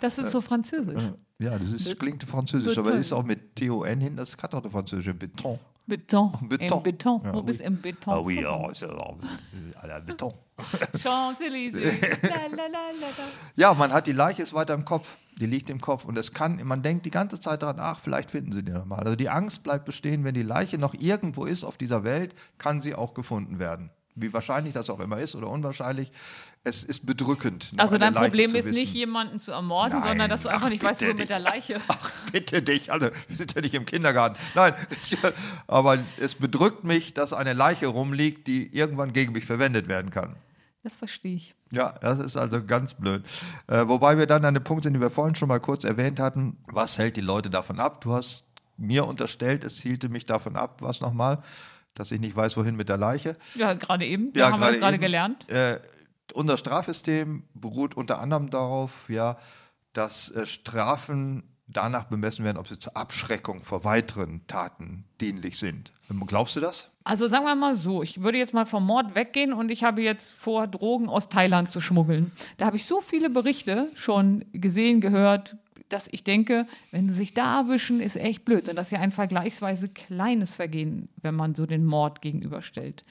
das 0.00 0.18
ist 0.18 0.30
so 0.30 0.40
französisch. 0.40 1.02
Ja, 1.40 1.58
das 1.58 1.72
ist, 1.72 1.98
klingt 1.98 2.22
französisch, 2.22 2.78
aber 2.78 2.90
Beton. 2.90 3.00
ist 3.00 3.12
auch 3.12 3.24
mit 3.24 3.56
T-O-N 3.56 4.00
hin, 4.00 4.14
das 4.14 4.36
hat 4.40 4.54
auch 4.54 4.62
eine 4.62 4.70
französische 4.70 5.14
Beton. 5.14 5.58
Beton. 5.88 6.32
Beton. 6.48 6.78
Im 6.78 6.82
Beton. 6.82 7.20
Ja, 7.24 7.32
Wo 7.32 7.42
bist 7.42 7.60
oui. 7.60 7.64
du 7.64 7.70
im 7.72 7.80
Beton? 7.80 8.14
Ah 8.14 8.20
oui, 8.20 8.42
ja 8.42 8.72
à 9.80 9.86
la 9.86 10.00
Beton. 10.00 10.32
Champs-Élysées. 11.02 12.00
Ja, 13.56 13.74
man 13.74 13.92
hat 13.92 14.06
die 14.06 14.12
Leiche 14.12 14.42
ist 14.42 14.54
weiter 14.54 14.74
im 14.74 14.84
Kopf. 14.84 15.18
Die 15.40 15.46
liegt 15.46 15.70
im 15.70 15.80
Kopf 15.80 16.04
und 16.04 16.18
es 16.18 16.32
kann, 16.32 16.60
man 16.64 16.82
denkt 16.82 17.06
die 17.06 17.10
ganze 17.10 17.40
Zeit 17.40 17.62
daran, 17.62 17.76
ach, 17.78 18.00
vielleicht 18.02 18.32
finden 18.32 18.52
sie 18.52 18.64
die 18.64 18.72
nochmal. 18.72 19.00
Also 19.00 19.14
die 19.14 19.28
Angst 19.28 19.62
bleibt 19.62 19.84
bestehen, 19.84 20.24
wenn 20.24 20.34
die 20.34 20.42
Leiche 20.42 20.78
noch 20.78 20.94
irgendwo 20.94 21.44
ist 21.44 21.64
auf 21.64 21.76
dieser 21.76 22.02
Welt, 22.02 22.34
kann 22.58 22.80
sie 22.80 22.94
auch 22.94 23.14
gefunden 23.14 23.58
werden. 23.58 23.90
Wie 24.20 24.32
wahrscheinlich 24.32 24.74
das 24.74 24.90
auch 24.90 25.00
immer 25.00 25.18
ist 25.18 25.34
oder 25.34 25.48
unwahrscheinlich, 25.48 26.12
es 26.64 26.84
ist 26.84 27.06
bedrückend. 27.06 27.70
Also 27.76 27.98
dein 27.98 28.14
Leiche 28.14 28.26
Problem 28.26 28.54
ist 28.54 28.70
nicht, 28.70 28.94
jemanden 28.94 29.40
zu 29.40 29.52
ermorden, 29.52 30.00
Nein, 30.00 30.08
sondern 30.08 30.30
dass 30.30 30.42
du 30.42 30.48
einfach 30.48 30.66
ach, 30.66 30.70
nicht 30.70 30.82
weißt, 30.82 31.02
wo 31.02 31.14
mit 31.14 31.28
der. 31.28 31.38
Leiche. 31.38 31.80
Ach, 31.88 32.10
bitte 32.32 32.62
dich, 32.62 32.92
also 32.92 33.08
wir 33.28 33.36
sind 33.36 33.54
ja 33.54 33.60
nicht 33.60 33.74
im 33.74 33.86
Kindergarten. 33.86 34.36
Nein, 34.54 34.74
ich, 34.90 35.16
aber 35.66 35.98
es 36.18 36.34
bedrückt 36.34 36.84
mich, 36.84 37.14
dass 37.14 37.32
eine 37.32 37.52
Leiche 37.52 37.86
rumliegt, 37.86 38.46
die 38.46 38.74
irgendwann 38.74 39.12
gegen 39.12 39.32
mich 39.32 39.46
verwendet 39.46 39.88
werden 39.88 40.10
kann. 40.10 40.36
Das 40.82 40.96
verstehe 40.96 41.36
ich. 41.36 41.54
Ja, 41.70 41.92
das 42.00 42.18
ist 42.18 42.36
also 42.36 42.64
ganz 42.64 42.94
blöd. 42.94 43.22
Äh, 43.66 43.86
wobei 43.88 44.16
wir 44.16 44.26
dann 44.26 44.44
an 44.44 44.54
dem 44.54 44.64
Punkt 44.64 44.84
sind, 44.84 44.94
den 44.94 45.02
wir 45.02 45.10
vorhin 45.10 45.34
schon 45.34 45.48
mal 45.48 45.60
kurz 45.60 45.84
erwähnt 45.84 46.18
hatten. 46.18 46.56
Was 46.66 46.98
hält 46.98 47.16
die 47.16 47.20
Leute 47.20 47.50
davon 47.50 47.78
ab? 47.78 48.00
Du 48.00 48.12
hast 48.12 48.44
mir 48.78 49.06
unterstellt, 49.06 49.64
es 49.64 49.80
hielte 49.80 50.08
mich 50.08 50.24
davon 50.24 50.56
ab, 50.56 50.78
was 50.80 51.00
nochmal, 51.00 51.42
dass 51.98 52.10
ich 52.12 52.20
nicht 52.20 52.36
weiß, 52.36 52.56
wohin 52.56 52.76
mit 52.76 52.88
der 52.88 52.96
Leiche. 52.96 53.36
Ja, 53.54 53.74
gerade 53.74 54.06
eben. 54.06 54.32
Da 54.32 54.50
haben 54.50 54.60
wir 54.60 54.66
gerade 54.66 54.78
gerade 54.78 54.94
eben. 54.94 55.02
gelernt. 55.02 55.50
Äh, 55.50 55.80
unser 56.34 56.56
Strafsystem 56.56 57.44
beruht 57.54 57.96
unter 57.96 58.20
anderem 58.20 58.50
darauf, 58.50 59.08
ja, 59.08 59.36
dass 59.92 60.30
äh, 60.30 60.46
Strafen 60.46 61.42
danach 61.66 62.04
bemessen 62.04 62.44
werden, 62.44 62.56
ob 62.56 62.66
sie 62.66 62.78
zur 62.78 62.96
Abschreckung 62.96 63.62
vor 63.62 63.84
weiteren 63.84 64.46
Taten 64.46 65.04
dienlich 65.20 65.58
sind. 65.58 65.92
Ähm, 66.10 66.26
Glaubst 66.26 66.56
du 66.56 66.60
das? 66.60 66.90
Also 67.04 67.26
sagen 67.26 67.44
wir 67.44 67.54
mal 67.54 67.74
so, 67.74 68.02
ich 68.02 68.22
würde 68.22 68.36
jetzt 68.36 68.52
mal 68.52 68.66
vom 68.66 68.84
Mord 68.84 69.14
weggehen 69.14 69.52
und 69.52 69.70
ich 69.70 69.82
habe 69.82 70.02
jetzt 70.02 70.34
vor, 70.34 70.66
Drogen 70.66 71.08
aus 71.08 71.28
Thailand 71.28 71.70
zu 71.70 71.80
schmuggeln. 71.80 72.32
Da 72.58 72.66
habe 72.66 72.76
ich 72.76 72.84
so 72.84 73.00
viele 73.00 73.30
Berichte 73.30 73.88
schon 73.94 74.44
gesehen, 74.52 75.00
gehört, 75.00 75.56
dass 75.88 76.08
ich 76.10 76.24
denke, 76.24 76.66
wenn 76.90 77.08
sie 77.08 77.14
sich 77.14 77.34
da 77.34 77.60
erwischen, 77.60 78.00
ist 78.00 78.16
echt 78.16 78.44
blöd. 78.44 78.68
Und 78.68 78.76
das 78.76 78.88
ist 78.88 78.92
ja 78.92 79.00
ein 79.00 79.12
vergleichsweise 79.12 79.88
kleines 79.88 80.54
Vergehen, 80.54 81.08
wenn 81.22 81.34
man 81.34 81.54
so 81.54 81.66
den 81.66 81.84
Mord 81.84 82.22
gegenüberstellt. 82.22 83.02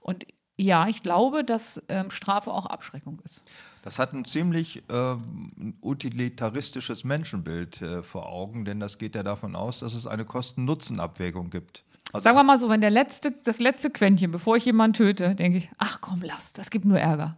Und 0.00 0.26
ja, 0.56 0.86
ich 0.86 1.02
glaube, 1.02 1.42
dass 1.42 1.82
ähm, 1.88 2.10
Strafe 2.10 2.52
auch 2.52 2.66
Abschreckung 2.66 3.20
ist. 3.24 3.42
Das 3.82 3.98
hat 3.98 4.12
ein 4.12 4.24
ziemlich 4.24 4.84
ähm, 4.88 5.74
utilitaristisches 5.82 7.02
Menschenbild 7.04 7.82
äh, 7.82 8.02
vor 8.02 8.28
Augen, 8.28 8.64
denn 8.64 8.78
das 8.78 8.98
geht 8.98 9.16
ja 9.16 9.24
davon 9.24 9.56
aus, 9.56 9.80
dass 9.80 9.94
es 9.94 10.06
eine 10.06 10.24
Kosten-Nutzen-Abwägung 10.24 11.50
gibt. 11.50 11.84
Also, 12.12 12.24
Sagen 12.24 12.36
wir 12.36 12.44
mal 12.44 12.58
so, 12.58 12.68
wenn 12.68 12.80
der 12.80 12.90
letzte, 12.90 13.32
das 13.32 13.58
letzte 13.58 13.90
Quäntchen, 13.90 14.30
bevor 14.30 14.56
ich 14.56 14.64
jemanden 14.64 14.94
töte, 14.94 15.34
denke 15.34 15.58
ich, 15.58 15.70
ach 15.78 16.00
komm, 16.00 16.22
lass, 16.22 16.52
das 16.52 16.70
gibt 16.70 16.84
nur 16.84 17.00
Ärger. 17.00 17.36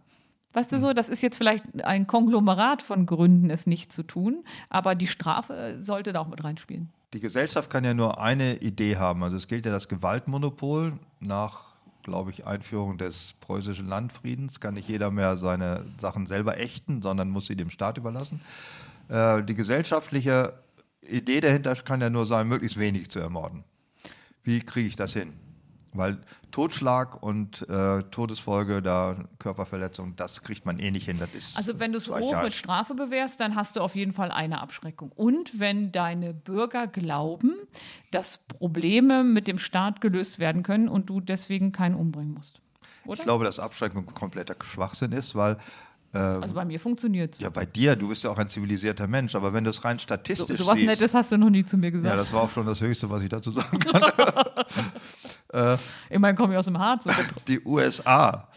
Weißt 0.57 0.71
du 0.71 0.79
so, 0.79 0.91
das 0.93 1.07
ist 1.07 1.21
jetzt 1.21 1.37
vielleicht 1.37 1.83
ein 1.83 2.07
Konglomerat 2.07 2.81
von 2.81 3.05
Gründen, 3.05 3.51
es 3.51 3.67
nicht 3.67 3.91
zu 3.91 4.01
tun, 4.01 4.43
aber 4.69 4.95
die 4.95 5.05
Strafe 5.05 5.53
äh, 5.53 5.83
sollte 5.83 6.13
da 6.13 6.21
auch 6.21 6.27
mit 6.27 6.43
reinspielen. 6.43 6.89
die 7.13 7.19
Gesellschaft 7.19 7.69
kann 7.69 7.83
ja 7.83 7.93
nur 7.93 8.19
eine 8.19 8.55
Idee 8.55 8.97
haben. 8.97 9.21
Also 9.21 9.37
es 9.37 9.45
gilt 9.45 9.67
ja 9.67 9.71
das 9.71 9.87
Gewaltmonopol 9.87 10.93
nach, 11.19 11.75
glaube 12.01 12.31
ich, 12.31 12.47
Einführung 12.47 12.97
des 12.97 13.35
preußischen 13.39 13.85
Landfriedens. 13.85 14.59
Kann 14.59 14.73
nicht 14.73 14.89
jeder 14.89 15.11
mehr 15.11 15.37
seine 15.37 15.85
Sachen 16.01 16.25
selber 16.25 16.57
ächten, 16.57 17.03
sondern 17.03 17.29
muss 17.29 17.45
sie 17.45 17.55
dem 17.55 17.69
Staat 17.69 17.99
überlassen. 17.99 18.41
Äh, 19.09 19.43
die 19.43 19.53
gesellschaftliche 19.53 20.53
Idee 21.07 21.39
dahinter 21.39 21.75
kann 21.75 22.01
ja 22.01 22.09
nur 22.09 22.25
sein, 22.25 22.47
möglichst 22.47 22.79
wenig 22.79 23.11
zu 23.11 23.19
ermorden. 23.19 23.63
Wie 24.41 24.61
kriege 24.61 24.87
ich 24.87 24.95
das 24.95 25.13
hin? 25.13 25.33
Weil 25.97 26.19
Totschlag 26.51 27.21
und 27.21 27.67
äh, 27.69 28.03
Todesfolge, 28.03 28.81
da 28.81 29.15
Körperverletzung, 29.39 30.15
das 30.15 30.41
kriegt 30.43 30.65
man 30.65 30.79
eh 30.79 30.91
nicht 30.91 31.05
hin. 31.05 31.17
Das 31.19 31.33
ist 31.33 31.57
Also 31.57 31.79
wenn 31.79 31.91
du 31.91 31.97
es 31.97 32.09
hoch 32.09 32.43
mit. 32.43 32.53
Strafe 32.53 32.93
bewährst, 32.93 33.39
dann 33.39 33.55
hast 33.55 33.75
du 33.75 33.81
auf 33.81 33.95
jeden 33.95 34.13
Fall 34.13 34.31
eine 34.31 34.61
Abschreckung. 34.61 35.11
Und 35.15 35.59
wenn 35.59 35.91
deine 35.91 36.33
Bürger 36.33 36.87
glauben, 36.87 37.55
dass 38.11 38.37
Probleme 38.37 39.23
mit 39.23 39.47
dem 39.47 39.57
Staat 39.57 40.01
gelöst 40.01 40.39
werden 40.39 40.63
können 40.63 40.87
und 40.87 41.09
du 41.09 41.19
deswegen 41.19 41.71
keinen 41.71 41.95
umbringen 41.95 42.33
musst. 42.33 42.61
Oder? 43.05 43.19
Ich 43.19 43.23
glaube, 43.23 43.45
dass 43.45 43.59
Abschreckung 43.59 44.05
kompletter 44.05 44.55
Schwachsinn 44.61 45.11
ist, 45.11 45.35
weil 45.35 45.57
also 46.13 46.53
bei 46.53 46.65
mir 46.65 46.79
funktioniert 46.79 47.35
es. 47.35 47.39
Ja, 47.41 47.49
bei 47.49 47.65
dir, 47.65 47.95
du 47.95 48.07
bist 48.07 48.23
ja 48.23 48.29
auch 48.29 48.37
ein 48.37 48.49
zivilisierter 48.49 49.07
Mensch, 49.07 49.35
aber 49.35 49.53
wenn 49.53 49.63
du 49.63 49.69
es 49.69 49.83
rein 49.83 49.99
So, 49.99 50.03
statistisch 50.03 50.57
sowas 50.57 50.75
siehst, 50.75 50.87
Nettes 50.87 51.13
hast 51.13 51.31
du 51.31 51.37
noch 51.37 51.49
nie 51.49 51.65
zu 51.65 51.77
mir 51.77 51.87
ja, 51.87 51.91
gesagt. 51.91 52.19
das 52.19 52.33
war 52.33 52.43
auch 52.43 52.49
schon 52.49 52.65
das 52.65 52.81
Höchste, 52.81 53.09
was 53.09 53.21
ich 53.23 53.29
dazu 53.29 53.51
sagen 53.51 53.79
kann. 53.79 54.01
Immerhin 56.09 56.35
komme 56.35 56.53
ich 56.53 56.59
aus 56.59 56.65
dem 56.65 56.77
Harz. 56.77 57.05
Die 57.47 57.61
USA 57.65 58.47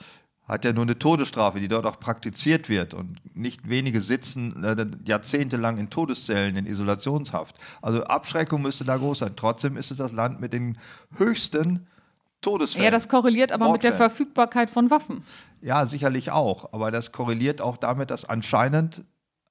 hat 0.51 0.65
ja 0.65 0.73
nur 0.73 0.83
eine 0.83 0.99
Todesstrafe, 0.99 1.61
die 1.61 1.69
dort 1.69 1.87
auch 1.87 2.01
praktiziert 2.01 2.69
wird 2.69 2.93
und 2.93 3.21
nicht 3.37 3.69
wenige 3.69 4.01
sitzen 4.01 4.65
äh, 4.65 4.87
jahrzehntelang 5.05 5.79
in 5.79 5.91
Todeszellen, 5.91 6.57
in 6.57 6.67
Isolationshaft. 6.67 7.57
Also 7.81 8.03
Abschreckung 8.05 8.61
müsste 8.61 8.85
da 8.85 8.97
groß 8.97 9.21
sein. 9.21 9.35
Trotzdem 9.37 9.77
ist 9.77 9.93
es 9.93 9.97
das 9.97 10.11
Land 10.13 10.41
mit 10.41 10.53
den 10.53 10.77
höchsten 11.17 11.87
Todesfällen. 12.41 12.85
Ja, 12.85 12.91
das 12.91 13.09
korreliert 13.09 13.53
aber 13.53 13.71
mit 13.71 13.85
der 13.85 13.91
Mordfällen. 13.91 14.11
Verfügbarkeit 14.11 14.71
von 14.71 14.91
Waffen. 14.91 15.23
Ja, 15.61 15.87
sicherlich 15.87 16.33
auch. 16.33 16.73
Aber 16.73 16.91
das 16.91 17.13
korreliert 17.13 17.61
auch 17.61 17.77
damit, 17.77 18.11
dass 18.11 18.25
anscheinend 18.25 19.05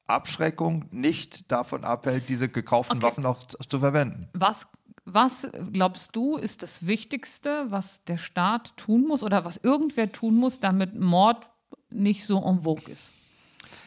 Abschreckung 0.07 0.85
nicht 0.91 1.51
davon 1.51 1.83
abhält, 1.85 2.27
diese 2.27 2.49
gekauften 2.49 2.97
Okay. 2.97 3.05
Waffen 3.05 3.25
auch 3.25 3.43
zu 3.47 3.57
zu 3.69 3.79
verwenden. 3.79 4.27
Was, 4.33 4.67
was 5.05 5.47
glaubst 5.71 6.15
du, 6.15 6.37
ist 6.37 6.63
das 6.63 6.87
Wichtigste, 6.87 7.65
was 7.69 8.03
der 8.05 8.17
Staat 8.17 8.75
tun 8.77 9.07
muss 9.07 9.23
oder 9.23 9.45
was 9.45 9.57
irgendwer 9.57 10.11
tun 10.11 10.35
muss, 10.35 10.59
damit 10.59 10.99
Mord 10.99 11.49
nicht 11.89 12.25
so 12.25 12.43
en 12.43 12.61
vogue 12.61 12.91
ist? 12.91 13.11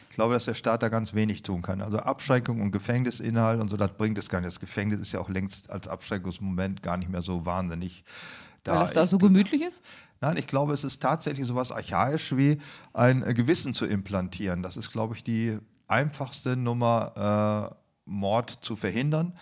Ich 0.09 0.15
glaube, 0.15 0.35
dass 0.35 0.45
der 0.45 0.53
Staat 0.53 0.83
da 0.83 0.89
ganz 0.89 1.15
wenig 1.15 1.41
tun 1.41 1.63
kann. 1.63 1.81
Also 1.81 1.97
Abschreckung 1.97 2.61
und 2.61 2.71
Gefängnisinhalt 2.71 3.59
und 3.59 3.69
so, 3.69 3.77
das 3.77 3.93
bringt 3.97 4.17
es 4.19 4.29
gar 4.29 4.41
nicht. 4.41 4.49
Das 4.49 4.59
Gefängnis 4.59 4.99
ist 4.99 5.11
ja 5.11 5.19
auch 5.19 5.29
längst 5.29 5.71
als 5.71 5.87
Abschreckungsmoment 5.87 6.83
gar 6.83 6.97
nicht 6.97 7.09
mehr 7.09 7.23
so 7.23 7.47
wahnsinnig. 7.47 8.03
Weil 8.63 8.79
das 8.79 8.93
da 8.93 9.07
so 9.07 9.17
gemütlich 9.17 9.61
ist? 9.61 9.83
Nein, 10.21 10.37
ich 10.37 10.47
glaube, 10.47 10.73
es 10.73 10.83
ist 10.83 11.01
tatsächlich 11.01 11.47
so 11.47 11.55
was 11.55 11.71
archaisch 11.71 12.37
wie 12.37 12.61
ein 12.93 13.21
Gewissen 13.33 13.73
zu 13.73 13.85
implantieren. 13.85 14.61
Das 14.61 14.77
ist, 14.77 14.91
glaube 14.91 15.15
ich, 15.15 15.23
die 15.23 15.57
einfachste 15.87 16.55
Nummer, 16.55 17.71
äh, 17.73 17.75
Mord 18.05 18.59
zu 18.61 18.75
verhindern. 18.75 19.33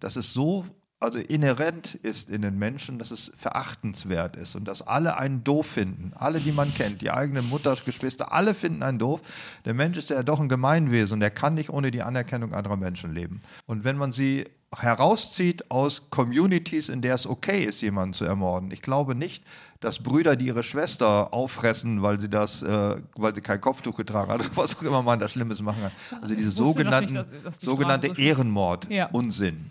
Dass 0.00 0.16
es 0.16 0.32
so 0.32 0.64
also 1.04 1.18
inhärent 1.18 1.94
ist 1.94 2.30
in 2.30 2.42
den 2.42 2.58
Menschen, 2.58 2.98
dass 2.98 3.10
es 3.10 3.30
verachtenswert 3.36 4.36
ist 4.36 4.56
und 4.56 4.66
dass 4.66 4.82
alle 4.82 5.16
einen 5.18 5.44
doof 5.44 5.66
finden. 5.66 6.12
Alle, 6.16 6.40
die 6.40 6.52
man 6.52 6.72
kennt, 6.74 7.00
die 7.02 7.10
eigene 7.10 7.42
Mutter, 7.42 7.76
Geschwister, 7.84 8.32
alle 8.32 8.54
finden 8.54 8.82
einen 8.82 8.98
doof. 8.98 9.20
Der 9.64 9.74
Mensch 9.74 9.96
ist 9.98 10.10
ja 10.10 10.22
doch 10.22 10.40
ein 10.40 10.48
Gemeinwesen 10.48 11.14
und 11.14 11.22
er 11.22 11.30
kann 11.30 11.54
nicht 11.54 11.70
ohne 11.70 11.90
die 11.90 12.02
Anerkennung 12.02 12.52
anderer 12.54 12.76
Menschen 12.76 13.14
leben. 13.14 13.42
Und 13.66 13.84
wenn 13.84 13.96
man 13.96 14.12
sie 14.12 14.44
herauszieht 14.76 15.70
aus 15.70 16.10
Communities, 16.10 16.88
in 16.88 17.00
der 17.02 17.14
es 17.14 17.26
okay 17.26 17.64
ist, 17.64 17.80
jemanden 17.80 18.14
zu 18.14 18.24
ermorden. 18.24 18.70
Ich 18.72 18.82
glaube 18.82 19.14
nicht, 19.14 19.44
dass 19.80 19.98
Brüder, 20.02 20.34
die 20.36 20.46
ihre 20.46 20.62
Schwester 20.62 21.32
auffressen, 21.32 22.02
weil 22.02 22.18
sie 22.18 22.28
das, 22.28 22.62
äh, 22.62 22.96
weil 23.16 23.34
sie 23.34 23.40
kein 23.40 23.60
Kopftuch 23.60 23.96
getragen 23.96 24.32
hat, 24.32 24.50
was 24.56 24.76
auch 24.76 24.82
immer 24.82 25.02
man 25.02 25.18
da 25.20 25.28
Schlimmes 25.28 25.60
machen 25.62 25.82
kann. 25.82 26.22
Also 26.22 26.34
diese 26.34 26.50
sogenannten, 26.50 27.12
nicht, 27.14 27.30
dass- 27.32 27.42
dass 27.42 27.60
sogenannte 27.60 28.08
Ehrenmord, 28.20 28.88
Ja. 28.90 29.06
Unsinn. 29.12 29.70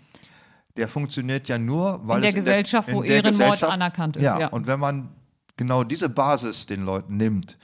Der 0.76 0.88
funktioniert 0.88 1.46
ja 1.48 1.56
nur, 1.58 2.00
weil 2.04 2.20
der 2.20 2.30
es 2.30 2.34
Gesellschaft, 2.34 2.92
wo 2.92 3.02
in 3.02 3.08
der 3.08 3.16
Ehrenmord 3.18 3.38
Gesellschaft- 3.52 3.72
anerkannt 3.72 4.16
ist, 4.16 4.22
Ja, 4.22 4.40
ja. 4.40 4.46
und 4.48 4.66
wenn 4.66 4.80
man 4.80 5.08
genau 5.56 5.84
diese 5.84 6.08
Basis 6.08 6.66
den 6.66 6.84
Leuten 6.84 7.16
nimmt, 7.16 7.56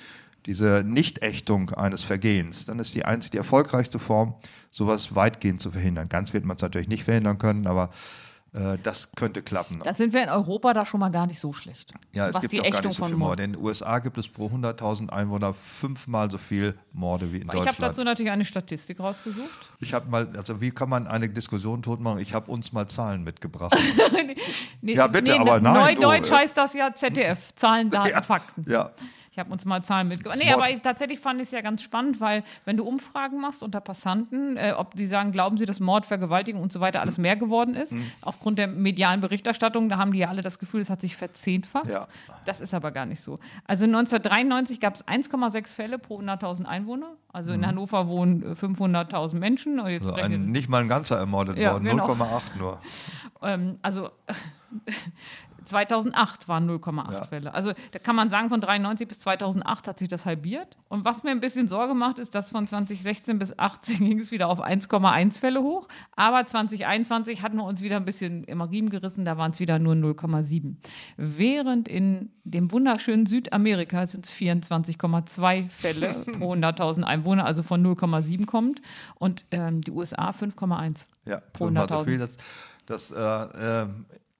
diese 0.46 0.84
Nichtächtung 0.86 1.70
eines 1.70 2.02
Vergehens, 2.02 2.64
dann 2.64 2.78
ist 2.78 2.94
die 2.94 3.04
einzig 3.04 3.32
die 3.32 3.36
erfolgreichste 3.38 3.98
Form, 3.98 4.34
sowas 4.70 5.14
weitgehend 5.14 5.60
zu 5.60 5.70
verhindern. 5.70 6.08
Ganz 6.08 6.32
wird 6.32 6.44
man 6.44 6.56
es 6.56 6.62
natürlich 6.62 6.88
nicht 6.88 7.04
verhindern 7.04 7.38
können, 7.38 7.66
aber 7.66 7.90
das 8.82 9.10
könnte 9.14 9.42
klappen. 9.42 9.80
Da 9.84 9.94
sind 9.94 10.12
wir 10.12 10.24
in 10.24 10.28
Europa 10.28 10.74
da 10.74 10.84
schon 10.84 10.98
mal 10.98 11.10
gar 11.10 11.26
nicht 11.28 11.38
so 11.38 11.52
schlecht. 11.52 11.92
ja, 12.12 12.28
es 12.30 12.40
gibt 12.40 12.52
die 12.52 12.56
doch 12.56 12.64
gar 12.64 12.72
Ächtung 12.74 12.88
nicht 12.88 12.98
so 12.98 13.04
viel 13.06 13.14
Mord. 13.16 13.28
Morde. 13.30 13.42
In 13.44 13.52
den 13.52 13.62
USA 13.62 13.98
gibt 14.00 14.18
es 14.18 14.26
pro 14.26 14.46
100.000 14.46 15.08
Einwohner 15.10 15.54
fünfmal 15.54 16.30
so 16.30 16.38
viel 16.38 16.74
Morde 16.92 17.32
wie 17.32 17.36
in 17.36 17.42
Ich 17.42 17.48
habe 17.48 17.58
Deutschland. 17.66 17.92
dazu 17.92 18.02
natürlich 18.02 18.32
eine 18.32 18.44
Statistik 18.44 18.98
rausgesucht. 18.98 19.48
Ich 19.80 19.94
habe 19.94 20.10
mal, 20.10 20.28
also 20.36 20.60
wie 20.60 20.72
kann 20.72 20.88
man 20.88 21.06
eine 21.06 21.28
Diskussion 21.28 21.80
totmachen? 21.82 22.18
Ich 22.20 22.34
habe 22.34 22.50
uns 22.50 22.72
mal 22.72 22.88
Zahlen 22.88 23.22
mitgebracht. 23.22 23.76
Nee, 24.82 24.94
Ja, 24.94 25.06
bitte, 25.06 25.38
aber 25.38 25.60
nein, 25.60 25.94
Neudeutsch 26.00 26.30
äh. 26.30 26.34
heißt 26.34 26.56
das 26.56 26.72
ja 26.74 26.94
ZDF, 26.94 27.54
Zahlen, 27.54 27.90
Daten, 27.90 28.10
Ja, 28.12 28.22
Fakten. 28.22 28.64
ja. 28.70 28.90
Ich 29.32 29.38
habe 29.38 29.52
uns 29.52 29.64
mal 29.64 29.80
Zahlen 29.84 30.08
mitgebracht. 30.08 30.40
Nee, 30.42 30.52
aber 30.52 30.68
ich- 30.70 30.82
tatsächlich 30.82 31.20
fand 31.20 31.40
ich 31.40 31.46
es 31.46 31.50
ja 31.52 31.60
ganz 31.60 31.82
spannend, 31.82 32.20
weil 32.20 32.42
wenn 32.64 32.76
du 32.76 32.82
Umfragen 32.84 33.40
machst 33.40 33.62
unter 33.62 33.80
Passanten, 33.80 34.56
äh, 34.56 34.74
ob 34.76 34.96
die 34.96 35.06
sagen, 35.06 35.30
glauben 35.30 35.56
sie, 35.56 35.66
dass 35.66 35.78
Mord, 35.78 36.04
Vergewaltigung 36.04 36.60
und 36.60 36.72
so 36.72 36.80
weiter 36.80 37.00
alles 37.00 37.16
mehr 37.16 37.36
geworden 37.36 37.76
ist, 37.76 37.92
Mhm. 37.92 38.10
aufgrund 38.22 38.58
der 38.58 38.66
medialen 38.66 39.20
Berichterstattung, 39.20 39.88
da 39.88 39.98
haben 39.98 40.12
die 40.12 40.18
ja 40.18 40.28
alle 40.30 40.42
das 40.42 40.58
Gefühl, 40.58 40.80
es 40.80 40.90
hat 40.90 41.00
sich 41.00 41.14
verzehnfacht. 41.16 41.88
Ja. 41.88 42.08
Das 42.44 42.60
ist 42.60 42.74
aber 42.74 42.90
gar 42.90 43.06
nicht 43.06 43.20
so. 43.20 43.38
Also 43.68 43.84
1993 43.86 44.80
gab 44.80 44.96
es 44.96 45.06
1,6 45.06 45.72
Fälle 45.74 46.00
pro 46.00 46.18
100.000 46.18 46.66
Einwohner. 46.66 47.12
Also 47.32 47.52
in 47.52 47.64
Hannover 47.64 48.08
wohnen 48.08 48.42
äh, 48.42 48.54
500.000 48.56 49.38
Menschen. 49.38 49.78
Und 49.78 49.90
jetzt 49.90 50.02
Also 50.02 50.14
rechnet- 50.16 50.40
ein, 50.40 50.46
nicht 50.50 50.68
mal 50.68 50.80
ein 50.82 50.88
ganzer 50.88 51.16
ermordet 51.18 51.56
Ja, 51.56 51.74
worden, 51.74 51.84
genau. 51.84 52.04
0,8 52.08 52.56
nur. 52.58 52.80
ähm, 53.42 53.78
also 53.82 54.10
2008 55.64 56.48
waren 56.48 56.68
0,8 56.68 57.12
Ja. 57.12 57.24
Fälle. 57.24 57.54
Also 57.54 57.72
da 57.92 57.98
kann 57.98 58.16
man 58.16 58.30
sagen, 58.30 58.48
von 58.48 58.60
93 58.60 59.06
bis 59.08 59.20
2008 59.20 59.88
hat 59.88 59.98
sich 59.98 60.08
das 60.08 60.26
halbiert. 60.26 60.76
Und 60.88 61.04
was 61.04 61.22
mir 61.22 61.30
ein 61.30 61.40
bisschen 61.40 61.68
Sorge 61.68 61.94
macht, 61.94 62.18
ist, 62.18 62.34
dass 62.34 62.50
von 62.50 62.66
2016 62.66 63.38
bis 63.38 63.50
2018 63.50 63.98
ging 64.08 64.18
es 64.18 64.30
wieder 64.30 64.48
auf 64.48 64.60
1,1 64.62 65.38
Fälle 65.40 65.62
hoch. 65.62 65.88
Aber 66.16 66.44
2021 66.46 67.42
hatten 67.42 67.56
wir 67.56 67.64
uns 67.64 67.80
wieder 67.82 67.96
ein 67.96 68.04
bisschen 68.04 68.44
im 68.44 68.60
Riemen 68.60 68.90
gerissen, 68.90 69.24
da 69.24 69.36
waren 69.38 69.50
es 69.52 69.60
wieder 69.60 69.78
nur 69.78 69.94
0,7. 69.94 70.76
Während 71.16 71.88
in 71.88 72.30
dem 72.44 72.72
wunderschönen 72.72 73.26
Südamerika 73.26 74.06
sind 74.06 74.24
es 74.26 74.32
24,2 74.32 75.68
Fälle 75.70 76.08
pro 76.38 76.54
100.000 76.54 77.02
Einwohner, 77.04 77.44
also 77.44 77.62
von 77.62 77.84
0,7 77.86 78.46
kommt. 78.46 78.80
Und 79.16 79.44
ähm, 79.50 79.80
die 79.82 79.90
USA 79.92 80.30
5,1 80.30 81.06
Ja, 81.26 81.40
pro 81.52 81.66
fünfmal 81.66 81.88
so 81.88 81.94
100.000. 81.96 82.04
viel. 82.04 82.18
Das, 82.18 82.36
das, 82.86 83.10
äh, 83.10 83.82
äh, 83.82 83.86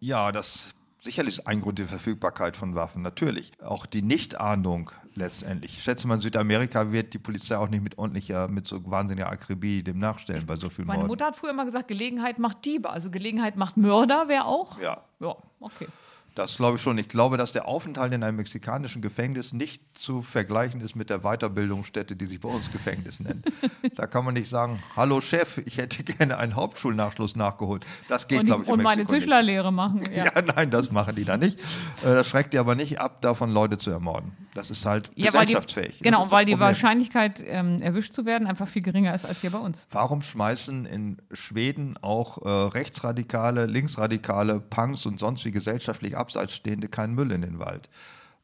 ja, 0.00 0.32
das 0.32 0.74
sicherlich 1.02 1.38
ist 1.38 1.46
ein 1.46 1.60
Grund 1.60 1.78
die 1.78 1.84
Verfügbarkeit 1.84 2.56
von 2.56 2.74
Waffen. 2.74 3.02
Natürlich. 3.02 3.52
Auch 3.62 3.86
die 3.86 4.02
Nichtahndung 4.02 4.90
letztendlich. 5.14 5.72
Ich 5.76 5.82
schätze 5.82 6.06
mal, 6.06 6.16
in 6.16 6.20
Südamerika 6.20 6.92
wird 6.92 7.14
die 7.14 7.18
Polizei 7.18 7.56
auch 7.56 7.68
nicht 7.68 7.82
mit 7.82 7.98
ordentlicher, 7.98 8.48
mit 8.48 8.68
so 8.68 8.78
wahnsinniger 8.90 9.28
Akribie 9.28 9.82
dem 9.82 9.98
nachstellen 9.98 10.46
bei 10.46 10.56
so 10.56 10.68
vielen 10.68 10.88
Meine 10.88 10.98
Morden. 11.00 11.10
Mutter 11.10 11.26
hat 11.26 11.36
früher 11.36 11.50
immer 11.50 11.64
gesagt, 11.64 11.88
Gelegenheit 11.88 12.38
macht 12.38 12.64
Diebe. 12.64 12.90
Also 12.90 13.10
Gelegenheit 13.10 13.56
macht 13.56 13.76
Mörder 13.76 14.28
wäre 14.28 14.44
auch. 14.44 14.80
Ja. 14.80 15.02
Ja, 15.20 15.36
okay. 15.60 15.86
Das 16.34 16.56
glaube 16.56 16.76
ich 16.76 16.82
schon. 16.82 16.96
Ich 16.98 17.08
glaube, 17.08 17.36
dass 17.36 17.52
der 17.52 17.66
Aufenthalt 17.66 18.14
in 18.14 18.22
einem 18.22 18.36
mexikanischen 18.36 19.02
Gefängnis 19.02 19.52
nicht 19.52 19.82
zu 19.98 20.22
vergleichen 20.22 20.80
ist 20.80 20.94
mit 20.96 21.10
der 21.10 21.18
Weiterbildungsstätte, 21.20 22.16
die 22.16 22.26
sich 22.26 22.40
bei 22.40 22.48
uns 22.48 22.70
Gefängnis 22.70 23.20
nennt. 23.20 23.44
da 23.96 24.06
kann 24.06 24.24
man 24.24 24.34
nicht 24.34 24.48
sagen, 24.48 24.82
hallo 24.96 25.20
Chef, 25.20 25.58
ich 25.58 25.76
hätte 25.78 26.02
gerne 26.04 26.38
einen 26.38 26.54
Hauptschulnachschluss 26.56 27.36
nachgeholt. 27.36 27.84
Das 28.08 28.28
geht, 28.28 28.40
Und, 28.40 28.46
glaube 28.46 28.62
die, 28.62 28.68
ich, 28.68 28.72
und 28.72 28.82
meine. 28.82 29.04
Tischlerlehre 29.06 29.72
machen. 29.72 30.00
Ja. 30.14 30.24
Ja, 30.24 30.42
nein, 30.42 30.70
das 30.70 30.90
machen 30.90 31.14
die 31.14 31.24
da 31.24 31.36
nicht. 31.36 31.58
Äh, 32.02 32.06
Das 32.06 32.28
schreckt 32.28 32.52
die 32.52 32.58
aber 32.58 32.74
nicht 32.74 33.00
ab, 33.00 33.20
davon 33.22 33.50
Leute 33.50 33.78
zu 33.78 33.90
ermorden. 33.90 34.32
Das 34.54 34.70
ist 34.70 34.84
halt 34.84 35.10
Ja, 35.14 35.26
die, 35.30 35.38
gesellschaftsfähig. 35.38 35.98
Das 35.98 36.00
genau, 36.00 36.30
weil 36.30 36.44
die 36.44 36.52
Problem. 36.52 36.66
Wahrscheinlichkeit, 36.68 37.42
ähm, 37.46 37.76
erwischt 37.80 38.14
zu 38.14 38.24
werden, 38.24 38.48
einfach 38.48 38.66
viel 38.66 38.82
geringer 38.82 39.14
ist 39.14 39.24
als 39.24 39.40
hier 39.40 39.50
bei 39.50 39.58
uns. 39.58 39.86
Warum 39.92 40.22
schmeißen 40.22 40.86
in 40.86 41.18
Schweden 41.32 41.96
auch 42.02 42.38
äh, 42.44 42.48
rechtsradikale, 42.48 43.66
linksradikale 43.66 44.60
Punks 44.60 45.06
und 45.06 45.20
sonst 45.20 45.44
wie 45.44 45.52
gesellschaftlich 45.52 46.16
abseits 46.20 46.54
stehende 46.54 46.88
keinen 46.88 47.14
Müll 47.14 47.32
in 47.32 47.42
den 47.42 47.58
Wald? 47.58 47.88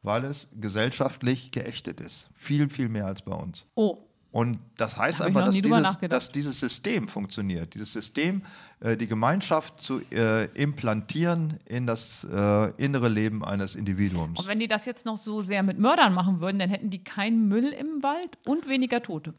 Weil 0.03 0.25
es 0.25 0.47
gesellschaftlich 0.59 1.51
geächtet 1.51 1.99
ist. 2.01 2.27
Viel, 2.35 2.69
viel 2.69 2.89
mehr 2.89 3.05
als 3.05 3.21
bei 3.21 3.33
uns. 3.33 3.65
Oh, 3.75 3.97
Und 4.31 4.59
das 4.77 4.97
heißt 4.97 5.19
Da 5.21 5.25
einfach, 5.25 5.45
dass 5.45 5.55
dieses, 5.55 5.97
dass 6.09 6.31
dieses 6.31 6.59
System 6.59 7.07
funktioniert. 7.07 7.73
Dieses 7.73 7.93
System, 7.93 8.41
äh, 8.79 8.95
die 8.95 9.07
Gemeinschaft 9.07 9.81
zu 9.81 10.01
äh, 10.11 10.45
implantieren 10.53 11.59
in 11.65 11.87
das 11.87 12.25
äh, 12.25 12.71
innere 12.77 13.09
Leben 13.09 13.43
eines 13.43 13.75
Individuums. 13.75 14.39
und 14.39 14.47
wenn 14.47 14.59
die 14.59 14.67
das 14.67 14.85
jetzt 14.85 15.05
noch 15.05 15.17
so 15.17 15.41
sehr 15.41 15.63
mit 15.63 15.79
Mördern 15.79 16.13
machen 16.13 16.39
würden, 16.41 16.59
dann 16.59 16.69
hätten 16.69 16.89
die 16.89 17.03
keinen 17.03 17.47
Müll 17.47 17.69
im 17.73 18.03
Wald 18.03 18.37
und 18.45 18.67
weniger 18.67 19.01
Tote. 19.01 19.33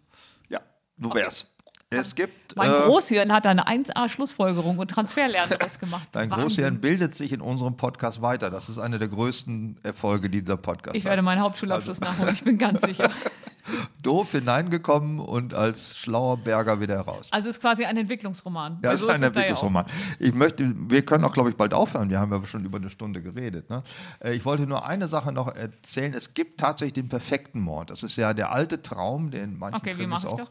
Ja, 0.49 0.61
du 0.97 1.15
wärst. 1.15 1.47
Es 1.91 2.15
gibt. 2.15 2.55
Mein 2.57 2.71
äh, 2.71 2.81
Großhirn 2.85 3.33
hat 3.33 3.47
eine 3.47 3.67
1A-Schlussfolgerung 3.67 4.79
und 4.79 4.91
Transferlernen 4.91 5.51
draus 5.59 5.79
gemacht. 5.79 6.07
Dein 6.13 6.31
Wahnsinn. 6.31 6.49
Großhirn 6.49 6.81
bildet 6.81 7.15
sich 7.17 7.33
in 7.33 7.41
unserem 7.41 7.77
Podcast 7.77 8.21
weiter. 8.21 8.51
Das 8.51 8.69
ist 8.69 8.79
einer 8.79 8.99
der 8.99 9.09
größten 9.09 9.79
Erfolge 9.83 10.29
dieser 10.29 10.59
Podcast. 10.59 10.97
Ich 10.97 11.05
werde 11.05 11.23
meinen 11.23 11.41
Hauptschulabschluss 11.41 12.01
nachholen, 12.01 12.35
ich 12.35 12.45
bin 12.45 12.59
ganz 12.59 12.83
sicher. 12.83 13.11
Doof 14.03 14.33
hineingekommen 14.33 15.19
und 15.21 15.53
als 15.53 15.99
schlauer 15.99 16.39
Berger 16.39 16.81
wieder 16.81 16.95
heraus. 16.97 17.27
Also 17.31 17.51
es 17.51 17.57
ist 17.57 17.61
quasi 17.61 17.85
ein 17.85 17.97
Entwicklungsroman. 17.99 18.79
Ja, 18.83 18.89
Weil 18.91 18.97
ist 18.97 19.09
ein. 19.09 19.23
Entwicklungsroman. 19.23 19.85
Ich 20.19 20.33
möchte, 20.33 20.73
wir 20.75 21.05
können 21.05 21.25
auch, 21.25 21.33
glaube 21.33 21.51
ich, 21.51 21.57
bald 21.57 21.75
aufhören. 21.75 22.09
Wir 22.09 22.19
haben 22.19 22.33
ja 22.33 22.47
schon 22.47 22.65
über 22.65 22.79
eine 22.79 22.89
Stunde 22.89 23.21
geredet. 23.21 23.69
Ne? 23.69 23.83
Äh, 24.21 24.35
Ich 24.35 24.45
wollte 24.47 24.67
nur 24.67 24.87
eine 24.87 25.09
Sache 25.09 25.33
noch 25.33 25.55
erzählen. 25.55 26.15
Es 26.15 26.33
gibt 26.33 26.61
tatsächlich 26.61 26.95
den 26.95 27.09
perfekten 27.09 27.61
Mord. 27.61 27.91
Das 27.91 28.03
ist 28.03 28.17
ja 28.17 28.33
der 28.33 28.53
alte 28.53 28.81
Traum, 28.81 29.31
den 29.31 29.59
manchen 29.59 29.77
Okay, 29.77 29.95
ich 29.99 30.27
auch. 30.27 30.39
das? 30.39 30.49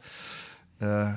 Äh, 0.80 1.14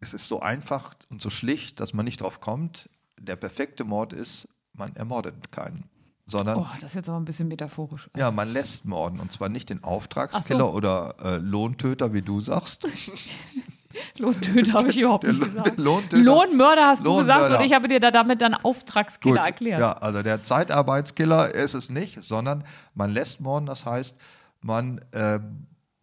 es 0.00 0.12
ist 0.14 0.28
so 0.28 0.40
einfach 0.40 0.94
und 1.10 1.22
so 1.22 1.30
schlicht, 1.30 1.80
dass 1.80 1.94
man 1.94 2.04
nicht 2.04 2.20
drauf 2.20 2.40
kommt. 2.40 2.88
Der 3.18 3.36
perfekte 3.36 3.84
Mord 3.84 4.12
ist, 4.12 4.48
man 4.74 4.94
ermordet 4.96 5.50
keinen, 5.50 5.84
sondern 6.26 6.58
Oh, 6.58 6.66
das 6.80 6.90
ist 6.90 6.94
jetzt 6.96 7.08
aber 7.08 7.18
ein 7.18 7.24
bisschen 7.24 7.48
metaphorisch. 7.48 8.10
ja, 8.16 8.30
man 8.30 8.50
lässt 8.52 8.84
morden 8.84 9.18
und 9.20 9.32
zwar 9.32 9.48
nicht 9.48 9.70
den 9.70 9.82
Auftragskiller 9.82 10.60
so. 10.60 10.70
oder 10.72 11.14
äh, 11.22 11.36
Lohntöter, 11.38 12.12
wie 12.12 12.22
du 12.22 12.40
sagst. 12.42 12.86
Lohntöter 14.18 14.72
habe 14.72 14.90
ich 14.90 14.98
überhaupt 14.98 15.24
nicht 15.24 15.40
gesagt. 15.40 15.76
Lohntöter- 15.78 16.18
Lohnmörder 16.22 16.86
hast 16.88 17.06
du 17.06 17.16
gesagt 17.18 17.28
Lohnmörder. 17.40 17.58
und 17.60 17.64
ich 17.64 17.72
habe 17.72 17.86
dir 17.88 18.00
da 18.00 18.10
damit 18.10 18.40
dann 18.40 18.54
Auftragskiller 18.54 19.36
Gut, 19.36 19.46
erklärt. 19.46 19.80
Ja, 19.80 19.92
also 19.92 20.22
der 20.22 20.42
Zeitarbeitskiller 20.42 21.54
ist 21.54 21.74
es 21.74 21.90
nicht, 21.90 22.22
sondern 22.24 22.64
man 22.94 23.12
lässt 23.12 23.40
morden, 23.40 23.66
das 23.66 23.86
heißt, 23.86 24.16
man 24.62 24.98
äh, 25.12 25.38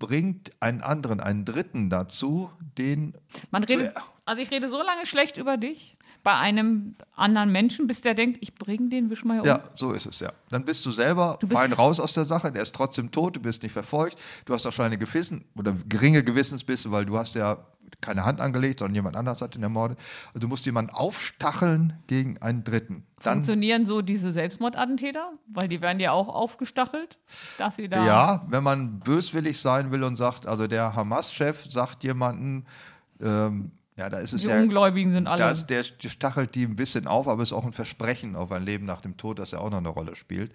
bringt 0.01 0.51
einen 0.59 0.81
anderen, 0.81 1.19
einen 1.21 1.45
Dritten 1.45 1.89
dazu, 1.91 2.51
den 2.77 3.13
Man 3.51 3.63
redet, 3.63 3.93
also 4.25 4.41
ich 4.41 4.49
rede 4.49 4.67
so 4.67 4.81
lange 4.81 5.05
schlecht 5.05 5.37
über 5.37 5.57
dich 5.57 5.95
bei 6.23 6.35
einem 6.35 6.95
anderen 7.15 7.51
Menschen, 7.51 7.87
bis 7.87 8.01
der 8.01 8.13
denkt, 8.13 8.37
ich 8.41 8.53
bringe 8.55 8.89
den 8.89 9.09
Wischmeier 9.09 9.41
um. 9.41 9.47
Ja, 9.47 9.63
so 9.75 9.91
ist 9.91 10.05
es, 10.05 10.19
ja. 10.19 10.31
Dann 10.49 10.65
bist 10.65 10.85
du 10.85 10.91
selber 10.91 11.37
Du 11.39 11.47
bist- 11.47 11.59
fein 11.59 11.73
raus 11.73 11.99
aus 11.99 12.13
der 12.13 12.25
Sache, 12.25 12.51
der 12.51 12.63
ist 12.63 12.73
trotzdem 12.75 13.11
tot, 13.11 13.35
du 13.35 13.39
bist 13.41 13.63
nicht 13.63 13.71
verfolgt, 13.71 14.17
du 14.45 14.53
hast 14.53 14.65
auch 14.65 14.71
schon 14.73 14.85
eine 14.85 14.97
Gewissen 14.97 15.45
oder 15.57 15.73
geringe 15.89 16.23
Gewissensbisse, 16.23 16.91
weil 16.91 17.05
du 17.05 17.17
hast 17.17 17.35
ja 17.35 17.57
keine 17.99 18.23
Hand 18.23 18.39
angelegt, 18.39 18.79
sondern 18.79 18.95
jemand 18.95 19.15
anders 19.17 19.41
hat 19.41 19.55
ihn 19.55 19.63
ermordet. 19.63 19.99
Also 20.27 20.39
du 20.39 20.47
musst 20.47 20.65
jemanden 20.65 20.91
aufstacheln 20.91 21.93
gegen 22.07 22.37
einen 22.41 22.63
Dritten. 22.63 23.03
Dann, 23.21 23.33
Funktionieren 23.39 23.85
so 23.85 24.01
diese 24.01 24.31
Selbstmordattentäter? 24.31 25.33
Weil 25.47 25.67
die 25.67 25.81
werden 25.81 25.99
ja 25.99 26.11
auch 26.11 26.29
aufgestachelt, 26.29 27.17
dass 27.57 27.75
sie 27.75 27.89
da. 27.89 28.05
ja, 28.05 28.45
wenn 28.47 28.63
man 28.63 28.99
böswillig 28.99 29.59
sein 29.59 29.91
will 29.91 30.03
und 30.03 30.17
sagt, 30.17 30.45
also 30.47 30.67
der 30.67 30.95
Hamas-Chef 30.95 31.65
sagt 31.69 32.03
jemanden, 32.03 32.65
ähm, 33.21 33.71
ja, 34.01 34.09
da 34.09 34.17
ist 34.17 34.33
es 34.33 34.41
Die 34.41 34.47
ja, 34.47 34.59
Ungläubigen 34.59 35.11
sind 35.11 35.27
alle. 35.27 35.51
ist, 35.51 35.67
der 35.67 35.83
stachelt 35.83 36.55
die 36.55 36.65
ein 36.65 36.75
bisschen 36.75 37.07
auf, 37.07 37.27
aber 37.27 37.43
es 37.43 37.49
ist 37.49 37.53
auch 37.53 37.65
ein 37.65 37.73
Versprechen 37.73 38.35
auf 38.35 38.51
ein 38.51 38.65
Leben 38.65 38.85
nach 38.85 39.01
dem 39.01 39.15
Tod, 39.15 39.37
das 39.37 39.51
ja 39.51 39.59
auch 39.59 39.69
noch 39.69 39.77
eine 39.77 39.89
Rolle 39.89 40.15
spielt. 40.15 40.51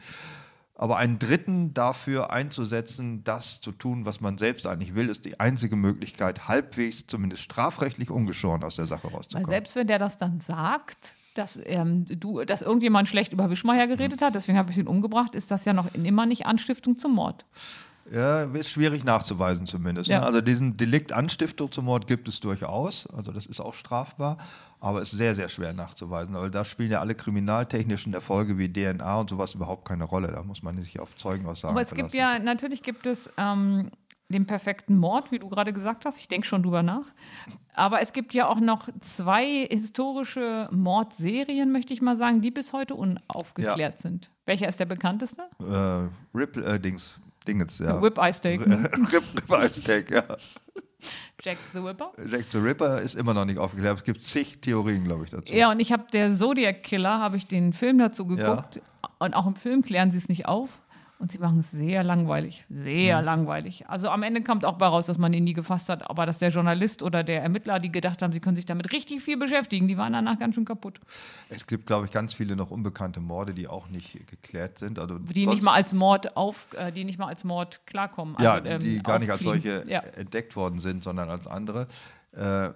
Aber 0.75 0.99
einen 0.99 1.19
Dritten 1.19 1.73
dafür 1.73 2.33
einzusetzen, 2.33 3.25
das 3.25 3.61
zu 3.61 3.73
tun, 3.73 4.05
was 4.05 4.21
man 4.21 4.37
selbst 4.37 4.67
eigentlich 4.67 4.95
will, 4.95 5.09
ist 5.09 5.25
die 5.25 5.41
einzige 5.41 5.77
Möglichkeit, 5.77 6.49
halbwegs, 6.49 7.07
zumindest 7.07 7.45
strafrechtlich 7.45 8.11
ungeschoren 8.11 8.63
aus 8.63 8.77
der 8.77 8.87
Sache 8.87 9.05
Weil 9.05 9.15
rauszukommen. 9.15 9.49
selbst 9.49 9.75
wenn 9.77 9.87
der 9.87 9.99
das 9.99 10.19
dann 10.19 10.41
sagt, 10.41 11.15
dass, 11.35 11.59
ähm, 11.65 12.05
du, 12.09 12.45
dass 12.45 12.63
irgendjemand 12.63 13.09
schlecht 13.09 13.33
über 13.33 13.49
Wischmeier 13.49 13.87
geredet 13.87 14.21
hat, 14.23 14.35
deswegen 14.35 14.59
habe 14.59 14.73
ich 14.73 14.79
ihn 14.79 14.87
umgebracht, 14.89 15.35
ist 15.35 15.51
das 15.51 15.65
ja 15.65 15.73
noch 15.73 15.95
immer 15.95 16.27
nicht 16.27 16.47
Anstiftung 16.47 16.97
zum 16.97 17.15
Mord. 17.15 17.45
Ja, 18.13 18.43
ist 18.45 18.71
schwierig 18.71 19.05
nachzuweisen 19.05 19.67
zumindest. 19.67 20.09
Ja. 20.09 20.21
Ne? 20.21 20.27
Also 20.27 20.41
diesen 20.41 20.77
Delikt 20.77 21.13
Anstiftung 21.13 21.73
zum 21.73 21.87
Mord 21.87 22.07
gibt 22.07 22.29
es 22.29 22.41
durchaus. 22.41 23.07
Also 23.09 23.33
das 23.33 23.47
ist 23.47 23.61
auch 23.61 23.75
strafbar, 23.75 24.39
aber 24.81 25.03
ist 25.03 25.11
sehr, 25.11 25.35
sehr 25.35 25.49
schwer 25.49 25.73
nachzuweisen. 25.73 26.35
Weil 26.35 26.51
da 26.51 26.65
spielen 26.65 26.91
ja 26.93 27.01
alle 27.01 27.15
kriminaltechnischen 27.15 28.15
Erfolge 28.15 28.59
wie 28.59 28.73
DNA 28.73 29.21
und 29.21 29.31
sowas 29.31 29.55
überhaupt 29.55 29.87
keine 29.87 30.05
Rolle. 30.05 30.33
Da 30.33 30.43
muss 30.43 30.63
man 30.63 30.79
sich 30.81 31.01
auf 31.01 31.17
Zeugenaussagen 31.17 31.75
Aber 31.75 31.83
es 31.83 31.89
verlassen. 31.89 32.11
gibt 32.11 32.21
ja, 32.21 32.39
natürlich 32.39 32.83
gibt 32.83 33.07
es 33.07 33.29
ähm, 33.37 33.91
den 34.29 34.47
perfekten 34.47 34.99
Mord, 34.99 35.31
wie 35.33 35.39
du 35.39 35.49
gerade 35.49 35.73
gesagt 35.73 36.05
hast. 36.05 36.19
Ich 36.21 36.29
denke 36.29 36.47
schon 36.47 36.63
drüber 36.63 36.83
nach. 36.83 37.07
Aber 37.75 38.01
es 38.01 38.13
gibt 38.13 38.33
ja 38.33 38.49
auch 38.49 38.59
noch 38.61 38.89
zwei 39.01 39.67
historische 39.69 40.69
Mordserien, 40.73 41.73
möchte 41.73 41.93
ich 41.93 42.01
mal 42.01 42.17
sagen, 42.17 42.41
die 42.41 42.51
bis 42.51 42.73
heute 42.73 42.95
unaufgeklärt 42.95 43.99
sind. 43.99 44.31
Welcher 44.47 44.69
ist 44.69 44.81
der 44.81 44.87
bekannteste? 44.87 45.43
äh, 45.61 46.09
Rip, 46.37 46.57
äh, 46.57 46.79
Dings, 46.79 47.19
Dingens, 47.47 47.79
ja. 47.79 48.01
Whip 48.01 48.19
Eye 48.19 48.33
Steak. 48.33 48.61
Rip, 48.67 48.93
Rip 49.13 49.51
Eye 49.51 49.73
Steak, 49.73 50.11
ja. 50.11 50.25
Jack 51.43 51.59
the 51.73 51.83
Whipper. 51.83 52.11
Jack 52.29 52.47
the 52.51 52.59
Ripper 52.59 53.01
ist 53.01 53.15
immer 53.15 53.35
noch 53.35 53.45
nicht 53.45 53.59
aufgeklärt. 53.59 53.99
Es 53.99 54.05
gibt 54.05 54.25
zig 54.25 54.61
Theorien, 54.61 55.05
glaube 55.05 55.25
ich, 55.25 55.31
dazu. 55.31 55.53
Ja, 55.53 55.71
und 55.71 55.81
ich 55.81 55.93
habe 55.93 56.05
der 56.13 56.33
Zodiac 56.33 56.83
Killer, 56.83 57.21
habe 57.21 57.37
ich 57.37 57.47
den 57.47 57.73
Film 57.73 57.99
dazu 57.99 58.27
geguckt. 58.27 58.81
Und 59.19 59.35
auch 59.35 59.47
im 59.47 59.55
Film 59.55 59.83
klären 59.83 60.11
sie 60.11 60.19
es 60.19 60.29
nicht 60.29 60.47
auf. 60.47 60.81
Und 61.19 61.33
sie 61.33 61.39
machen 61.39 61.61
es 61.61 61.71
sehr 61.71 62.05
langweilig. 62.05 62.65
Sehr 62.69 63.23
langweilig. 63.23 63.89
Also 63.89 64.11
am 64.11 64.23
Ende 64.23 64.43
kommt 64.43 64.67
auch 64.67 64.77
bei 64.77 64.87
raus, 64.87 65.07
dass 65.07 65.17
man 65.17 65.33
ihn 65.33 65.45
nie 65.45 65.55
gefasst 65.55 65.89
hat, 65.89 66.09
aber 66.11 66.27
dass 66.27 66.39
der 66.39 66.51
Journalist 66.51 67.03
oder 67.03 67.25
der 67.25 67.43
Ermittler, 67.43 67.79
die 67.81 67.91
gedacht 67.91 68.21
haben, 68.21 68.33
sie 68.35 68.41
können 68.41 68.57
sich 68.57 68.67
damit 68.67 68.93
richtig 68.93 69.23
viel 69.23 69.39
beschäftigen, 69.39 69.89
die 69.89 69.97
waren 69.97 70.13
danach 70.13 70.39
ganz 70.39 70.55
schön 70.57 70.67
kaputt. 70.67 71.01
Es 71.49 71.67
gibt, 71.67 71.87
glaube 71.87 72.05
ich, 72.05 72.13
ganz 72.13 72.35
viele 72.35 72.55
noch 72.55 72.71
unbekannte 72.71 73.21
Morde, 73.21 73.55
die 73.55 73.67
auch 73.67 73.89
nicht 73.89 74.27
geklärt 74.27 74.77
sind. 74.79 74.99
Also 74.99 75.19
Die 75.19 75.47
nicht 75.47 75.63
mal 75.63 75.73
als 75.73 75.95
Mord 75.95 76.37
auf, 76.37 76.69
äh, 76.75 76.93
die 76.93 77.05
nicht 77.05 77.19
mal 77.19 77.29
als 77.29 77.45
Mord 77.45 77.87
klarkommen. 77.87 78.37
ja, 78.39 78.53
Also, 78.55 78.67
ähm, 78.67 78.81
die 78.81 79.03
gar 79.03 79.19
nicht 79.19 79.31
als 79.31 79.43
solche 79.43 79.85
Ja. 79.89 80.01
entdeckt 80.01 80.55
worden 80.55 80.81
sind, 80.81 81.03
sondern 81.03 81.31
als 81.31 81.47
andere. 81.47 81.87
Äh, 82.33 82.71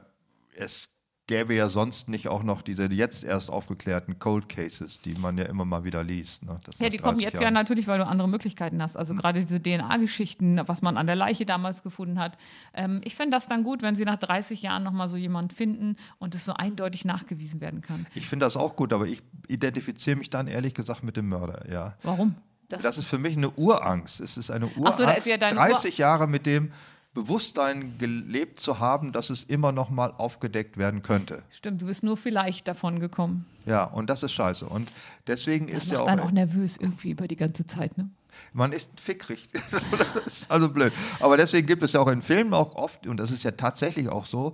es 0.55 0.89
gäbe 1.31 1.55
ja 1.55 1.71
sonst 1.71 2.09
nicht 2.09 2.27
auch 2.27 2.43
noch 2.43 2.61
diese 2.61 2.87
jetzt 2.91 3.23
erst 3.23 3.51
aufgeklärten 3.51 4.19
Cold 4.19 4.49
Cases, 4.49 5.01
die 5.01 5.15
man 5.15 5.39
ja 5.39 5.45
immer 5.45 5.65
mal 5.65 5.85
wieder 5.85 6.03
liest. 6.03 6.45
Ne? 6.45 6.59
Das 6.65 6.81
Ja, 6.81 6.89
die 6.89 6.97
kommen 6.97 7.19
30 7.19 7.23
jetzt 7.23 7.35
ja 7.35 7.43
Jahren. 7.43 7.55
natürlich, 7.55 7.87
weil 7.87 7.99
du 7.99 8.07
andere 8.07 8.29
Möglichkeiten 8.29 8.83
hast. 8.83 8.97
Also 8.97 9.15
gerade 9.15 9.39
diese 9.39 9.63
DNA-Geschichten, 9.63 10.61
was 10.67 10.83
man 10.83 10.97
an 10.97 11.07
der 11.07 11.15
Leiche 11.15 11.47
damals 11.47 11.85
gefunden 11.85 12.19
hat. 12.19 12.37
Ähm, 12.75 13.01
ich 13.05 13.15
finde 13.15 13.37
das 13.37 13.47
dann 13.47 13.63
gut, 13.63 13.81
wenn 13.81 13.95
sie 13.95 14.05
nach 14.05 14.17
30 14.17 14.61
Jahren 14.61 14.83
nochmal 14.83 15.07
so 15.07 15.17
jemanden 15.17 15.55
finden 15.55 15.97
und 16.19 16.35
es 16.35 16.45
so 16.45 16.53
eindeutig 16.53 17.05
nachgewiesen 17.05 17.61
werden 17.61 17.81
kann. 17.81 18.09
Ich 18.17 18.27
finde 18.27 18.47
das 18.47 18.57
auch 18.57 18.75
gut, 18.75 18.93
aber 18.93 19.07
ich 19.07 19.23
identifiziere 19.47 20.17
mich 20.17 20.31
dann 20.31 20.49
ehrlich 20.49 20.75
gesagt 20.75 21.05
mit 21.05 21.17
dem 21.17 21.29
Mörder, 21.29 21.63
ja. 21.71 21.95
Warum? 22.03 22.35
Das, 22.69 22.99
ist 22.99 23.07
für 23.07 23.19
mich 23.19 23.37
eine 23.37 23.51
Urangst. 23.51 24.19
Es 24.19 24.37
ist 24.37 24.51
eine 24.51 24.67
Urangst, 24.67 24.99
so, 24.99 25.05
ist 25.05 25.27
ja 25.27 25.37
deine 25.37 25.55
30 25.55 25.97
Jahre 25.97 26.27
mit 26.27 26.45
dem 26.45 26.73
Bewusstsein 27.21 27.99
gelebt 27.99 28.61
zu 28.61 28.79
haben, 28.79 29.13
dass 29.13 29.29
es 29.29 29.45
immer 29.45 29.73
noch 29.73 29.91
mal 29.91 30.15
aufgedeckt 30.17 30.79
werden 30.79 31.03
könnte. 31.03 31.43
Stimmt, 31.51 31.83
du 31.83 31.87
bist 31.87 32.03
nur 32.03 32.17
vielleicht 32.17 32.67
davon 32.67 32.99
gekommen. 32.99 33.45
Ja, 33.67 33.85
und 33.85 34.09
das 34.09 34.23
ist 34.23 34.33
scheiße. 34.33 34.67
Und 34.67 34.89
deswegen 35.27 35.67
Das 35.67 35.85
ist 35.85 35.93
ja 35.93 36.01
auch, 36.01 36.07
dann 36.07 36.21
auch 36.21 36.31
nervös 36.31 36.79
irgendwie 36.79 37.11
über 37.11 37.27
die 37.27 37.37
ganze 37.37 37.67
Zeit, 37.67 37.99
ne? 37.99 38.09
man 38.53 38.73
ist 38.73 38.99
fickrig. 38.99 39.49
das 39.53 40.25
ist 40.27 40.51
also 40.51 40.69
blöd. 40.69 40.93
Aber 41.21 41.37
deswegen 41.37 41.67
gibt 41.67 41.83
es 41.83 41.93
ja 41.93 42.01
auch 42.01 42.09
in 42.09 42.23
Filmen 42.23 42.55
auch 42.55 42.75
oft, 42.75 43.07
und 43.07 43.19
das 43.19 43.31
ist 43.31 43.45
ja 43.45 43.51
tatsächlich 43.51 44.09
auch 44.09 44.27
so, 44.27 44.53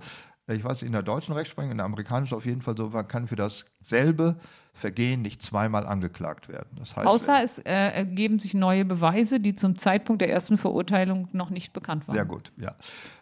ich 0.55 0.63
weiß, 0.63 0.81
in 0.81 0.93
der 0.93 1.03
deutschen 1.03 1.33
Rechtsprechung, 1.33 1.71
in 1.71 1.77
der 1.77 1.85
amerikanischen 1.85 2.35
auf 2.35 2.45
jeden 2.45 2.61
Fall 2.61 2.77
so, 2.77 2.89
man 2.89 3.07
kann 3.07 3.27
für 3.27 3.35
dasselbe 3.35 4.37
Vergehen 4.73 5.23
nicht 5.23 5.41
zweimal 5.41 5.87
angeklagt 5.87 6.49
werden. 6.49 6.69
Das 6.77 6.95
heißt, 6.95 7.07
Außer 7.07 7.43
es 7.43 7.57
äh, 7.57 7.73
ergeben 7.73 8.37
sich 8.39 8.53
neue 8.53 8.85
Beweise, 8.85 9.39
die 9.39 9.55
zum 9.55 9.77
Zeitpunkt 9.77 10.21
der 10.21 10.29
ersten 10.29 10.59
Verurteilung 10.59 11.27
noch 11.33 11.49
nicht 11.49 11.73
bekannt 11.73 12.07
waren. 12.07 12.15
Sehr 12.15 12.25
gut, 12.25 12.51
ja. 12.57 12.75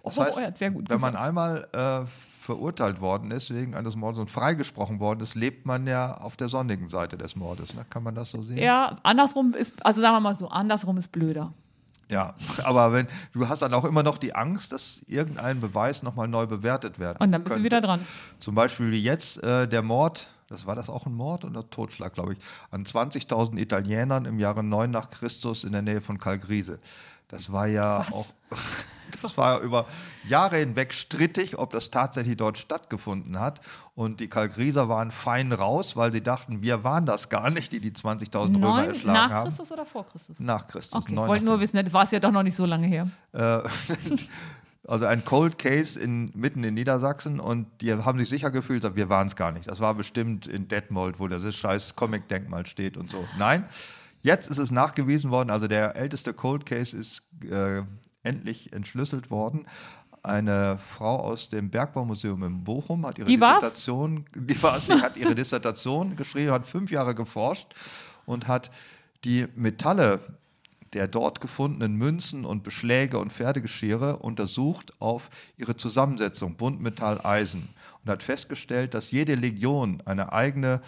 Das 0.04 0.18
Oh, 0.18 0.24
heißt, 0.24 0.42
hat 0.42 0.58
sehr 0.58 0.72
gut 0.72 0.90
wenn 0.90 1.00
man 1.00 1.16
einmal 1.16 1.66
äh, 1.72 2.06
verurteilt 2.42 3.00
worden 3.02 3.32
ist 3.32 3.54
wegen 3.54 3.74
eines 3.74 3.96
Mordes 3.96 4.20
und 4.20 4.30
freigesprochen 4.30 5.00
worden 5.00 5.22
ist, 5.22 5.36
lebt 5.36 5.66
man 5.66 5.88
ja 5.88 6.16
auf 6.16 6.36
der 6.36 6.50
sonnigen 6.50 6.90
Seite 6.90 7.18
des 7.18 7.36
Mordes. 7.38 7.74
Ne? 7.74 7.86
Kann 7.90 8.04
man 8.04 8.14
das 8.16 8.32
so 8.32 8.44
sehen? 8.44 8.58
Ja, 8.58 9.00
andersrum 9.04 9.54
ist, 9.54 9.74
also 9.84 10.02
sagen 10.02 10.16
wir 10.16 10.20
mal 10.20 10.36
so, 10.36 10.50
andersrum 10.50 10.98
ist 10.98 11.12
blöder. 11.12 11.54
Ja, 12.12 12.36
aber 12.64 12.94
wenn 12.94 13.08
du 13.34 13.48
hast 13.48 13.62
dann 13.62 13.74
auch 13.74 13.86
immer 13.86 14.04
noch 14.04 14.18
die 14.18 14.36
Angst, 14.36 14.72
dass 14.72 15.02
irgendein 15.08 15.60
Beweis 15.60 16.04
nochmal 16.04 16.28
neu 16.28 16.46
bewertet 16.46 17.00
werden 17.00 17.18
Und 17.20 17.32
dann 17.32 17.44
bist 17.44 17.52
du 17.52 17.56
könnte. 17.56 17.66
wieder 17.66 17.82
dran. 17.82 18.06
Zum 18.40 18.56
Beispiel 18.56 18.92
wie 18.92 19.02
jetzt 19.02 19.42
äh, 19.44 19.68
der 19.68 19.82
Mord, 19.82 20.28
das 20.48 20.68
war 20.68 20.76
das 20.76 20.90
auch 20.90 21.06
ein 21.08 21.14
Mord 21.14 21.46
oder 21.46 21.68
Totschlag, 21.70 22.14
glaube 22.14 22.34
ich, 22.34 22.40
an 22.72 22.86
20.000 22.86 23.58
Italienern 23.58 24.26
im 24.26 24.40
Jahre 24.40 24.64
9 24.64 24.92
nach 24.92 25.10
Christus 25.10 25.64
in 25.64 25.72
der 25.72 25.82
Nähe 25.82 26.02
von 26.02 26.20
Calgrise. 26.20 26.80
Das 27.28 27.52
war 27.52 27.66
ja 27.68 28.06
auch, 28.12 28.28
das 29.22 29.38
war 29.38 29.60
über 29.62 29.86
Jahre 30.28 30.58
hinweg 30.58 30.94
strittig, 30.94 31.58
ob 31.58 31.72
das 31.72 31.92
tatsächlich 31.92 32.38
dort 32.38 32.58
stattgefunden 32.58 33.40
hat. 33.40 33.62
Und 33.96 34.20
die 34.20 34.28
Calgriser 34.28 34.90
waren 34.90 35.12
fein 35.12 35.52
raus, 35.52 35.96
weil 35.96 36.12
sie 36.12 36.22
dachten, 36.22 36.62
wir 36.62 36.84
waren 36.84 37.06
das 37.06 37.30
gar 37.30 37.50
nicht, 37.50 37.72
die 37.72 37.80
die 37.80 37.92
20.000 37.92 38.56
Römer 38.56 38.86
erschlagen 38.86 39.14
nach 39.14 39.32
haben. 39.32 39.48
Christus 39.50 39.72
oder 39.72 39.86
vor 39.86 40.08
Christus? 40.08 40.40
Nach 40.40 40.68
Christus. 40.68 40.94
Okay, 40.94 41.14
ich 41.14 41.18
wollte 41.18 41.46
nach 41.46 41.52
nur 41.52 41.60
wissen, 41.60 41.84
das 41.84 41.94
war 41.94 42.04
es 42.04 42.12
ja 42.12 42.20
doch 42.20 42.32
noch 42.32 42.44
nicht 42.44 42.56
so 42.56 42.66
lange 42.66 42.88
her. 42.88 43.08
Also 44.88 45.06
ein 45.06 45.26
Cold 45.26 45.58
Case 45.58 46.00
in, 46.00 46.32
mitten 46.36 46.64
in 46.64 46.76
Niedersachsen 46.76 47.40
und 47.40 47.68
die 47.82 47.94
haben 47.94 48.20
sich 48.20 48.30
sicher 48.30 48.52
gefühlt, 48.52 48.96
wir 48.96 49.10
waren 49.10 49.28
es 49.28 49.36
gar 49.36 49.52
nicht. 49.52 49.68
Das 49.68 49.80
war 49.80 49.96
bestimmt 49.96 50.48
in 50.48 50.68
Detmold, 50.68 51.20
wo 51.20 51.28
das 51.28 51.56
scheiß 51.56 51.96
Comic-Denkmal 51.96 52.66
steht 52.66 52.96
und 52.96 53.10
so. 53.10 53.24
Nein, 53.38 53.66
jetzt 54.22 54.48
ist 54.48 54.60
es 54.60 54.70
nachgewiesen 54.70 55.32
worden, 55.32 55.50
also 55.50 55.68
der 55.68 55.96
älteste 55.96 56.34
Cold 56.34 56.66
Case 56.68 56.96
ist 56.96 57.24
äh, 57.50 57.82
endlich 58.26 58.74
entschlüsselt 58.74 59.30
worden. 59.30 59.66
Eine 60.24 60.80
Frau 60.84 61.18
aus 61.20 61.50
dem 61.50 61.70
Bergbaumuseum 61.70 62.44
in 62.44 62.64
Bochum 62.64 63.06
hat 63.06 63.20
ihre 63.20 63.28
Die 63.28 63.40
war's? 63.40 63.60
Dissertation, 63.62 64.26
die 64.34 64.62
war's, 64.64 64.88
die 64.88 64.94
hat 64.94 65.18
ihre 65.18 65.36
Dissertation 65.36 66.16
geschrieben, 66.16 66.52
hat 66.52 66.66
fünf 66.66 66.90
Jahre 66.92 67.14
geforscht 67.14 67.68
und 68.26 68.48
hat 68.48 68.72
die 69.24 69.46
Metalle 69.56 70.20
der 70.96 71.08
dort 71.08 71.42
gefundenen 71.42 71.96
Münzen 71.96 72.46
und 72.46 72.64
Beschläge 72.64 73.20
und 73.20 73.34
Pferdegeschirre 73.34 74.18
untersucht 74.18 74.94
auf 75.00 75.30
ihre 75.58 75.76
Zusammensetzung, 75.76 76.56
Buntmetall, 76.56 77.20
Eisen 77.24 77.70
und 78.04 78.12
hat 78.12 78.24
festgestellt, 78.24 78.94
dass 78.94 79.12
jede 79.12 79.36
Legion 79.36 80.02
eine 80.06 80.32
eigene 80.34 80.82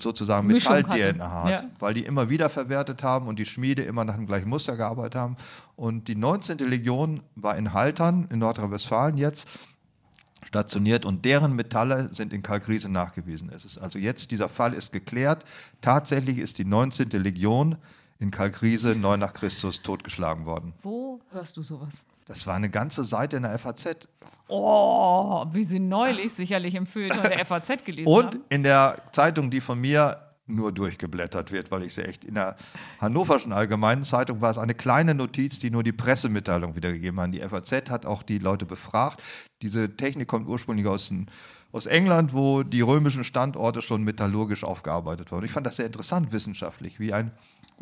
sozusagen 0.00 0.46
Metall-DNA 0.48 1.42
hat, 1.44 1.62
Ja. 1.62 1.70
weil 1.78 1.94
die 1.94 2.04
immer 2.04 2.28
wieder 2.30 2.50
verwertet 2.50 3.02
haben 3.02 3.26
und 3.26 3.38
die 3.38 3.46
Schmiede 3.46 3.82
immer 3.82 4.04
nach 4.04 4.16
dem 4.16 4.26
gleichen 4.26 4.48
Muster 4.48 4.76
gearbeitet 4.76 5.16
haben. 5.16 5.36
Und 5.76 6.08
die 6.08 6.14
19. 6.14 6.58
Legion 6.58 7.22
war 7.36 7.56
in 7.56 7.72
Haltern 7.72 8.26
in 8.30 8.38
Nordrhein-Westfalen 8.38 9.16
jetzt 9.16 9.48
stationiert 10.44 11.04
und 11.04 11.24
deren 11.24 11.56
Metalle 11.56 12.10
sind 12.14 12.32
in 12.32 12.42
Kalkriese 12.42 12.90
nachgewiesen. 12.90 13.50
Es 13.54 13.64
ist 13.64 13.78
also 13.78 13.98
jetzt, 13.98 14.30
dieser 14.30 14.50
Fall 14.50 14.74
ist 14.74 14.92
geklärt. 14.92 15.44
Tatsächlich 15.80 16.38
ist 16.38 16.58
die 16.58 16.64
19. 16.66 17.08
Legion 17.10 17.76
in 18.22 18.30
Kalkriese 18.30 18.94
9 18.94 19.18
nach 19.20 19.34
Christus 19.34 19.82
totgeschlagen 19.82 20.46
worden. 20.46 20.72
Wo 20.82 21.20
hörst 21.32 21.56
du 21.56 21.62
sowas? 21.62 21.90
Das 22.26 22.46
war 22.46 22.54
eine 22.54 22.70
ganze 22.70 23.02
Seite 23.04 23.36
in 23.36 23.42
der 23.42 23.58
FAZ. 23.58 24.08
Oh, 24.48 25.44
wie 25.52 25.64
sie 25.64 25.80
neulich 25.80 26.32
sicherlich 26.32 26.74
im 26.76 26.86
Feuilleton 26.86 27.24
der 27.24 27.44
FAZ 27.44 27.84
gelesen 27.84 28.06
Und 28.06 28.26
haben. 28.26 28.44
in 28.48 28.62
der 28.62 29.02
Zeitung, 29.12 29.50
die 29.50 29.60
von 29.60 29.80
mir 29.80 30.16
nur 30.46 30.72
durchgeblättert 30.72 31.50
wird, 31.52 31.70
weil 31.70 31.82
ich 31.82 31.94
sie 31.94 32.02
echt 32.02 32.24
in 32.24 32.34
der 32.34 32.56
Hannoverschen 33.00 33.52
Allgemeinen 33.52 34.04
Zeitung 34.04 34.40
war 34.40 34.50
es 34.50 34.58
eine 34.58 34.74
kleine 34.74 35.14
Notiz, 35.14 35.58
die 35.58 35.70
nur 35.70 35.82
die 35.82 35.92
Pressemitteilung 35.92 36.76
wiedergegeben 36.76 37.20
hat. 37.20 37.34
Die 37.34 37.40
FAZ 37.40 37.90
hat 37.90 38.06
auch 38.06 38.22
die 38.22 38.38
Leute 38.38 38.66
befragt. 38.66 39.22
Diese 39.62 39.96
Technik 39.96 40.28
kommt 40.28 40.48
ursprünglich 40.48 40.86
aus, 40.86 41.08
den, 41.08 41.28
aus 41.72 41.86
England, 41.86 42.34
wo 42.34 42.62
die 42.62 42.82
römischen 42.82 43.24
Standorte 43.24 43.82
schon 43.82 44.02
metallurgisch 44.04 44.64
aufgearbeitet 44.64 45.32
wurden. 45.32 45.44
Ich 45.44 45.52
fand 45.52 45.66
das 45.66 45.76
sehr 45.76 45.86
interessant 45.86 46.32
wissenschaftlich, 46.32 47.00
wie 47.00 47.12
ein 47.12 47.32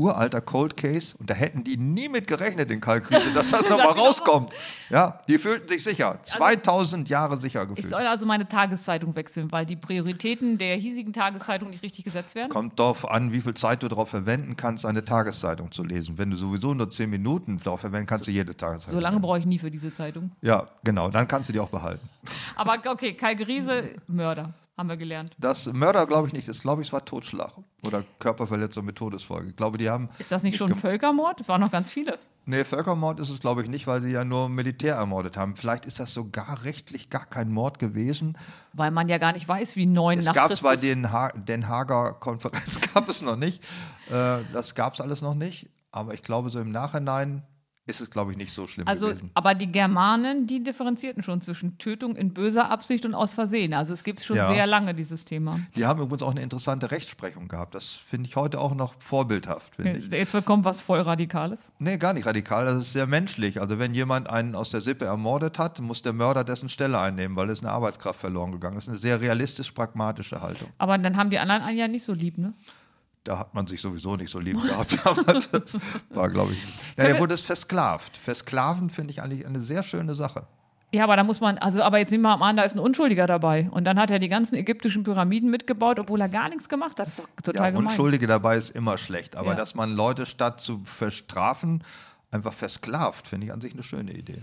uralter 0.00 0.40
Cold 0.40 0.76
Case 0.76 1.14
und 1.18 1.28
da 1.28 1.34
hätten 1.34 1.62
die 1.62 1.76
nie 1.76 2.08
mit 2.08 2.26
gerechnet 2.26 2.70
in 2.72 2.80
Kalkriese, 2.80 3.32
dass 3.34 3.50
das 3.50 3.68
nochmal 3.68 3.92
rauskommt. 3.92 4.52
Ja, 4.88 5.20
die 5.28 5.38
fühlten 5.38 5.68
sich 5.68 5.84
sicher, 5.84 6.18
2000 6.22 7.08
Jahre 7.08 7.38
sicher 7.40 7.62
Ich 7.62 7.68
gefühlt. 7.68 7.90
soll 7.90 8.06
also 8.06 8.24
meine 8.26 8.48
Tageszeitung 8.48 9.14
wechseln, 9.14 9.52
weil 9.52 9.66
die 9.66 9.76
Prioritäten 9.76 10.56
der 10.58 10.76
hiesigen 10.76 11.12
Tageszeitung 11.12 11.70
nicht 11.70 11.82
richtig 11.82 12.04
gesetzt 12.04 12.34
werden. 12.34 12.50
Kommt 12.50 12.78
darauf 12.78 13.08
an, 13.10 13.32
wie 13.32 13.40
viel 13.40 13.54
Zeit 13.54 13.82
du 13.82 13.88
darauf 13.88 14.08
verwenden 14.08 14.56
kannst, 14.56 14.86
eine 14.86 15.04
Tageszeitung 15.04 15.70
zu 15.70 15.84
lesen. 15.84 16.16
Wenn 16.16 16.30
du 16.30 16.36
sowieso 16.36 16.72
nur 16.72 16.90
zehn 16.90 17.10
Minuten 17.10 17.60
darauf 17.62 17.80
verwenden 17.80 18.06
kannst, 18.06 18.26
du 18.26 18.30
jede 18.30 18.56
Tageszeitung. 18.56 18.94
So 18.94 19.00
lange 19.00 19.16
lesen. 19.16 19.22
brauche 19.22 19.38
ich 19.38 19.46
nie 19.46 19.58
für 19.58 19.70
diese 19.70 19.92
Zeitung. 19.92 20.32
Ja, 20.40 20.66
genau, 20.82 21.10
dann 21.10 21.28
kannst 21.28 21.48
du 21.48 21.52
die 21.52 21.60
auch 21.60 21.68
behalten. 21.68 22.08
Aber 22.56 22.74
okay, 22.90 23.12
Kai 23.14 23.34
Griese, 23.34 23.90
Mörder, 24.06 24.54
haben 24.80 24.88
wir 24.88 24.96
gelernt. 24.96 25.30
Das 25.38 25.66
Mörder 25.66 26.06
glaube 26.06 26.26
ich 26.26 26.32
nicht, 26.32 26.48
das 26.48 26.62
glaube 26.62 26.82
ich, 26.82 26.88
es 26.88 26.92
war 26.92 27.04
Totschlag 27.04 27.52
oder 27.84 28.02
Körperverletzung 28.18 28.84
mit 28.84 28.96
Todesfolge. 28.96 29.50
Ich 29.50 29.56
glaube, 29.56 29.78
die 29.78 29.88
haben. 29.88 30.08
Ist 30.18 30.32
das 30.32 30.42
nicht 30.42 30.56
schon 30.58 30.68
gem- 30.68 30.76
Völkermord? 30.78 31.40
Es 31.40 31.48
waren 31.48 31.60
noch 31.60 31.70
ganz 31.70 31.88
viele. 31.90 32.18
Nee, 32.46 32.64
Völkermord 32.64 33.20
ist 33.20 33.28
es, 33.28 33.38
glaube 33.40 33.62
ich, 33.62 33.68
nicht, 33.68 33.86
weil 33.86 34.00
sie 34.02 34.10
ja 34.10 34.24
nur 34.24 34.48
Militär 34.48 34.94
ermordet 34.96 35.36
haben. 35.36 35.54
Vielleicht 35.56 35.84
ist 35.84 36.00
das 36.00 36.12
sogar 36.12 36.64
rechtlich 36.64 37.10
gar 37.10 37.26
kein 37.26 37.50
Mord 37.52 37.78
gewesen. 37.78 38.36
Weil 38.72 38.90
man 38.90 39.08
ja 39.10 39.18
gar 39.18 39.32
nicht 39.34 39.46
weiß, 39.46 39.76
wie 39.76 39.84
neun 39.86 40.18
Es 40.18 40.24
nach 40.24 40.34
gab 40.34 40.48
Christus. 40.48 40.60
zwar 40.68 40.76
den 40.76 41.12
ha 41.12 41.28
Den 41.34 41.68
Haager 41.68 42.14
Konferenz, 42.14 42.80
gab 42.94 43.08
es 43.08 43.20
noch 43.22 43.36
nicht. 43.36 43.62
Äh, 44.10 44.38
das 44.52 44.74
gab 44.74 44.94
es 44.94 45.00
alles 45.02 45.20
noch 45.22 45.34
nicht. 45.34 45.68
Aber 45.92 46.14
ich 46.14 46.22
glaube, 46.22 46.48
so 46.50 46.58
im 46.60 46.70
Nachhinein 46.72 47.42
ist 47.90 48.00
es, 48.00 48.10
glaube 48.10 48.30
ich, 48.32 48.38
nicht 48.38 48.52
so 48.52 48.66
schlimm 48.66 48.86
also, 48.88 49.08
gewesen. 49.08 49.30
aber 49.34 49.54
die 49.54 49.70
Germanen, 49.70 50.46
die 50.46 50.62
differenzierten 50.62 51.22
schon 51.22 51.40
zwischen 51.40 51.76
Tötung 51.78 52.16
in 52.16 52.32
böser 52.32 52.70
Absicht 52.70 53.04
und 53.04 53.14
aus 53.14 53.34
Versehen. 53.34 53.74
Also 53.74 53.92
es 53.92 54.04
gibt 54.04 54.22
schon 54.22 54.36
Ja. 54.36 54.52
sehr 54.52 54.66
lange 54.66 54.94
dieses 54.94 55.24
Thema. 55.24 55.60
Die 55.76 55.84
haben 55.84 56.00
übrigens 56.00 56.22
auch 56.22 56.30
eine 56.30 56.42
interessante 56.42 56.90
Rechtsprechung 56.90 57.48
gehabt. 57.48 57.74
Das 57.74 57.90
finde 57.92 58.28
ich 58.28 58.36
heute 58.36 58.60
auch 58.60 58.74
noch 58.74 58.94
vorbildhaft. 59.00 59.74
Jetzt 59.78 60.32
wird 60.32 60.44
kommen 60.46 60.64
was 60.64 60.80
voll 60.80 61.00
Radikales. 61.00 61.72
Nee, 61.78 61.98
gar 61.98 62.14
nicht 62.14 62.24
radikal. 62.26 62.64
Das 62.64 62.74
ist 62.78 62.92
sehr 62.92 63.06
menschlich. 63.06 63.60
Also 63.60 63.78
wenn 63.78 63.94
jemand 63.94 64.30
einen 64.30 64.54
aus 64.54 64.70
der 64.70 64.80
Sippe 64.80 65.04
ermordet 65.04 65.58
hat, 65.58 65.80
muss 65.80 66.02
der 66.02 66.12
Mörder 66.12 66.44
dessen 66.44 66.68
Stelle 66.68 66.98
einnehmen, 66.98 67.36
weil 67.36 67.50
es 67.50 67.60
eine 67.60 67.70
Arbeitskraft 67.70 68.20
verloren 68.20 68.52
gegangen 68.52 68.78
ist. 68.78 68.88
Eine 68.88 68.98
sehr 68.98 69.20
realistisch-pragmatische 69.20 70.40
Haltung. 70.40 70.68
Aber 70.78 70.96
dann 70.98 71.16
haben 71.16 71.30
die 71.30 71.38
anderen 71.38 71.62
einen 71.62 71.78
ja 71.78 71.88
nicht 71.88 72.04
so 72.04 72.12
lieb, 72.12 72.38
ne? 72.38 72.54
Da 73.24 73.38
hat 73.38 73.54
man 73.54 73.66
sich 73.66 73.80
sowieso 73.80 74.16
nicht 74.16 74.30
so 74.30 74.38
lieb 74.40 74.60
gehabt. 74.62 74.98
Aber 75.04 75.22
das 75.34 75.48
war, 76.10 76.28
glaube 76.30 76.52
ich. 76.52 76.62
Ja, 76.96 77.04
der 77.04 77.18
wurde 77.18 77.36
versklavt. 77.36 78.16
Versklaven 78.16 78.90
finde 78.90 79.12
ich 79.12 79.22
eigentlich 79.22 79.46
eine 79.46 79.60
sehr 79.60 79.82
schöne 79.82 80.14
Sache. 80.14 80.46
Ja, 80.92 81.04
aber 81.04 81.14
da 81.14 81.22
muss 81.22 81.40
man, 81.40 81.56
also, 81.58 81.82
aber 81.82 81.98
jetzt 81.98 82.10
nehmen 82.10 82.24
wir 82.24 82.36
mal 82.36 82.48
an, 82.48 82.56
da 82.56 82.64
ist 82.64 82.74
ein 82.74 82.80
Unschuldiger 82.80 83.26
dabei. 83.28 83.68
Und 83.70 83.84
dann 83.84 83.96
hat 83.98 84.10
er 84.10 84.18
die 84.18 84.28
ganzen 84.28 84.56
ägyptischen 84.56 85.04
Pyramiden 85.04 85.48
mitgebaut, 85.50 86.00
obwohl 86.00 86.20
er 86.20 86.28
gar 86.28 86.48
nichts 86.48 86.68
gemacht 86.68 86.98
hat. 86.98 87.06
Das 87.06 87.18
ist 87.18 87.20
doch 87.20 87.28
Ja, 87.28 87.42
total 87.52 87.72
gemein. 87.72 87.86
Unschuldige 87.86 88.26
dabei 88.26 88.56
ist 88.56 88.70
immer 88.70 88.98
schlecht. 88.98 89.36
Aber 89.36 89.50
Ja. 89.50 89.54
dass 89.54 89.74
man 89.76 89.92
Leute 89.94 90.26
statt 90.26 90.60
zu 90.60 90.80
verstrafen, 90.84 91.84
einfach 92.32 92.52
versklavt, 92.54 93.28
finde 93.28 93.46
ich 93.46 93.52
an 93.52 93.60
sich 93.60 93.72
eine 93.74 93.82
schöne 93.84 94.10
Idee. 94.12 94.42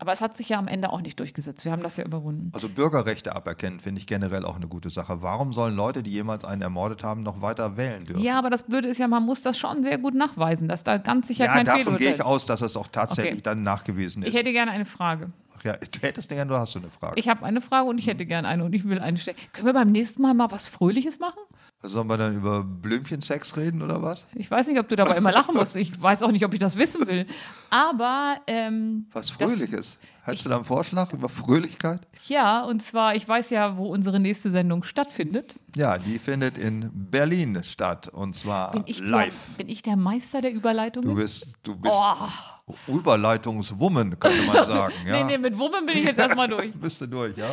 Aber 0.00 0.14
es 0.14 0.22
hat 0.22 0.34
sich 0.34 0.48
ja 0.48 0.58
am 0.58 0.66
Ende 0.66 0.90
auch 0.90 1.02
nicht 1.02 1.20
durchgesetzt. 1.20 1.66
Wir 1.66 1.72
haben 1.72 1.82
das 1.82 1.98
ja 1.98 2.04
überwunden. 2.06 2.50
Also 2.54 2.70
Bürgerrechte 2.70 3.36
aberkennen 3.36 3.80
finde 3.80 4.00
ich 4.00 4.06
generell 4.06 4.46
auch 4.46 4.56
eine 4.56 4.66
gute 4.66 4.88
Sache. 4.88 5.20
Warum 5.20 5.52
sollen 5.52 5.76
Leute, 5.76 6.02
die 6.02 6.10
jemals 6.10 6.42
einen 6.46 6.62
ermordet 6.62 7.04
haben, 7.04 7.22
noch 7.22 7.42
weiter 7.42 7.76
wählen 7.76 8.02
dürfen? 8.04 8.22
Ja, 8.22 8.38
aber 8.38 8.48
das 8.48 8.62
Blöde 8.62 8.88
ist 8.88 8.96
ja, 8.96 9.08
man 9.08 9.26
muss 9.26 9.42
das 9.42 9.58
schon 9.58 9.82
sehr 9.82 9.98
gut 9.98 10.14
nachweisen, 10.14 10.68
dass 10.68 10.84
da 10.84 10.96
ganz 10.96 11.28
sicher 11.28 11.44
Ja, 11.44 11.52
kein 11.52 11.66
davon 11.66 11.82
Fehlurteil 11.82 12.06
gehe 12.06 12.14
ich 12.16 12.22
aus, 12.22 12.46
dass 12.46 12.62
es 12.62 12.78
auch 12.78 12.88
tatsächlich 12.88 13.32
Okay. 13.34 13.42
dann 13.42 13.62
nachgewiesen 13.62 14.22
ist. 14.22 14.30
Ich 14.30 14.34
hätte 14.34 14.52
gerne 14.52 14.70
eine 14.70 14.86
Frage. 14.86 15.32
Ja, 15.62 15.74
du 15.76 16.00
hättest 16.00 16.28
gerne, 16.30 16.50
du 16.50 16.56
hast 16.56 16.74
du 16.74 16.78
eine 16.78 16.90
Frage. 16.90 17.18
Ich 17.20 17.28
habe 17.28 17.44
eine 17.44 17.60
Frage 17.60 17.88
und 17.88 17.98
ich 17.98 18.06
hätte 18.06 18.24
gerne 18.26 18.48
eine 18.48 18.64
und 18.64 18.72
ich 18.74 18.84
will 18.88 18.98
eine 18.98 19.16
stellen. 19.18 19.36
Können 19.52 19.66
wir 19.66 19.72
beim 19.74 19.88
nächsten 19.92 20.22
Mal 20.22 20.32
mal 20.34 20.50
was 20.50 20.68
Fröhliches 20.68 21.18
machen? 21.18 21.38
Sollen 21.82 22.08
wir 22.08 22.16
dann 22.18 22.34
über 22.36 22.62
Blümchensex 22.62 23.56
reden 23.56 23.80
oder 23.82 24.02
was? 24.02 24.26
Ich 24.34 24.50
weiß 24.50 24.66
nicht, 24.66 24.78
ob 24.78 24.88
du 24.88 24.96
dabei 24.96 25.16
immer 25.16 25.32
lachen 25.32 25.54
musst. 25.54 25.76
Ich 25.76 26.00
weiß 26.00 26.22
auch 26.22 26.30
nicht, 26.30 26.44
ob 26.44 26.52
ich 26.52 26.60
das 26.60 26.76
wissen 26.76 27.06
will. 27.06 27.26
Aber 27.70 28.36
ähm, 28.46 29.06
Was 29.12 29.28
das- 29.28 29.36
Fröhliches. 29.36 29.98
Hättest 30.30 30.46
du 30.46 30.48
da 30.50 30.56
einen 30.56 30.64
Vorschlag 30.64 31.12
über 31.12 31.28
Fröhlichkeit? 31.28 32.00
Ja, 32.26 32.62
und 32.64 32.82
zwar, 32.82 33.14
ich 33.16 33.26
weiß 33.26 33.50
ja, 33.50 33.76
wo 33.76 33.86
unsere 33.86 34.20
nächste 34.20 34.50
Sendung 34.50 34.82
stattfindet. 34.82 35.54
Ja, 35.76 35.98
die 35.98 36.18
findet 36.18 36.58
in 36.58 36.90
Berlin 36.92 37.60
statt 37.64 38.08
und 38.08 38.36
zwar 38.36 38.72
Bin 38.72 38.82
ich, 38.86 38.98
der, 38.98 39.06
live. 39.06 39.34
bin 39.56 39.68
ich 39.68 39.82
der 39.82 39.96
Meister 39.96 40.40
der 40.40 40.52
Überleitungen? 40.52 41.08
Du 41.08 41.14
bist, 41.16 41.48
du 41.62 41.76
bist 41.76 41.94
Oh. 41.94 42.74
Überleitungswoman, 42.96 44.18
könnte 44.18 44.42
man 44.46 44.54
sagen. 44.68 44.94
Ja. 45.06 45.18
Nee, 45.18 45.24
nee, 45.24 45.38
mit 45.38 45.58
Wummen 45.58 45.86
bin 45.86 45.98
ich 45.98 46.06
jetzt 46.08 46.18
erstmal 46.18 46.48
durch. 46.48 46.72
Bist 46.80 47.00
du 47.00 47.06
durch, 47.06 47.36
ja? 47.36 47.48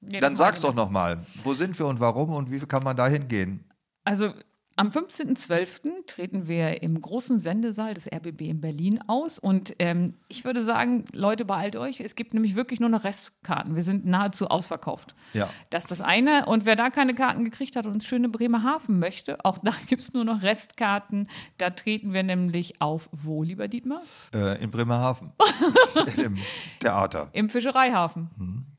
Nee, 0.00 0.20
Dann 0.20 0.36
sag's 0.36 0.60
doch 0.60 0.74
nochmal. 0.74 1.18
Wo 1.42 1.54
sind 1.54 1.78
wir 1.78 1.86
und 1.86 1.98
warum 2.00 2.30
und 2.34 2.50
wie 2.50 2.58
kann 2.60 2.82
man 2.84 2.96
da 2.96 3.06
hingehen? 3.08 3.64
Also 4.04 4.32
am 4.76 4.88
15.12. 4.88 6.06
treten 6.06 6.48
wir 6.48 6.82
im 6.82 7.00
großen 7.00 7.38
Sendesaal 7.38 7.94
des 7.94 8.06
RBB 8.06 8.42
in 8.42 8.60
Berlin 8.60 9.00
aus. 9.06 9.38
Und 9.38 9.74
ähm, 9.78 10.14
ich 10.28 10.44
würde 10.44 10.64
sagen, 10.64 11.04
Leute, 11.12 11.44
beeilt 11.44 11.76
euch. 11.76 12.00
Es 12.00 12.14
gibt 12.14 12.32
nämlich 12.32 12.54
wirklich 12.54 12.80
nur 12.80 12.88
noch 12.88 13.04
Restkarten. 13.04 13.76
Wir 13.76 13.82
sind 13.82 14.06
nahezu 14.06 14.48
ausverkauft. 14.48 15.14
Ja. 15.34 15.50
Das 15.70 15.84
ist 15.84 15.90
das 15.90 16.00
eine. 16.00 16.46
Und 16.46 16.64
wer 16.64 16.76
da 16.76 16.90
keine 16.90 17.14
Karten 17.14 17.44
gekriegt 17.44 17.76
hat 17.76 17.86
und 17.86 17.94
ins 17.94 18.06
schöne 18.06 18.28
Bremerhaven 18.28 18.98
möchte, 18.98 19.44
auch 19.44 19.58
da 19.58 19.72
gibt 19.88 20.02
es 20.02 20.12
nur 20.14 20.24
noch 20.24 20.42
Restkarten. 20.42 21.28
Da 21.58 21.70
treten 21.70 22.12
wir 22.12 22.22
nämlich 22.22 22.80
auf 22.80 23.08
wo, 23.12 23.42
lieber 23.42 23.68
Dietmar? 23.68 24.02
Äh, 24.34 24.62
in 24.62 24.70
Bremerhaven. 24.70 25.32
Im 26.16 26.38
Theater. 26.80 27.28
Im 27.32 27.48
Fischereihafen. 27.48 28.30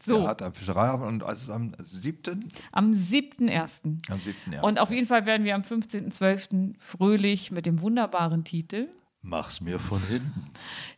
So, 0.01 0.19
Theater, 0.19 0.47
am 0.47 0.53
Fischereihafen 0.53 1.07
und 1.07 1.23
es 1.23 1.43
ist 1.43 1.49
am 1.49 1.71
7. 1.81 2.51
am 2.71 2.91
7.1. 2.91 4.11
Am 4.11 4.19
7. 4.19 4.35
Und 4.61 4.79
auf 4.79 4.91
jeden 4.91 5.07
Fall 5.07 5.25
werden 5.25 5.45
wir 5.45 5.55
am 5.55 5.63
15.12. 5.83 6.75
fröhlich 6.79 7.51
mit 7.51 7.65
dem 7.65 7.81
wunderbaren 7.81 8.43
Titel 8.43 8.89
Mach's 9.21 9.61
mir 9.61 9.79
von 9.79 10.01
hinten. 10.07 10.51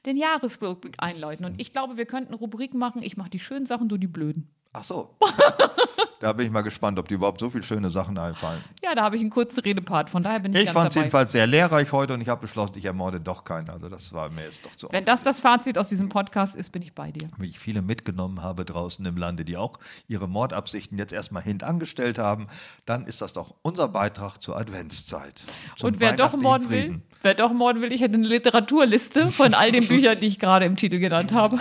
den 0.05 0.17
Jahresrückblick 0.17 0.95
einläuten. 0.97 1.45
Und 1.45 1.61
ich 1.61 1.73
glaube, 1.73 1.97
wir 1.97 2.05
könnten 2.05 2.33
Rubriken 2.33 2.79
machen. 2.79 3.03
Ich 3.03 3.17
mache 3.17 3.29
die 3.29 3.39
schönen 3.39 3.65
Sachen, 3.65 3.87
du 3.87 3.97
die 3.97 4.07
blöden. 4.07 4.49
Ach 4.77 4.83
so. 4.83 5.09
da 6.19 6.33
bin 6.33 6.47
ich 6.47 6.51
mal 6.51 6.61
gespannt, 6.61 6.99
ob 6.99 7.07
dir 7.07 7.15
überhaupt 7.15 7.39
so 7.39 7.49
viele 7.49 7.63
schöne 7.63 7.89
Sachen 7.91 8.17
einfallen. 8.17 8.61
Ja, 8.83 8.93
da 8.93 9.03
habe 9.03 9.15
ich 9.15 9.21
einen 9.21 9.29
kurzen 9.29 9.61
Redepart. 9.61 10.09
Von 10.09 10.21
daher 10.21 10.39
bin 10.39 10.53
ich, 10.53 10.63
Ich 10.63 10.71
fand 10.71 10.89
es 10.89 10.95
jedenfalls 10.95 11.31
sehr 11.31 11.47
lehrreich 11.47 11.93
heute 11.93 12.13
und 12.13 12.19
ich 12.19 12.27
habe 12.27 12.41
beschlossen, 12.41 12.73
ich 12.75 12.83
ermorde 12.83 13.21
doch 13.21 13.45
keinen. 13.45 13.69
Also 13.69 13.87
das 13.87 14.11
war 14.11 14.29
mir 14.31 14.43
jetzt 14.43 14.65
doch 14.65 14.75
zu 14.75 14.89
Wenn 14.91 15.05
das 15.05 15.23
das 15.23 15.39
Fazit 15.39 15.77
aus 15.77 15.87
diesem 15.87 16.09
Podcast 16.09 16.55
ist, 16.55 16.73
bin 16.73 16.81
ich 16.81 16.93
bei 16.93 17.11
dir. 17.11 17.29
wie 17.37 17.47
ich 17.47 17.57
viele 17.57 17.81
mitgenommen 17.81 18.43
habe 18.43 18.65
draußen 18.65 19.05
im 19.05 19.15
Lande, 19.15 19.45
die 19.45 19.55
auch 19.55 19.79
ihre 20.09 20.27
Mordabsichten 20.27 20.97
jetzt 20.97 21.13
erstmal 21.13 21.43
hintangestellt 21.43 22.17
haben, 22.19 22.47
dann 22.85 23.05
ist 23.05 23.21
das 23.21 23.31
doch 23.31 23.55
unser 23.61 23.87
Beitrag 23.87 24.41
zur 24.41 24.57
Adventszeit. 24.57 25.45
Und 25.81 26.01
wer 26.01 26.17
doch 26.17 26.35
morden 26.35 26.69
will, 26.69 27.01
wer 27.21 27.33
doch 27.33 27.53
morden 27.53 27.81
will, 27.81 27.93
ich 27.93 28.01
hätte 28.01 28.15
eine 28.15 28.27
Literaturliste 28.27 29.27
von 29.27 29.53
all 29.53 29.71
den 29.71 29.87
Büchern, 29.87 30.19
die 30.19 30.27
ich 30.27 30.39
gerade 30.39 30.65
im 30.65 30.75
Titel 30.75 30.99
genannt 30.99 31.33
habe. 31.33 31.59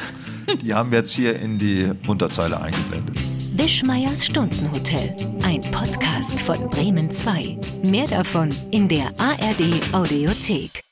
Die 0.62 0.74
haben 0.74 0.90
wir 0.90 0.98
jetzt 0.98 1.12
hier 1.12 1.38
in 1.38 1.58
die 1.58 1.92
Unterzeile 2.08 2.60
eingeblendet. 2.60 3.03
Wischmeiers 3.56 4.26
Stundenhotel. 4.26 5.14
Ein 5.44 5.60
Podcast 5.70 6.40
von 6.40 6.68
Bremen 6.68 7.10
2. 7.10 7.58
Mehr 7.84 8.08
davon 8.08 8.54
in 8.72 8.88
der 8.88 9.06
ARD 9.18 9.80
Audiothek. 9.92 10.82